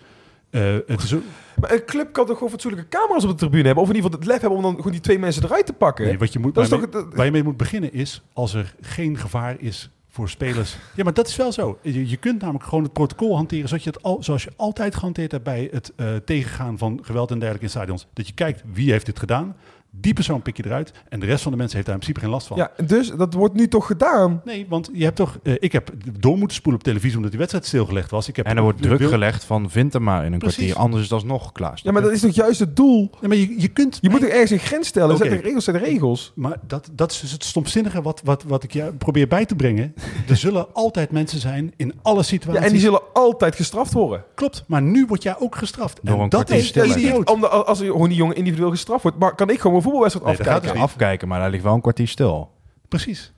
Eh, 0.49 0.75
het 0.87 1.03
is 1.03 1.13
ook- 1.13 1.23
Maar 1.59 1.71
een 1.71 1.85
club 1.85 2.13
kan 2.13 2.25
toch 2.25 2.35
gewoon 2.37 2.51
fatsoenlijke 2.51 2.87
camera's 2.97 3.23
op 3.23 3.29
de 3.29 3.35
tribune 3.35 3.63
hebben? 3.65 3.83
Of 3.83 3.89
in 3.89 3.95
ieder 3.95 4.09
geval 4.11 4.25
het 4.25 4.33
lef 4.33 4.41
hebben 4.41 4.57
om 4.57 4.63
dan 4.65 4.75
gewoon 4.75 4.91
die 4.91 5.01
twee 5.01 5.19
mensen 5.19 5.43
eruit 5.43 5.65
te 5.65 5.73
pakken? 5.73 6.05
nee, 6.05 6.17
wat 6.17 6.33
je 6.33 6.39
moet, 6.39 6.55
waar, 6.55 6.63
je 6.63 6.69
toch... 6.69 6.79
mee, 6.79 6.89
dat- 6.89 7.13
waar 7.13 7.25
je 7.25 7.31
mee 7.31 7.43
moet 7.43 7.57
beginnen 7.57 7.93
is 7.93 8.21
als 8.33 8.53
er 8.53 8.73
geen 8.81 9.17
gevaar 9.17 9.55
is 9.59 9.89
voor 10.09 10.29
spelers. 10.29 10.77
Ja, 10.95 11.03
maar 11.03 11.13
dat 11.13 11.27
is 11.27 11.35
wel 11.35 11.51
zo. 11.51 11.77
Je, 11.81 12.09
je 12.09 12.17
kunt 12.17 12.41
namelijk 12.41 12.63
gewoon 12.65 12.83
het 12.83 12.93
protocol 12.93 13.35
hanteren 13.35 13.67
zoals 13.67 13.83
je, 13.83 13.89
het 13.89 14.03
al, 14.03 14.23
zoals 14.23 14.43
je 14.43 14.51
altijd 14.55 14.95
gehanteerd 14.95 15.31
hebt 15.31 15.43
bij 15.43 15.69
het 15.71 15.91
eh, 15.95 16.15
tegengaan 16.15 16.77
van 16.77 16.99
geweld 17.01 17.31
en 17.31 17.35
dergelijke 17.39 17.65
in 17.65 17.71
stadions. 17.71 18.07
Dat 18.13 18.27
je 18.27 18.33
kijkt 18.33 18.63
wie 18.73 18.91
heeft 18.91 19.05
dit 19.05 19.19
gedaan. 19.19 19.55
Die 19.91 20.13
persoon 20.13 20.41
pik 20.41 20.57
je 20.57 20.65
eruit 20.65 20.91
en 21.09 21.19
de 21.19 21.25
rest 21.25 21.41
van 21.43 21.51
de 21.51 21.57
mensen 21.57 21.75
heeft 21.75 21.87
daar 21.89 21.95
in 21.99 22.01
principe 22.01 22.25
geen 22.25 22.35
last 22.35 22.47
van. 22.47 22.57
ja, 22.57 22.71
dus 22.85 23.11
dat 23.17 23.33
wordt 23.33 23.53
nu 23.53 23.67
toch 23.67 23.85
gedaan? 23.87 24.41
Nee, 24.45 24.65
want 24.69 24.89
je 24.93 25.03
hebt 25.03 25.15
toch. 25.15 25.39
eh, 25.43 25.53
ik 25.59 25.71
heb 25.71 25.91
door 26.19 26.37
moeten 26.37 26.55
spoelen 26.57 26.79
op 26.81 26.85
televisie 26.87 27.15
omdat 27.15 27.29
die 27.31 27.39
wedstrijd 27.39 27.65
stilgelegd 27.67 28.11
was. 28.11 28.27
Ik 28.27 28.35
heb 28.35 28.45
En 28.45 28.57
er 28.57 28.61
wordt 28.63 28.81
druk 28.81 28.99
wil- 28.99 29.09
gelegd 29.09 29.43
van 29.43 29.69
vind 29.69 29.93
hem 29.93 30.03
maar 30.03 30.25
in 30.25 30.33
een 30.33 30.39
Precies. 30.39 30.57
kwartier, 30.57 30.77
anders 30.77 31.03
is 31.03 31.09
dat 31.09 31.23
nog 31.23 31.51
klaar. 31.51 31.79
Ja, 31.83 31.91
maar 31.91 32.01
dat 32.01 32.11
is 32.11 32.21
toch 32.21 32.31
juist 32.35 32.59
het 32.59 32.75
doel? 32.75 32.99
Nee, 32.99 33.29
maar 33.29 33.37
je, 33.37 33.61
je 33.61 33.67
kunt. 33.67 33.97
Je 34.01 34.09
moet 34.09 34.21
er 34.23 34.29
ergens 34.29 34.51
een 34.51 34.59
grens 34.59 34.87
stellen. 34.87 35.17
Zet 35.17 35.31
er 35.31 35.41
regels 35.41 35.63
zijn 35.63 35.77
de 35.77 35.83
regels. 35.83 36.31
Maar 36.35 36.57
dat, 36.67 36.89
dat 36.91 37.11
is 37.11 37.19
dus 37.19 37.31
het 37.31 37.43
stomzinnige 37.43 38.01
wat, 38.01 38.21
wat, 38.23 38.43
wat 38.43 38.63
ik 38.63 38.73
je 38.73 38.93
probeer 38.97 39.27
bij 39.27 39.45
te 39.45 39.55
brengen. 39.55 39.93
er 40.27 40.37
zullen 40.45 40.73
altijd 40.73 41.11
mensen 41.11 41.39
zijn 41.39 41.73
in 41.77 41.93
alle 42.01 42.17
Ja, 42.17 42.23
situaties. 42.23 42.65
en 42.65 42.71
die 42.71 42.81
zullen 42.81 43.01
altijd 43.13 43.55
gestraft 43.55 43.93
worden. 43.93 44.23
Klopt, 44.35 44.63
maar 44.67 44.81
nu 44.81 45.05
word 45.05 45.23
jij 45.23 45.35
ook 45.39 45.55
gestraft. 45.55 45.99
Door 46.03 46.15
en 46.15 46.21
een 46.21 46.29
dat 46.29 46.49
is 46.49 46.71
idioot. 46.75 47.29
om 47.31 47.39
de- 47.39 47.47
als 47.49 47.79
gewoon 47.79 48.07
die 48.09 48.17
jongen 48.17 48.35
individueel 48.35 48.69
gestraft 48.69 49.03
wordt, 49.03 49.19
maar 49.19 49.35
kan 49.35 49.49
ik 49.49 49.59
gewoon 49.59 49.78
een 49.79 49.83
voetbalwedstrijd 49.91 50.27
Nee, 50.27 50.37
dat 50.37 50.45
gaat 50.47 50.55
afkijken? 50.55 50.79
dus 50.79 50.81
niet. 50.81 50.91
afkijken, 51.01 51.27
maar 51.27 51.39
daar 51.39 51.49
ligt 51.49 51.63
wel 51.63 51.73
een 51.73 51.81
kwartier 51.81 52.07
stil. 52.07 52.51
Precies. 52.87 53.33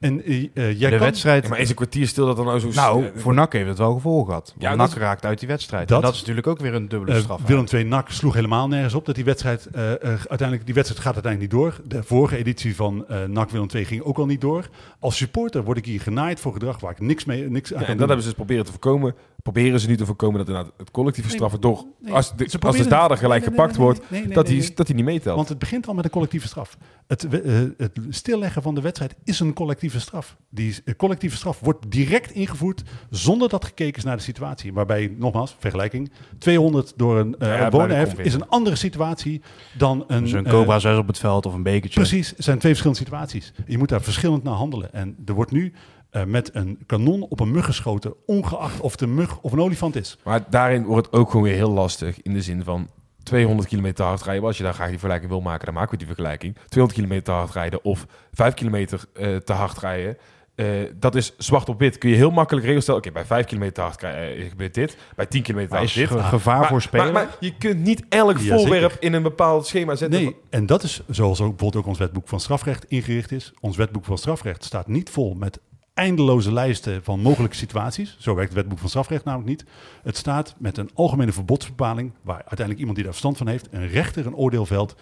En 0.00 0.24
eh, 0.24 0.34
eh, 0.42 0.50
jij 0.54 0.90
de 0.90 0.96
kan, 0.96 0.98
wedstrijd... 1.06 1.42
Ja, 1.42 1.48
maar 1.48 1.58
is 1.58 1.68
een 1.68 1.74
kwartier 1.74 2.06
stil 2.06 2.26
dat 2.26 2.36
dan 2.36 2.44
nou 2.46 2.58
zo... 2.58 2.68
nou, 2.74 3.04
voor 3.14 3.34
NAC 3.34 3.52
heeft 3.52 3.68
het 3.68 3.78
wel 3.78 3.92
gevolgen 3.94 4.26
gehad. 4.26 4.54
Ja, 4.58 4.74
NAC 4.74 4.92
raakt 4.92 5.24
uit 5.24 5.38
die 5.38 5.48
wedstrijd. 5.48 5.88
Dat- 5.88 5.98
en 5.98 6.04
dat 6.04 6.14
is 6.14 6.20
natuurlijk 6.20 6.46
ook 6.46 6.58
weer 6.58 6.74
een 6.74 6.88
dubbele 6.88 7.12
eh, 7.12 7.20
straf. 7.20 7.40
Willem 7.46 7.64
II 7.72 7.84
NAC 7.84 8.10
sloeg 8.10 8.34
helemaal 8.34 8.68
nergens 8.68 8.94
op 8.94 9.04
dat 9.06 9.14
die 9.14 9.24
wedstrijd 9.24 9.66
eh, 9.66 9.92
eh, 9.92 9.98
uiteindelijk 10.02 10.64
die 10.64 10.74
wedstrijd 10.74 11.02
gaat 11.02 11.14
uiteindelijk 11.14 11.52
niet 11.52 11.60
door. 11.62 11.80
De 11.88 12.02
vorige 12.02 12.36
editie 12.36 12.76
van 12.76 13.06
eh 13.08 13.24
NAC 13.24 13.50
Willem 13.50 13.68
II 13.74 13.84
ging 13.84 14.02
ook 14.02 14.18
al 14.18 14.26
niet 14.26 14.40
door. 14.40 14.68
Als 14.98 15.16
supporter 15.16 15.64
word 15.64 15.78
ik 15.78 15.84
hier 15.84 16.00
genaaid 16.00 16.40
voor 16.40 16.52
gedrag 16.52 16.80
waar 16.80 16.90
ik 16.90 17.00
niks 17.00 17.24
mee 17.24 17.50
niks 17.50 17.72
aan 17.74 17.80
Ja, 17.80 17.84
kan 17.84 17.86
en 17.86 17.86
doen. 17.86 17.96
dat 17.96 18.06
hebben 18.06 18.22
ze 18.22 18.28
dus 18.28 18.36
proberen 18.38 18.64
te 18.64 18.70
voorkomen. 18.70 19.14
Proberen 19.42 19.80
ze 19.80 19.88
nu 19.88 19.96
te 19.96 20.06
voorkomen 20.06 20.38
dat 20.38 20.48
inderdaad 20.48 20.72
het 20.76 20.90
collectieve 20.90 21.28
Nee, 21.28 21.36
straffen 21.36 21.60
door... 21.60 21.84
nee, 22.00 22.12
als, 22.12 22.36
de, 22.36 22.58
als 22.60 22.76
de 22.76 22.88
dader 22.88 23.16
gelijk 23.16 23.40
nee, 23.40 23.50
gepakt 23.50 23.70
nee, 23.70 23.78
nee, 23.78 23.86
wordt, 23.86 24.10
nee, 24.10 24.24
nee, 24.24 24.34
dat 24.34 24.46
hij 24.46 24.56
nee. 24.56 24.72
dat 24.74 24.86
hij 24.86 24.96
niet 24.96 25.04
meetelt. 25.04 25.36
Want 25.36 25.48
het 25.48 25.58
begint 25.58 25.86
al 25.86 25.94
met 25.94 26.04
een 26.04 26.10
collectieve 26.10 26.46
straf. 26.46 26.76
Het, 27.06 27.24
eh, 27.28 27.54
het 27.76 27.98
stilleggen 28.08 28.62
van 28.62 28.74
de 28.74 28.80
wedstrijd 28.80 29.14
is 29.24 29.40
een 29.40 29.52
collectieve 29.52 29.93
straf. 30.00 30.36
Die 30.50 30.74
eh, 30.84 30.94
collectieve 30.94 31.36
straf 31.36 31.60
wordt 31.60 31.90
direct 31.90 32.30
ingevoerd 32.30 32.82
zonder 33.10 33.48
dat 33.48 33.64
gekeken 33.64 33.96
is 33.96 34.04
naar 34.04 34.16
de 34.16 34.22
situatie. 34.22 34.72
Waarbij, 34.72 35.14
nogmaals, 35.18 35.56
vergelijking, 35.58 36.12
200 36.38 36.92
door 36.96 37.18
een 37.18 37.36
uh, 37.38 37.48
Ja, 37.48 38.06
is 38.16 38.34
een 38.34 38.48
andere 38.48 38.76
situatie 38.76 39.42
dan 39.78 40.04
een... 40.06 40.22
dus 40.22 40.32
een 40.32 40.46
eh, 40.46 40.52
Cobra 40.52 40.78
6 40.78 40.96
op 40.96 41.06
het 41.06 41.18
veld 41.18 41.46
of 41.46 41.54
een 41.54 41.62
bekertje. 41.62 42.00
Precies, 42.00 42.30
het 42.30 42.44
zijn 42.44 42.58
twee 42.58 42.70
verschillende 42.72 43.04
situaties. 43.04 43.52
Je 43.66 43.78
moet 43.78 43.88
daar 43.88 44.02
verschillend 44.02 44.42
naar 44.42 44.54
handelen. 44.54 44.92
En 44.92 45.16
er 45.24 45.34
wordt 45.34 45.50
nu 45.50 45.72
eh, 46.10 46.24
met 46.24 46.54
een 46.54 46.78
kanon 46.86 47.22
op 47.22 47.40
een 47.40 47.50
mug 47.50 47.64
geschoten, 47.64 48.14
ongeacht 48.26 48.80
of 48.80 48.92
het 48.92 49.00
een 49.00 49.14
mug 49.14 49.40
of 49.40 49.52
een 49.52 49.60
olifant 49.60 49.96
is. 49.96 50.18
Maar 50.24 50.50
daarin 50.50 50.84
wordt 50.84 51.06
het 51.06 51.14
ook 51.14 51.30
gewoon 51.30 51.46
weer 51.46 51.54
heel 51.54 51.70
lastig. 51.70 52.22
In 52.22 52.32
de 52.32 52.42
zin 52.42 52.64
van 52.64 52.88
200 53.24 53.68
kilometer 53.68 54.04
hard 54.04 54.22
rijden. 54.22 54.44
Als 54.44 54.56
je 54.56 54.62
daar 54.62 54.74
graag 54.74 54.88
die 54.88 54.98
vergelijking 54.98 55.30
wil 55.30 55.40
maken, 55.40 55.64
dan 55.64 55.74
maken 55.74 55.90
we 55.90 55.96
die 55.96 56.06
vergelijking. 56.06 56.54
200 56.68 56.92
kilometer 57.00 57.24
te 57.24 57.30
hard 57.40 57.52
rijden 57.52 57.84
of 57.84 58.06
5 58.32 58.54
kilometer 58.54 59.00
eh, 59.14 59.36
te 59.36 59.52
hard 59.52 59.78
rijden. 59.78 60.16
eh, 60.54 60.66
dat 60.94 61.14
is 61.14 61.32
zwart 61.38 61.68
op 61.68 61.78
wit. 61.78 61.98
Kun 61.98 62.10
je 62.10 62.16
heel 62.16 62.30
makkelijk 62.30 62.66
regels 62.66 62.82
stellen. 62.82 63.00
Oké, 63.00 63.12
bij 63.12 63.24
5 63.24 63.46
kilometer 63.46 63.74
te 63.74 63.80
hard 63.80 63.96
krijg- 63.96 64.36
eh, 64.38 64.48
gebeurt 64.48 64.74
dit. 64.74 64.96
Bij 65.16 65.26
10 65.26 65.42
kilometer 65.42 65.72
hard 65.76 65.88
is 65.88 65.94
dit. 65.94 66.08
ge- 66.08 66.18
gevaar 66.22 66.58
Maar- 66.58 66.68
voor 66.68 66.82
spelen? 66.82 67.04
Maar, 67.12 67.24
maar 67.24 67.36
je 67.40 67.56
kunt 67.56 67.80
niet 67.80 68.04
elk 68.08 68.38
Ja, 68.38 68.56
voorwerp 68.56 68.90
zeker. 68.90 69.02
in 69.06 69.12
een 69.12 69.22
bepaald 69.22 69.66
schema 69.66 69.94
zetten. 69.94 70.22
Nee, 70.22 70.36
en 70.50 70.66
dat 70.66 70.82
is 70.82 71.02
zoals 71.08 71.40
ook 71.40 71.48
bijvoorbeeld 71.48 71.82
ook 71.82 71.88
ons 71.88 71.98
wetboek 71.98 72.28
van 72.28 72.40
strafrecht 72.40 72.84
ingericht 72.88 73.32
is. 73.32 73.52
Ons 73.60 73.76
wetboek 73.76 74.04
van 74.04 74.18
strafrecht 74.18 74.64
staat 74.64 74.86
niet 74.86 75.10
vol 75.10 75.34
met 75.34 75.60
eindeloze 75.94 76.52
lijsten 76.52 77.04
van 77.04 77.20
mogelijke 77.20 77.56
situaties. 77.56 78.16
Zo 78.18 78.34
werkt 78.34 78.50
het 78.50 78.58
wetboek 78.58 78.78
van 78.78 78.88
strafrecht 78.88 79.24
namelijk 79.24 79.48
niet. 79.48 79.64
Het 80.02 80.16
staat 80.16 80.54
met 80.58 80.78
een 80.78 80.90
algemene 80.94 81.32
verbodsbepaling, 81.32 82.12
waar 82.22 82.36
uiteindelijk 82.36 82.78
iemand 82.78 82.94
die 82.94 83.04
daar 83.04 83.14
verstand 83.14 83.36
van 83.36 83.48
heeft, 83.48 83.68
een 83.70 83.88
rechter 83.88 84.26
een 84.26 84.36
oordeel 84.36 84.66
velt 84.66 84.94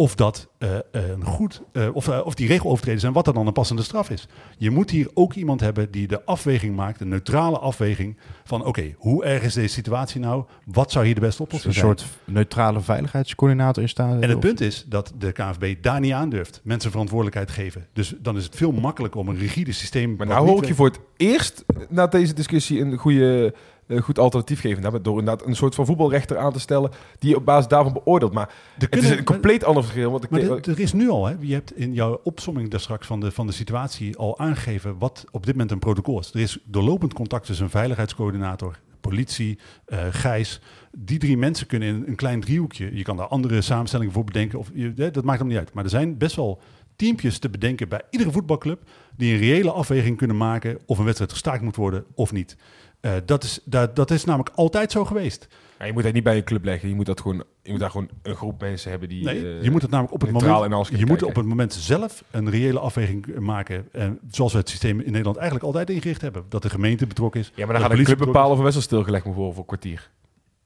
of 0.00 0.14
dat 0.14 0.48
eh, 0.58 0.70
een 0.90 1.24
goed, 1.24 1.62
eh, 1.72 1.94
of, 1.94 2.08
eh, 2.08 2.20
of 2.24 2.34
die 2.34 2.46
regelovertreders 2.46 3.02
zijn, 3.02 3.12
wat 3.12 3.24
dan 3.24 3.34
dan 3.34 3.46
een 3.46 3.52
passende 3.52 3.82
straf 3.82 4.10
is. 4.10 4.28
Je 4.58 4.70
moet 4.70 4.90
hier 4.90 5.10
ook 5.14 5.34
iemand 5.34 5.60
hebben 5.60 5.90
die 5.90 6.06
de 6.06 6.24
afweging 6.24 6.76
maakt, 6.76 7.00
een 7.00 7.08
neutrale 7.08 7.58
afweging 7.58 8.16
van 8.44 8.64
oké, 8.64 8.94
hoe 8.96 9.24
erg 9.24 9.42
is 9.42 9.54
deze 9.54 9.74
situatie 9.74 10.20
nou? 10.20 10.44
Wat 10.64 10.92
zou 10.92 11.04
hier 11.04 11.14
de 11.14 11.20
beste 11.20 11.42
oplossing 11.42 11.74
een 11.74 11.80
zijn? 11.80 11.98
soort 11.98 12.10
neutrale 12.24 12.80
veiligheidscoördinator 12.80 13.82
in 13.82 13.88
staan. 13.88 14.22
En 14.22 14.28
het 14.28 14.40
punt 14.40 14.60
is 14.60 14.84
dat 14.88 15.12
de 15.18 15.32
KNVB 15.32 15.82
daar 15.82 16.00
niet 16.00 16.12
aandurft. 16.12 16.60
Mensen 16.64 16.90
verantwoordelijkheid 16.90 17.50
geven. 17.50 17.86
Dus 17.92 18.14
dan 18.18 18.36
is 18.36 18.44
het 18.44 18.56
veel 18.56 18.72
makkelijker 18.72 19.20
om 19.20 19.28
een 19.28 19.38
rigide 19.38 19.72
systeem... 19.72 20.14
Maar 20.16 20.26
nou 20.42 20.52
hoor 20.54 20.62
ik 20.62 20.68
je 20.68 20.74
voor 20.74 20.86
het 20.86 21.00
eerst 21.16 21.64
na 21.88 22.06
deze 22.06 22.34
discussie 22.34 22.80
een 22.80 22.96
goede, 22.96 23.54
eh, 23.86 24.00
goed 24.00 24.18
alternatief 24.18 24.60
geven. 24.60 24.82
Nou, 24.82 25.00
door 25.00 25.18
inderdaad 25.18 25.46
een 25.46 25.56
soort 25.56 25.74
van 25.74 25.86
voetbalrechter 25.86 26.38
aan 26.38 26.52
te 26.52 26.60
stellen 26.60 26.90
die 27.18 27.36
op 27.36 27.44
basis 27.44 27.68
daarvan 27.68 27.92
beoordeelt. 27.92 28.32
Maar 28.32 28.48
Er 28.48 28.54
het 28.74 28.82
is 28.94 28.98
kunnen- 29.00 29.18
een 29.18 29.24
compleet 29.24 29.64
ander 29.64 29.82
verschil. 29.82 30.10
Want 30.10 30.24
ik, 30.24 30.30
Maar 30.30 30.40
er- 30.40 30.68
er 30.70 30.80
is 30.80 30.92
nu 30.92 31.08
al, 31.10 31.26
hè, 31.26 31.34
je 31.40 31.52
hebt 31.54 31.76
in 31.76 31.92
jouw 31.94 32.20
opsomming 32.24 32.70
daar 32.70 32.80
straks 32.80 33.06
van 33.06 33.20
de, 33.20 33.30
van 33.30 33.46
de 33.46 33.52
situatie 33.52 34.16
al 34.16 34.38
aangegeven 34.38 34.98
wat 34.98 35.24
op 35.30 35.44
dit 35.46 35.54
moment 35.54 35.70
een 35.70 35.78
protocol 35.78 36.18
is. 36.18 36.30
Er 36.34 36.40
is 36.40 36.58
doorlopend 36.64 37.12
contact 37.12 37.46
tussen 37.46 37.64
een 37.64 37.70
veiligheidscoördinator, 37.70 38.78
politie, 39.00 39.58
eh, 39.84 39.98
Gijs. 40.10 40.60
Die 40.92 41.18
drie 41.18 41.36
mensen 41.36 41.66
kunnen 41.66 41.88
in 41.88 42.04
een 42.06 42.14
klein 42.16 42.40
driehoekje, 42.40 42.96
je 42.96 43.02
kan 43.02 43.16
daar 43.16 43.26
andere 43.26 43.60
samenstellingen 43.60 44.12
voor 44.12 44.24
bedenken, 44.24 44.58
of, 44.58 44.70
je, 44.74 44.94
dat 44.94 45.24
maakt 45.24 45.38
hem 45.38 45.48
niet 45.48 45.58
uit. 45.58 45.72
Maar 45.74 45.84
er 45.84 45.90
zijn 45.90 46.16
best 46.18 46.36
wel 46.36 46.60
teampjes 47.00 47.38
te 47.38 47.50
bedenken 47.50 47.88
bij 47.88 48.02
iedere 48.10 48.30
voetbalclub 48.30 48.82
die 49.16 49.32
een 49.32 49.38
reële 49.38 49.70
afweging 49.70 50.16
kunnen 50.16 50.36
maken 50.36 50.78
of 50.86 50.98
een 50.98 51.04
wedstrijd 51.04 51.32
gestaakt 51.32 51.62
moet 51.62 51.76
worden 51.76 52.04
of 52.14 52.32
niet. 52.32 52.56
Eh, 53.00 53.12
dat, 53.24 53.44
is, 53.44 53.60
dat, 53.64 53.96
dat 53.96 54.10
is 54.10 54.24
namelijk 54.24 54.50
altijd 54.54 54.92
zo 54.92 55.04
geweest. 55.04 55.48
Ja, 55.78 55.84
je 55.84 55.92
moet 55.92 56.02
dat 56.02 56.12
niet 56.12 56.22
bij 56.22 56.36
een 56.36 56.44
club 56.44 56.64
leggen. 56.64 56.88
Je 56.88 56.94
moet, 56.94 57.06
dat 57.06 57.20
gewoon, 57.20 57.44
je 57.62 57.70
moet 57.70 57.80
daar 57.80 57.90
gewoon 57.90 58.08
een 58.22 58.34
groep 58.34 58.60
mensen 58.60 58.90
hebben 58.90 59.08
die... 59.08 59.24
Nee, 59.24 59.56
eh, 59.56 59.62
je 59.62 59.70
moet 59.70 59.82
het 59.82 59.90
namelijk 59.90 60.14
op 60.14 60.20
het 60.20 60.30
moment. 60.30 60.88
Je 60.88 61.06
moet 61.06 61.22
op 61.22 61.34
het 61.34 61.46
moment 61.46 61.72
zelf 61.72 62.24
een 62.30 62.50
reële 62.50 62.78
afweging 62.78 63.38
maken. 63.38 63.88
En 63.92 64.18
zoals 64.30 64.52
we 64.52 64.58
het 64.58 64.68
systeem 64.68 65.00
in 65.00 65.10
Nederland 65.10 65.36
eigenlijk 65.36 65.66
altijd 65.66 65.90
ingericht 65.90 66.20
hebben. 66.20 66.44
Dat 66.48 66.62
de 66.62 66.70
gemeente 66.70 67.06
betrokken 67.06 67.40
is. 67.40 67.52
Ja, 67.54 67.64
maar 67.64 67.74
dan 67.74 67.82
gaat 67.82 67.92
de 67.92 67.98
een 67.98 68.04
club 68.04 68.18
bepalen 68.18 68.50
of 68.50 68.56
een 68.56 68.62
wedstrijd 68.62 68.88
stilgelegd 68.88 69.24
moet 69.24 69.34
worden 69.34 69.54
voor 69.54 69.62
een 69.62 69.78
kwartier. 69.78 70.10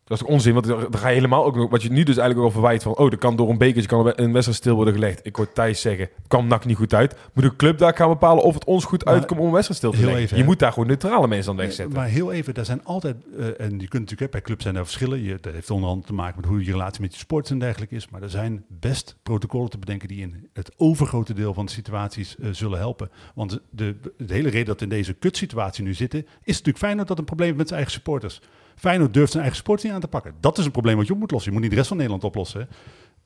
Dat 0.05 0.19
is 0.19 0.25
toch 0.25 0.35
onzin, 0.35 0.55
want 0.55 0.67
dan 0.67 0.87
ga 0.91 1.09
je 1.09 1.15
helemaal 1.15 1.45
ook 1.45 1.57
nog... 1.57 1.71
Wat 1.71 1.83
je 1.83 1.91
nu 1.91 2.03
dus 2.03 2.17
eigenlijk 2.17 2.39
ook 2.39 2.45
al 2.45 2.61
verwijt 2.61 2.83
van... 2.83 2.97
Oh, 2.97 3.13
er 3.13 3.19
kan 3.19 3.37
door 3.37 3.51
een 3.51 3.59
bekertje 3.59 3.89
kan 3.89 4.13
een 4.17 4.33
wedstrijd 4.33 4.59
stil 4.59 4.75
worden 4.75 4.95
gelegd. 4.95 5.21
Ik 5.23 5.37
hoor 5.37 5.53
Thijs 5.53 5.81
zeggen, 5.81 6.09
kwam 6.29 6.47
NAC 6.47 6.65
niet 6.65 6.77
goed 6.77 6.95
uit. 6.95 7.17
Moet 7.33 7.45
een 7.45 7.57
club 7.57 7.79
daar 7.79 7.97
gaan 7.97 8.09
bepalen 8.09 8.43
of 8.43 8.55
het 8.55 8.65
ons 8.65 8.85
goed 8.85 9.05
Maar 9.05 9.15
uitkomt 9.15 9.41
om 9.41 9.47
een 9.47 9.53
wedstrijd 9.53 9.79
stil 9.79 9.93
te 9.93 9.99
leggen. 9.99 10.23
even, 10.23 10.37
je 10.37 10.43
hè. 10.43 10.49
moet 10.49 10.59
daar 10.59 10.73
gewoon 10.73 10.89
neutrale 10.89 11.29
mensen 11.29 11.51
aan 11.51 11.57
wegzetten. 11.57 11.97
maar 11.97 12.07
heel 12.07 12.33
even, 12.33 12.55
daar 12.55 12.65
zijn 12.65 12.85
altijd, 12.85 13.17
eh, 13.39 13.47
en 13.47 13.71
je 13.71 13.89
kunt 13.89 13.93
natuurlijk, 13.93 14.21
hè, 14.21 14.29
bij 14.29 14.41
clubs 14.41 14.63
zijn 14.63 14.77
er 14.77 14.85
verschillen. 14.85 15.23
Je, 15.23 15.39
dat 15.41 15.53
heeft 15.53 15.71
onder 15.71 15.89
andere 15.89 16.07
te 16.07 16.15
maken 16.15 16.41
met 16.41 16.51
hoe 16.51 16.65
je 16.65 16.71
relatie 16.71 17.01
met 17.01 17.13
je 17.13 17.19
sport 17.19 17.51
en 17.51 17.59
dergelijke 17.59 17.95
is. 17.95 18.09
Maar 18.09 18.23
er 18.23 18.31
zijn 18.31 18.65
best 18.69 19.17
protocollen 19.23 19.71
te 19.71 19.79
bedenken 19.79 20.09
die 20.09 20.21
in 20.21 20.49
het 20.53 20.73
overgrote 20.77 21.35
deel 21.35 21.55
van 21.55 21.67
de 21.67 21.73
situaties 21.73 22.37
eh, 22.37 22.49
zullen 22.53 22.79
helpen. 22.79 23.11
Want 23.35 23.61
de, 23.71 23.97
de 24.19 24.35
hele 24.35 24.49
reden 24.49 24.67
dat 24.67 24.79
we 24.79 24.85
in 24.85 24.91
deze 24.91 25.13
kutsituatie 25.13 25.85
nu 25.85 25.95
zitten, 25.95 26.21
is 26.21 26.57
natuurlijk 26.57 26.79
Feyenoord 26.79 27.09
dat 27.09 27.19
een 27.19 27.25
probleem 27.25 27.57
met 27.57 27.69
zijn 27.69 27.81
eigen 27.81 27.93
supporters. 27.93 28.41
Feyenoord 28.77 29.15
durft 29.15 29.33
zijn 29.33 29.45
eigen 29.45 29.75
niet 29.83 29.93
aan 29.93 30.01
te 30.01 30.09
pakken. 30.09 30.35
Dat 30.41 30.59
is 30.59 30.65
een 30.65 30.71
probleem 30.71 30.97
wat 30.97 31.07
je 31.07 31.13
op 31.13 31.19
moet 31.19 31.31
lossen. 31.31 31.49
Je 31.49 31.57
moet 31.57 31.63
niet 31.63 31.71
de 31.71 31.77
rest 31.77 31.89
van 31.89 31.97
Nederland 31.97 32.25
oplossen. 32.25 32.69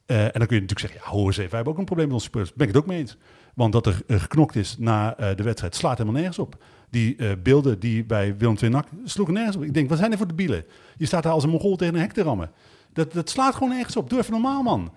Eh, 0.09 0.25
en 0.25 0.31
dan 0.33 0.47
kun 0.47 0.57
je 0.57 0.63
natuurlijk 0.63 0.81
zeggen, 0.81 1.01
ja, 1.05 1.11
hoor 1.11 1.27
eens 1.27 1.37
even, 1.37 1.51
wij 1.51 1.57
hebben 1.57 1.73
ook 1.73 1.79
een 1.79 1.85
probleem 1.85 2.07
met 2.07 2.17
onze. 2.17 2.31
Daar 2.31 2.53
ben 2.55 2.69
ik 2.69 2.75
het 2.75 2.83
ook 2.83 2.89
mee 2.89 2.99
eens. 2.99 3.17
Want 3.55 3.73
dat 3.73 3.87
er 3.87 4.03
geknokt 4.07 4.57
is 4.57 4.77
na 4.79 5.17
eh, 5.17 5.37
de 5.37 5.43
wedstrijd 5.43 5.75
slaat 5.75 5.99
helemaal 5.99 6.21
nergens 6.21 6.39
op. 6.39 6.65
Die 6.91 7.17
eh, 7.17 7.31
beelden 7.43 7.79
die 7.79 8.05
bij 8.05 8.37
Willem 8.37 8.57
II 8.63 8.71
NAC 8.71 8.87
sloegen 9.05 9.35
nergens 9.35 9.57
op. 9.57 9.63
Ik 9.63 9.75
denk, 9.75 9.89
wat 9.89 9.99
zijn 9.99 10.13
er 10.13 10.19
voor 10.19 10.27
de 10.27 10.35
bielen? 10.35 10.65
Je 10.97 11.07
staat 11.07 11.23
daar 11.23 11.33
als 11.33 11.45
een 11.45 11.51
mongool 11.51 11.77
tegen 11.77 11.95
een 11.95 12.01
hek 12.01 12.13
te 12.13 12.23
rammen. 12.23 12.51
Dat, 12.93 13.13
dat 13.13 13.31
slaat 13.31 13.55
gewoon 13.55 13.69
nergens 13.69 13.97
op. 13.97 14.11
Doe 14.11 14.19
even 14.19 14.33
normaal, 14.33 14.63
man. 14.63 14.93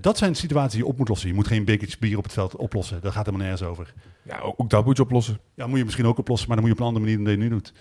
Dat 0.00 0.18
zijn 0.18 0.34
situaties 0.34 0.72
die 0.72 0.82
je 0.82 0.86
op 0.86 0.98
moet 0.98 1.08
lossen. 1.08 1.28
Je 1.28 1.34
moet 1.34 1.46
geen 1.46 1.64
bekertje 1.64 1.98
bier 1.98 2.18
op 2.18 2.24
het 2.24 2.32
veld 2.32 2.56
oplossen. 2.56 3.00
Daar 3.00 3.12
gaat 3.12 3.26
helemaal 3.26 3.46
nergens 3.46 3.68
over. 3.68 3.94
Ja, 4.22 4.38
ook, 4.38 4.54
ook 4.56 4.70
dat 4.70 4.84
moet 4.84 4.96
je 4.96 5.02
oplossen. 5.02 5.38
Ja, 5.54 5.66
moet 5.66 5.78
je 5.78 5.84
misschien 5.84 6.06
ook 6.06 6.18
oplossen, 6.18 6.48
maar 6.48 6.56
dan 6.56 6.66
moet 6.66 6.76
je 6.76 6.82
op 6.82 6.88
een 6.88 6.94
andere 6.94 7.14
manier 7.14 7.24
dan 7.24 7.34
dat 7.34 7.44
je 7.44 7.50
nu 7.50 7.56
doet. 7.56 7.72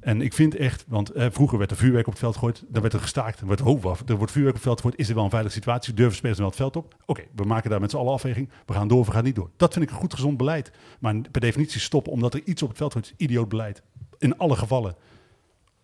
En 0.00 0.22
ik 0.22 0.32
vind 0.32 0.54
echt, 0.54 0.84
want 0.88 1.10
eh, 1.10 1.26
vroeger 1.30 1.58
werd 1.58 1.70
er 1.70 1.76
vuurwerk 1.76 2.06
op 2.06 2.12
het 2.12 2.20
veld 2.20 2.34
gegooid, 2.34 2.64
dan 2.68 2.82
werd 2.82 2.94
er 2.94 3.00
gestaakt, 3.00 3.38
dan 3.38 3.48
werd 3.48 3.80
wacht, 3.80 4.10
er 4.10 4.16
wordt 4.16 4.32
vuurwerk 4.32 4.56
op 4.56 4.62
het 4.62 4.68
veld 4.68 4.80
gegooid, 4.80 4.98
is 4.98 5.06
dit 5.06 5.14
wel 5.14 5.24
een 5.24 5.30
veilige 5.30 5.54
situatie? 5.54 5.94
Durven 5.94 6.16
spelers 6.16 6.38
wel 6.38 6.46
het 6.46 6.56
veld 6.56 6.76
op? 6.76 6.94
Oké, 7.06 7.22
we 7.34 7.44
maken 7.44 7.70
daar 7.70 7.80
met 7.80 7.90
z'n 7.90 7.96
allen 7.96 8.12
afweging, 8.12 8.48
we 8.66 8.72
gaan 8.72 8.88
door, 8.88 9.04
we 9.04 9.10
gaan 9.10 9.24
niet 9.24 9.34
door. 9.34 9.50
Dat 9.56 9.72
vind 9.72 9.84
ik 9.84 9.90
een 9.90 9.96
goed 9.96 10.14
gezond 10.14 10.36
beleid. 10.36 10.70
Maar 11.00 11.14
per 11.30 11.40
definitie 11.40 11.80
stoppen 11.80 12.12
omdat 12.12 12.34
er 12.34 12.42
iets 12.44 12.62
op 12.62 12.68
het 12.68 12.78
veld 12.78 12.92
gooit, 12.92 13.04
is 13.04 13.14
idioot 13.16 13.48
beleid. 13.48 13.82
In 14.18 14.38
alle 14.38 14.56
gevallen. 14.56 14.94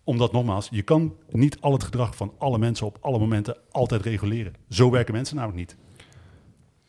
Omdat 0.03 0.31
nogmaals, 0.31 0.67
je 0.71 0.81
kan 0.81 1.15
niet 1.29 1.57
al 1.59 1.71
het 1.71 1.83
gedrag 1.83 2.15
van 2.15 2.33
alle 2.37 2.57
mensen 2.57 2.85
op 2.85 2.97
alle 3.01 3.19
momenten 3.19 3.57
altijd 3.71 4.01
reguleren. 4.01 4.53
Zo 4.69 4.89
werken 4.89 5.13
mensen 5.13 5.35
namelijk 5.35 5.59
niet. 5.59 5.77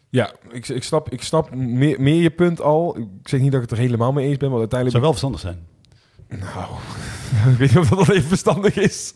Ja, 0.08 0.32
ik, 0.50 0.68
ik 0.68 0.82
snap, 0.82 1.10
ik 1.10 1.22
snap 1.22 1.54
meer, 1.54 2.00
meer 2.00 2.22
je 2.22 2.30
punt 2.30 2.60
al. 2.60 2.98
Ik 2.98 3.28
zeg 3.28 3.40
niet 3.40 3.52
dat 3.52 3.62
ik 3.62 3.68
het 3.70 3.78
er 3.78 3.84
helemaal 3.84 4.12
mee 4.12 4.26
eens 4.28 4.36
ben, 4.36 4.50
want 4.50 4.62
Het 4.62 4.72
uiteindelijk... 4.72 4.90
zou 4.90 5.02
wel 5.02 5.12
verstandig 5.12 5.40
zijn. 5.40 5.74
Nou, 6.28 6.70
ik 7.52 7.58
weet 7.58 7.74
niet 7.74 7.78
of 7.78 7.88
dat 7.88 8.08
even 8.08 8.28
verstandig 8.28 8.76
is. 8.76 9.14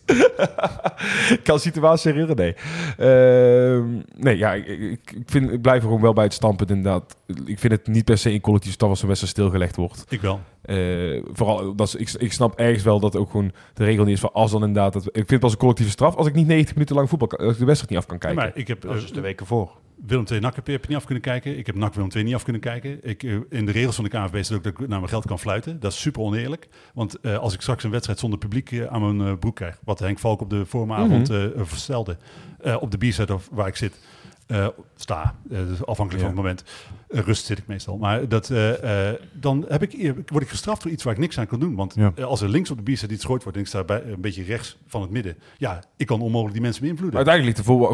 ik 1.36 1.40
kan 1.42 1.60
situatie 1.60 2.12
herinneren, 2.12 2.36
nee. 2.36 2.54
Ehm, 2.96 4.02
nee, 4.16 4.36
ja, 4.36 4.52
ik, 4.52 4.68
ik, 4.90 5.22
vind, 5.26 5.50
ik 5.50 5.62
blijf 5.62 5.76
er 5.76 5.82
gewoon 5.82 6.00
wel 6.00 6.12
bij 6.12 6.24
het 6.24 6.32
standpunt 6.32 6.70
inderdaad. 6.70 7.16
Ik 7.44 7.58
vind 7.58 7.72
het 7.72 7.86
niet 7.86 8.04
per 8.04 8.18
se 8.18 8.32
in 8.32 8.40
collectief 8.40 8.72
staf 8.72 8.88
als 8.88 9.00
een 9.00 9.08
wedstrijd 9.08 9.34
stilgelegd 9.34 9.76
wordt. 9.76 10.04
Ik 10.08 10.20
wel. 10.20 10.40
Eh, 10.62 11.22
vooral, 11.32 11.74
dat 11.74 11.86
is, 11.86 11.94
ik, 11.94 12.10
ik 12.22 12.32
snap 12.32 12.54
ergens 12.58 12.82
wel 12.84 13.00
dat 13.00 13.16
ook 13.16 13.30
gewoon 13.30 13.52
de 13.74 13.84
regel 13.84 14.04
niet 14.04 14.14
is 14.14 14.20
van 14.20 14.32
als 14.32 14.50
dan 14.50 14.60
inderdaad... 14.64 14.92
Dat, 14.92 15.06
ik 15.06 15.12
vind 15.14 15.30
het 15.30 15.42
als 15.42 15.52
een 15.52 15.58
collectieve 15.58 15.90
straf 15.90 16.14
als 16.16 16.26
ik 16.26 16.34
niet 16.34 16.46
90 16.46 16.74
minuten 16.74 16.96
lang 16.96 17.08
voetbal 17.08 17.28
kan, 17.28 17.38
als 17.38 17.52
ik 17.52 17.58
de 17.58 17.64
wedstrijd 17.64 17.90
niet 17.90 18.00
af 18.00 18.06
kan 18.06 18.18
kijken. 18.18 18.38
maar 18.38 18.50
ik 18.54 18.68
heb 18.68 18.80
Dat 18.80 18.90
is 18.90 18.96
eh, 18.96 19.02
dus 19.02 19.12
de 19.12 19.20
weken 19.20 19.46
voor. 19.46 19.70
Willem 20.06 20.24
II 20.30 20.40
NAC 20.40 20.54
heb 20.56 20.66
je 20.66 20.78
niet 20.88 20.96
af 20.96 21.04
kunnen 21.04 21.22
kijken. 21.22 21.58
Ik 21.58 21.66
heb 21.66 21.74
NAC 21.74 21.94
Willem 21.94 22.10
II 22.14 22.24
niet 22.24 22.34
af 22.34 22.42
kunnen 22.42 22.60
kijken. 22.62 22.98
Ik, 23.08 23.22
eh, 23.22 23.36
in 23.48 23.66
de 23.66 23.72
regels 23.72 23.94
van 23.94 24.04
de 24.04 24.10
KNVB 24.10 24.42
staat 24.44 24.56
ook 24.56 24.62
dat 24.64 24.72
ik 24.72 24.78
naar 24.78 24.98
mijn 24.98 25.08
geld 25.08 25.26
kan 25.26 25.38
fluiten. 25.38 25.80
Dat 25.80 25.92
is 25.92 26.00
super 26.00 26.22
oneerlijk. 26.22 26.68
Want 26.94 27.20
eh, 27.20 27.38
als 27.38 27.54
ik 27.54 27.60
straks 27.60 27.84
een 27.84 27.90
wedstrijd 27.90 28.18
zonder 28.18 28.38
publiek 28.38 28.80
aan 28.88 29.16
mijn 29.16 29.38
broek 29.38 29.56
krijg... 29.56 29.78
wat 29.84 29.98
Henk 29.98 30.18
Valk 30.18 30.40
op 30.40 30.50
de 30.50 30.66
vooravond 30.66 31.28
Mhm. 31.28 31.38
eh, 31.38 31.44
eh, 31.44 31.50
verstelde... 31.62 32.16
eh, 32.60 32.76
op 32.80 32.90
de 32.90 32.98
bierset 32.98 33.30
of 33.30 33.48
waar 33.52 33.66
ik 33.66 33.76
zit... 33.76 34.00
eh, 34.46 34.66
sta, 34.96 35.34
eh, 35.50 35.58
dus 35.66 35.86
afhankelijk 35.86 36.24
van 36.24 36.34
het 36.34 36.42
moment. 36.42 36.64
Rust 37.12 37.44
zit 37.46 37.58
ik 37.58 37.66
meestal. 37.66 37.96
Maar 37.96 38.28
dat, 38.28 38.50
eh, 38.50 39.08
eh, 39.10 39.16
dan 39.32 39.64
heb 39.68 39.82
ik, 39.82 40.14
word 40.26 40.42
ik 40.42 40.48
gestraft 40.48 40.82
voor 40.82 40.90
iets 40.90 41.02
waar 41.04 41.12
ik 41.12 41.18
niks 41.20 41.38
aan 41.38 41.46
kan 41.46 41.60
doen. 41.60 41.74
Want 41.74 41.94
Ja. 41.94 42.12
eh, 42.14 42.24
als 42.24 42.40
er 42.40 42.48
links 42.48 42.70
op 42.70 42.76
de 42.76 42.82
bierset 42.82 43.10
iets 43.10 43.22
gegooid 43.22 43.42
wordt... 43.42 43.58
en 43.58 43.64
ik 43.64 43.68
sta 43.70 43.84
bij, 43.84 44.02
een 44.04 44.20
beetje 44.20 44.42
rechts 44.42 44.76
van 44.86 45.00
het 45.02 45.10
midden... 45.10 45.36
ja, 45.58 45.82
ik 45.96 46.06
kan 46.06 46.20
onmogelijk 46.20 46.52
die 46.52 46.62
mensen 46.62 46.82
beïnvloeden. 46.82 47.16
Uiteindelijk 47.16 47.56
ligt 47.56 47.68
er 47.68 47.74
voor, 47.74 47.88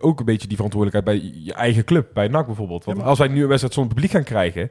ook 0.00 0.18
een 0.18 0.24
beetje 0.24 0.46
die 0.48 0.56
verantwoordelijkheid 0.56 1.04
bij 1.20 1.30
je 1.44 1.54
eigen 1.54 1.84
club, 1.84 2.10
bij 2.14 2.28
NAC 2.28 2.46
bijvoorbeeld. 2.46 2.84
Want 2.84 2.96
Ja, 2.96 3.02
maar- 3.02 3.10
als 3.10 3.18
wij 3.18 3.28
nu 3.28 3.42
een 3.42 3.46
wedstrijd 3.48 3.74
zonder 3.74 3.94
publiek 3.94 4.10
gaan 4.12 4.24
krijgen, 4.24 4.70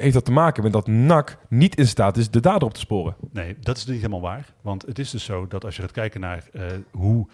heeft 0.00 0.14
dat 0.14 0.24
te 0.24 0.32
maken 0.32 0.62
met 0.62 0.72
dat 0.72 0.86
NAC 0.86 1.36
niet 1.48 1.76
in 1.76 1.86
staat 1.86 2.16
is 2.16 2.30
de 2.30 2.40
dader 2.40 2.68
op 2.68 2.74
te 2.74 2.80
sporen. 2.80 3.14
Nee, 3.32 3.56
dat 3.60 3.76
is 3.76 3.86
niet 3.86 3.96
helemaal 3.96 4.20
waar. 4.20 4.46
Want 4.62 4.86
het 4.86 4.98
is 4.98 5.10
dus 5.10 5.24
zo 5.24 5.46
dat 5.46 5.64
als 5.64 5.76
je 5.76 5.82
gaat 5.82 5.90
kijken 5.92 6.20
naar 6.20 6.44
hoe 6.90 7.26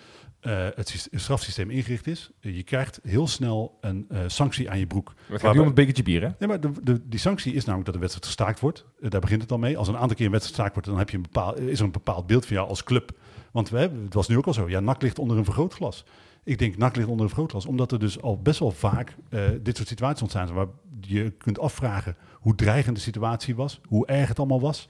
eh, 0.46 0.66
het 0.74 0.88
syst- 0.88 1.08
het 1.10 1.20
strafsysteem 1.20 1.70
ingericht 1.70 2.06
is, 2.06 2.30
eh, 2.40 2.56
je 2.56 2.62
krijgt 2.62 3.00
heel 3.02 3.26
snel 3.26 3.78
een 3.80 4.06
eh, 4.08 4.20
sanctie 4.26 4.70
aan 4.70 4.78
je 4.78 4.86
broek. 4.86 5.14
Het 5.26 5.40
gaat 5.40 5.54
nu 5.54 5.60
om 5.60 5.66
het 5.66 5.74
bekertje 5.74 6.02
bier, 6.02 6.22
hè? 6.22 6.28
Nee, 6.38 6.48
maar 6.48 6.60
de, 6.60 6.70
de, 6.82 7.08
die 7.08 7.18
sanctie 7.20 7.54
is 7.54 7.64
namelijk 7.64 7.84
dat 7.84 7.94
de 7.94 8.00
wedstrijd 8.00 8.26
gestaakt 8.26 8.60
wordt. 8.60 8.84
Daar 9.00 9.20
begint 9.20 9.42
het 9.42 9.52
al 9.52 9.58
mee. 9.58 9.78
Als 9.78 9.88
een 9.88 9.96
aantal 9.96 10.16
keer 10.16 10.26
een 10.26 10.32
wedstrijd 10.32 10.56
gestaakt 10.56 10.72
wordt, 10.74 10.88
dan 10.88 10.98
heb 10.98 11.10
je 11.10 11.16
een 11.16 11.22
bepaald, 11.22 11.60
is 11.60 11.78
er 11.78 11.84
een 11.84 11.90
bepaald 11.90 12.26
beeld 12.26 12.46
van 12.46 12.56
jou 12.56 12.68
als 12.68 12.84
club. 12.84 13.10
Want 13.52 13.68
we 13.68 13.78
hebben, 13.78 14.04
het 14.04 14.14
was 14.14 14.28
nu 14.28 14.36
ook 14.36 14.46
al 14.46 14.52
zo. 14.52 14.68
Ja, 14.68 14.80
NAC 14.80 15.02
ligt 15.02 15.18
onder 15.18 15.36
een 15.36 15.44
vergrootglas. 15.44 16.04
Ik 16.44 16.58
denk 16.58 16.76
NAC 16.76 16.96
ligt 16.96 17.08
onder 17.08 17.22
een 17.22 17.28
vergrootglas, 17.28 17.66
omdat 17.66 17.92
er 17.92 17.98
dus 17.98 18.22
al 18.22 18.42
best 18.42 18.58
wel 18.58 18.70
vaak 18.70 19.16
dit 19.62 19.76
soort 19.76 19.88
situaties 19.88 20.22
ontstaan 20.22 20.52
waar 20.52 20.66
je 21.00 21.30
kunt 21.30 21.58
afvragen 21.58 22.16
hoe 22.32 22.54
dreigend 22.54 22.96
de 22.96 23.02
situatie 23.02 23.54
was, 23.54 23.80
hoe 23.88 24.06
erg 24.06 24.28
het 24.28 24.38
allemaal 24.38 24.60
was. 24.60 24.88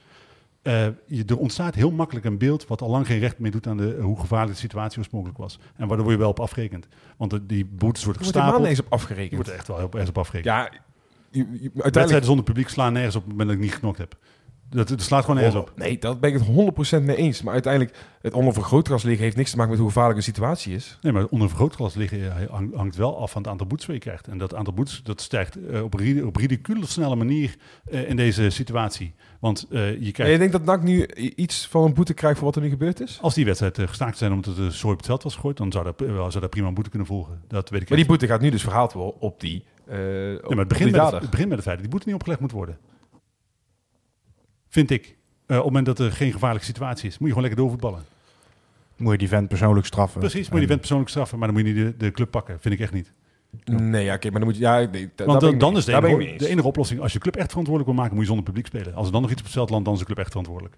Eh, 0.67 0.87
je, 1.05 1.23
er 1.25 1.37
ontstaat 1.37 1.75
heel 1.75 1.91
makkelijk 1.91 2.25
een 2.25 2.37
beeld 2.37 2.67
wat 2.67 2.81
al 2.81 2.89
lang 2.89 3.05
geen 3.05 3.19
recht 3.19 3.39
meer 3.39 3.51
doet 3.51 3.67
aan 3.67 3.77
de, 3.77 3.97
hoe 4.01 4.19
gevaarlijk 4.19 4.51
de 4.53 4.59
situatie 4.59 4.97
oorspronkelijk 4.97 5.37
was. 5.39 5.59
En 5.75 5.87
waardoor 5.87 6.11
je 6.11 6.17
wel 6.17 6.29
op 6.29 6.39
afrekent. 6.39 6.87
Want 7.17 7.31
de- 7.31 7.45
die 7.45 7.65
boetes 7.65 8.03
worden 8.03 8.21
Er 8.21 8.27
wordt 8.27 8.37
gestapeld. 8.45 8.67
niks 8.67 8.79
op 8.79 8.85
afgerekend. 8.89 9.33
wordt 9.33 9.49
er 9.49 9.55
echt 9.55 9.67
wel 9.67 9.89
erg 9.91 10.07
op 10.09 10.17
afrekend. 10.17 10.45
Ja, 10.45 10.69
je- 11.29 11.39
je- 11.39 11.43
uiteindelijk... 11.43 11.83
Wedstrijden 11.93 12.25
zonder 12.27 12.45
publiek 12.45 12.69
slaan 12.69 12.93
nergens 12.93 13.15
op 13.15 13.21
het 13.21 13.31
moment 13.31 13.49
dat 13.49 13.57
ik 13.57 13.63
niet 13.63 13.73
geknokt 13.73 13.97
heb. 13.97 14.17
Dat, 14.69 14.87
dat 14.87 15.01
slaat 15.01 15.21
gewoon 15.21 15.35
nergens 15.35 15.61
op. 15.61 15.71
Nee, 15.75 15.97
dat 15.97 16.19
ben 16.19 16.33
ik 16.33 16.39
het 16.39 16.99
100% 16.99 17.03
mee 17.03 17.15
eens. 17.15 17.41
Maar 17.41 17.53
uiteindelijk, 17.53 17.95
het 18.21 18.33
onder 18.33 18.53
vergrootglas 18.53 19.03
liggen 19.03 19.23
heeft 19.23 19.35
niks 19.35 19.49
te 19.49 19.55
maken 19.55 19.71
met 19.71 19.79
hoe 19.81 19.89
gevaarlijk 19.89 20.17
een 20.17 20.23
situatie 20.23 20.73
is. 20.73 20.97
Nee, 21.01 21.11
maar 21.13 21.25
onder 21.25 21.47
vergrootglas 21.47 21.95
liggen 21.95 22.47
hang- 22.49 22.75
hangt 22.75 22.95
wel 22.95 23.19
af 23.19 23.31
van 23.31 23.41
het 23.41 23.51
aantal 23.51 23.67
boetes 23.67 23.85
wat 23.85 23.95
je 23.95 24.01
krijgt. 24.01 24.27
En 24.27 24.37
dat 24.37 24.55
aantal 24.55 24.73
boetes 24.73 25.03
dat 25.03 25.21
stijgt 25.21 25.65
eh, 25.65 25.83
op, 25.83 25.93
op 26.25 26.35
ridicule 26.35 26.85
snelle 26.85 27.15
manier 27.15 27.55
eh, 27.91 28.09
in 28.09 28.15
deze 28.15 28.49
situatie. 28.49 29.13
Want 29.39 29.65
eh, 29.69 29.89
je 29.91 30.05
En 30.05 30.11
krijgt, 30.11 30.31
je 30.33 30.37
denkt 30.37 30.53
dat 30.53 30.65
NAC 30.65 30.83
nu 30.83 31.05
iets 31.35 31.67
van 31.67 31.83
een 31.83 31.93
boete 31.93 32.13
krijgt 32.13 32.37
voor 32.37 32.45
wat 32.47 32.55
er 32.55 32.61
nu 32.61 32.69
gebeurd 32.69 33.01
is? 33.01 33.19
als 33.21 33.33
die 33.33 33.45
wedstrijd 33.45 33.79
gestaakt 33.79 34.17
zijn 34.17 34.31
omdat 34.31 34.57
er 34.57 34.71
zooi 34.71 34.91
op 34.93 34.97
het 34.99 35.07
veld 35.07 35.23
was 35.23 35.35
gegooid, 35.35 35.57
dan 35.57 35.71
zou 35.71 35.93
eh, 35.97 36.29
zou 36.29 36.47
prima 36.47 36.67
een 36.67 36.73
boete 36.73 36.89
kunnen 36.89 37.07
volgen. 37.07 37.41
Dat 37.47 37.69
weet 37.69 37.81
ik 37.81 37.89
Maar 37.89 37.97
die 37.97 38.07
boete 38.07 38.27
gaat 38.27 38.41
nu 38.41 38.49
dus 38.49 38.61
verhaald 38.61 38.93
worden 38.93 39.21
op 39.21 39.39
die, 39.39 39.63
Nee, 39.85 40.39
maar 40.47 40.57
het 40.57 40.67
begint, 40.67 40.91
met 40.91 41.01
het, 41.01 41.21
het 41.21 41.29
begint 41.29 41.49
met 41.49 41.57
het 41.57 41.67
feit 41.67 41.75
dat 41.75 41.79
die 41.79 41.89
boete 41.89 42.05
niet 42.05 42.15
opgelegd 42.15 42.41
moet 42.41 42.51
worden. 42.51 42.77
Vind 44.77 44.91
ik. 44.91 45.05
Eh, 45.05 45.57
op 45.57 45.63
het 45.63 45.73
moment 45.73 45.85
dat 45.85 45.99
er 45.99 46.11
geen 46.11 46.31
gevaarlijke 46.31 46.65
situatie 46.65 47.07
is, 47.09 47.17
moet 47.17 47.27
je 47.27 47.33
gewoon 47.33 47.41
lekker 47.41 47.61
doorvoetballen. 47.61 48.03
Moet 48.97 49.11
je 49.11 49.17
die 49.17 49.27
vent 49.27 49.47
persoonlijk 49.47 49.85
straffen. 49.85 50.19
Precies, 50.19 50.43
moet 50.43 50.53
je 50.53 50.57
die 50.59 50.67
vent 50.67 50.79
persoonlijk 50.79 51.09
straffen, 51.09 51.39
maar 51.39 51.47
dan 51.47 51.57
moet 51.57 51.67
je 51.67 51.73
niet 51.73 51.85
de, 51.85 52.05
de 52.05 52.11
club 52.11 52.31
pakken. 52.31 52.59
Vind 52.59 52.73
ik 52.73 52.79
echt 52.79 52.93
niet. 52.93 53.13
Nee, 53.65 54.03
ja, 54.03 54.13
oké, 54.15 54.29
maar 54.29 54.39
dan 54.39 54.49
moet 54.49 54.57
je... 54.57 54.63
Ja, 54.63 54.79
nee, 54.91 55.09
Want 55.15 55.41
dan, 55.41 55.57
dan 55.57 55.77
is 55.77 55.85
de 55.85 55.93
enige, 55.93 56.55
de 56.55 56.63
oplossing, 56.63 56.99
als 56.99 57.13
je 57.13 57.19
club 57.19 57.35
echt 57.35 57.49
verantwoordelijk 57.49 57.95
wil 57.95 58.01
maken, 58.01 58.15
moet 58.15 58.23
je 58.23 58.27
zonder 58.27 58.45
publiek 58.45 58.67
spelen. 58.67 58.95
Als 58.95 59.05
er 59.05 59.11
dan 59.11 59.21
nog 59.21 59.31
iets 59.31 59.39
op 59.39 59.45
het 59.45 59.55
veld 59.55 59.69
landt, 59.69 59.85
dan 59.85 59.93
is 59.93 59.99
de 59.99 60.05
club 60.05 60.17
echt 60.17 60.29
verantwoordelijk. 60.29 60.77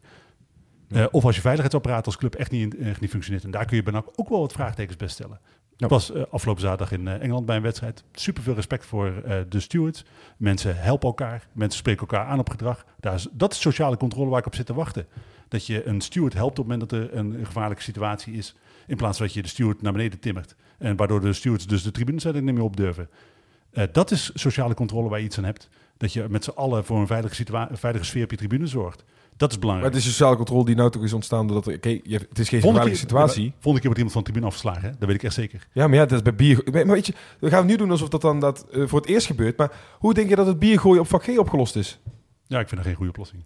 Eh, 0.89 1.05
of 1.11 1.25
als 1.25 1.35
je 1.35 1.41
veiligheidsapparaat 1.41 2.05
als 2.05 2.17
club 2.17 2.35
echt 2.35 2.51
niet, 2.51 2.77
echt 2.77 3.01
niet 3.01 3.09
functioneert. 3.09 3.43
En 3.43 3.51
daar 3.51 3.65
kun 3.65 3.75
je 3.75 3.83
bij 3.83 3.93
NAC 3.93 4.07
ook 4.15 4.29
wel 4.29 4.39
wat 4.39 4.51
vraagtekens 4.51 4.97
bij 4.97 5.07
stellen. 5.07 5.39
Ik 5.79 5.89
was 5.89 6.11
eh, 6.11 6.23
afgelopen 6.29 6.61
zaterdag 6.61 6.91
in 6.91 7.07
eh, 7.07 7.21
Engeland 7.21 7.45
bij 7.45 7.55
een 7.55 7.61
wedstrijd. 7.61 8.03
Super 8.11 8.43
veel 8.43 8.53
respect 8.53 8.85
voor 8.85 9.21
eh, 9.25 9.37
de 9.49 9.59
stewards. 9.59 10.03
Mensen 10.37 10.77
helpen 10.77 11.07
elkaar. 11.07 11.47
Mensen 11.51 11.79
spreken 11.79 12.01
elkaar 12.01 12.25
aan 12.25 12.39
op 12.39 12.49
gedrag. 12.49 12.85
Daar 12.99 13.13
is, 13.13 13.27
dat 13.31 13.51
is 13.51 13.61
sociale 13.61 13.97
controle 13.97 14.29
waar 14.29 14.39
ik 14.39 14.45
op 14.45 14.55
zit 14.55 14.65
te 14.65 14.73
wachten. 14.73 15.07
Dat 15.47 15.65
je 15.65 15.87
een 15.87 16.01
steward 16.01 16.33
helpt 16.33 16.59
op 16.59 16.69
het 16.69 16.73
moment 16.73 16.89
dat 16.89 16.99
er 16.99 17.17
een 17.17 17.45
gevaarlijke 17.45 17.83
situatie 17.83 18.33
is. 18.33 18.55
In 18.87 18.97
plaats 18.97 19.17
van 19.17 19.25
dat 19.25 19.35
je 19.35 19.41
de 19.41 19.47
steward 19.47 19.81
naar 19.81 19.91
beneden 19.91 20.19
timmert. 20.19 20.55
En 20.77 20.95
waardoor 20.95 21.21
de 21.21 21.33
stewards 21.33 21.67
dus 21.67 21.83
de 21.83 21.91
tribunes 21.91 22.23
er 22.23 22.33
niet 22.41 22.53
meer 22.53 22.63
op 22.63 22.77
durven. 22.77 23.09
Dat 23.91 24.11
is 24.11 24.31
sociale 24.33 24.73
controle 24.73 25.09
waar 25.09 25.19
je 25.19 25.25
iets 25.25 25.37
aan 25.37 25.43
hebt. 25.43 25.69
Dat 25.97 26.13
je 26.13 26.25
met 26.29 26.43
z'n 26.43 26.49
allen 26.49 26.85
voor 26.85 26.99
een 26.99 27.07
veilige, 27.07 27.67
veilige 27.71 28.05
sfeer 28.05 28.23
op 28.23 28.31
je 28.31 28.37
tribune 28.37 28.67
zorgt. 28.67 29.03
Dat 29.39 29.49
is 29.49 29.55
Maar 29.57 29.65
belangrijk. 29.65 29.93
het 29.93 30.03
is 30.03 30.09
sociale 30.09 30.35
controle 30.35 30.65
die 30.65 30.75
nou 30.75 30.89
toch 30.91 31.03
is 31.03 31.13
ontstaan 31.13 31.47
doordat 31.47 31.65
er... 31.67 31.73
Het 31.73 32.39
is 32.39 32.49
geen 32.49 32.61
gevaarlijke 32.61 32.97
situatie. 32.97 33.43
Volgende 33.59 33.79
keer 33.79 33.81
wordt 33.83 33.97
iemand 33.97 34.11
van 34.11 34.21
de 34.23 34.29
tribune 34.29 34.45
afgeslagen. 34.45 34.81
Hè? 34.81 34.89
Dat 34.89 35.07
weet 35.07 35.15
ik 35.15 35.23
echt 35.23 35.33
zeker. 35.33 35.67
Ja, 35.73 35.87
maar 35.87 35.95
ja, 35.97 36.05
dat 36.05 36.11
is 36.11 36.21
bij 36.21 36.35
bier... 36.35 36.63
Maar 36.71 36.87
weet 36.87 37.05
je, 37.07 37.13
we 37.39 37.49
gaan 37.49 37.65
nu 37.65 37.75
doen 37.75 37.91
alsof 37.91 38.09
dat 38.09 38.21
dan 38.21 38.39
dat, 38.39 38.65
eh, 38.71 38.83
voor 38.87 38.99
het 38.99 39.09
eerst 39.09 39.27
gebeurt. 39.27 39.57
Maar 39.57 39.71
hoe 39.99 40.13
denk 40.13 40.29
je 40.29 40.35
dat 40.35 40.47
het 40.47 40.59
biergooien 40.59 41.01
op 41.01 41.07
vak 41.07 41.23
G 41.23 41.37
opgelost 41.37 41.75
is? 41.75 41.99
Ja, 42.47 42.59
ik 42.59 42.67
vind 42.67 42.75
dat 42.75 42.85
geen 42.85 42.95
goede 42.95 43.11
oplossing. 43.11 43.43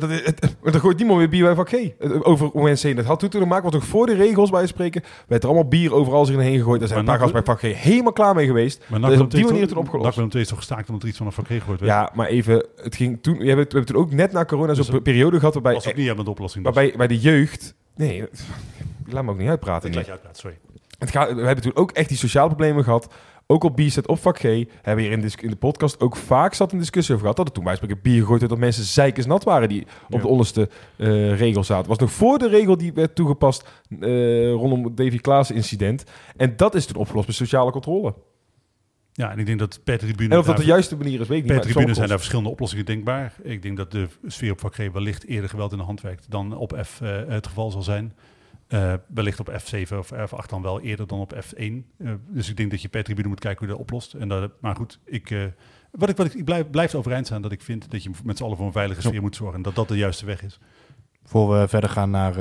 Ja, 0.00 0.06
dat, 0.06 0.10
het, 0.24 0.56
het, 0.62 0.74
er 0.74 0.80
gooit 0.80 0.96
niemand 0.98 1.18
meer 1.18 1.28
bier 1.28 1.42
bij 1.44 1.54
vak 1.54 1.68
G. 1.68 1.72
Eh, 1.72 2.10
Over 2.22 2.50
ONC. 2.50 2.96
Dat 2.96 3.04
had 3.04 3.18
toen 3.20 3.28
te 3.28 3.38
maken, 3.44 3.62
want 3.62 3.74
ook 3.74 3.82
voor 3.82 4.06
de 4.06 4.14
regels 4.14 4.50
bij 4.50 4.66
spreken, 4.66 5.02
werd 5.26 5.42
er 5.42 5.48
allemaal 5.48 5.68
bier 5.68 5.92
overal 5.94 6.24
zich 6.24 6.36
heen 6.36 6.56
gegooid. 6.58 6.78
Daar 6.78 6.88
zijn 6.88 7.00
een 7.00 7.06
paar 7.06 7.18
gasten 7.18 7.44
bij 7.44 7.54
G 7.74 7.82
helemaal 7.82 8.12
klaar 8.12 8.34
mee 8.34 8.46
geweest. 8.46 8.84
Maar 8.88 9.00
dat 9.00 9.10
is 9.12 9.20
op 9.20 9.30
die 9.30 9.44
manier 9.44 9.68
toen 9.68 9.76
opgelost. 9.78 10.16
NAC 10.18 10.34
is 10.34 10.48
toch 10.48 10.58
gestaakt 10.58 10.86
omdat 10.88 11.02
er 11.02 11.08
iets 11.08 11.18
van 11.18 11.26
een 11.26 11.32
vak 11.32 11.48
werd? 11.48 11.80
Ja, 11.80 12.10
maar 12.14 12.26
even, 12.26 12.66
het 12.76 12.96
ging 12.96 13.18
toen, 13.22 13.38
we 13.38 13.46
hebben, 13.46 13.64
we 13.64 13.70
hebben 13.76 13.94
toen 13.94 14.02
ook 14.02 14.10
net 14.12 14.32
na 14.32 14.44
corona 14.44 14.74
zo'n 14.74 14.82
Dus 14.84 14.92
dat- 14.92 15.02
periode 15.02 15.38
gehad 15.38 15.54
waarbij, 15.54 15.72
Dat 15.72 15.80
was 15.82 15.90
ook 15.90 15.96
niet 15.98 16.06
helemaal 16.06 16.24
de 16.26 16.30
oplossing. 16.30 16.64
dus. 16.64 16.74
waarbij 16.74 16.96
bij 16.96 17.06
de 17.06 17.18
jeugd... 17.18 17.74
Nee, 17.96 18.24
laat 19.06 19.24
me 19.24 19.30
ook 19.30 19.38
niet 19.38 19.48
uitpraten. 19.48 19.88
Ik 19.88 19.94
laat 19.94 20.04
je 20.04 20.10
uitpraten, 20.10 20.40
sorry. 20.40 20.58
Het 20.98 21.10
gaat, 21.10 21.32
we 21.34 21.40
hebben 21.46 21.64
toen 21.64 21.76
ook 21.76 21.90
echt 21.90 22.08
die 22.08 22.18
sociale 22.18 22.48
problemen 22.48 22.84
gehad. 22.84 23.08
Ook 23.48 23.64
op 23.64 23.76
B-set, 23.76 24.08
op 24.08 24.18
vak 24.18 24.38
G. 24.38 24.42
Hebben 24.42 24.66
we 24.82 25.00
hier 25.00 25.10
in, 25.10 25.30
in 25.40 25.50
de 25.50 25.56
podcast 25.56 26.00
ook 26.00 26.16
vaak 26.16 26.54
zat 26.54 26.72
een 26.72 26.78
discussie 26.78 27.14
over 27.14 27.26
gehad. 27.26 27.36
Dat 27.36 27.46
er 27.46 27.52
toen 27.52 27.64
bij 27.64 27.76
spreken 27.76 28.00
bier 28.02 28.20
gegooid 28.20 28.38
werd 28.38 28.52
dat 28.52 28.60
mensen 28.60 28.84
zeikers 28.84 29.26
nat 29.26 29.44
waren 29.44 29.68
die 29.68 29.86
op 30.10 30.20
de 30.20 30.28
onderste 30.28 30.68
eh, 30.96 31.38
regel 31.38 31.64
zaten. 31.64 31.88
was 31.88 31.98
nog 31.98 32.12
voor 32.12 32.38
de 32.38 32.48
regel 32.48 32.76
die 32.76 32.92
werd 32.92 33.14
toegepast 33.14 33.68
eh, 34.00 34.50
rondom 34.50 34.84
het 34.84 34.96
Davy 34.96 35.18
Klaas 35.18 35.50
incident. 35.50 36.04
En 36.36 36.56
dat 36.56 36.74
is 36.74 36.86
toen 36.86 36.96
opgelost 36.96 37.26
met 37.26 37.36
sociale 37.36 37.70
controle. 37.70 38.14
Ja, 39.12 39.30
en 39.30 39.38
ik 39.38 39.46
denk 39.46 39.58
dat 39.58 39.80
per 39.84 39.98
tribune... 39.98 40.34
En 40.34 40.38
of 40.38 40.46
dat 40.46 40.56
de 40.56 40.64
juiste 40.64 40.96
manier 40.96 41.20
is, 41.20 41.28
weet 41.28 41.38
ik 41.38 41.44
niet. 41.44 41.52
Per 41.52 41.70
tribune 41.70 41.94
zijn 41.94 42.08
daar 42.08 42.16
verschillende 42.16 42.50
oplossingen 42.50 42.84
denkbaar. 42.84 43.34
Ik 43.42 43.62
denk 43.62 43.76
dat 43.76 43.90
de 43.90 44.08
sfeer 44.26 44.52
op 44.52 44.60
vak 44.60 44.74
G 44.74 44.92
wellicht 44.92 45.26
eerder 45.26 45.50
geweld 45.50 45.72
in 45.72 45.78
de 45.78 45.84
hand 45.84 46.00
werkt 46.00 46.30
dan 46.30 46.56
op 46.56 46.80
F 46.84 47.00
eh, 47.00 47.20
het 47.28 47.46
geval 47.46 47.70
zal 47.70 47.82
zijn. 47.82 48.12
Eh, 48.66 48.94
wellicht 49.06 49.40
op 49.40 49.50
F7 49.50 49.96
of 49.98 50.12
F8 50.14 50.48
dan 50.48 50.62
wel 50.62 50.80
eerder 50.80 51.06
dan 51.06 51.20
op 51.20 51.34
F1. 51.34 51.56
Eh, 51.58 52.12
dus 52.28 52.50
ik 52.50 52.56
denk 52.56 52.70
dat 52.70 52.82
je 52.82 52.88
per 52.88 53.04
tribune 53.04 53.28
moet 53.28 53.40
kijken 53.40 53.58
hoe 53.58 53.68
je 53.68 53.72
dat 53.72 53.82
oplost. 53.82 54.14
En 54.14 54.28
dat, 54.28 54.50
maar 54.60 54.76
goed, 54.76 54.98
ik, 55.04 55.30
eh, 55.30 55.44
wat 55.90 56.08
ik, 56.08 56.16
wat 56.16 56.26
ik, 56.26 56.34
ik 56.34 56.44
blijf, 56.44 56.70
blijf 56.70 56.94
overeind 56.94 57.26
staan 57.26 57.42
dat 57.42 57.52
ik 57.52 57.62
vind 57.62 57.90
dat 57.90 58.02
je 58.02 58.10
met 58.24 58.36
z'n 58.36 58.44
allen 58.44 58.56
voor 58.56 58.66
een 58.66 58.72
veilige 58.72 59.00
sfeer 59.00 59.20
moet 59.20 59.36
zorgen. 59.36 59.56
En 59.56 59.62
dat 59.62 59.74
dat 59.74 59.88
de 59.88 59.96
juiste 59.96 60.26
weg 60.26 60.42
is. 60.42 60.60
Voor 61.24 61.60
we 61.60 61.68
verder 61.68 61.90
gaan 61.90 62.10
naar... 62.10 62.38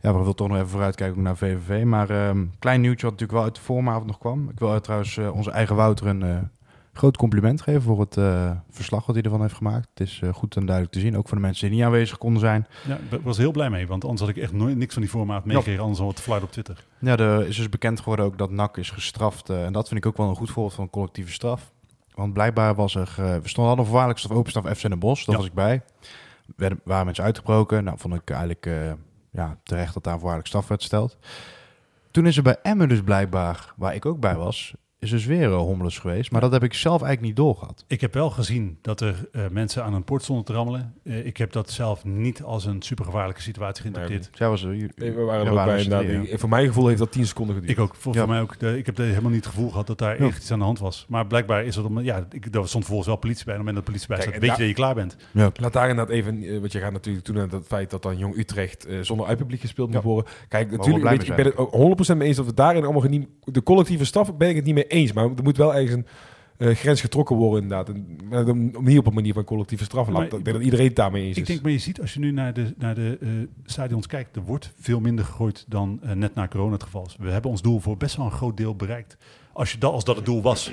ja, 0.00 0.12
we 0.12 0.18
willen 0.18 0.36
toch 0.36 0.48
nog 0.48 0.56
even 0.56 0.68
vooruitkijken 0.68 1.16
ook 1.16 1.22
naar 1.22 1.36
VVV. 1.36 1.84
Maar 1.84 2.10
ehm, 2.10 2.46
klein 2.58 2.80
nieuwtje 2.80 3.02
wat 3.02 3.12
natuurlijk 3.12 3.38
wel 3.38 3.42
uit 3.42 3.54
de 3.54 3.60
vooravond 3.60 4.06
nog 4.06 4.18
kwam. 4.18 4.48
Ik 4.50 4.58
wil 4.58 4.80
trouwens 4.80 5.18
onze 5.18 5.50
eigen 5.50 5.76
Wouter 5.76 6.06
een 6.06 6.50
groot 6.98 7.16
compliment 7.16 7.60
geven 7.60 7.82
voor 7.82 8.00
het 8.00 8.16
eh, 8.16 8.50
verslag 8.70 9.06
wat 9.06 9.14
hij 9.14 9.24
ervan 9.24 9.40
heeft 9.40 9.54
gemaakt. 9.54 9.88
Het 9.94 10.08
is 10.08 10.20
eh, 10.22 10.32
goed 10.32 10.56
en 10.56 10.64
duidelijk 10.64 10.94
te 10.94 11.00
zien, 11.00 11.16
ook 11.16 11.28
voor 11.28 11.36
de 11.36 11.42
mensen 11.42 11.68
die 11.68 11.76
niet 11.76 11.86
aanwezig 11.86 12.18
konden 12.18 12.40
zijn. 12.40 12.66
Ja, 12.86 12.98
ik 13.10 13.20
was 13.22 13.36
heel 13.36 13.50
blij 13.52 13.70
mee, 13.70 13.86
want 13.86 14.02
anders 14.02 14.20
had 14.20 14.30
ik 14.30 14.36
echt 14.36 14.52
nooit 14.52 14.76
niks 14.76 14.92
van 14.92 15.02
die 15.02 15.10
formaat 15.10 15.44
meegekregen. 15.44 15.82
Anders 15.82 16.00
al 16.00 16.06
wat 16.06 16.16
te 16.16 16.22
fluit 16.22 16.42
op 16.42 16.52
Twitter. 16.52 16.84
Ja, 16.98 17.16
er 17.16 17.46
is 17.46 17.56
dus 17.56 17.68
bekend 17.68 17.98
geworden 18.00 18.24
ook 18.24 18.38
dat 18.38 18.50
NAC 18.50 18.76
is 18.76 18.90
gestraft. 18.90 19.50
eh, 19.50 19.64
en 19.64 19.72
dat 19.72 19.88
vind 19.88 20.00
ik 20.00 20.06
ook 20.06 20.16
wel 20.16 20.28
een 20.28 20.36
goed 20.36 20.50
voorbeeld 20.50 20.74
van 20.74 20.90
collectieve 20.90 21.32
straf. 21.32 21.72
Want 22.14 22.32
blijkbaar 22.32 22.74
was 22.74 22.94
er... 22.94 23.12
we 23.16 23.22
stonden 23.48 23.54
hadden 23.54 23.78
een 23.78 23.84
voorwaardelijke 23.84 24.20
straf 24.20 24.36
openstraf 24.38 24.76
FC 24.78 24.82
Den 24.88 24.98
Bosch. 24.98 25.24
Daar 25.24 25.34
Ja. 25.34 25.40
was 25.40 25.50
ik 25.50 25.54
bij. 25.56 25.82
Werden, 26.56 26.80
waren 26.84 27.04
mensen 27.04 27.24
uitgebroken. 27.24 27.84
Nou, 27.84 27.98
vond 27.98 28.14
ik 28.14 28.30
eigenlijk 28.30 28.70
ja, 29.30 29.58
terecht 29.62 29.94
dat 29.94 30.04
daar 30.04 30.12
een 30.12 30.20
voorwaardelijke 30.20 30.48
straf 30.48 30.68
werd 30.68 30.80
gesteld. 30.80 31.16
Toen 32.10 32.26
is 32.26 32.36
er 32.36 32.42
bij 32.42 32.56
Emmen 32.62 32.88
dus 32.88 33.02
blijkbaar, 33.02 33.72
waar 33.76 33.94
ik 33.94 34.06
ook 34.06 34.20
bij 34.20 34.36
was... 34.36 34.74
is 35.00 35.10
dus 35.10 35.24
weer 35.26 35.48
uh, 35.48 35.56
hommeles 35.56 35.98
geweest. 35.98 36.30
Maar 36.30 36.40
dat 36.40 36.52
heb 36.52 36.62
ik 36.62 36.74
zelf 36.74 37.02
eigenlijk 37.02 37.20
niet 37.20 37.36
doorgehad. 37.46 37.84
Ik 37.86 38.00
heb 38.00 38.14
wel 38.14 38.30
gezien 38.30 38.78
dat 38.82 39.00
er 39.00 39.28
eh, 39.32 39.42
mensen 39.50 39.84
aan 39.84 39.94
een 39.94 40.04
poort 40.04 40.22
stonden 40.22 40.44
te 40.44 40.52
rammelen. 40.52 40.94
Eh, 41.04 41.26
ik 41.26 41.36
heb 41.36 41.52
dat 41.52 41.70
zelf 41.70 42.04
niet 42.04 42.42
als 42.42 42.64
een 42.64 42.82
supergevaarlijke 42.82 43.42
situatie 43.42 43.82
geïnterpreteerd. 43.82 44.38
Jij 44.38 44.48
was 44.48 44.62
er. 44.62 44.74
jullie- 44.74 44.92
Nee, 44.96 45.12
we 45.12 45.22
waren 45.22 45.46
er 45.46 45.52
ook 45.52 45.64
bij. 45.64 46.22
ja. 46.28 46.38
Voor 46.38 46.48
mijn 46.48 46.66
gevoel 46.66 46.86
heeft 46.86 46.98
dat 46.98 47.12
10 47.12 47.26
seconden 47.26 47.54
geduurd. 47.54 47.72
Ik 47.72 47.78
ook, 47.84 47.94
voor, 47.94 48.14
Ja. 48.14 48.18
voor 48.20 48.28
mij 48.28 48.40
ook. 48.40 48.58
De, 48.58 48.78
ik 48.78 48.86
heb 48.86 48.96
de, 48.96 49.02
helemaal 49.02 49.30
niet 49.30 49.44
het 49.44 49.54
gevoel 49.54 49.70
gehad 49.70 49.86
dat 49.86 49.98
daar 49.98 50.20
Ja. 50.22 50.26
echt 50.26 50.36
iets 50.38 50.50
aan 50.52 50.58
de 50.58 50.64
hand 50.64 50.78
was. 50.78 51.06
Maar 51.08 51.26
blijkbaar 51.26 51.64
is 51.64 51.76
het 51.76 51.84
om. 51.84 52.00
Ja, 52.00 52.26
ik, 52.30 52.44
er 52.44 52.50
stond 52.52 52.70
vervolgens 52.70 53.06
wel 53.06 53.16
politie 53.16 53.44
bij. 53.44 53.54
En 53.54 53.60
op 53.60 53.66
het 53.66 53.74
moment 53.74 53.74
dat 53.76 53.84
de 53.84 53.90
politie 53.90 54.08
bij 54.08 54.20
staat, 54.20 54.32
weet 54.40 54.50
je 54.50 54.62
dat 54.62 54.68
je 54.68 54.74
klaar 54.82 54.94
bent. 54.94 55.16
Laat 55.60 55.72
daar 55.72 55.88
inderdaad 55.88 56.14
even, 56.14 56.42
eh, 56.42 56.58
want 56.58 56.72
je 56.72 56.78
gaat 56.80 56.92
natuurlijk 56.92 57.24
toen 57.24 57.38
aan 57.38 57.48
het 57.50 57.66
feit 57.66 57.90
dat 57.90 58.02
dan 58.02 58.18
Jong 58.18 58.36
Utrecht 58.36 58.84
eh, 58.86 58.98
zonder 59.00 59.26
uitpubliek 59.26 59.60
gespeeld 59.60 59.92
moet 59.92 60.02
worden. 60.02 60.32
Kijk, 60.48 60.70
natuurlijk, 60.70 61.04
weet 61.08 61.22
je, 61.24 61.30
ik 61.30 61.36
ben 61.36 61.44
het 61.44 61.56
ook 61.56 61.72
100% 61.72 62.18
mee 62.18 62.28
eens 62.28 62.36
dat 62.36 62.46
we 62.46 62.54
daarin 62.54 62.84
allemaal 62.84 63.02
niet, 63.08 63.28
de 63.44 63.62
collectieve 63.62 64.04
staf 64.04 64.36
ben 64.36 64.48
ik 64.48 64.56
het 64.56 64.64
niet 64.64 64.74
mee 64.74 64.86
eens. 64.88 65.12
Maar 65.12 65.24
er 65.24 65.42
moet 65.42 65.56
wel 65.56 65.74
ergens 65.74 65.92
een 65.92 66.06
eh, 66.56 66.74
grens 66.74 67.00
getrokken 67.00 67.36
worden 67.36 67.62
inderdaad. 67.62 67.88
En, 67.88 68.18
dan 68.30 68.84
niet 68.84 68.98
op 68.98 69.06
een 69.06 69.14
manier 69.14 69.32
van 69.32 69.44
collectieve 69.44 69.84
straffen. 69.84 70.22
Ik 70.22 70.30
denk 70.30 70.44
dat 70.44 70.62
iedereen 70.62 70.86
het 70.86 70.96
daarmee 70.96 71.22
eens 71.22 71.36
Ik 71.36 71.42
is. 71.42 71.48
denk, 71.48 71.62
maar 71.62 71.72
je 71.72 71.78
ziet 71.78 72.00
als 72.00 72.14
je 72.14 72.20
nu 72.20 72.32
naar 72.32 72.54
de, 72.54 72.74
naar 72.78 72.94
de 72.94 73.18
eh, 73.20 73.28
stadions 73.64 74.06
kijkt, 74.06 74.36
er 74.36 74.42
wordt 74.42 74.72
veel 74.80 75.00
minder 75.00 75.24
gegooid 75.24 75.64
dan 75.68 75.98
eh, 76.02 76.12
net 76.12 76.34
na 76.34 76.48
corona 76.48 76.72
het 76.72 76.82
geval 76.82 77.06
is. 77.06 77.16
We 77.18 77.30
hebben 77.30 77.50
ons 77.50 77.62
doel 77.62 77.80
voor 77.80 77.96
best 77.96 78.16
wel 78.16 78.26
een 78.26 78.32
groot 78.32 78.56
deel 78.56 78.76
bereikt. 78.76 79.16
Als, 79.52 79.72
je 79.72 79.78
dat, 79.78 79.92
als 79.92 80.04
dat 80.04 80.16
het 80.16 80.24
doel 80.24 80.42
was. 80.42 80.72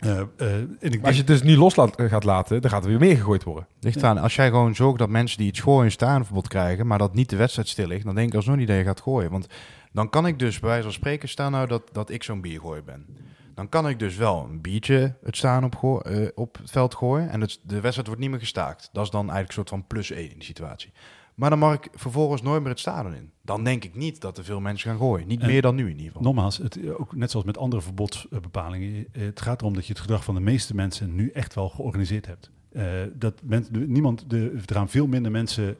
Eh, 0.00 0.18
eh, 0.18 0.54
en 0.54 0.78
ik 0.80 0.96
maar 0.96 1.06
als 1.06 1.14
je 1.14 1.22
het 1.22 1.26
dus 1.26 1.42
niet 1.42 1.56
los 1.56 1.76
laat, 1.76 1.94
gaat 1.96 2.24
laten, 2.24 2.60
dan 2.60 2.70
gaat 2.70 2.82
er 2.82 2.90
weer 2.90 2.98
meer 2.98 3.16
gegooid 3.16 3.44
worden. 3.44 3.66
Ligt 3.80 3.96
eraan, 3.96 4.18
als 4.18 4.34
jij 4.34 4.48
gewoon 4.48 4.74
zorgt 4.74 4.98
dat 4.98 5.08
mensen 5.08 5.38
die 5.38 5.46
iets 5.46 5.60
gooien 5.60 5.84
een 5.84 5.90
staanverbod 5.90 6.48
krijgen, 6.48 6.86
maar 6.86 6.98
dat 6.98 7.14
niet 7.14 7.30
de 7.30 7.36
wedstrijd 7.36 7.68
stil 7.68 7.86
ligt, 7.86 8.04
dan 8.04 8.14
denk 8.14 8.28
ik 8.28 8.34
alsnog 8.34 8.56
niet 8.56 8.68
dat 8.68 8.76
je 8.76 8.82
gaat 8.82 9.00
gooien. 9.00 9.30
Want 9.30 9.46
dan 9.92 10.10
kan 10.10 10.26
ik 10.26 10.38
dus 10.38 10.58
bij 10.58 10.68
wijze 10.68 10.84
van 10.84 10.92
spreken 10.92 11.28
staan 11.28 11.52
nou 11.52 11.66
dat, 11.66 11.82
dat 11.92 12.10
ik 12.10 12.22
zo'n 12.22 12.40
biergooier 12.40 12.84
ben. 12.84 13.06
Dan 13.54 13.68
kan 13.68 13.88
ik 13.88 13.98
dus 13.98 14.16
wel 14.16 14.46
een 14.50 14.60
biertje 14.60 15.14
het 15.22 15.36
staan 15.36 15.64
op, 15.64 16.04
eh, 16.06 16.28
op 16.34 16.58
het 16.58 16.70
veld 16.70 16.94
gooien 16.94 17.30
en 17.30 17.40
het, 17.40 17.60
de 17.62 17.80
wedstrijd 17.80 18.06
wordt 18.06 18.20
niet 18.20 18.30
meer 18.30 18.38
gestaakt. 18.38 18.88
Dat 18.92 19.04
is 19.04 19.10
dan 19.10 19.20
eigenlijk 19.20 19.48
een 19.48 19.54
soort 19.54 19.68
van 19.68 19.86
plus 19.86 20.10
1 20.10 20.30
in 20.30 20.34
die 20.34 20.44
situatie. 20.44 20.92
Maar 21.34 21.50
dan 21.50 21.58
mag 21.58 21.74
ik 21.74 21.88
vervolgens 21.94 22.42
nooit 22.42 22.60
meer 22.60 22.70
het 22.70 22.78
stadion 22.78 23.14
in. 23.14 23.30
Dan 23.42 23.64
denk 23.64 23.84
ik 23.84 23.94
niet 23.94 24.20
dat 24.20 24.38
er 24.38 24.44
veel 24.44 24.60
mensen 24.60 24.90
gaan 24.90 24.98
gooien. 24.98 25.26
Niet 25.26 25.40
En- 25.40 25.46
meer 25.46 25.62
dan 25.62 25.74
nu 25.74 25.82
in 25.82 25.90
ieder 25.90 26.06
geval. 26.06 26.22
Nogmaals, 26.22 26.56
het, 26.56 26.78
ook 26.98 27.14
net 27.14 27.30
zoals 27.30 27.46
met 27.46 27.58
andere 27.58 27.82
verbodsbepalingen, 27.82 29.06
eh, 29.12 29.22
het 29.22 29.40
gaat 29.40 29.60
erom 29.60 29.74
dat 29.74 29.86
je 29.86 29.92
het 29.92 30.00
gedrag 30.00 30.24
van 30.24 30.34
de 30.34 30.40
meeste 30.40 30.74
mensen 30.74 31.14
nu 31.14 31.30
echt 31.30 31.54
wel 31.54 31.68
georganiseerd 31.68 32.26
hebt. 32.26 32.50
Eh, 32.72 32.84
dat 33.14 33.40
men, 33.42 33.66
niemand, 33.70 34.30
de, 34.30 34.60
er 34.66 34.74
gaan 34.74 34.88
veel 34.88 35.06
minder 35.06 35.30
mensen 35.30 35.76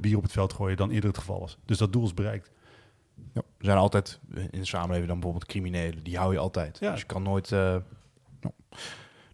bier 0.00 0.16
op 0.16 0.22
het 0.22 0.32
veld 0.32 0.52
gooien 0.52 0.76
dan 0.76 0.90
eerder 0.90 1.08
het 1.08 1.18
geval 1.18 1.40
was. 1.40 1.58
Dus 1.64 1.78
dat 1.78 1.92
doel 1.92 2.04
is 2.04 2.14
bereikt. 2.14 2.50
Ja, 3.34 3.40
er 3.58 3.64
zijn 3.64 3.78
altijd 3.78 4.18
in 4.50 4.60
de 4.60 4.66
samenleving 4.66 5.06
dan 5.08 5.20
bijvoorbeeld 5.20 5.50
criminelen. 5.50 6.02
Die 6.02 6.16
hou 6.18 6.32
je 6.32 6.38
altijd. 6.38 6.78
Ja. 6.80 6.90
Dus 6.90 7.00
je 7.00 7.06
kan 7.06 7.22
nooit... 7.22 7.52
eh. 7.52 7.76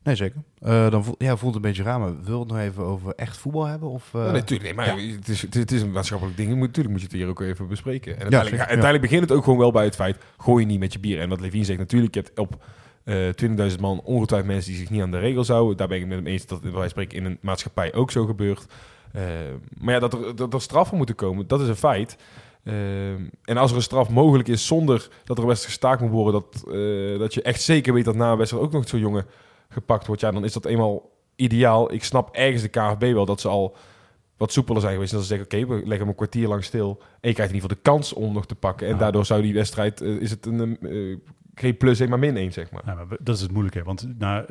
Nee, 0.02 0.14
zeker. 0.14 0.42
Eh, 0.58 0.90
dan 0.90 1.04
voel, 1.04 1.14
ja, 1.18 1.36
voelt 1.36 1.54
het 1.54 1.64
een 1.64 1.70
beetje 1.70 1.82
raar. 1.82 2.00
Maar 2.00 2.22
wil 2.22 2.38
het 2.38 2.48
nog 2.48 2.58
even 2.58 2.84
over 2.84 3.14
echt 3.14 3.36
voetbal 3.36 3.64
hebben? 3.64 3.88
Of, 3.88 4.14
eh, 4.14 4.32
nee, 4.32 4.44
tuurlijk. 4.44 4.76
Nee, 4.76 4.86
maar 4.86 4.96
het, 4.98 5.28
is, 5.28 5.42
het, 5.42 5.54
is, 5.54 5.60
het 5.60 5.72
is 5.72 5.82
een 5.82 5.90
maatschappelijk 5.92 6.36
ding. 6.36 6.48
Moet- 6.48 6.58
Natuurlijk 6.66 6.88
moet 6.88 7.00
je 7.00 7.06
het 7.06 7.16
hier 7.16 7.28
ook 7.28 7.40
even 7.40 7.68
bespreken. 7.68 8.12
En 8.16 8.20
uiteindelijk, 8.20 8.62
ja. 8.62 8.68
uiteindelijk 8.68 9.02
begint 9.02 9.20
het 9.28 9.32
ook 9.38 9.44
gewoon 9.44 9.58
wel 9.58 9.70
bij 9.70 9.84
het 9.84 9.94
feit... 9.94 10.18
gooi 10.36 10.60
je 10.64 10.70
niet 10.70 10.78
met 10.80 10.92
je 10.92 10.98
bier. 10.98 11.20
En 11.20 11.28
wat 11.28 11.40
Levine 11.40 11.64
zegt, 11.64 11.78
natuurlijk, 11.78 12.14
je 12.14 12.20
hebt 12.20 12.38
op 12.38 12.64
Eh 13.04 13.28
20.000 13.72 13.80
man, 13.80 14.00
ongetwijfeld 14.04 14.52
mensen 14.52 14.70
die 14.70 14.80
zich 14.80 14.90
niet 14.90 15.02
aan 15.02 15.10
de 15.10 15.18
regels 15.18 15.48
houden. 15.48 15.76
Daar 15.76 15.88
ben 15.88 15.98
ik 16.00 16.06
met 16.06 16.16
hem 16.16 16.26
eens 16.26 16.46
dat 16.46 16.60
wij 16.60 16.88
spreken 16.88 17.18
in 17.18 17.24
een 17.24 17.38
maatschappij 17.40 17.94
ook 17.94 18.10
zo 18.10 18.26
gebeurt. 18.26 18.66
Maar 19.78 19.94
ja, 19.94 19.98
dat 19.98 20.12
er, 20.14 20.36
dat 20.36 20.54
er 20.54 20.60
straffen 20.60 20.96
moeten 20.96 21.14
komen, 21.14 21.46
dat 21.46 21.60
is 21.60 21.68
een 21.68 21.76
feit. 21.76 22.16
Eh, 22.66 23.10
en 23.44 23.56
als 23.56 23.70
er 23.70 23.76
een 23.76 23.82
straf 23.82 24.08
mogelijk 24.08 24.48
is 24.48 24.66
zonder 24.66 25.08
dat 25.24 25.36
er 25.36 25.42
een 25.42 25.48
wedstrijd 25.48 25.74
gestaakt 25.78 26.00
moet 26.00 26.10
worden, 26.10 26.32
dat, 26.32 26.64
eh, 26.74 27.18
dat 27.18 27.34
je 27.34 27.42
echt 27.42 27.62
zeker 27.62 27.92
weet 27.92 28.04
dat 28.04 28.14
na 28.14 28.30
een 28.30 28.36
wedstrijd 28.38 28.64
ook 28.64 28.72
nog 28.72 28.88
zo'n 28.88 29.00
jongen 29.00 29.24
gepakt 29.68 30.06
wordt, 30.06 30.20
ja, 30.22 30.30
dan 30.30 30.44
is 30.44 30.52
dat 30.52 30.64
eenmaal 30.64 31.10
ideaal. 31.36 31.92
Ik 31.92 32.04
snap 32.04 32.28
ergens 32.34 32.62
de 32.62 32.68
KFB 32.68 33.00
wel 33.12 33.24
dat 33.26 33.40
ze 33.40 33.48
al 33.48 33.76
wat 34.36 34.52
soepeler 34.52 34.80
zijn 34.80 34.92
geweest. 34.92 35.12
En 35.12 35.18
dat 35.18 35.26
ze 35.26 35.34
zeggen, 35.36 35.58
oké, 35.58 35.66
we 35.74 35.78
leggen 35.78 35.98
hem 35.98 36.08
een 36.08 36.14
kwartier 36.14 36.48
lang 36.48 36.64
stil. 36.64 36.98
En 37.20 37.28
je 37.28 37.34
krijgt 37.34 37.52
in 37.52 37.54
ieder 37.58 37.70
geval 37.70 37.76
de 37.76 37.90
kans 37.90 38.12
om 38.12 38.32
nog 38.32 38.46
te 38.46 38.54
pakken. 38.54 38.86
En 38.86 38.92
Ja. 38.92 38.98
daardoor 38.98 39.24
zou 39.26 39.42
die 39.42 39.54
wedstrijd, 39.54 40.00
eh, 40.00 40.08
is 40.08 40.30
het 40.30 40.46
een, 40.46 40.78
eh, 40.80 41.16
geen 41.54 41.76
plus 41.76 42.00
1, 42.00 42.08
maar 42.08 42.18
min 42.18 42.36
1, 42.36 42.52
zeg 42.52 42.70
maar. 42.70 42.82
Ja, 42.86 42.94
maar 42.94 43.06
dat 43.20 43.34
is 43.36 43.40
het 43.42 43.50
moeilijke. 43.52 43.82
Want 43.82 44.18
na, 44.18 44.44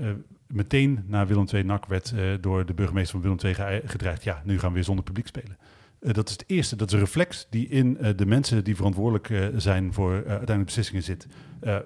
meteen 0.48 1.04
na 1.08 1.26
Willem 1.26 1.46
II 1.54 1.64
NAC 1.64 1.86
werd 1.86 2.14
door 2.42 2.66
de 2.66 2.74
burgemeester 2.74 3.12
van 3.12 3.22
Willem 3.22 3.38
II 3.46 3.54
ge- 3.54 3.82
gedreigd... 3.86 4.24
ja, 4.24 4.42
nu 4.46 4.60
gaan 4.60 4.70
we 4.70 4.76
weer 4.76 4.84
zonder 4.84 5.04
publiek 5.04 5.28
spelen. 5.28 5.58
Eh, 6.06 6.14
dat 6.14 6.28
is 6.28 6.32
het 6.32 6.44
eerste. 6.48 6.76
Dat 6.76 6.88
is 6.88 6.94
een 6.94 7.00
reflex 7.00 7.48
die 7.50 7.68
in 7.68 7.98
eh, 7.98 8.10
de 8.16 8.26
mensen 8.26 8.64
die 8.64 8.76
verantwoordelijk 8.76 9.30
eh, 9.30 9.48
zijn 9.56 9.94
voor 9.94 10.12
uiteindelijke 10.12 10.64
beslissingen 10.64 11.04
zit. 11.04 11.28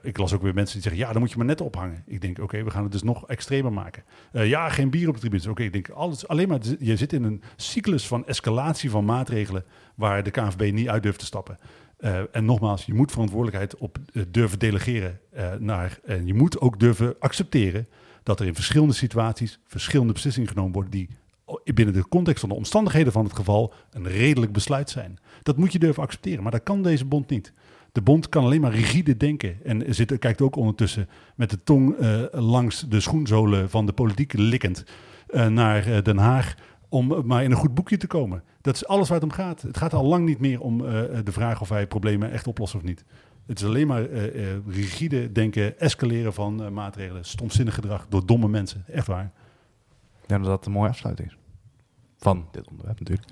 Ik 0.01 0.17
las 0.17 0.33
ook 0.33 0.41
weer 0.41 0.53
mensen 0.53 0.73
die 0.73 0.83
zeggen, 0.83 1.01
ja, 1.01 1.11
dan 1.11 1.21
moet 1.21 1.31
je 1.31 1.37
maar 1.37 1.45
net 1.45 1.61
ophangen. 1.61 2.03
Ik 2.05 2.21
denk, 2.21 2.39
oké, 2.39 2.63
we 2.63 2.69
gaan 2.69 2.83
het 2.83 2.91
dus 2.91 3.03
nog 3.03 3.27
extremer 3.27 3.73
maken. 3.73 4.03
Ja, 4.31 4.69
geen 4.69 4.89
bier 4.89 5.07
op 5.07 5.13
de 5.13 5.19
tribunes. 5.19 5.47
Oké, 5.47 5.63
ik 5.63 5.73
denk, 5.73 5.89
alles, 5.89 6.27
alleen 6.27 6.47
maar, 6.47 6.59
je 6.79 6.95
zit 6.95 7.13
in 7.13 7.23
een 7.23 7.41
cyclus 7.55 8.07
van 8.07 8.27
escalatie 8.27 8.89
van 8.89 9.05
maatregelen... 9.05 9.63
waar 9.95 10.23
de 10.23 10.31
KNVB 10.31 10.73
niet 10.73 10.87
uit 10.87 11.03
durft 11.03 11.19
te 11.19 11.25
stappen. 11.25 11.59
En 12.31 12.45
nogmaals, 12.45 12.85
je 12.85 12.93
moet 12.93 13.11
verantwoordelijkheid 13.11 13.77
op 13.77 13.97
durven 14.27 14.59
delegeren 14.59 15.19
naar. 15.59 15.99
En 16.05 16.27
je 16.27 16.33
moet 16.33 16.59
ook 16.59 16.79
durven 16.79 17.15
accepteren 17.19 17.87
dat 18.23 18.39
er 18.39 18.45
in 18.45 18.55
verschillende 18.55 18.93
situaties 18.93 19.59
verschillende 19.65 20.13
beslissingen 20.13 20.49
genomen 20.49 20.71
worden 20.71 20.91
die 20.91 21.09
binnen 21.63 21.93
de 21.93 22.07
context 22.07 22.39
van 22.39 22.49
de 22.49 22.55
omstandigheden 22.55 23.11
van 23.11 23.23
het 23.23 23.35
geval 23.35 23.73
een 23.91 24.07
redelijk 24.07 24.51
besluit 24.51 24.89
zijn. 24.89 25.19
Dat 25.43 25.57
moet 25.57 25.71
je 25.71 25.79
durven 25.79 26.03
accepteren, 26.03 26.43
maar 26.43 26.51
dat 26.51 26.63
kan 26.63 26.81
deze 26.81 27.05
bond 27.05 27.29
niet. 27.29 27.53
De 27.91 28.01
bond 28.01 28.29
kan 28.29 28.43
alleen 28.43 28.61
maar 28.61 28.71
rigide 28.71 29.17
denken 29.17 29.57
en 29.63 29.95
zit, 29.95 30.19
kijkt 30.19 30.41
ook 30.41 30.55
ondertussen 30.55 31.09
met 31.35 31.49
de 31.49 31.63
tong 31.63 31.95
eh, 31.95 32.21
langs 32.31 32.85
de 32.89 32.99
schoenzolen 32.99 33.69
van 33.69 33.85
de 33.85 33.93
politiek 33.93 34.33
likkend 34.33 34.83
eh, 35.27 35.47
naar 35.47 35.87
eh, 35.87 36.03
Den 36.03 36.17
Haag 36.17 36.55
om 36.89 37.21
maar 37.25 37.43
in 37.43 37.51
een 37.51 37.57
goed 37.57 37.73
boekje 37.73 37.97
te 37.97 38.07
komen. 38.07 38.43
Dat 38.61 38.75
is 38.75 38.87
alles 38.87 39.07
waar 39.07 39.19
het 39.19 39.29
om 39.29 39.35
gaat. 39.35 39.61
Het 39.61 39.77
gaat 39.77 39.93
al 39.93 40.05
lang 40.05 40.25
niet 40.25 40.39
meer 40.39 40.61
om 40.61 40.77
de 41.23 41.31
vraag 41.31 41.61
of 41.61 41.69
wij 41.69 41.87
problemen 41.87 42.31
echt 42.31 42.47
oplossen 42.47 42.79
of 42.79 42.85
niet. 42.85 43.05
Het 43.45 43.59
is 43.59 43.65
alleen 43.65 43.87
maar 43.87 44.03
rigide 44.67 45.31
denken, 45.31 45.79
escaleren 45.79 46.33
van 46.33 46.73
maatregelen, 46.73 47.25
stomzinnig 47.25 47.73
gedrag 47.73 48.05
door 48.07 48.25
domme 48.25 48.47
mensen. 48.47 48.83
Echt 48.87 49.07
waar. 49.07 49.31
Denk 50.25 50.43
dat 50.43 50.49
dat 50.49 50.65
een 50.65 50.71
mooie 50.71 50.89
afsluiting. 50.89 51.31
Van 52.19 52.47
dit 52.51 52.67
onderwerp 52.69 52.99
natuurlijk. 52.99 53.27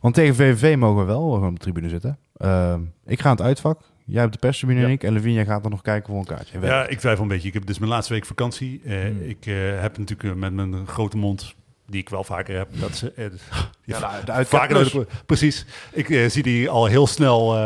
Want 0.00 0.14
tegen 0.14 0.34
VVV 0.34 0.76
mogen 0.76 1.00
we 1.00 1.04
wel 1.06 1.30
gewoon 1.32 1.48
op 1.48 1.54
de 1.54 1.60
tribune 1.60 1.88
zitten. 1.88 2.18
Ehm, 2.36 2.80
ik 3.06 3.20
ga 3.20 3.28
aan 3.28 3.36
het 3.36 3.44
uitvak. 3.44 3.80
Jij 4.04 4.20
hebt 4.20 4.32
de 4.32 4.38
perstribune 4.38 4.80
Ja. 4.80 4.86
en 4.86 4.92
ik. 4.92 5.02
En 5.04 5.12
Lavinia 5.12 5.44
gaat 5.44 5.64
er 5.64 5.70
nog 5.70 5.82
kijken 5.82 6.10
voor 6.10 6.18
een 6.18 6.26
kaartje. 6.26 6.60
Ja, 6.60 6.86
ik 6.86 6.98
twijfel 6.98 7.22
een 7.22 7.28
beetje. 7.28 7.48
Ik 7.48 7.54
heb 7.54 7.66
dus 7.66 7.78
mijn 7.78 7.90
laatste 7.90 8.12
week 8.12 8.24
vakantie. 8.26 8.80
Eh, 8.84 9.00
Hmm. 9.00 9.20
Ik 9.22 9.46
eh, 9.46 9.54
heb 9.80 9.98
natuurlijk 9.98 10.28
eh, 10.28 10.34
met 10.40 10.52
mijn 10.52 10.86
grote 10.86 11.16
mond, 11.16 11.54
die 11.86 12.00
ik 12.00 12.08
wel 12.08 12.24
vaker 12.24 12.56
heb, 12.56 12.68
dat 12.80 12.96
ze... 12.96 13.12
eh, 13.12 13.24
Ja, 13.84 14.20
de, 14.20 14.32
de 14.32 14.44
Vaker 14.56 14.92
dan 14.92 15.06
precies. 15.26 15.66
Ik 15.92 16.10
eh, 16.10 16.28
zie 16.28 16.42
die 16.42 16.70
al 16.70 16.86
heel 16.86 17.06
snel 17.06 17.56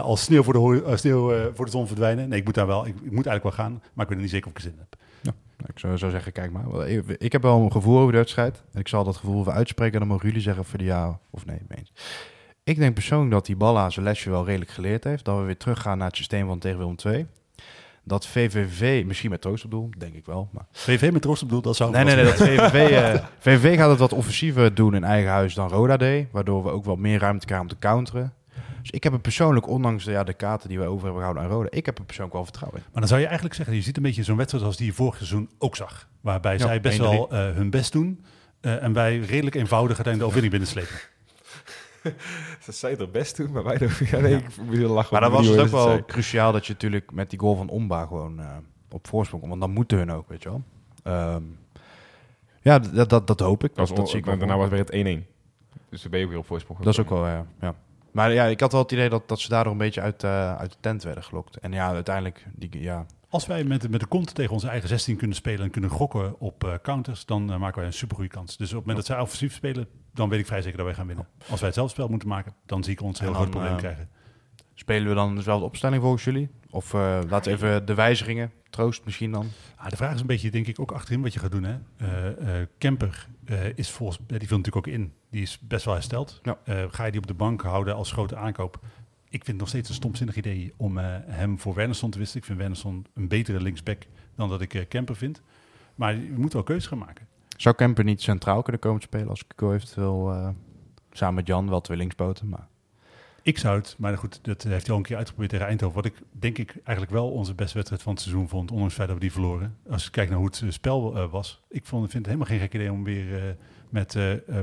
als 0.00 0.22
sneeuw 0.22 0.42
voor 0.42 0.52
de, 0.52 0.96
sneeuw, 0.96 1.50
voor 1.54 1.64
de 1.64 1.70
zon 1.70 1.86
verdwijnen. 1.86 2.28
Nee, 2.28 2.38
ik 2.38 2.44
moet 2.44 2.54
daar 2.54 2.66
wel. 2.66 2.86
Ik, 2.86 2.94
ik 2.94 3.12
moet 3.12 3.26
eigenlijk 3.26 3.42
wel 3.56 3.66
gaan, 3.66 3.82
maar 3.92 4.04
ik 4.04 4.10
weet 4.12 4.20
niet 4.20 4.30
zeker 4.30 4.46
of 4.46 4.52
ik 4.52 4.56
er 4.58 4.62
zin 4.64 4.72
in 4.72 4.78
heb. 4.78 5.02
Ik 5.66 5.78
zou, 5.78 5.98
zou 5.98 6.10
zeggen, 6.10 6.32
kijk 6.32 6.52
maar. 6.52 6.88
Ik, 7.18 7.32
heb 7.32 7.42
wel 7.42 7.60
een 7.60 7.72
gevoel 7.72 7.98
over 7.98 8.12
de 8.12 8.18
wedstrijd. 8.18 8.62
En 8.72 8.80
ik 8.80 8.88
zal 8.88 9.04
dat 9.04 9.16
gevoel 9.16 9.40
even 9.40 9.52
uitspreken. 9.52 9.92
En 9.92 9.98
dan 9.98 10.08
mogen 10.08 10.26
jullie 10.26 10.42
zeggen 10.42 10.62
of 10.62 10.72
je 10.72 10.78
er 10.78 10.84
ja 10.84 11.18
of 11.30 11.46
nee. 11.46 11.58
Ik 12.64 12.78
denk 12.78 12.94
persoonlijk 12.94 13.30
dat 13.30 13.46
die 13.46 13.56
Balla 13.56 13.90
zijn 13.90 14.04
lesje 14.04 14.30
wel 14.30 14.44
redelijk 14.44 14.70
geleerd 14.70 15.04
heeft. 15.04 15.24
Dat 15.24 15.38
we 15.38 15.44
weer 15.44 15.56
teruggaan 15.56 15.98
naar 15.98 16.06
het 16.06 16.16
systeem 16.16 16.46
van 16.46 16.58
tegen 16.58 16.78
Willem 16.78 16.96
II. 17.04 17.26
Dat 18.04 18.26
VVV, 18.26 19.04
misschien 19.06 19.30
met 19.30 19.40
troost 19.40 19.64
op 19.64 19.70
doel, 19.70 19.90
denk 19.98 20.14
ik 20.14 20.26
wel. 20.26 20.48
Maar... 20.52 20.66
VV 20.72 21.10
met 21.12 21.22
troost 21.22 21.42
op 21.42 21.48
doel, 21.48 21.60
dat 21.60 21.76
zou 21.76 21.90
Nee, 21.90 22.04
nee, 22.04 22.14
nee. 22.14 22.24
Dat 22.24 22.34
VVV, 22.34 22.90
eh, 22.90 23.24
VVV 23.38 23.76
gaat 23.76 23.90
het 23.90 23.98
wat 23.98 24.12
offensiever 24.12 24.74
doen 24.74 24.94
in 24.94 25.04
eigen 25.04 25.30
huis 25.30 25.54
dan 25.54 25.68
Roda 25.68 25.96
deed. 25.96 26.26
Waardoor 26.30 26.64
we 26.64 26.70
ook 26.70 26.84
wat 26.84 26.98
meer 26.98 27.18
ruimte 27.18 27.46
krijgen 27.46 27.68
om 27.68 27.72
te 27.72 27.80
counteren. 27.80 28.32
Dus 28.84 28.92
ik 28.92 29.02
heb 29.04 29.12
er 29.12 29.20
persoonlijk, 29.20 29.68
ondanks 29.68 30.04
de, 30.04 30.10
ja, 30.10 30.24
de 30.24 30.34
kaarten 30.34 30.68
die 30.68 30.78
we 30.78 30.84
over 30.86 31.02
hebben 31.04 31.16
gehouden 31.16 31.42
aan 31.42 31.48
Roda, 31.50 31.68
ik 31.70 31.86
heb 31.86 31.98
er 31.98 32.04
persoonlijk 32.04 32.34
wel 32.36 32.44
vertrouwen 32.44 32.78
in. 32.80 32.84
Maar 32.92 33.00
dan 33.00 33.08
zou 33.08 33.20
je 33.20 33.26
eigenlijk 33.26 33.56
zeggen, 33.56 33.74
je 33.74 33.82
ziet 33.82 33.96
een 33.96 34.02
beetje 34.02 34.22
zo'n 34.22 34.36
wedstrijd 34.36 34.64
als 34.64 34.76
die 34.76 34.86
je 34.86 34.92
vorig 34.92 35.16
seizoen 35.16 35.50
ook 35.58 35.76
zag. 35.76 36.08
Waarbij 36.20 36.52
Ja, 36.52 36.58
zij 36.58 36.80
best 36.80 36.98
1-3. 36.98 37.00
wel 37.00 37.30
eh, 37.30 37.38
hun 37.54 37.70
best 37.70 37.92
doen. 37.92 38.24
eh, 38.60 38.82
en 38.82 38.92
wij 38.92 39.18
redelijk 39.18 39.54
eenvoudig 39.56 39.96
uiteindelijk 39.96 40.18
de 40.18 40.24
overwinning 40.24 40.52
binnenslepen. 40.52 41.12
Dat 42.66 42.74
zei 42.74 42.96
het 42.96 43.12
best 43.12 43.36
doen, 43.36 43.52
maar 43.52 43.64
wij 43.64 43.78
doen... 43.78 43.90
Ja, 44.10 44.18
nee, 44.18 44.34
ik 44.36 44.80
lachen. 44.88 45.08
Maar 45.12 45.20
dan 45.20 45.30
om 45.30 45.36
was 45.36 45.46
het 45.46 45.60
ook 45.60 45.68
wel 45.68 45.86
zei. 45.88 46.04
cruciaal 46.04 46.52
dat 46.52 46.66
je 46.66 46.72
natuurlijk 46.72 47.12
met 47.12 47.30
die 47.30 47.38
goal 47.38 47.56
van 47.56 47.68
Omba 47.68 48.06
gewoon 48.06 48.40
eh, 48.40 48.46
op 48.90 49.06
voorsprong 49.06 49.42
komt. 49.42 49.54
Want 49.54 49.64
dan 49.64 49.74
moeten 49.74 49.98
hun 49.98 50.10
ook, 50.12 50.28
weet 50.28 50.42
je 50.42 50.48
wel. 50.48 50.62
Ehm, 51.02 51.42
ja, 52.62 52.78
dat, 52.78 53.08
dat, 53.08 53.26
dat 53.26 53.40
hoop 53.40 53.64
ik. 53.64 53.74
Dat 53.74 53.88
Dat, 53.88 53.96
was, 53.98 54.10
zie 54.10 54.18
ik 54.18 54.24
wel. 54.24 54.38
daarna 54.38 54.56
was 54.56 54.68
weer 54.68 54.78
het 54.78 55.24
1-1. 55.24 55.32
Dus 55.88 56.02
dan 56.02 56.10
ben 56.10 56.18
je 56.20 56.24
ook 56.24 56.30
weer 56.30 56.40
op 56.40 56.46
voorsprong. 56.46 56.78
Dat 56.78 56.92
is 56.92 57.00
ook 57.00 57.08
wel, 57.08 57.26
ja. 57.26 57.46
ja. 57.60 57.74
Maar 58.14 58.32
ja, 58.32 58.44
ik 58.44 58.60
had 58.60 58.72
wel 58.72 58.82
het 58.82 58.92
idee 58.92 59.08
dat, 59.08 59.28
dat 59.28 59.40
ze 59.40 59.48
daardoor 59.48 59.72
een 59.72 59.78
beetje 59.78 60.00
uit, 60.00 60.24
eh, 60.24 60.56
uit 60.56 60.70
de 60.70 60.76
tent 60.80 61.02
werden 61.02 61.24
gelokt. 61.24 61.56
En 61.56 61.72
ja, 61.72 61.92
uiteindelijk, 61.92 62.46
die, 62.52 62.82
ja, 62.82 63.06
Als 63.28 63.46
wij 63.46 63.64
met, 63.64 63.90
met 63.90 64.00
de 64.00 64.06
kont 64.06 64.34
tegen 64.34 64.52
onze 64.52 64.68
eigen 64.68 64.88
16 64.88 65.16
kunnen 65.16 65.36
spelen 65.36 65.64
en 65.64 65.70
kunnen 65.70 65.90
gokken 65.90 66.40
op 66.40 66.64
eh, 66.64 66.74
counters, 66.82 67.26
dan 67.26 67.52
eh, 67.52 67.58
maken 67.58 67.78
wij 67.78 67.86
een 67.86 67.92
supergoeie 67.92 68.30
kans. 68.30 68.56
Dus 68.56 68.68
op 68.68 68.76
het 68.76 68.86
moment 68.86 68.96
dat 68.96 69.16
zij 69.16 69.24
offensief 69.24 69.54
spelen, 69.54 69.88
dan 70.12 70.28
weet 70.28 70.40
ik 70.40 70.46
vrij 70.46 70.62
zeker 70.62 70.76
dat 70.76 70.86
wij 70.86 70.94
gaan 70.94 71.06
winnen. 71.06 71.26
Als 71.48 71.58
wij 71.58 71.68
het 71.68 71.78
zelf 71.78 71.90
spel 71.90 72.08
moeten 72.08 72.28
maken, 72.28 72.54
dan 72.66 72.84
zie 72.84 72.92
ik 72.92 73.02
ons 73.02 73.18
een 73.18 73.26
heel 73.26 73.34
groot 73.34 73.50
probleem 73.50 73.76
krijgen. 73.76 74.08
spelen 74.74 75.08
we 75.08 75.14
dan 75.14 75.34
dezelfde 75.34 75.64
opstelling 75.64 76.02
volgens 76.02 76.24
jullie? 76.24 76.50
Of 76.70 76.92
laten 76.92 77.42
we 77.42 77.50
even 77.50 77.86
de 77.86 77.94
wijzigingen, 77.94 78.52
troost 78.70 79.04
misschien 79.04 79.30
dan. 79.30 79.46
Ah, 79.76 79.88
de 79.88 79.96
vraag 79.96 80.14
is 80.14 80.20
een 80.20 80.26
beetje, 80.26 80.50
denk 80.50 80.66
ik, 80.66 80.80
ook 80.80 80.92
achterin 80.92 81.22
wat 81.22 81.32
je 81.32 81.38
gaat 81.38 81.50
doen. 81.50 81.64
Hè? 81.64 81.76
Kemper 82.78 83.28
eh, 83.46 83.76
is 83.78 83.90
volgens, 83.90 84.18
die 84.26 84.38
viel 84.38 84.56
natuurlijk 84.56 84.86
ook 84.86 84.94
in. 84.94 85.12
Die 85.30 85.42
is 85.42 85.58
best 85.58 85.84
wel 85.84 85.94
hersteld. 85.94 86.40
Ja. 86.42 86.58
Eh, 86.64 86.84
ga 86.90 87.04
je 87.04 87.10
die 87.10 87.20
op 87.20 87.26
de 87.26 87.34
bank 87.34 87.62
houden 87.62 87.94
als 87.94 88.12
grote 88.12 88.36
aankoop? 88.36 88.78
Ik 89.24 89.44
vind 89.44 89.46
het 89.46 89.56
nog 89.56 89.68
steeds 89.68 89.88
een 89.88 89.94
stomzinnig 89.94 90.36
idee 90.36 90.72
om 90.76 90.98
eh, 90.98 91.04
hem 91.26 91.58
voor 91.58 91.74
Wernersson 91.74 92.10
te 92.10 92.18
wisselen. 92.18 92.42
Ik 92.42 92.48
vind 92.48 92.58
Wernersson 92.58 93.06
een 93.14 93.28
betere 93.28 93.60
linksback 93.60 94.02
dan 94.34 94.48
dat 94.48 94.60
ik 94.60 94.86
Kemper 94.88 95.16
vind. 95.16 95.42
Maar 95.94 96.14
je 96.14 96.34
moet 96.36 96.52
wel 96.52 96.62
keuzes 96.62 96.86
gaan 96.86 96.98
maken. 96.98 97.26
Zou 97.56 97.74
Kemper 97.74 98.04
niet 98.04 98.22
centraal 98.22 98.62
kunnen 98.62 98.80
komen 98.80 99.02
spelen 99.02 99.28
als 99.28 99.46
Kuko 99.46 99.72
eventueel 99.72 100.54
samen 101.10 101.34
met 101.34 101.46
Jan, 101.46 101.68
wel 101.68 101.80
twee 101.80 101.96
linkspoten, 101.96 102.48
maar... 102.48 102.68
Ik 103.44 103.58
zou 103.58 103.78
het, 103.78 103.94
maar 103.98 104.18
goed, 104.18 104.38
dat 104.42 104.62
heeft 104.62 104.82
hij 104.86 104.90
al 104.90 104.96
een 104.96 105.06
keer 105.06 105.16
uitgeprobeerd 105.16 105.52
tegen 105.52 105.66
Eindhoven. 105.66 105.96
Wat 105.96 106.04
ik 106.04 106.14
denk 106.30 106.58
ik 106.58 106.74
eigenlijk 106.76 107.10
wel 107.10 107.30
onze 107.30 107.54
beste 107.54 107.74
wedstrijd 107.74 108.02
van 108.02 108.12
het 108.12 108.22
seizoen 108.22 108.48
vond, 108.48 108.70
ondanks 108.70 108.96
het 108.96 109.02
feit 109.02 109.08
dat 109.08 109.16
we 109.16 109.24
die 109.24 109.32
verloren. 109.32 109.76
Als 109.88 110.04
je 110.04 110.10
kijkt 110.10 110.30
naar 110.30 110.38
hoe 110.38 110.48
het 110.48 110.60
eh, 110.62 110.70
spel 110.70 111.16
eh, 111.16 111.30
was. 111.30 111.62
Ik 111.68 111.84
vond, 111.84 112.10
vind 112.10 112.26
het 112.26 112.34
helemaal 112.34 112.46
geen 112.46 112.58
gek 112.58 112.74
idee 112.74 112.92
om 112.92 113.04
weer 113.04 113.36
eh, 113.36 113.54
met 113.88 114.14
eh, 114.14 114.32
eh, 114.32 114.60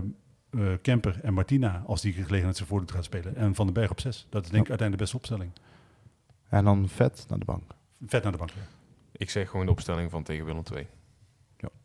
eh, 0.50 0.62
Kemper 0.82 1.20
en 1.24 1.34
Martina, 1.34 1.84
als 1.86 2.02
die 2.02 2.14
gelegenheid 2.14 2.58
zich 2.58 2.68
voordoet, 2.68 2.88
te 2.88 2.94
gaan 2.94 3.04
spelen. 3.04 3.36
En 3.36 3.56
Van 3.56 3.66
den 3.66 3.74
Berg 3.74 3.92
op 3.92 4.00
zes. 4.00 4.28
Dat 4.30 4.44
is 4.46 4.50
denk 4.52 4.64
ik 4.64 4.70
uiteindelijk 4.70 4.92
de 4.92 4.98
beste 4.98 5.16
opstelling. 5.16 5.52
En 6.50 6.64
dan 6.64 6.90
vet 6.90 7.26
naar 7.30 7.40
de 7.40 7.46
bank. 7.46 7.64
Vet 8.06 8.24
naar 8.24 8.32
de 8.32 8.38
bank. 8.38 8.50
ja. 8.50 8.62
Ik 9.12 9.30
zeg 9.30 9.50
gewoon 9.50 9.66
de 9.66 9.72
opstelling 9.72 10.12
van 10.12 10.24
tegen 10.24 10.46
Willem 10.46 10.64
2. 10.64 10.88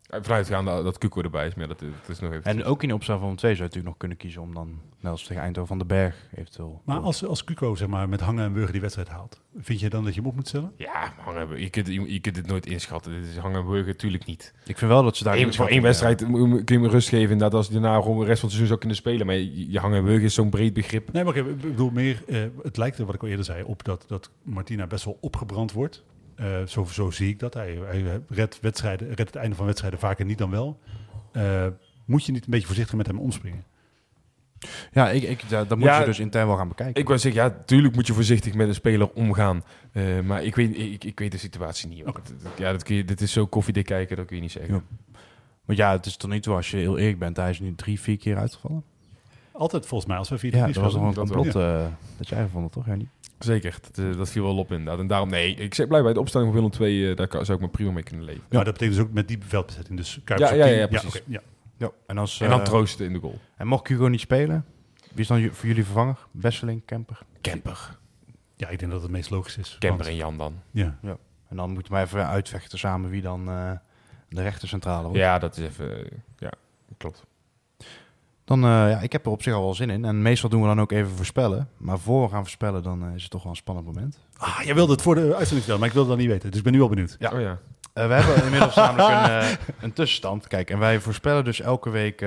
Ja. 0.09 0.21
Vanuitgaande 0.23 0.71
dat, 0.71 0.83
dat 0.83 0.97
Kuko 0.97 1.21
erbij 1.21 1.47
is, 1.47 1.55
maar 1.55 1.67
dat, 1.67 1.79
dat 1.79 1.89
is 2.07 2.19
nog 2.19 2.31
even... 2.31 2.43
En 2.43 2.63
ook 2.63 2.81
in 2.81 2.87
de 2.87 2.93
opstel 2.93 3.19
van 3.19 3.35
twee 3.35 3.51
zou 3.55 3.55
je 3.55 3.61
natuurlijk 3.63 3.85
nog 3.87 3.97
kunnen 3.97 4.17
kiezen 4.17 4.41
om 4.41 4.53
dan, 4.53 4.79
net 4.99 5.11
als 5.11 5.23
tegen 5.23 5.41
Eindhoven 5.41 5.67
van 5.67 5.77
den 5.77 5.87
Berg, 5.87 6.15
eventueel. 6.35 6.81
Maar 6.85 6.99
als, 6.99 7.25
als 7.25 7.43
Cuco 7.43 7.75
zeg 7.75 7.87
maar, 7.87 8.09
met 8.09 8.21
hangen 8.21 8.43
en 8.45 8.53
wurgen 8.53 8.71
die 8.71 8.81
wedstrijd 8.81 9.09
haalt, 9.09 9.41
vind 9.57 9.79
je 9.79 9.89
dan 9.89 10.03
dat 10.03 10.13
je 10.13 10.19
hem 10.19 10.29
op 10.29 10.35
moet 10.35 10.47
stellen? 10.47 10.71
Ja, 10.75 11.13
hangen, 11.17 11.59
je, 11.61 11.69
kunt, 11.69 11.87
je, 11.87 12.13
je 12.13 12.19
kunt 12.19 12.35
het 12.35 12.47
nooit 12.47 12.65
inschatten. 12.65 13.11
Dit 13.21 13.29
is 13.31 13.37
hangen 13.37 13.59
en 13.59 13.65
burger, 13.65 13.87
natuurlijk 13.87 14.25
niet. 14.25 14.53
Ik 14.65 14.77
vind 14.77 14.91
wel 14.91 15.03
dat 15.03 15.17
ze 15.17 15.23
daar... 15.23 15.37
Eén, 15.37 15.53
voor 15.53 15.67
één 15.67 15.81
wedstrijd 15.81 16.27
moet- 16.27 16.63
kun 16.63 16.75
je 16.75 16.81
me 16.81 16.89
rust 16.89 17.09
geven. 17.09 17.31
Inderdaad, 17.31 17.53
als 17.53 17.67
je 17.67 17.73
daarna 17.73 18.01
gewoon 18.01 18.19
de 18.19 18.25
rest 18.25 18.39
van 18.39 18.49
het 18.49 18.57
seizoen 18.57 18.67
zou 18.67 18.79
kunnen 18.79 18.97
spelen. 18.97 19.25
Maar 19.25 19.35
je, 19.35 19.71
je 19.71 19.79
hangen 19.79 19.97
en 19.97 20.03
burger 20.05 20.23
is 20.23 20.33
zo'n 20.33 20.49
breed 20.49 20.73
begrip. 20.73 21.11
Nee, 21.11 21.23
maar 21.23 21.35
ik 21.35 21.45
ik 21.45 21.61
bedoel 21.61 21.89
meer, 21.89 22.23
eh, 22.27 22.41
het 22.63 22.77
lijkt 22.77 22.97
er, 22.97 23.05
wat 23.05 23.15
ik 23.15 23.21
al 23.21 23.27
eerder 23.27 23.45
zei, 23.45 23.63
op 23.63 23.83
dat, 23.83 24.05
dat 24.07 24.29
Martina 24.43 24.87
best 24.87 25.05
wel 25.05 25.17
opgebrand 25.21 25.71
wordt. 25.71 26.03
Eh, 26.37 26.63
zo, 26.67 26.83
zo 26.83 27.11
zie 27.11 27.29
ik 27.29 27.39
dat. 27.39 27.53
Hij, 27.53 27.79
hij 27.85 28.21
redt, 28.29 28.59
wedstrijden, 28.59 29.07
redt 29.07 29.19
het 29.19 29.35
einde 29.35 29.55
van 29.55 29.65
wedstrijden 29.65 29.99
vaker 29.99 30.25
niet 30.25 30.37
dan 30.37 30.49
wel. 30.49 30.79
Eh, 31.31 31.67
moet 32.05 32.25
je 32.25 32.31
niet 32.31 32.43
een 32.45 32.51
beetje 32.51 32.67
voorzichtig 32.67 32.95
met 32.97 33.07
hem 33.07 33.19
omspringen? 33.19 33.63
Ja, 34.91 35.09
ik, 35.09 35.23
ik, 35.23 35.49
da- 35.49 35.63
dat 35.65 35.77
moet 35.77 35.87
Ja, 35.87 35.99
je 35.99 36.05
dus 36.05 36.19
intern 36.19 36.47
wel 36.47 36.57
gaan 36.57 36.67
bekijken. 36.67 37.01
Ik 37.01 37.07
wou 37.07 37.19
zeggen, 37.19 37.41
ja, 37.43 37.57
tuurlijk 37.65 37.95
moet 37.95 38.07
je 38.07 38.13
voorzichtig 38.13 38.53
met 38.53 38.67
een 38.67 38.73
speler 38.73 39.09
omgaan. 39.13 39.63
Eh, 39.91 40.19
maar 40.19 40.43
ik 40.43 40.55
weet, 40.55 40.77
ik, 40.77 41.03
ik 41.03 41.19
weet 41.19 41.31
de 41.31 41.37
situatie 41.37 41.89
niet. 41.89 42.03
Ja, 42.57 42.71
dat 42.71 42.83
kun 42.83 42.95
je, 42.95 43.05
dit 43.05 43.21
is 43.21 43.31
zo 43.31 43.47
koffiedik 43.47 43.85
kijken, 43.85 44.15
dat 44.17 44.25
kun 44.25 44.35
je 44.35 44.41
niet 44.41 44.51
zeggen. 44.51 44.73
Ja. 44.73 44.81
Want 45.65 45.79
ja, 45.79 45.91
het 45.91 46.05
is 46.05 46.17
tot 46.17 46.29
nu 46.29 46.39
toe, 46.39 46.55
als 46.55 46.71
je 46.71 46.77
heel 46.77 46.97
eerlijk 46.97 47.19
bent, 47.19 47.37
hij 47.37 47.49
is 47.49 47.59
nu 47.59 47.75
drie, 47.75 47.99
vier 47.99 48.17
keer 48.17 48.37
uitgevallen. 48.37 48.83
Altijd 49.57 49.85
volgens 49.85 50.09
mij 50.09 50.17
als 50.19 50.29
we 50.29 50.37
4 50.37 50.55
Ja, 50.55 50.65
dat 50.65 50.75
was 50.75 50.93
nog 50.93 51.03
een 51.03 51.13
complot 51.13 51.55
eh, 51.55 51.85
dat 52.17 52.27
jij 52.29 52.47
vond, 52.47 52.71
toch, 52.71 52.85
Jannie? 52.85 53.09
Zeker, 53.39 53.77
dat, 53.81 54.05
eh, 54.05 54.17
dat 54.17 54.29
viel 54.29 54.43
wel 54.43 54.57
op 54.57 54.71
inderdaad. 54.71 54.99
En 54.99 55.07
daarom, 55.07 55.29
nee, 55.29 55.55
ik 55.55 55.73
zeg 55.73 55.87
blij 55.87 56.03
bij 56.03 56.13
de 56.13 56.19
opstelling 56.19 56.49
van 56.49 56.57
Willem 56.59 56.75
2, 56.75 57.13
daar 57.15 57.27
kan, 57.27 57.45
zou 57.45 57.57
ik 57.57 57.63
me 57.63 57.69
prima 57.71 57.91
mee 57.91 58.03
kunnen 58.03 58.25
leven. 58.25 58.43
Ja, 58.49 58.63
dat 58.63 58.73
betekent 58.73 58.97
dus 58.97 59.05
ook 59.05 59.11
met 59.13 59.27
die 59.27 59.37
veldbezetting. 59.41 59.97
Dus 59.97 60.19
Kuipers 60.23 60.49
Ja, 60.51 60.55
ja, 60.55 60.65
10. 60.65 60.75
ja, 60.77 60.87
precies. 60.87 61.07
oké, 61.15 61.21
ja. 61.27 61.41
Ja. 61.77 61.91
En, 62.07 62.17
als, 62.17 62.39
En 62.41 62.49
dan 62.49 62.59
eh, 62.59 62.65
troosten 62.65 63.05
in 63.05 63.13
de 63.13 63.19
goal. 63.19 63.39
en 63.57 63.67
mocht 63.67 63.87
Hugo 63.87 64.07
niet 64.07 64.19
spelen, 64.19 64.65
wie 65.11 65.19
is 65.21 65.27
dan 65.27 65.49
voor 65.51 65.67
jullie 65.67 65.83
vervanger? 65.85 66.17
Besseling, 66.31 66.81
Kemper? 66.85 67.19
Camper. 67.41 67.97
Ja, 68.55 68.67
ik 68.69 68.79
denk 68.79 68.91
dat 68.91 69.01
het 69.01 69.11
meest 69.11 69.29
logisch 69.29 69.57
is. 69.57 69.69
Camper 69.79 69.89
Want- 69.97 70.09
en 70.09 70.15
Jan 70.15 70.37
dan. 70.37 70.53
Ja. 70.71 70.97
En 71.49 71.55
dan 71.55 71.71
moeten 71.71 71.93
we 71.93 71.99
even 71.99 72.27
uitvechten 72.27 72.79
samen 72.79 73.09
wie 73.09 73.21
dan 73.21 73.49
eh, 73.49 73.71
de 74.29 74.41
rechtercentrale 74.41 75.03
wordt. 75.03 75.17
Ja, 75.17 75.39
dat 75.39 75.57
is 75.57 75.63
even... 75.63 76.05
eh, 76.05 76.11
ja, 76.37 76.51
klopt. 76.97 77.23
Dan, 78.47 78.63
eh, 78.63 78.69
ja, 78.69 78.99
ik 78.99 79.11
heb 79.11 79.25
er 79.25 79.31
op 79.31 79.43
zich 79.43 79.53
al 79.53 79.61
wel 79.61 79.73
zin 79.73 79.89
in. 79.89 80.05
En 80.05 80.21
meestal 80.21 80.49
doen 80.49 80.61
we 80.61 80.67
dan 80.67 80.81
ook 80.81 80.91
even 80.91 81.11
voorspellen. 81.11 81.69
Maar 81.77 81.99
voor 81.99 82.23
we 82.23 82.29
gaan 82.29 82.41
voorspellen, 82.41 82.83
dan 82.83 83.03
eh, 83.03 83.15
is 83.15 83.21
het 83.21 83.31
toch 83.31 83.43
wel 83.43 83.51
een 83.51 83.57
spannend 83.57 83.85
moment. 83.87 84.19
Ah, 84.37 84.59
jij 84.63 84.75
wilde 84.75 84.91
het 84.91 85.01
voor 85.01 85.15
de 85.15 85.21
uitzending 85.21 85.49
vertellen, 85.49 85.79
maar 85.79 85.87
ik 85.87 85.93
wilde 85.93 86.09
dat 86.09 86.17
niet 86.17 86.27
weten. 86.27 86.49
Dus 86.49 86.57
ik 86.57 86.63
ben 86.63 86.73
nu 86.73 86.81
al 86.81 86.89
benieuwd. 86.89 87.15
Ja. 87.19 87.31
Oh 87.31 87.39
ja. 87.39 87.59
Eh, 87.93 88.07
we 88.07 88.13
hebben 88.13 88.43
inmiddels 88.45 88.75
namelijk 88.75 89.09
een, 89.09 89.57
een 89.81 89.93
tussenstand. 89.93 90.47
Kijk, 90.47 90.69
en 90.69 90.79
wij 90.79 90.99
voorspellen 90.99 91.43
dus 91.43 91.61
elke 91.61 91.89
week... 91.89 92.21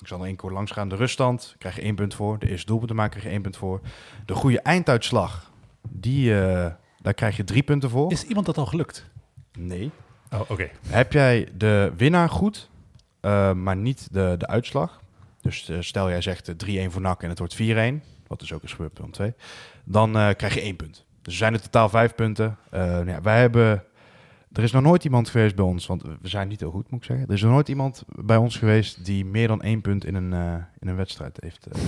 ik 0.00 0.06
zal 0.06 0.20
er 0.20 0.26
één 0.26 0.36
keer 0.36 0.50
langs 0.50 0.70
gaan. 0.72 0.88
De 0.88 0.96
ruststand 0.96 1.54
krijg 1.58 1.76
je 1.76 1.82
één 1.82 1.94
punt 1.94 2.14
voor. 2.14 2.38
De 2.38 2.48
eerste 2.48 2.66
doelpunt 2.66 2.90
te 2.90 2.96
maken 2.96 3.10
krijg 3.10 3.26
je 3.26 3.32
één 3.32 3.42
punt 3.42 3.56
voor. 3.56 3.80
De 4.26 4.34
goede 4.34 4.60
einduitslag, 4.60 5.50
die, 5.88 6.40
eh, 6.40 6.72
daar 7.00 7.14
krijg 7.14 7.36
je 7.36 7.44
drie 7.44 7.62
punten 7.62 7.90
voor. 7.90 8.12
Is 8.12 8.24
iemand 8.24 8.46
dat 8.46 8.58
al 8.58 8.66
gelukt? 8.66 9.10
Nee. 9.58 9.90
Oh, 10.32 10.40
oké. 10.48 10.70
Heb 10.86 11.12
jij 11.12 11.48
de 11.56 11.92
winnaar 11.96 12.28
goed, 12.28 12.68
eh, 13.20 13.52
maar 13.52 13.76
niet 13.76 14.08
de, 14.12 14.34
de 14.38 14.46
uitslag. 14.46 15.02
Dus 15.44 15.68
eh, 15.68 15.76
stel 15.80 16.08
jij 16.08 16.20
zegt 16.20 16.48
eh, 16.48 16.86
3-1 16.88 16.90
voor 16.92 17.00
NAC 17.02 17.22
en 17.22 17.28
het 17.28 17.38
wordt 17.38 17.56
4-1. 17.62 17.64
Wat 18.26 18.38
dus 18.40 18.52
ook 18.52 18.62
is 18.62 18.72
gebeurd 18.72 18.92
bij 18.94 19.06
2. 19.10 19.34
Dan 19.84 20.16
eh, 20.16 20.28
krijg 20.36 20.54
je 20.54 20.60
één 20.60 20.76
punt. 20.76 21.04
Dus 21.22 21.32
er 21.32 21.38
zijn 21.38 21.54
er 21.54 21.60
totaal 21.60 21.88
vijf 21.88 22.14
punten. 22.14 22.56
Eh, 22.70 22.80
nou 22.80 23.08
ja, 23.08 23.20
wij 23.20 23.40
hebben... 23.40 23.84
Er 24.52 24.62
is 24.62 24.72
nog 24.72 24.82
nooit 24.82 25.04
iemand 25.04 25.28
geweest 25.28 25.54
bij 25.54 25.64
ons, 25.64 25.86
want 25.86 26.02
we 26.02 26.28
zijn 26.28 26.48
niet 26.48 26.60
heel 26.60 26.70
goed, 26.70 26.90
moet 26.90 27.00
ik 27.00 27.06
zeggen. 27.06 27.26
Er 27.26 27.34
is 27.34 27.42
nog 27.42 27.50
nooit 27.52 27.68
iemand 27.68 28.04
bij 28.06 28.36
ons 28.36 28.56
geweest 28.56 29.04
die 29.04 29.24
meer 29.24 29.48
dan 29.48 29.62
één 29.62 29.80
punt 29.80 30.04
in 30.04 30.14
een, 30.14 30.32
eh, 30.32 30.54
in 30.80 30.88
een 30.88 30.96
wedstrijd 30.96 31.38
heeft, 31.40 31.66
eh, 31.66 31.80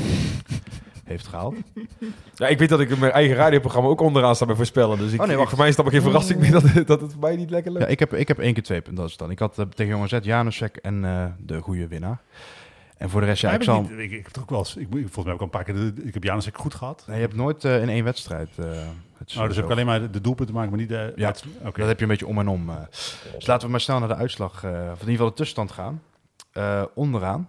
heeft 1.12 1.26
gehaald. 1.26 1.54
Ja, 2.34 2.46
ik 2.46 2.58
weet 2.58 2.68
dat 2.68 2.80
ik 2.80 2.90
in 2.90 2.98
mijn 2.98 3.12
eigen 3.12 3.36
radioprogramma 3.36 3.88
ook 3.88 4.00
onderaan 4.00 4.34
sta 4.36 4.46
bij 4.46 4.54
voorspellen. 4.54 4.98
Dus 4.98 5.12
ik, 5.12 5.20
Oh, 5.20 5.26
nee, 5.26 5.36
wacht. 5.36 5.48
voor 5.48 5.58
mij 5.58 5.68
is 5.68 5.76
dat 5.76 5.88
geen 5.88 6.02
verrassing 6.02 6.40
meer 6.40 6.50
dat, 6.50 6.86
dat 6.86 7.00
het 7.00 7.12
voor 7.12 7.20
mij 7.20 7.36
niet 7.36 7.50
lekker 7.50 7.72
Ja, 7.72 7.78
lukt. 7.78 7.90
ik 7.90 7.98
heb, 7.98 8.14
ik 8.14 8.28
heb 8.28 8.38
één 8.38 8.54
keer 8.54 8.62
twee 8.62 8.80
punten, 8.80 9.02
dat 9.02 9.10
is 9.10 9.16
dan. 9.16 9.30
Ik 9.30 9.38
had 9.38 9.58
eh, 9.58 9.64
tegen 9.66 9.92
Jongen 9.92 10.08
Z, 10.08 10.18
Janusek 10.22 10.76
en 10.76 11.04
eh, 11.04 11.24
de 11.38 11.60
goede 11.60 11.88
winnaar. 11.88 12.20
En 12.96 13.10
voor 13.10 13.20
de 13.20 13.26
rest, 13.26 13.40
ja, 13.42 13.50
ik 13.50 13.56
ik, 13.56 13.62
zal... 13.62 13.80
niet, 13.82 13.90
ik, 13.90 14.10
ik 14.10 14.24
heb 14.32 14.38
ook 14.42 14.50
wel 14.50 14.58
eens, 14.58 14.76
ik, 14.76 14.88
moet- 14.90 15.00
volgens 15.00 15.24
mij 15.24 15.32
heb 15.32 15.34
ik 15.34 15.40
al 15.40 15.44
een 15.46 15.50
paar 15.50 15.64
keer, 15.64 15.74
de, 15.94 16.02
ik 16.06 16.14
heb 16.14 16.22
Janus 16.24 16.48
goed 16.52 16.74
gehad. 16.74 17.04
Nee, 17.06 17.16
je 17.16 17.22
hebt 17.22 17.36
nooit 17.36 17.64
eh, 17.64 17.82
in 17.82 17.88
één 17.88 18.04
wedstrijd 18.04 18.48
eh, 18.58 18.64
het 19.18 19.36
Oh, 19.38 19.46
dus 19.46 19.56
heb 19.56 19.64
ik 19.64 19.70
alleen 19.70 19.86
maar 19.86 20.00
de, 20.00 20.10
de 20.10 20.20
doelpunten 20.20 20.54
maken, 20.54 20.70
maar 20.70 20.78
niet 20.80 20.88
de... 20.88 21.12
Ja. 21.16 21.26
Dat 21.62 21.74
heb 21.88 21.96
je 21.96 22.02
een 22.02 22.08
beetje 22.08 22.26
om 22.26 22.38
en 22.38 22.48
om. 22.48 22.68
eh. 22.70 22.76
Dus 23.34 23.46
laten 23.46 23.64
we 23.66 23.70
maar 23.70 23.80
snel 23.80 23.98
naar 23.98 24.08
de 24.08 24.14
uitslag, 24.14 24.64
eh, 24.64 24.70
of 24.70 24.76
in 24.76 24.88
ieder 24.92 25.06
geval 25.10 25.26
de 25.28 25.34
tussenstand 25.34 25.72
gaan. 25.72 26.02
Eh, 26.52 26.82
onderaan, 26.94 27.48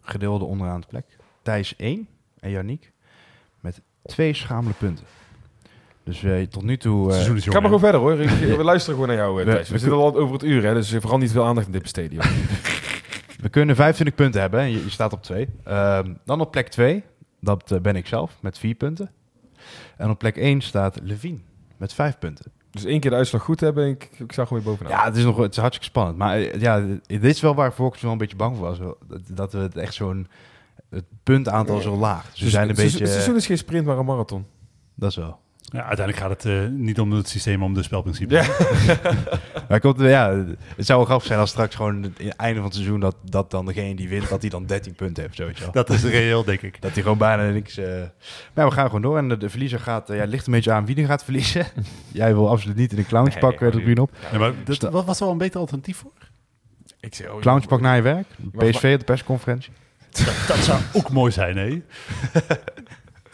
gedeelde 0.00 0.44
onderaan 0.44 0.80
de 0.80 0.86
plek, 0.86 1.04
Thijs 1.42 1.76
1 1.76 2.08
en 2.40 2.50
Yannick 2.50 2.92
met 3.60 3.80
twee 4.04 4.34
schamele 4.34 4.74
punten. 4.78 5.04
Dus 6.04 6.22
eh, 6.22 6.42
tot 6.42 6.62
nu 6.62 6.76
toe... 6.76 7.12
Eh, 7.12 7.34
is 7.34 7.44
Ga 7.44 7.52
maar 7.52 7.62
gewoon 7.62 7.78
verder 7.80 8.00
hoor. 8.00 8.20
Ik- 8.20 8.30
We 8.56 8.64
luisteren 8.64 8.98
gewoon 9.00 9.16
naar 9.16 9.24
jou, 9.26 9.40
eh, 9.40 9.46
We- 9.46 9.52
Thijs. 9.52 9.66
We, 9.66 9.72
we- 9.72 9.78
zitten 9.80 9.98
al 9.98 10.16
over 10.16 10.32
het 10.32 10.42
uur, 10.44 10.62
hè, 10.64 10.74
dus 10.74 10.94
vooral 10.94 11.18
niet 11.18 11.32
veel 11.32 11.44
aandacht 11.44 11.66
in 11.66 11.72
dit 11.72 11.82
besteden. 11.82 12.18
we 13.46 13.52
kunnen 13.52 13.76
25 13.76 14.16
punten 14.16 14.40
hebben 14.40 14.60
en 14.60 14.70
je, 14.70 14.84
je 14.84 14.90
staat 14.90 15.12
op 15.12 15.22
2. 15.22 15.48
dan 16.24 16.40
op 16.40 16.50
plek 16.50 16.68
2, 16.68 17.04
dat 17.40 17.70
eh, 17.70 17.80
ben 17.80 17.96
ik 17.96 18.06
zelf, 18.06 18.36
met 18.40 18.58
4 18.58 18.74
punten. 18.74 19.10
En 19.96 20.10
op 20.10 20.18
plek 20.18 20.36
1 20.36 20.60
staat 20.60 20.98
Levine 21.02 21.38
met 21.76 21.92
5 21.92 22.18
punten. 22.18 22.52
Dus 22.70 22.84
één 22.84 23.00
keer 23.00 23.10
de 23.10 23.16
uitslag 23.16 23.42
goed 23.42 23.60
hebben 23.60 23.84
en 23.84 23.90
ik, 23.90 24.10
ik 24.18 24.32
zag 24.32 24.48
gewoon 24.48 24.62
weer 24.62 24.72
bovenaan. 24.72 24.98
Ja, 24.98 25.04
het 25.04 25.16
is 25.16 25.24
nog 25.24 25.36
het 25.36 25.52
is 25.52 25.56
hartstikke 25.56 25.90
spannend. 25.90 26.18
Maar 26.18 26.36
eh, 26.36 26.60
ja, 26.60 26.80
dit 27.06 27.24
is 27.24 27.40
wel 27.40 27.54
waar 27.54 27.72
Volks 27.72 28.00
wel 28.00 28.12
een 28.12 28.18
beetje 28.18 28.36
bang 28.36 28.56
voor 28.56 28.66
was. 28.66 28.78
Dat, 28.78 29.20
dat 29.26 29.52
we 29.52 29.58
het 29.58 29.76
echt 29.76 29.94
zo'n 29.94 30.28
het 30.90 31.04
puntaantal 31.22 31.80
zo 31.80 31.96
laag. 31.96 32.30
Dus 32.30 32.40
we 32.40 32.50
zijn 32.50 32.68
een 32.68 32.74
beetje. 32.74 32.98
Het 32.98 33.08
seizoen 33.08 33.36
is 33.36 33.46
geen 33.46 33.58
sprint, 33.58 33.86
maar 33.86 33.98
een 33.98 34.04
marathon. 34.04 34.46
Dat 34.94 35.10
is 35.10 35.16
wel. 35.16 35.38
Ja, 35.72 35.84
uiteindelijk 35.84 36.18
gaat 36.26 36.42
het 36.42 36.44
eh, 36.44 36.66
niet 36.70 37.00
om 37.00 37.12
het 37.12 37.28
systeem, 37.28 37.62
om 37.62 37.74
de 37.74 37.82
spelprincipe. 37.82 38.34
Ja. 38.34 38.44
Maar 39.68 39.80
komt, 39.80 40.00
ja, 40.00 40.44
het 40.76 40.86
zou 40.86 40.98
wel 40.98 41.06
grappig 41.06 41.26
zijn 41.26 41.38
als 41.38 41.50
straks 41.50 41.74
gewoon 41.74 42.04
in 42.16 42.26
het 42.26 42.36
einde 42.36 42.54
van 42.56 42.64
het 42.64 42.74
seizoen 42.74 43.00
dat, 43.00 43.16
dat 43.22 43.50
dan 43.50 43.66
degene 43.66 43.94
die 43.94 44.08
wint, 44.08 44.28
dat 44.28 44.40
hij 44.40 44.50
dan 44.50 44.66
13 44.66 44.94
punten 44.94 45.22
heeft. 45.22 45.36
Zo, 45.36 45.44
weet 45.46 45.56
je 45.58 45.62
wel. 45.62 45.72
Dat 45.72 45.90
is 45.90 46.02
reëel, 46.04 46.44
denk 46.44 46.62
ik. 46.62 46.80
Dat 46.82 46.92
hij 46.92 47.02
gewoon 47.02 47.18
bijna 47.18 47.50
niks. 47.50 47.76
eh 47.76 47.86
Maar 47.86 48.64
ja, 48.64 48.64
we 48.64 48.70
gaan 48.70 48.86
gewoon 48.86 49.02
door. 49.02 49.18
En 49.18 49.28
de, 49.28 49.36
de 49.36 49.50
verliezer 49.50 49.80
gaat. 49.80 50.10
eh, 50.10 50.16
ja, 50.16 50.24
ligt 50.24 50.46
een 50.46 50.52
beetje 50.52 50.72
aan 50.72 50.86
wie 50.86 50.96
er 50.96 51.06
gaat 51.06 51.24
verliezen. 51.24 51.66
Jij 52.12 52.34
wil 52.34 52.50
absoluut 52.50 52.76
niet 52.76 52.92
in 52.92 52.98
een 52.98 53.06
clownspak 53.06 53.60
Nee, 53.60 53.70
nee, 53.84 54.00
op. 54.00 54.10
Ja, 54.32 54.38
maar 54.38 54.52
dat, 54.64 54.82
wat 54.82 55.04
was 55.04 55.16
er 55.18 55.22
wel 55.24 55.32
een 55.32 55.38
beter 55.38 55.60
alternatief 55.60 55.96
voor? 55.96 56.12
Ik 57.00 57.14
zeg, 57.14 57.30
oh, 57.30 57.40
Clownspak 57.40 57.80
na 57.80 57.94
je 57.94 58.02
werk. 58.02 58.26
PSV 58.56 58.90
op 58.92 58.98
de 58.98 59.04
persconferentie. 59.04 59.72
Dat, 60.10 60.34
dat 60.48 60.56
zou 60.56 60.80
ook 60.92 61.10
mooi 61.10 61.32
zijn, 61.32 61.56
hè? 61.56 61.66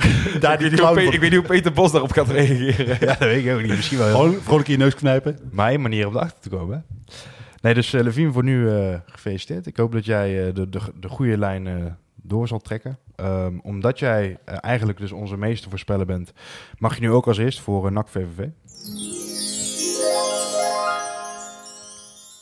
Daar 0.41 0.63
Ik 0.63 0.71
weet, 0.95 1.13
ik 1.13 1.21
weet 1.21 1.31
niet 1.31 1.39
hoe 1.39 1.49
Peter 1.49 1.73
Bos 1.73 1.93
daarop 1.93 2.13
gaat 2.13 2.29
reageren. 2.29 2.97
Ja, 3.01 3.07
dat 3.07 3.19
weet 3.19 3.45
ik 3.45 3.53
ook 3.53 3.63
niet. 3.63 3.77
Misschien 3.77 3.99
wel. 3.99 4.11
Gewoon 4.11 4.35
vrolijk 4.35 4.69
in 4.69 4.73
je 4.75 4.79
neus 4.79 4.95
knijpen. 4.95 5.39
Één 5.57 5.81
manier 5.81 6.07
om 6.07 6.17
erachter 6.17 6.41
te 6.41 6.49
komen. 6.49 6.77
Hè? 6.77 7.15
Nee, 7.61 7.75
dus 7.75 7.95
uh, 7.95 8.03
Levine 8.03 8.33
voor 8.33 8.45
nu 8.45 8.71
eh, 8.71 8.99
gefeliciteerd. 9.07 9.67
Ik 9.67 9.77
hoop 9.77 9.93
dat 9.93 10.05
jij 10.05 10.47
eh, 10.47 10.55
de, 10.55 10.69
de, 10.69 10.81
de 11.01 11.09
goede 11.09 11.39
lijn 11.39 11.67
eh, 11.67 11.85
door 12.23 12.49
zal 12.49 12.59
trekken. 12.59 12.99
Ehm, 13.17 13.59
omdat 13.63 13.99
jij 13.99 14.39
eigenlijk 14.45 14.99
dus 14.99 15.13
onze 15.13 15.37
meeste 15.37 15.69
voorspeller 15.69 16.07
bent, 16.07 16.33
mag 16.79 16.95
je 16.95 17.01
nu 17.01 17.11
ook 17.11 17.27
als 17.27 17.39
eerst 17.39 17.61
voor 17.61 17.87
uh, 17.87 17.93
NAC 17.93 18.09
VVV. 18.09 18.47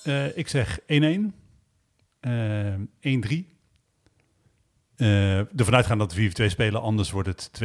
Uh, 0.07 0.37
ik 0.37 0.49
zeg 0.49 0.81
1-1. 0.81 0.85
Uh, 2.21 2.75
1-3. 3.45 3.60
Uh, 5.01 5.39
ervan 5.39 5.75
uitgaan 5.75 5.99
dat 5.99 6.15
we 6.15 6.31
4-2 6.43 6.45
spelen, 6.47 6.81
anders 6.81 7.11
wordt 7.11 7.29
het 7.29 7.51
2-0, 7.63 7.65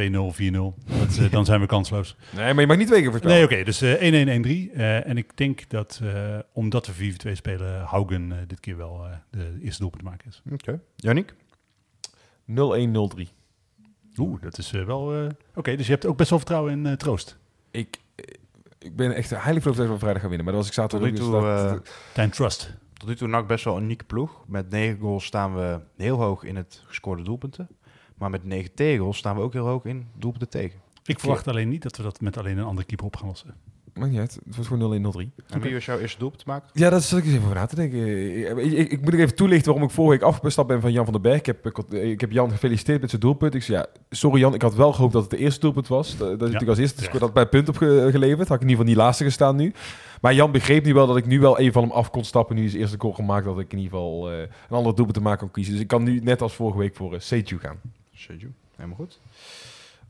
Dat, 0.98 1.18
uh, 1.20 1.30
dan 1.30 1.44
zijn 1.44 1.60
we 1.60 1.66
kansloos. 1.66 2.16
Nee, 2.34 2.52
maar 2.52 2.60
je 2.60 2.66
mag 2.66 2.76
niet 2.76 2.86
twee 2.86 3.00
keer 3.00 3.10
voorspellen. 3.10 3.36
Nee, 3.36 3.44
oké. 3.44 3.54
Okay, 3.54 3.64
dus 3.64 3.82
1-1, 3.82 4.70
1-3. 4.70 4.76
Uh, 4.76 5.06
en 5.06 5.16
ik 5.16 5.36
denk 5.36 5.68
dat, 5.68 6.00
uh, 6.02 6.38
omdat 6.52 6.86
we 6.86 7.14
4-2 7.28 7.32
spelen, 7.32 7.82
Haugen 7.82 8.30
uh, 8.30 8.36
dit 8.46 8.60
keer 8.60 8.76
wel 8.76 9.06
de 9.30 9.58
eerste 9.62 9.80
doelpunt 9.80 10.02
te 10.02 10.08
maken 10.08 10.28
is. 10.28 10.42
Oké. 10.44 10.54
Okay. 10.54 10.80
Jannik? 10.96 11.34
0-1, 12.50 12.54
0-3. 13.26 13.30
Oeh, 14.16 14.42
dat 14.42 14.58
is 14.58 14.70
wel... 14.70 15.24
Oké, 15.24 15.36
okay, 15.54 15.76
dus 15.76 15.86
je 15.86 15.92
hebt 15.92 16.06
ook 16.06 16.16
best 16.16 16.30
wel 16.30 16.38
vertrouwen 16.38 16.86
in 16.86 16.96
troost. 16.96 17.38
Ik, 17.70 17.98
ik 18.78 18.96
ben 18.96 19.14
echt 19.14 19.30
heilig 19.30 19.62
verloofd 19.62 19.80
dat 19.80 19.88
we 19.88 19.98
vrijdag 19.98 20.20
gaan 20.20 20.30
winnen. 20.30 20.46
Maar 20.46 20.54
dat 20.54 20.64
was 20.64 20.66
ik 20.66 20.80
zaterdag 20.80 21.08
Tot 21.08 21.18
nu 21.18 21.24
toe... 21.24 21.82
Time 22.12 22.28
trust. 22.28 22.74
Tot 22.96 23.08
nu 23.08 23.16
toe 23.16 23.28
NAC 23.28 23.46
best 23.46 23.64
wel 23.64 23.76
een 23.76 23.82
unieke 23.82 24.04
ploeg. 24.04 24.44
Met 24.46 24.70
negen 24.70 24.98
goals 24.98 25.24
staan 25.24 25.54
we 25.54 25.80
heel 25.96 26.16
hoog 26.16 26.44
in 26.44 26.56
het 26.56 26.82
gescoorde 26.86 27.22
doelpunten. 27.22 27.68
Maar 28.14 28.30
met 28.30 28.44
negen 28.44 28.74
tegengoals 28.74 29.16
staan 29.16 29.36
we 29.36 29.42
ook 29.42 29.52
heel 29.52 29.66
hoog 29.66 29.84
in 29.84 30.06
doelpunten 30.18 30.48
tegen. 30.48 30.80
Ik 31.04 31.20
verwacht 31.20 31.48
alleen 31.48 31.68
niet 31.68 31.82
dat 31.82 31.96
we 31.96 32.02
dat 32.02 32.20
met 32.20 32.36
alleen 32.36 32.58
een 32.58 32.64
andere 32.64 32.86
keeper 32.86 33.06
op 33.06 33.16
gaan 33.16 33.26
lossen. 33.26 33.54
Maakt 33.94 34.10
niet 34.10 34.20
uit. 34.20 34.38
Het 34.46 34.56
was 34.56 34.66
gewoon 34.66 35.14
0-1-0-3. 35.14 35.44
En 35.48 35.60
wie 35.60 35.74
was 35.74 35.84
jouw 35.84 35.98
eerste 35.98 36.18
doelpunt 36.18 36.42
te 36.42 36.48
maken? 36.48 36.68
Ja, 36.72 36.90
dat 36.90 37.00
is 37.00 37.12
ik 37.12 37.24
eens 37.24 37.32
even 37.32 37.42
over 37.42 37.54
na 37.54 37.66
te 37.66 37.74
denken. 37.74 38.28
Ik, 38.58 38.72
ik, 38.72 38.90
ik, 38.90 39.00
moet 39.00 39.14
even 39.14 39.34
toelichten 39.34 39.66
waarom 39.70 39.88
ik 39.88 39.94
vorige 39.94 40.12
week 40.12 40.34
afgestapt 40.34 40.68
ben 40.68 40.80
van 40.80 40.92
Jan 40.92 41.04
van 41.04 41.12
den 41.12 41.22
Berg. 41.22 41.38
Ik 41.38 41.46
heb, 41.46 41.66
ik, 41.66 41.78
ik 41.92 42.20
heb 42.20 42.32
Jan 42.32 42.50
gefeliciteerd 42.50 43.00
met 43.00 43.10
zijn 43.10 43.22
doelpunt. 43.22 43.54
Ik 43.54 43.62
zei, 43.62 43.78
ja, 43.78 43.86
sorry 44.10 44.40
Jan, 44.40 44.54
ik 44.54 44.62
had 44.62 44.74
wel 44.74 44.92
gehoopt 44.92 45.12
dat 45.12 45.22
het 45.22 45.30
de 45.30 45.36
eerste 45.36 45.60
doelpunt 45.60 45.88
was. 45.88 46.16
Dat, 46.16 46.18
dat 46.18 46.28
is 46.28 46.36
ja. 46.38 46.44
natuurlijk 46.44 46.70
als 46.70 46.78
eerste 46.78 47.12
ja. 47.12 47.18
dat 47.18 47.32
bij 47.32 47.46
punt 47.46 47.68
opgeleverd. 47.68 48.48
Had 48.48 48.56
ik 48.56 48.62
in 48.62 48.68
ieder 48.68 48.68
geval 48.68 48.84
niet 48.84 48.96
laatste 48.96 49.24
gestaan 49.24 49.56
nu. 49.56 49.72
Maar 50.20 50.34
Jan 50.34 50.52
begreep 50.52 50.84
nu 50.84 50.94
wel 50.94 51.06
dat 51.06 51.16
ik 51.16 51.26
nu 51.26 51.40
wel 51.40 51.58
even 51.58 51.72
van 51.72 51.82
hem 51.82 51.92
af 51.92 52.10
kon 52.10 52.24
stappen. 52.24 52.56
Nu 52.56 52.64
is 52.64 52.72
de 52.72 52.78
eerste 52.78 53.00
goal 53.00 53.12
gemaakt 53.12 53.44
dat 53.44 53.58
ik 53.58 53.72
in 53.72 53.78
ieder 53.78 53.92
geval 53.92 54.32
uh, 54.32 54.38
een 54.40 54.48
andere 54.68 54.94
doelpunt 54.94 55.14
te 55.14 55.22
maken 55.22 55.38
kan 55.38 55.50
kiezen. 55.50 55.72
Dus 55.72 55.82
ik 55.82 55.88
kan 55.88 56.02
nu 56.02 56.20
net 56.20 56.42
als 56.42 56.54
vorige 56.54 56.78
week 56.78 56.96
voor 56.96 57.14
uh, 57.14 57.20
Seju 57.20 57.58
gaan. 57.58 57.80
Seju, 58.14 58.52
helemaal 58.76 58.96
goed. 58.96 59.20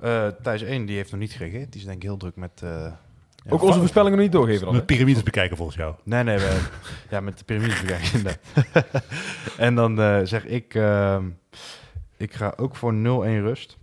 Uh, 0.05 0.27
Thijs 0.43 0.63
1 0.63 0.87
die 0.87 0.97
heeft 0.97 1.11
nog 1.11 1.21
niet 1.21 1.33
gereageerd. 1.33 1.73
Die 1.73 1.81
is 1.81 1.87
denk 1.87 1.97
ik 1.97 2.03
heel 2.03 2.17
druk 2.17 2.37
met... 2.37 2.61
Uh, 2.65 2.71
ja, 2.71 3.53
ook 3.53 3.63
onze 3.63 3.79
voorspellingen 3.79 4.17
nog 4.17 4.27
niet 4.27 4.35
doorgeven 4.35 4.65
dan? 4.65 4.75
Met 4.75 4.87
piramides 4.87 5.23
bekijken 5.23 5.57
volgens 5.57 5.77
jou. 5.77 5.95
Nee, 6.03 6.23
nee, 6.23 6.39
we, 6.39 6.61
ja, 7.11 7.21
met 7.21 7.39
de 7.39 7.45
piramides 7.45 7.81
bekijken. 7.81 8.41
en 9.67 9.75
dan 9.75 10.01
uh, 10.01 10.21
zeg 10.25 10.45
ik, 10.45 10.75
uh, 10.75 11.19
ik 12.17 12.35
ga 12.35 12.55
ook 12.57 12.77
voor 12.77 12.93
0-1 12.95 12.97
rust. 12.97 13.77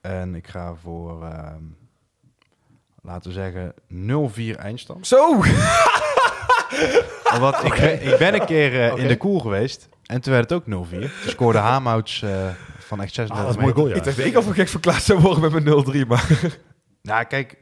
En 0.00 0.34
ik 0.34 0.46
ga 0.46 0.74
voor, 0.74 1.22
uh, 1.22 1.54
laten 3.02 3.30
we 3.30 3.36
zeggen, 3.36 3.74
0-4 4.54 4.58
eindstand. 4.58 5.06
Zo! 5.06 5.30
Omdat 7.34 7.64
ik, 7.64 7.74
ben, 7.74 8.12
ik 8.12 8.18
ben 8.18 8.34
een 8.34 8.46
keer 8.46 8.86
uh, 8.86 8.92
okay. 8.92 9.02
in 9.02 9.08
de 9.08 9.16
koel 9.16 9.38
geweest 9.38 9.88
en 10.04 10.20
toen 10.20 10.32
werd 10.32 10.50
het 10.50 10.58
ook 10.68 10.86
0-4. 10.86 10.90
Toen 10.90 11.10
scoorde 11.26 11.58
Hamouts 11.58 12.22
uh, 12.22 12.30
van 12.78 13.02
echt 13.02 13.14
36 13.14 13.36
ah, 13.36 13.42
dat 13.44 13.54
is 13.54 13.62
mooi 13.62 13.74
goal, 13.74 13.88
ja. 13.88 13.94
Ik 13.94 14.04
dacht, 14.04 14.18
ik 14.18 14.34
al 14.34 14.42
voor 14.42 14.54
gek 14.54 14.68
verklaard 14.68 15.02
zou 15.02 15.20
worden 15.20 15.52
met 15.52 15.64
mijn 15.64 16.04
0-3, 16.04 16.08
maar... 16.08 16.58
Nou, 17.02 17.24
kijk, 17.24 17.56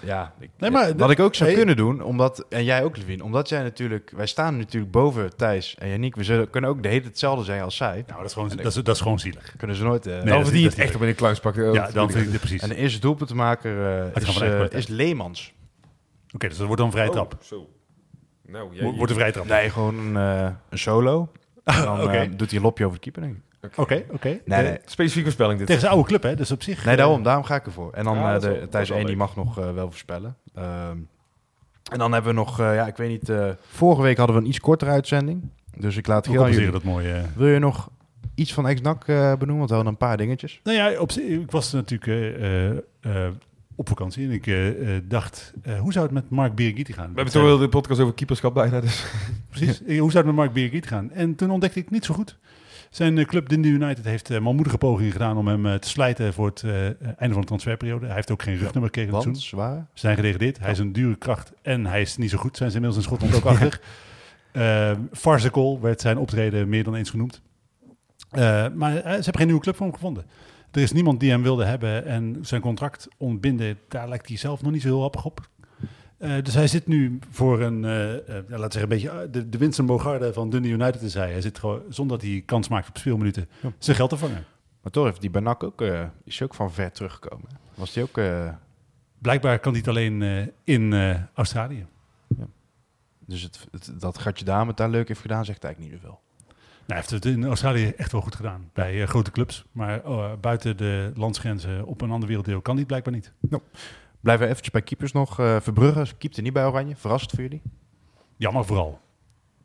Ja, 0.00 0.34
ik, 0.38 0.50
Nee, 0.58 0.70
maar- 0.70 0.96
wat 0.96 1.10
ik 1.10 1.20
ook 1.20 1.34
zou 1.34 1.48
Hey. 1.48 1.58
kunnen 1.58 1.76
doen, 1.76 2.02
omdat, 2.02 2.44
en 2.48 2.64
jij 2.64 2.84
ook, 2.84 2.96
Levin, 2.96 3.22
omdat 3.22 3.48
jij 3.48 3.62
natuurlijk, 3.62 4.12
wij 4.16 4.26
staan 4.26 4.56
natuurlijk 4.56 4.92
boven 4.92 5.36
Thijs 5.36 5.74
en 5.74 5.88
Yannick, 5.88 6.14
we 6.16 6.24
zullen, 6.24 6.50
kunnen 6.50 6.70
ook 6.70 6.82
de 6.82 6.88
hele 6.88 7.00
tijd 7.00 7.10
hetzelfde 7.12 7.44
zijn 7.44 7.62
als 7.62 7.76
zij. 7.76 8.04
Nou, 8.06 8.16
dat 8.18 8.26
is 8.26 8.32
gewoon, 8.32 8.48
dat 8.48 8.66
is, 8.66 8.74
dat 8.74 8.94
is 8.94 9.00
gewoon 9.00 9.18
zielig. 9.18 9.54
Kunnen 9.56 9.76
ze 9.76 9.84
nooit. 9.84 10.06
eh, 10.06 10.14
Nee, 10.14 10.24
dan 10.24 10.42
verdien 10.42 10.60
je 10.62 10.68
het 10.68 10.78
echt 10.78 10.94
op 10.94 11.02
in 11.02 11.08
een 11.08 11.14
clownspak. 11.14 11.56
Oh, 11.56 11.74
ja, 11.74 11.90
dan 11.90 12.06
weet 12.06 12.14
vind 12.16 12.24
ik 12.26 12.30
dit 12.30 12.40
precies. 12.40 12.62
En 12.62 12.68
de 12.68 12.74
eerste 12.74 13.00
doelpuntenmaker 13.00 13.98
eh, 13.98 14.04
Het 14.14 14.22
is, 14.22 14.28
eh, 14.28 14.34
kwaliteit. 14.36 14.72
is 14.74 14.86
Leemans. 14.86 15.52
Oké, 16.34 16.48
dus 16.48 16.56
dat 16.56 16.66
wordt 16.66 16.80
dan 16.82 16.86
een 16.86 16.92
vrije 16.96 17.08
Oh, 17.08 17.14
trap. 17.14 17.36
zo. 17.42 17.68
Nou, 18.46 18.74
jij, 18.74 18.84
Wordt 18.92 19.10
een 19.10 19.16
vrije 19.18 19.32
trap. 19.32 19.46
Nee, 19.46 19.70
gewoon 19.70 19.98
een, 19.98 20.16
eh, 20.16 20.50
een 20.70 20.78
solo. 20.78 21.32
En 21.64 21.82
dan 21.84 22.00
eh, 22.10 22.28
doet 22.36 22.48
hij 22.48 22.58
een 22.58 22.64
lopje 22.64 22.84
over 22.84 22.96
de 22.96 23.02
keeper, 23.02 23.22
denk 23.22 23.36
ik. 23.36 23.42
Oké, 23.76 24.04
oké. 24.10 24.40
Nee. 24.44 24.78
Specifieke 24.84 25.22
voorspelling 25.24 25.58
dit. 25.58 25.66
Tegen 25.66 25.82
zijn 25.82 25.92
oude 25.92 26.08
club, 26.08 26.22
hè? 26.22 26.34
Dus 26.36 26.50
op 26.50 26.62
zich... 26.62 26.84
Nee, 26.84 26.92
eh, 26.94 26.98
daarom, 27.00 27.22
daarom 27.22 27.44
ga 27.44 27.54
ik 27.54 27.66
ervoor. 27.66 27.92
En 27.92 28.04
dan 28.04 28.16
Ja, 28.16 28.30
eh, 28.30 28.36
is 28.36 28.42
de, 28.42 28.66
Thijs 28.70 28.82
is 28.82 28.88
wel 28.88 28.98
1, 28.98 29.06
die 29.06 29.16
mag 29.16 29.36
nog 29.36 29.58
eh, 29.58 29.72
wel 29.72 29.86
voorspellen. 29.86 30.36
Ehm, 30.54 30.96
en 31.92 31.98
dan 31.98 32.12
hebben 32.12 32.30
we 32.30 32.36
nog, 32.38 32.60
eh, 32.60 32.74
ja, 32.74 32.86
ik 32.86 32.96
weet 32.96 33.08
niet, 33.08 33.28
eh, 33.28 33.48
vorige 33.70 34.02
week 34.02 34.16
hadden 34.16 34.36
we 34.36 34.42
een 34.42 34.48
iets 34.48 34.60
kortere 34.60 34.90
uitzending. 34.90 35.50
Dus 35.76 35.96
ik 35.96 36.06
laat 36.06 36.26
heel 36.26 36.48
jullie. 36.50 36.70
dat 36.70 36.82
mooie... 36.82 37.12
eh, 37.12 37.22
Wil 37.36 37.46
je 37.48 37.58
nog 37.58 37.90
iets 38.34 38.52
van 38.54 38.66
Ex-NAC 38.68 39.04
eh, 39.08 39.16
benoemen? 39.30 39.56
Want 39.56 39.68
we 39.68 39.74
hadden 39.74 39.92
een 39.92 39.98
paar 39.98 40.16
dingetjes. 40.16 40.60
Nou 40.64 40.76
ja, 40.76 41.00
op, 41.00 41.12
zich- 41.12 41.24
ik 41.28 41.50
was 41.50 41.72
natuurlijk 41.72 42.10
eh, 42.10 42.70
eh, 42.70 42.76
eh, 43.00 43.32
op 43.74 43.88
vakantie 43.88 44.24
en 44.28 44.32
ik 44.32 45.10
dacht, 45.10 45.52
eh, 45.62 45.78
hoe 45.80 45.92
zou 45.92 46.04
het 46.04 46.14
met 46.14 46.30
Mark 46.30 46.54
Birigiti 46.54 46.92
gaan? 46.92 47.08
We 47.08 47.14
hebben 47.14 47.32
toch 47.34 47.42
wel 47.42 47.58
de 47.58 47.68
podcast 47.68 48.00
over 48.00 48.14
keeperschap 48.14 48.54
bijna, 48.54 48.80
dus... 48.80 49.04
Precies, 49.50 49.78
hoe 49.86 50.10
zou 50.10 50.16
het 50.16 50.24
met 50.26 50.34
Mark 50.34 50.52
Birigiti 50.52 50.88
gaan? 50.88 51.10
En 51.10 51.34
toen 51.34 51.50
ontdekte 51.50 51.78
ik 51.78 51.90
niet 51.90 52.04
zo 52.04 52.14
goed. 52.14 52.38
Zijn 52.90 53.18
eh, 53.18 53.24
club 53.24 53.48
Dundee 53.48 53.72
United 53.72 54.04
heeft 54.04 54.30
eh, 54.30 54.40
manmoedige 54.40 54.78
pogingen 54.78 55.12
gedaan 55.12 55.36
om 55.36 55.48
hem 55.48 55.66
eh, 55.66 55.74
te 55.74 55.88
slijten 55.88 56.32
voor 56.32 56.46
het 56.46 56.64
einde 57.16 57.32
van 57.32 57.40
de 57.40 57.46
transferperiode. 57.46 58.06
Hij 58.06 58.14
heeft 58.14 58.30
ook 58.30 58.42
geen 58.42 58.56
rugnummer 58.56 58.84
gekregen 58.84 59.12
Want, 59.12 59.38
zwaar. 59.38 59.76
Ze 59.76 60.00
zijn 60.00 60.16
gedegradeerd. 60.16 60.58
Hij 60.58 60.70
is 60.70 60.78
een 60.78 60.92
dure 60.92 61.16
kracht 61.16 61.52
en 61.62 61.86
hij 61.86 62.00
is 62.00 62.16
niet 62.16 62.30
zo 62.30 62.38
goed. 62.38 62.56
Zijn 62.56 62.70
ze 62.70 62.76
inmiddels 62.76 63.04
in 63.04 63.10
Schotland 63.10 63.34
ook 63.44 63.52
achter. 63.52 63.80
Eh 64.52 64.92
Farcical 65.12 65.80
werd 65.80 66.00
zijn 66.00 66.18
optreden 66.18 66.68
meer 66.68 66.84
dan 66.84 66.94
eens 66.94 67.10
genoemd. 67.10 67.42
Maar 68.74 68.92
ze 68.92 69.00
hebben 69.02 69.36
geen 69.36 69.46
nieuwe 69.46 69.62
club 69.62 69.76
voor 69.76 69.86
hem 69.86 69.94
gevonden. 69.94 70.24
Er 70.70 70.80
is 70.80 70.92
niemand 70.92 71.20
die 71.20 71.30
hem 71.30 71.42
wilde 71.42 71.64
hebben 71.64 72.06
en 72.06 72.38
zijn 72.42 72.60
contract 72.60 73.08
ontbinden, 73.16 73.78
daar 73.88 74.08
lijkt 74.08 74.28
hij 74.28 74.36
zelf 74.36 74.62
nog 74.62 74.72
niet 74.72 74.82
zo 74.82 74.88
heel 74.88 75.00
happig 75.00 75.24
op. 75.24 75.48
Eh, 76.20 76.42
dus 76.42 76.54
hij 76.54 76.66
zit 76.66 76.86
nu 76.86 77.18
voor 77.30 77.60
een, 77.60 77.84
eh 77.84 78.14
eh, 78.16 78.18
ja, 78.26 78.34
laten 78.36 78.48
we 78.48 78.58
zeggen, 78.60 78.82
een 78.82 78.88
beetje 78.88 79.28
de, 79.30 79.48
de 79.48 79.58
Winston 79.58 79.86
Bogarde 79.86 80.32
van 80.32 80.50
Dundee 80.50 80.72
United 80.72 81.00
te 81.00 81.08
zijn. 81.08 81.30
Hij 81.32 81.40
zit 81.40 81.58
gewoon, 81.58 81.82
zonder 81.88 82.18
dat 82.18 82.26
hij 82.26 82.42
kans 82.46 82.68
maakt 82.68 82.88
op 82.88 82.98
speelminuten, 82.98 83.48
Ja. 83.62 83.72
zijn 83.78 83.96
geld 83.96 84.10
te 84.10 84.16
vangen. 84.16 84.44
Maar 84.82 84.92
toch 84.92 85.04
heeft 85.04 85.20
die 85.20 85.30
Banak 85.30 85.62
ook, 85.62 85.80
eh, 85.82 86.04
is 86.24 86.38
hij 86.38 86.48
ook 86.48 86.54
van 86.54 86.72
ver 86.72 86.92
teruggekomen. 86.92 87.46
Was 87.74 87.92
die 87.92 88.02
ook... 88.02 88.18
eh, 88.18 88.48
Blijkbaar 89.18 89.58
kan 89.58 89.70
hij 89.72 89.80
het 89.80 89.90
alleen 89.90 90.22
eh, 90.22 90.46
in 90.64 90.92
eh, 90.92 91.16
Australië. 91.34 91.86
dus 93.26 93.42
het, 93.42 93.66
het, 93.72 93.92
dat 94.00 94.18
Gatje 94.18 94.44
Dame 94.44 94.68
het 94.68 94.76
daar 94.76 94.90
leuk 94.90 95.08
heeft 95.08 95.20
gedaan, 95.20 95.44
zegt 95.44 95.64
eigenlijk 95.64 95.92
niet 95.92 96.02
zoveel. 96.02 96.20
Nou, 96.46 96.52
hij 96.86 96.96
heeft 96.96 97.10
het 97.10 97.24
in 97.24 97.44
Australië 97.44 97.88
echt 97.96 98.12
wel 98.12 98.20
goed 98.20 98.34
gedaan. 98.34 98.70
Bij 98.72 99.06
grote 99.06 99.30
clubs. 99.30 99.64
Maar 99.72 100.02
oh, 100.04 100.32
buiten 100.40 100.76
de 100.76 101.12
landsgrenzen 101.14 101.86
op 101.86 102.00
een 102.00 102.10
ander 102.10 102.28
werelddeel 102.28 102.60
kan 102.60 102.76
hij 102.76 102.84
het 102.88 103.02
blijkbaar 103.02 103.12
niet. 103.14 103.32
Blijven 104.20 104.44
we 104.44 104.50
eventjes 104.50 104.72
bij 104.74 104.82
keepers 104.82 105.12
nog. 105.12 105.38
eh 105.38 105.60
Verbrugge 105.60 106.14
keepte 106.18 106.42
niet 106.42 106.52
bij 106.52 106.66
Oranje. 106.66 106.96
Verrast 106.96 107.30
voor 107.30 107.40
jullie? 107.42 107.62
Jammer 108.36 108.64
vooral. 108.64 109.00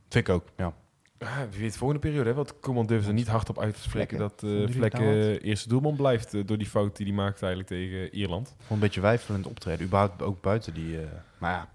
Vind 0.09 0.27
ik 0.27 0.33
ook, 0.33 0.43
ja. 0.57 0.73
Ah, 1.19 1.37
wie 1.51 1.59
weet 1.59 1.77
volgende 1.77 2.01
periode, 2.01 2.29
hè? 2.29 2.35
Want 2.35 2.59
Koeman 2.59 2.85
durft 2.85 3.07
er 3.07 3.13
niet 3.13 3.27
hard 3.27 3.49
op 3.49 3.59
uit 3.59 3.73
te 3.75 3.81
spreken 3.81 4.17
Vlekken. 4.17 4.29
dat 4.29 4.43
eh 4.43 4.49
Vonden 4.49 4.59
jullie 4.59 4.75
Vlek 4.75 4.91
het 4.93 5.01
nou 5.01 5.15
wat? 5.15 5.25
eh, 5.41 5.47
eerste 5.49 5.69
doelman 5.69 5.95
blijft 5.95 6.47
door 6.47 6.57
die 6.57 6.67
fout 6.67 6.97
die 6.97 7.05
hij 7.05 7.15
maakte 7.15 7.45
eigenlijk 7.45 7.67
tegen 7.67 8.13
Ierland. 8.15 8.47
Vond 8.57 8.69
een 8.69 8.79
beetje 8.79 9.01
wijfelend 9.01 9.47
optreden. 9.47 9.85
Überhaupt 9.85 10.21
ook 10.21 10.41
buiten 10.41 10.73
die... 10.73 11.01
eh, 11.01 11.07
maar 11.37 11.51
ja, 11.51 11.69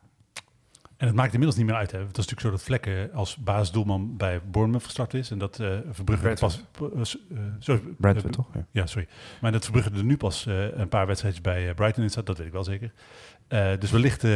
En 1.00 1.06
het 1.06 1.16
maakt 1.16 1.32
inmiddels 1.32 1.58
niet 1.58 1.66
meer 1.66 1.76
uit. 1.76 1.90
Hè. 1.90 1.98
Het 1.98 2.08
is 2.08 2.16
natuurlijk 2.16 2.40
zo 2.40 2.50
dat 2.50 2.62
Vlekken 2.62 3.12
als 3.12 3.36
basisdoelman 3.36 4.16
bij 4.16 4.40
Bournemouth 4.50 4.84
gestart 4.84 5.14
is. 5.14 5.30
En 5.30 5.38
dat 5.38 5.60
eh 5.60 5.78
Verbrugge 5.90 6.36
pas... 6.40 6.64
Eh, 6.80 6.86
eh, 6.86 7.38
sorry, 7.58 7.80
Brentford 7.98 8.32
toch? 8.32 8.46
Ja. 8.54 8.66
Ja, 8.70 8.86
sorry. 8.86 9.08
Maar 9.40 9.52
dat 9.52 9.64
Verbrugge 9.64 9.90
er 9.90 10.04
nu 10.04 10.16
pas 10.16 10.46
eh, 10.46 10.78
een 10.78 10.88
paar 10.88 11.06
wedstrijdjes 11.06 11.42
bij 11.42 11.74
Brighton 11.74 12.02
in 12.02 12.10
staat, 12.10 12.26
dat 12.26 12.38
weet 12.38 12.46
ik 12.46 12.52
wel 12.52 12.64
zeker. 12.64 12.92
Eh, 13.48 13.70
dus 13.78 13.90
wellicht 13.90 14.26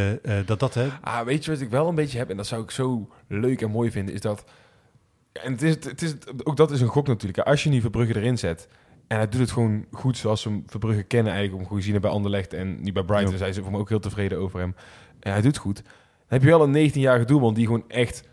dat 0.47 0.61
dat... 0.61 0.75
Hè, 0.75 0.89
Ah, 1.01 1.25
weet 1.25 1.45
je 1.45 1.51
wat 1.51 1.61
ik 1.61 1.71
wel 1.71 1.89
een 1.89 1.95
beetje 1.95 2.19
heb, 2.19 2.31
en 2.31 2.37
dat 2.37 2.47
zou 2.47 2.63
ik 2.63 2.71
zo 2.71 3.09
leuk 3.27 3.63
en 3.63 3.71
mooi 3.71 3.91
vinden, 3.91 4.15
is 4.15 4.21
dat... 4.21 4.45
En 5.33 5.53
het 5.53 5.63
is, 5.63 5.75
het 5.75 6.03
is, 6.03 6.15
ook 6.43 6.57
dat 6.57 6.71
is 6.71 6.81
een 6.81 6.89
gok 6.89 7.07
natuurlijk. 7.07 7.39
Als 7.39 7.63
je 7.63 7.71
nu 7.71 7.81
Verbrugge 7.81 8.17
erin 8.17 8.39
zet, 8.39 8.69
en 9.07 9.17
hij 9.17 9.29
doet 9.29 9.41
het 9.41 9.51
gewoon 9.51 9.87
goed 9.93 10.17
zoals 10.17 10.45
we 10.45 10.51
hem 10.51 10.63
Verbrugge 10.67 11.03
kennen 11.03 11.33
eigenlijk, 11.33 11.61
om 11.61 11.67
gewoon 11.67 11.79
gezien 11.79 11.93
hebben 11.93 12.11
bij 12.11 12.21
Anderlecht 12.21 12.53
en 12.53 12.83
nu 12.83 12.93
bij 12.93 13.03
Brighton 13.03 13.33
Ja. 13.33 13.39
zijn 13.39 13.55
ze 13.55 13.63
voor 13.63 13.71
me 13.73 13.79
ook 13.79 13.89
heel 13.89 14.01
tevreden 14.01 14.39
over 14.39 14.61
hem. 14.61 14.75
En 15.21 15.33
hij 15.33 15.41
doet 15.41 15.51
het 15.53 15.61
goed. 15.61 15.83
Heb 16.35 16.43
je 16.43 16.49
wel 16.49 16.63
een 16.63 16.91
19-jarige 16.91 17.25
doelman 17.25 17.55
die 17.55 17.67
gewoon 17.67 17.85
echt... 17.89 18.29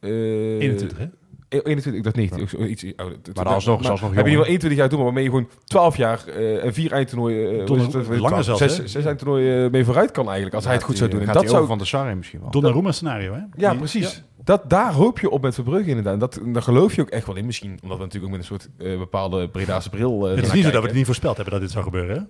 eh, 0.00 0.10
21, 0.10 0.98
hè? 0.98 1.04
Eh, 1.04 1.60
21, 1.64 1.94
ik 1.94 2.02
dacht 2.02 2.16
niet. 2.16 2.34
Ja. 2.36 2.40
Ook 2.42 2.48
zo- 2.48 2.62
Iets, 2.64 2.84
oh, 2.84 3.06
Maar 3.34 3.44
alsnog- 3.46 3.82
maar 3.82 3.90
alsnog 3.90 4.14
Heb 4.14 4.26
je 4.26 4.34
wel 4.36 4.44
21 4.46 4.78
jaar 4.78 4.88
doen, 4.88 4.96
maar 4.98 5.06
waarmee 5.06 5.24
je 5.24 5.30
gewoon 5.30 5.48
12 5.64 5.96
jaar 5.96 6.26
eh, 6.26 6.64
en 6.64 6.72
vier 6.74 6.92
eindtoernooien... 6.92 7.52
eh, 7.52 7.66
het? 7.92 8.18
langer 8.18 8.44
zelfs, 8.44 8.60
Zes, 8.60 8.76
hè? 8.76 8.86
zes 8.86 9.04
eindtoernooien 9.04 9.70
mee 9.70 9.84
vooruit 9.84 10.10
kan 10.10 10.24
eigenlijk, 10.24 10.54
als 10.54 10.64
hij 10.64 10.74
het 10.74 10.82
goed 10.82 10.96
zou 10.96 11.10
doen. 11.10 11.24
Dat 11.26 11.48
zou 11.48 11.66
van 11.66 11.78
de 11.78 11.84
Sarri 11.84 12.14
misschien 12.14 12.40
wel. 12.40 12.50
Donnarumma 12.50 12.92
scenario, 12.92 13.32
hè? 13.32 13.40
ja, 13.56 13.74
precies. 13.74 14.12
ja. 14.14 14.22
Dat, 14.44 14.70
daar 14.70 14.92
hoop 14.92 15.18
je 15.20 15.30
op 15.30 15.42
met 15.42 15.54
Verbrugge 15.54 15.88
inderdaad. 15.88 16.12
En 16.12 16.18
Dat, 16.18 16.40
daar 16.44 16.62
geloof 16.62 16.94
je 16.94 17.00
ook 17.00 17.08
echt 17.08 17.26
wel 17.26 17.36
in. 17.36 17.46
Misschien 17.46 17.78
omdat 17.82 17.98
we 17.98 18.04
natuurlijk 18.04 18.32
ook 18.32 18.38
met 18.38 18.50
een 18.50 18.58
soort 18.58 18.68
eh, 18.78 18.98
bepaalde 18.98 19.48
Bredaanse 19.48 19.90
bril... 19.90 20.28
eh, 20.28 20.36
Het 20.36 20.44
is 20.44 20.52
niet 20.52 20.64
zo 20.64 20.70
dat 20.70 20.80
we 20.80 20.86
het 20.86 20.96
niet 20.96 21.06
voorspeld 21.06 21.34
hebben 21.34 21.52
dat 21.52 21.62
dit 21.62 21.70
zou 21.72 21.84
gebeuren, 21.84 22.16
hè? 22.16 22.22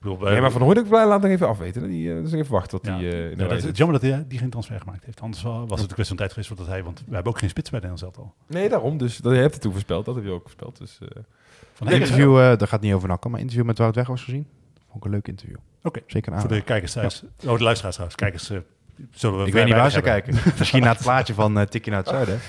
Bedoel, 0.00 0.18
Nee, 0.18 0.40
maar 0.40 0.50
Van 0.50 0.62
Hooydonk 0.62 0.88
blij- 0.88 1.06
laat 1.06 1.20
nog 1.22 1.30
even 1.30 1.48
afweten. 1.48 1.82
hè. 1.82 1.88
Die, 1.88 2.14
eh, 2.16 2.22
dus 2.22 2.32
even 2.32 2.52
wachten 2.52 2.70
tot 2.80 2.86
Ja. 2.86 2.98
die... 2.98 3.08
eh, 3.12 3.24
in 3.24 3.30
Ja, 3.30 3.36
de 3.36 3.46
dat, 3.46 3.62
het 3.62 3.76
jammer 3.76 4.00
dat 4.00 4.10
hij 4.10 4.24
die 4.28 4.38
geen 4.38 4.50
transfer 4.50 4.80
gemaakt 4.80 5.04
heeft. 5.04 5.20
Anders 5.20 5.42
was 5.42 5.60
het 5.62 5.70
een 5.80 5.86
kwestie 5.86 6.06
van 6.06 6.16
tijd 6.16 6.30
geweest 6.30 6.48
voordat 6.48 6.66
hij... 6.66 6.82
Want 6.82 7.02
we 7.06 7.14
hebben 7.14 7.32
ook 7.32 7.38
geen 7.38 7.48
spits 7.48 7.70
bij 7.70 7.80
Nederland 7.80 8.12
zelf 8.14 8.26
al. 8.26 8.34
Nee, 8.46 8.68
daarom. 8.68 8.98
Dus 8.98 9.16
dat, 9.16 9.32
je 9.34 9.38
hebt 9.38 9.52
het 9.52 9.62
toen 9.62 9.72
voorspeld. 9.72 10.04
Dat 10.04 10.14
heb 10.14 10.24
je 10.24 10.30
ook 10.30 10.42
voorspeld. 10.42 10.78
Dus, 10.78 10.98
eh, 11.02 11.08
Van 11.72 11.88
interview, 11.90 12.36
dat 12.58 12.68
gaat 12.68 12.80
niet 12.80 12.92
over 12.94 13.08
nakken, 13.08 13.30
maar 13.30 13.40
interview 13.40 13.64
met 13.66 13.78
Wout 13.78 13.94
Weghorst 13.94 14.24
gezien. 14.24 14.46
Vond 14.90 14.96
ik 14.96 15.04
een 15.04 15.10
leuk 15.10 15.28
interview. 15.28 15.56
Oké. 15.82 16.00
Zeker 16.06 16.32
een 16.32 16.40
Voor 16.40 16.48
de 16.48 16.60
kijkers 16.62 16.92
thuis. 16.92 17.22
Oh, 17.46 17.56
de 17.56 17.62
luisteraars 17.62 17.94
trouwens. 17.94 18.14
Kijkers, 18.20 18.50
eh, 18.50 18.58
zullen 19.10 19.38
we 19.40 19.46
Ik 19.46 19.52
weet 19.52 19.64
niet 19.64 19.74
waar 19.74 19.90
ze 19.90 20.00
kijken. 20.00 20.34
Misschien 20.58 20.82
naar 20.82 20.94
het 20.94 21.02
plaatje 21.02 21.34
van 21.34 21.58
uh, 21.58 21.64
Tikkie 21.64 21.92
naar 21.92 22.00
het 22.00 22.08
zuiden. 22.08 22.38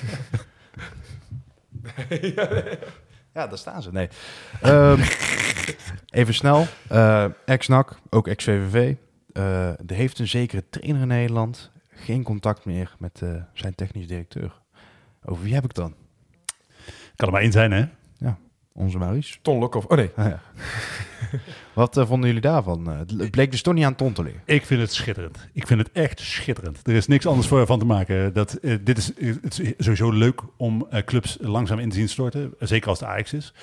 ja, 3.33 3.47
daar 3.47 3.57
staan 3.57 3.81
ze. 3.81 3.91
Nee. 3.91 4.09
Ehm, 4.61 5.01
even 6.19 6.33
snel. 6.33 6.67
Eh 6.87 7.25
Ex-NAC, 7.45 7.99
ook 8.09 8.27
ex-VVV. 8.27 8.95
Eh, 9.33 9.67
er 9.67 9.95
heeft 9.95 10.19
een 10.19 10.27
zekere 10.27 10.63
trainer 10.69 11.01
in 11.01 11.07
Nederland 11.07 11.71
geen 11.89 12.23
contact 12.23 12.65
meer 12.65 12.95
met 12.99 13.21
eh, 13.21 13.29
zijn 13.53 13.75
technisch 13.75 14.07
directeur. 14.07 14.61
Over 15.25 15.43
wie 15.43 15.53
heb 15.53 15.63
ik 15.63 15.73
dan? 15.73 15.93
Kan 17.15 17.27
er 17.27 17.33
maar 17.33 17.41
één 17.41 17.51
zijn, 17.51 17.71
hè? 17.71 17.85
Onze 18.73 18.97
Maurice. 18.97 19.37
Ton 19.41 19.59
Lokhoff. 19.59 19.85
Oh 19.85 19.97
nee. 19.97 20.11
Ah, 20.15 20.25
ja. 20.33 20.41
Wat 21.73 21.97
eh, 21.97 22.05
vonden 22.05 22.27
jullie 22.27 22.41
daarvan? 22.41 22.91
Eh, 22.91 22.97
het 23.17 23.31
bleek 23.31 23.51
dus 23.51 23.61
toch 23.61 23.73
niet 23.73 23.85
aan 23.85 23.95
Ton 23.95 24.13
te 24.13 24.23
liggen. 24.23 24.41
Ik 24.45 24.65
vind 24.65 24.81
het 24.81 24.93
schitterend. 24.93 25.47
Ik 25.53 25.67
vind 25.67 25.79
het 25.79 25.91
echt 25.91 26.19
schitterend. 26.19 26.79
Er 26.83 26.95
is 26.95 27.07
niks 27.07 27.25
anders 27.27 27.47
voor 27.47 27.65
van 27.65 27.79
te 27.79 27.85
maken. 27.85 28.33
Dat, 28.33 28.53
eh, 28.53 28.75
dit 28.81 28.97
is, 28.97 29.11
het 29.41 29.59
is 29.59 29.73
sowieso 29.77 30.11
leuk 30.11 30.41
om 30.57 30.87
clubs 31.05 31.37
langzaam 31.41 31.79
in 31.79 31.89
te 31.89 31.95
zien 31.95 32.09
storten. 32.09 32.53
Zeker 32.59 32.89
als 32.89 32.99
het 32.99 33.09
Ajax 33.09 33.33
is. 33.33 33.53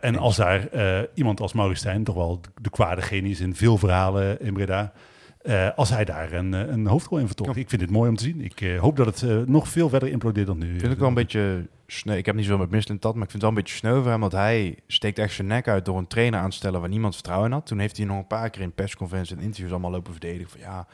En 0.00 0.16
als 0.16 0.36
daar 0.36 0.68
iemand 1.14 1.40
als 1.40 1.52
Maurice 1.52 1.80
Stijn, 1.80 2.04
toch 2.04 2.14
wel 2.14 2.40
de, 2.40 2.48
de 2.62 2.70
kwade 2.70 3.02
genius 3.02 3.40
in 3.40 3.54
veel 3.54 3.78
verhalen 3.78 4.40
in 4.40 4.52
Breda... 4.52 4.92
eh, 5.48 5.68
als 5.76 5.90
hij 5.90 6.04
daar 6.04 6.32
een, 6.32 6.54
eh, 6.54 6.68
een 6.68 6.86
hoofdrol 6.86 7.18
in 7.18 7.26
vertolkt. 7.26 7.56
Ik 7.56 7.68
vind 7.68 7.80
dit 7.80 7.90
mooi 7.90 8.08
om 8.08 8.16
te 8.16 8.22
zien. 8.22 8.40
Ik 8.40 8.60
eh, 8.60 8.78
hoop 8.80 8.96
dat 8.96 9.20
het 9.20 9.48
nog 9.48 9.68
veel 9.68 9.88
verder 9.88 10.08
implodeert 10.08 10.46
dan 10.46 10.58
nu. 10.58 10.72
Ik 10.72 10.78
vind 10.78 10.90
het 10.90 10.98
wel 10.98 11.08
een 11.08 11.14
beetje 11.14 11.66
sneu. 11.86 12.16
Ik 12.16 12.26
heb 12.26 12.34
niet 12.34 12.44
zoveel 12.44 12.58
met 12.58 12.70
Mislintat, 12.70 13.14
maar 13.14 13.22
ik 13.22 13.30
vind 13.30 13.42
het 13.42 13.50
wel 13.50 13.50
een 13.50 13.64
beetje 13.64 13.76
sneu 13.78 14.02
voor 14.02 14.10
hem. 14.10 14.20
Want 14.20 14.32
hij 14.32 14.78
steekt 14.86 15.18
echt 15.18 15.34
zijn 15.34 15.46
nek 15.46 15.68
uit 15.68 15.84
door 15.84 15.98
een 15.98 16.06
trainer 16.06 16.40
aan 16.40 16.50
te 16.50 16.56
stellen 16.56 16.80
waar 16.80 16.88
niemand 16.88 17.14
vertrouwen 17.14 17.48
in 17.48 17.54
had. 17.54 17.66
Toen 17.66 17.78
heeft 17.78 17.96
hij 17.96 18.06
nog 18.06 18.18
een 18.18 18.26
paar 18.26 18.50
keer 18.50 18.62
in 18.62 18.72
persconferenties 18.72 19.36
en 19.36 19.42
interviews 19.42 19.70
allemaal 19.70 19.90
lopen 19.90 20.12
verdedigen. 20.12 20.50
Van 20.50 20.60
ja, 20.60 20.86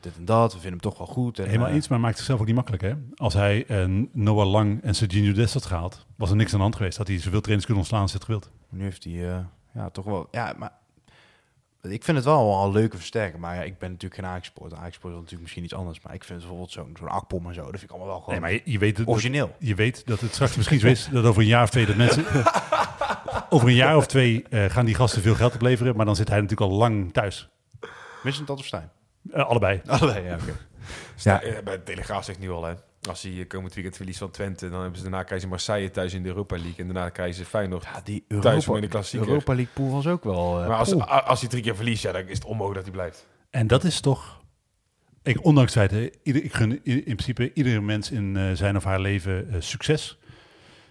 dit 0.00 0.16
en 0.16 0.24
dat, 0.24 0.52
we 0.52 0.60
vinden 0.60 0.80
hem 0.80 0.90
toch 0.90 0.98
wel 0.98 1.14
goed. 1.14 1.38
En, 1.38 1.46
Helemaal 1.46 1.68
eens, 1.68 1.88
maar 1.88 2.00
maakt 2.00 2.16
zichzelf 2.16 2.40
ook 2.40 2.46
niet 2.46 2.54
makkelijk. 2.54 2.82
Hè? 2.82 2.94
Als 3.16 3.34
hij 3.34 3.66
Noah 4.12 4.50
Lang 4.50 4.82
en 4.82 4.94
Serginho 4.94 5.32
Dest 5.32 5.54
had 5.54 5.66
gehaald, 5.66 6.06
was 6.16 6.30
er 6.30 6.36
niks 6.36 6.50
aan 6.52 6.56
de 6.56 6.62
hand 6.62 6.76
geweest. 6.76 6.96
Had 6.96 7.08
hij 7.08 7.18
zoveel 7.18 7.40
trainers 7.40 7.66
kunnen 7.66 7.82
ontslaan 7.82 8.02
als 8.02 8.12
hij 8.12 8.20
het 8.20 8.30
gewild. 8.30 8.50
Nu 8.68 8.82
heeft 8.82 9.04
hij 9.04 9.44
ja, 9.74 9.90
toch 9.90 10.04
wel... 10.04 10.28
Ja, 10.30 10.54
maar 10.58 10.72
ik 11.90 12.04
vind 12.04 12.16
het 12.16 12.26
wel 12.26 12.54
al 12.54 12.66
een 12.66 12.72
leuke 12.72 12.96
versterker. 12.96 13.38
Maar 13.38 13.54
ja, 13.54 13.62
ik 13.62 13.78
ben 13.78 13.90
natuurlijk 13.90 14.20
geen 14.20 14.30
Ajax-sport. 14.30 14.74
Ajax-sport 14.74 15.12
is 15.12 15.18
natuurlijk 15.18 15.42
misschien 15.42 15.64
iets 15.64 15.74
anders. 15.74 16.00
Maar 16.00 16.14
ik 16.14 16.24
vind 16.24 16.38
bijvoorbeeld 16.38 16.70
zo'n 16.70 16.96
zo'n 16.98 17.08
Akpom 17.08 17.46
en 17.46 17.54
zo, 17.54 17.60
dat 17.60 17.70
vind 17.70 17.82
ik 17.82 17.90
allemaal 17.90 18.08
wel 18.08 18.18
gewoon 18.18 18.30
Nee, 18.30 18.40
maar 18.40 18.52
je, 18.52 18.60
je 18.64 18.78
weet 18.78 18.98
het, 18.98 19.08
origineel. 19.08 19.56
je 19.58 19.74
weet 19.74 20.06
dat 20.06 20.20
het 20.20 20.32
straks 20.32 20.56
misschien 20.56 20.80
zo 20.80 20.86
is 20.86 21.08
dat 21.12 21.24
over 21.24 21.42
een 21.42 21.48
jaar 21.48 21.62
of 21.62 21.70
twee 21.70 21.86
dat 21.86 21.96
mensen... 21.96 22.24
over 23.50 23.68
een 23.68 23.74
jaar 23.74 23.96
of 23.96 24.06
twee 24.06 24.44
eh, 24.50 24.64
gaan 24.64 24.84
die 24.84 24.94
gasten 24.94 25.22
veel 25.22 25.34
geld 25.34 25.54
opleveren, 25.54 25.96
maar 25.96 26.06
dan 26.06 26.16
zit 26.16 26.28
hij 26.28 26.40
natuurlijk 26.40 26.70
al 26.70 26.76
lang 26.76 27.12
thuis. 27.12 27.48
Mislintat 28.22 28.58
of 28.58 28.64
Stijn? 28.64 28.90
Eh, 29.30 29.48
allebei. 29.48 29.80
Allebei, 29.86 30.24
ja. 30.24 30.34
oké. 30.34 30.56
Ja. 31.16 31.62
bij 31.64 31.76
de 31.76 31.82
Telegraaf 31.82 32.24
zegt 32.24 32.38
nu 32.38 32.50
al, 32.50 32.64
hè. 32.64 32.74
Als 33.08 33.22
hij 33.22 33.32
eh, 33.32 33.46
komend 33.46 33.74
weekend 33.74 33.96
verliest 33.96 34.18
van 34.18 34.30
Twente, 34.30 34.70
dan 34.70 34.80
hebben 34.80 34.96
ze 34.96 35.02
daarna 35.02 35.22
krijgen 35.22 35.40
ze 35.40 35.48
Marseille 35.48 35.90
thuis 35.90 36.14
in 36.14 36.22
de 36.22 36.28
Europa 36.28 36.56
League. 36.56 36.76
En 36.76 36.84
daarna 36.84 37.08
krijgen 37.08 37.34
ze 37.34 37.44
Feyenoord. 37.44 37.84
Ja, 37.84 38.00
die 38.04 38.24
Thuis 38.28 38.42
Europa, 38.44 38.60
voor 38.60 38.76
in 38.76 38.82
de 38.82 38.88
klassieker. 38.88 39.28
Europa 39.28 39.54
League 39.54 39.72
pool 39.74 39.90
was 39.90 40.06
ook 40.06 40.24
wel... 40.24 40.60
eh, 40.60 40.68
maar 40.68 40.76
als, 40.76 40.90
pool. 40.90 41.04
als 41.04 41.40
hij 41.40 41.48
drie 41.48 41.62
keer 41.62 41.76
verliest, 41.76 42.02
ja, 42.02 42.12
dan 42.12 42.28
is 42.28 42.34
het 42.34 42.44
onmogelijk 42.44 42.74
dat 42.74 42.84
hij 42.84 42.92
blijft. 42.92 43.26
En 43.50 43.66
dat 43.66 43.84
is 43.84 44.00
toch... 44.00 44.40
Ik, 45.22 45.44
ondanks 45.44 45.74
het 45.74 45.90
feit, 45.90 46.02
hè, 46.02 46.10
ieder, 46.22 46.44
ik 46.44 46.54
gun 46.54 46.84
in 46.84 47.02
principe 47.02 47.52
iedere 47.54 47.80
mens 47.80 48.10
in 48.10 48.36
eh, 48.36 48.52
zijn 48.52 48.76
of 48.76 48.84
haar 48.84 49.00
leven 49.00 49.62
succes. 49.62 50.18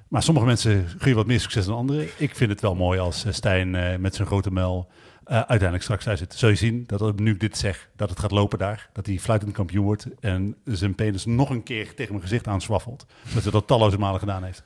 Maar 0.08 0.24
sommige 0.24 0.46
mensen 0.46 0.88
gun 0.88 1.10
je 1.10 1.16
wat 1.16 1.26
meer 1.26 1.40
succes 1.40 1.66
dan 1.66 1.76
anderen. 1.76 2.08
Ik 2.18 2.36
vind 2.36 2.50
het 2.50 2.62
wel 2.62 2.76
mooi 2.76 3.00
als 3.00 3.26
Stijn 3.30 4.02
met 4.02 4.16
zijn 4.16 4.28
grote 4.28 4.52
mel 4.52 4.92
eh, 5.32 5.38
uiteindelijk 5.38 5.84
straks 5.84 6.06
daar 6.06 6.18
zit. 6.18 6.34
Zul 6.34 6.50
je 6.50 6.56
zien 6.56 6.84
dat 6.88 7.20
nu 7.20 7.32
ik 7.32 7.40
dit 7.40 7.58
zeg, 7.58 7.90
dat 7.96 8.10
het 8.10 8.20
gaat 8.20 8.32
lopen 8.32 8.58
daar. 8.60 8.90
Dat 8.94 9.06
hij 9.06 9.20
fluitend 9.20 9.52
kampioen 9.52 9.86
wordt 9.86 10.08
en 10.20 10.56
zijn 10.66 10.96
penis 10.96 11.26
nog 11.26 11.50
een 11.50 11.64
keer 11.64 11.94
tegen 11.96 12.12
mijn 12.12 12.22
gezicht 12.24 12.48
aanswaffelt. 12.48 13.06
Dat 13.34 13.44
hij 13.44 13.52
dat 13.52 13.68
talloze 13.68 13.98
malen 13.98 14.20
gedaan 14.20 14.44
heeft. 14.44 14.64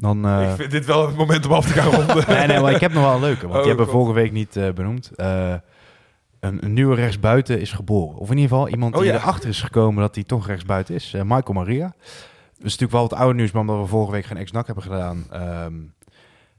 Dan, 0.00 0.26
eh, 0.26 0.50
Ik 0.50 0.56
vind 0.56 0.70
dit 0.70 0.84
wel 0.86 1.06
het 1.06 1.16
moment 1.16 1.46
om 1.46 1.52
af 1.52 1.66
te 1.66 1.72
gaan 1.72 1.90
ronden. 1.92 2.24
nee, 2.36 2.46
nee, 2.46 2.60
maar 2.60 2.72
ik 2.72 2.80
heb 2.80 2.92
nog 2.92 3.02
wel 3.02 3.14
een 3.14 3.20
leuke. 3.20 3.40
Want 3.40 3.52
Oh, 3.54 3.58
die 3.58 3.68
hebben 3.68 3.86
we 3.86 3.92
God. 3.92 4.00
vorige 4.00 4.20
week 4.20 4.32
niet 4.32 4.56
eh, 4.56 4.70
benoemd. 4.72 5.10
Eh, 5.16 5.54
een, 6.40 6.64
een 6.64 6.72
nieuwe 6.72 6.94
rechtsbuiten 6.94 7.60
is 7.60 7.72
geboren. 7.72 8.18
Of 8.18 8.30
in 8.30 8.36
ieder 8.36 8.50
geval 8.50 8.68
iemand 8.68 8.94
Oh, 8.94 9.00
die 9.00 9.10
ja. 9.10 9.16
erachter 9.16 9.48
is 9.48 9.62
gekomen 9.62 10.00
dat 10.02 10.14
hij 10.14 10.24
toch 10.24 10.46
rechtsbuiten 10.46 10.94
is. 10.94 11.12
Michael 11.12 11.52
Maria. 11.52 11.86
Dat 11.86 12.66
is 12.66 12.78
natuurlijk 12.78 12.92
wel 12.92 13.02
het 13.02 13.12
oude 13.12 13.34
nieuws, 13.34 13.50
maar 13.50 13.60
omdat 13.60 13.78
we 13.80 13.86
vorige 13.86 14.12
week 14.12 14.24
geen 14.24 14.36
ex-NAC 14.36 14.66
hebben 14.66 14.84
gedaan. 14.84 15.26
Ehm, 15.30 15.74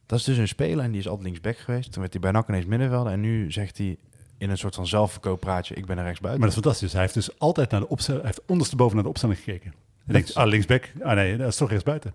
dat 0.10 0.20
is 0.20 0.26
dus 0.26 0.38
een 0.38 0.48
speler 0.48 0.84
en 0.84 0.92
die 0.92 1.00
is 1.00 1.08
altijd 1.08 1.26
linksback 1.26 1.58
geweest. 1.58 1.92
Toen 1.92 2.02
werd 2.02 2.14
hij 2.14 2.22
bij 2.22 2.32
NAC 2.32 2.48
ineens 2.48 2.66
middenvelder. 2.66 3.12
En 3.14 3.20
nu 3.20 3.52
zegt 3.52 3.78
hij 3.78 3.98
in 4.38 4.50
een 4.50 4.58
soort 4.58 4.76
van 4.76 4.88
zelfverkooppraatje, 4.88 5.76
ik 5.76 5.86
ben 5.86 5.98
een 5.98 6.04
rechtsbuiten. 6.04 6.42
Maar 6.42 6.50
dat 6.50 6.58
is 6.58 6.64
fantastisch. 6.64 6.94
Hij 6.94 7.02
heeft 7.02 7.14
dus 7.14 7.40
altijd 7.40 7.72
naar 7.72 7.80
de 7.80 7.90
opstelling, 7.90 8.24
hij 8.24 8.32
heeft 8.36 8.50
ondersteboven 8.50 8.96
naar 8.96 9.04
de 9.04 9.10
opstelling 9.10 9.40
gekeken. 9.40 9.74
Hij 10.06 10.14
denkt, 10.14 10.36
ah, 10.36 10.48
linksback. 10.48 10.92
Ah 11.02 11.16
nee, 11.16 11.38
dat 11.38 11.48
is 11.48 11.56
toch 11.56 11.70
rechtsbuiten. 11.70 12.14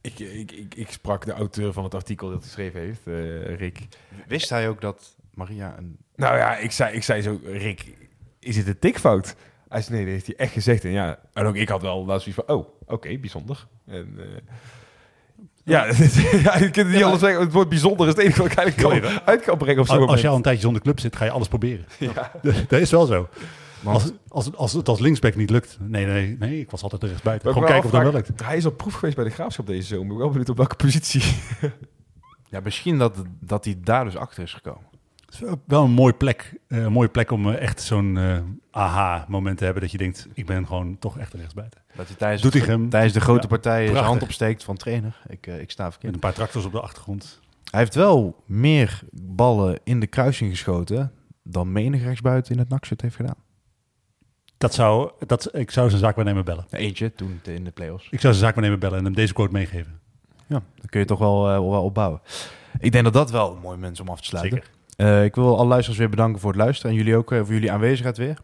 ik, 0.00 0.18
ik, 0.18 0.52
ik, 0.52 0.74
ik 0.74 0.90
sprak 0.90 1.24
de 1.24 1.32
auteur 1.32 1.72
van 1.72 1.84
het 1.84 1.94
artikel 1.94 2.30
dat 2.30 2.42
geschreven 2.42 2.80
heeft, 2.80 3.06
eh, 3.06 3.56
Rick. 3.56 3.88
Wist 4.26 4.48
hij 4.48 4.68
ook 4.68 4.80
dat 4.80 5.16
Maria 5.34 5.78
een... 5.78 5.96
Nou 6.16 6.36
ja, 6.36 6.56
ik 6.56 6.72
zei, 6.72 6.94
ik 6.94 7.02
zei 7.02 7.22
zo, 7.22 7.40
Rick, 7.44 7.96
is 8.38 8.54
dit 8.54 8.66
een 8.66 8.78
tikfout? 8.78 9.36
Hij 9.68 9.82
zei, 9.82 9.94
nee, 9.94 10.04
dat 10.04 10.12
heeft 10.12 10.26
hij 10.26 10.36
echt 10.36 10.52
gezegd. 10.52 10.84
En 10.84 10.90
ja, 10.90 11.18
en 11.32 11.46
ook 11.46 11.56
ik 11.56 11.68
had 11.68 11.82
wel 11.82 12.04
laatst 12.06 12.24
zoiets 12.24 12.42
van, 12.46 12.56
oh, 12.56 12.68
oké, 12.86 13.18
bijzonder. 13.18 13.66
En, 13.86 14.14
eh, 14.18 14.26
ja, 15.64 15.84
ja, 16.44 16.58
je 16.58 16.70
kunt 16.70 16.76
het 16.76 16.88
niet 16.88 17.02
anders 17.02 17.20
zeggen. 17.22 17.40
Het 17.40 17.52
woord 17.52 17.68
bijzonder 17.68 18.06
is 18.08 18.12
het 18.14 18.22
enige 18.22 18.42
wat 18.42 18.50
ik 18.50 18.58
eigenlijk 18.58 19.02
kan, 19.02 19.20
uit 19.24 19.42
kan 19.42 19.58
brengen 19.58 19.80
op 19.80 19.86
zo'n 19.86 20.06
Als, 20.06 20.20
je 20.20 20.28
al 20.28 20.36
een 20.36 20.42
tijdje 20.42 20.62
zonder 20.62 20.82
club 20.82 21.00
zit, 21.00 21.16
ga 21.16 21.24
je 21.24 21.30
alles 21.30 21.48
proberen. 21.48 21.84
Dat 22.68 22.80
is 22.80 22.90
wel 22.90 23.06
zo. 23.06 23.28
Als, 23.84 24.10
als, 24.28 24.54
als 24.56 24.72
het 24.72 24.88
als 24.88 25.00
linksback 25.00 25.34
niet 25.34 25.50
lukt, 25.50 25.78
nee, 25.80 26.06
nee, 26.06 26.36
nee, 26.38 26.60
ik 26.60 26.70
was 26.70 26.82
altijd 26.82 27.02
er 27.02 27.08
rechtsbuiten. 27.08 27.48
Maar 27.48 27.56
ik 27.56 27.62
Gewoon 27.62 27.80
kijken 27.82 27.98
of 28.00 28.04
dat 28.04 28.12
wel 28.12 28.22
lukt. 28.36 28.44
Hij 28.46 28.56
is 28.56 28.66
op 28.66 28.76
proef 28.76 28.94
geweest 28.94 29.16
bij 29.16 29.24
de 29.24 29.30
Graafschap 29.30 29.66
deze 29.66 29.86
zomer. 29.86 30.02
Ik 30.02 30.08
ben 30.08 30.18
wel 30.18 30.28
benieuwd 30.28 30.48
op 30.48 30.56
welke 30.56 30.76
positie. 30.76 31.22
Ja, 32.50 32.60
misschien 32.64 32.98
dat, 32.98 33.22
dat 33.40 33.64
hij 33.64 33.76
daar 33.82 34.04
dus 34.04 34.16
achter 34.16 34.42
is 34.42 34.52
gekomen. 34.52 34.82
Het 35.24 35.34
is 35.34 35.40
wel- 35.40 35.60
wel 35.66 35.84
een 35.84 35.90
mooie 35.90 36.12
plek, 36.12 36.52
eh, 36.68 36.82
een 36.82 36.92
mooie 36.92 37.08
plek 37.08 37.30
om 37.30 37.48
eh, 37.52 37.60
echt 37.62 37.82
zo'n 37.82 38.16
eh, 38.18 38.38
aha-moment 38.70 39.58
te 39.58 39.64
hebben. 39.64 39.82
Dat 39.82 39.92
je 39.92 39.98
denkt, 39.98 40.28
ik 40.34 40.46
ben 40.46 40.66
gewoon 40.66 40.98
toch 40.98 41.18
echt 41.18 41.34
rechtsbuiten. 41.34 41.80
Dat 41.96 42.06
hij 42.06 42.16
tijdens, 42.16 42.42
Doetinchem. 42.42 42.88
tijdens 42.88 43.12
de 43.12 43.20
grote 43.20 43.42
Ja, 43.42 43.48
partij 43.48 43.86
zijn 43.86 44.04
hand 44.04 44.22
opsteekt 44.22 44.64
van 44.64 44.76
trainer. 44.76 45.16
Ik, 45.26 45.46
eh, 45.46 45.60
ik 45.60 45.70
sta 45.70 45.82
Met 45.84 45.92
verkeerd. 45.92 46.14
een 46.14 46.20
paar 46.20 46.32
tractors 46.32 46.64
op 46.64 46.72
de 46.72 46.80
achtergrond. 46.80 47.40
Hij 47.70 47.80
heeft 47.80 47.94
wel 47.94 48.42
meer 48.46 49.00
ballen 49.12 49.80
in 49.84 50.00
de 50.00 50.06
kruising 50.06 50.50
geschoten 50.50 51.12
dan 51.42 51.72
menig 51.72 52.02
rechtsbuiten 52.02 52.52
in 52.52 52.58
het 52.58 52.68
nakshirt 52.68 53.00
heeft 53.00 53.16
gedaan. 53.16 53.36
Dat 54.58 54.74
zou, 54.74 55.10
dat, 55.26 55.56
ik 55.56 55.70
zou 55.70 55.88
zijn 55.88 56.00
zaakwaarnemer 56.00 56.44
bellen. 56.44 56.64
Eentje 56.70 57.12
toen 57.12 57.40
in 57.42 57.64
de 57.64 57.70
play-offs. 57.70 58.04
Ik 58.10 58.20
zou 58.20 58.34
zijn 58.34 58.44
zaakwaarnemer 58.44 58.78
bellen 58.78 58.98
en 58.98 59.04
hem 59.04 59.14
deze 59.14 59.32
quote 59.32 59.52
meegeven. 59.52 60.00
Ja, 60.46 60.62
dan 60.76 60.86
kun 60.90 61.00
je 61.00 61.06
toch 61.06 61.18
wel, 61.18 61.48
eh, 61.48 61.54
wel 61.58 61.82
opbouwen. 61.84 62.20
Ik 62.78 62.92
denk 62.92 63.04
dat 63.04 63.12
dat 63.12 63.30
wel 63.30 63.52
een 63.54 63.60
mooi 63.60 63.78
mens 63.78 64.00
om 64.00 64.08
af 64.08 64.20
te 64.20 64.26
sluiten. 64.26 64.62
Zeker. 64.62 64.70
Eh, 64.96 65.24
ik 65.24 65.34
wil 65.34 65.58
alle 65.58 65.68
luisteraars 65.68 65.98
weer 65.98 66.08
bedanken 66.10 66.40
voor 66.40 66.50
het 66.52 66.60
luisteren. 66.60 66.90
En 66.90 66.96
jullie 66.96 67.16
ook 67.16 67.28
voor 67.28 67.46
jullie 67.52 67.72
aanwezigheid 67.72 68.16
weer. 68.16 68.38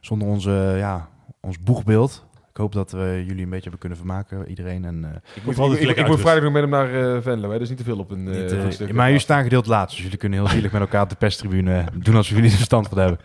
Zonder 0.00 0.28
onze, 0.28 0.74
ja, 0.76 1.08
ons 1.40 1.58
boegbeeld. 1.60 2.26
Ik 2.58 2.64
hoop 2.64 2.72
dat 2.72 2.90
we 2.92 3.24
jullie 3.26 3.42
een 3.42 3.50
beetje 3.50 3.70
hebben 3.70 3.78
kunnen 3.78 3.98
vermaken, 3.98 4.48
iedereen. 4.48 4.84
En, 4.84 5.04
eh, 5.04 5.10
Ik 5.34 5.44
moet 5.44 5.72
ik, 5.80 5.88
ik, 5.88 5.96
ik 5.96 6.18
vrijdag 6.18 6.42
nog 6.42 6.52
met 6.52 6.62
hem 6.62 6.70
naar 6.70 7.14
eh 7.14 7.22
Venlo. 7.22 7.50
Hè? 7.50 7.58
Dus 7.58 7.68
niet 7.68 7.78
te 7.78 7.84
veel 7.84 7.98
op 7.98 8.10
een 8.10 8.28
eh, 8.28 8.42
niet, 8.42 8.52
eh, 8.52 8.62
voetstuk. 8.62 8.92
maar 8.92 9.06
jullie 9.06 9.20
staan 9.20 9.42
gedeeld 9.42 9.66
laatst. 9.66 9.94
Dus 9.94 10.04
jullie 10.04 10.18
kunnen 10.18 10.38
heel 10.38 10.48
zielig 10.54 10.72
met 10.72 10.80
elkaar 10.80 11.02
op 11.02 11.08
de 11.08 11.16
perstribune 11.16 11.84
doen 11.94 12.14
alsof 12.16 12.36
jullie 12.36 12.50
er 12.50 12.56
verstand 12.56 12.88
van 12.88 12.98
hebben. 12.98 13.18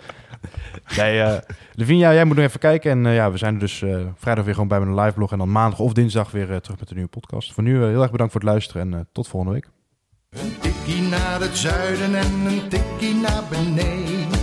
Nee, 0.97 1.21
eh 1.21 1.37
Lavinia, 1.73 2.13
jij 2.13 2.25
moet 2.25 2.35
nog 2.35 2.45
even 2.45 2.59
kijken. 2.59 2.91
En 3.05 3.13
ja, 3.13 3.31
we 3.31 3.37
zijn 3.37 3.53
er 3.53 3.59
dus 3.59 3.81
eh, 3.81 3.99
vrijdag 4.15 4.45
weer 4.45 4.53
gewoon 4.53 4.69
bij 4.69 4.79
met 4.79 4.87
een 4.87 4.99
live 4.99 5.13
blog. 5.13 5.31
En 5.31 5.37
dan 5.37 5.51
maandag 5.51 5.79
of 5.79 5.93
dinsdag 5.93 6.31
weer 6.31 6.61
terug 6.61 6.79
met 6.79 6.89
een 6.89 6.95
nieuwe 6.95 7.09
podcast. 7.09 7.53
Voor 7.53 7.63
nu 7.63 7.83
heel 7.83 8.01
erg 8.01 8.11
bedankt 8.11 8.31
voor 8.31 8.41
het 8.41 8.49
luisteren. 8.49 8.93
En 8.93 9.07
tot 9.11 9.27
volgende 9.27 9.53
week. 9.53 9.69
Een 10.29 10.55
tikkie 10.59 11.01
naar 11.01 11.39
het 11.39 11.57
zuiden 11.57 12.15
en 12.15 12.45
een 12.45 12.67
tikkie 12.69 13.15
naar 13.15 13.43
beneden. 13.49 14.42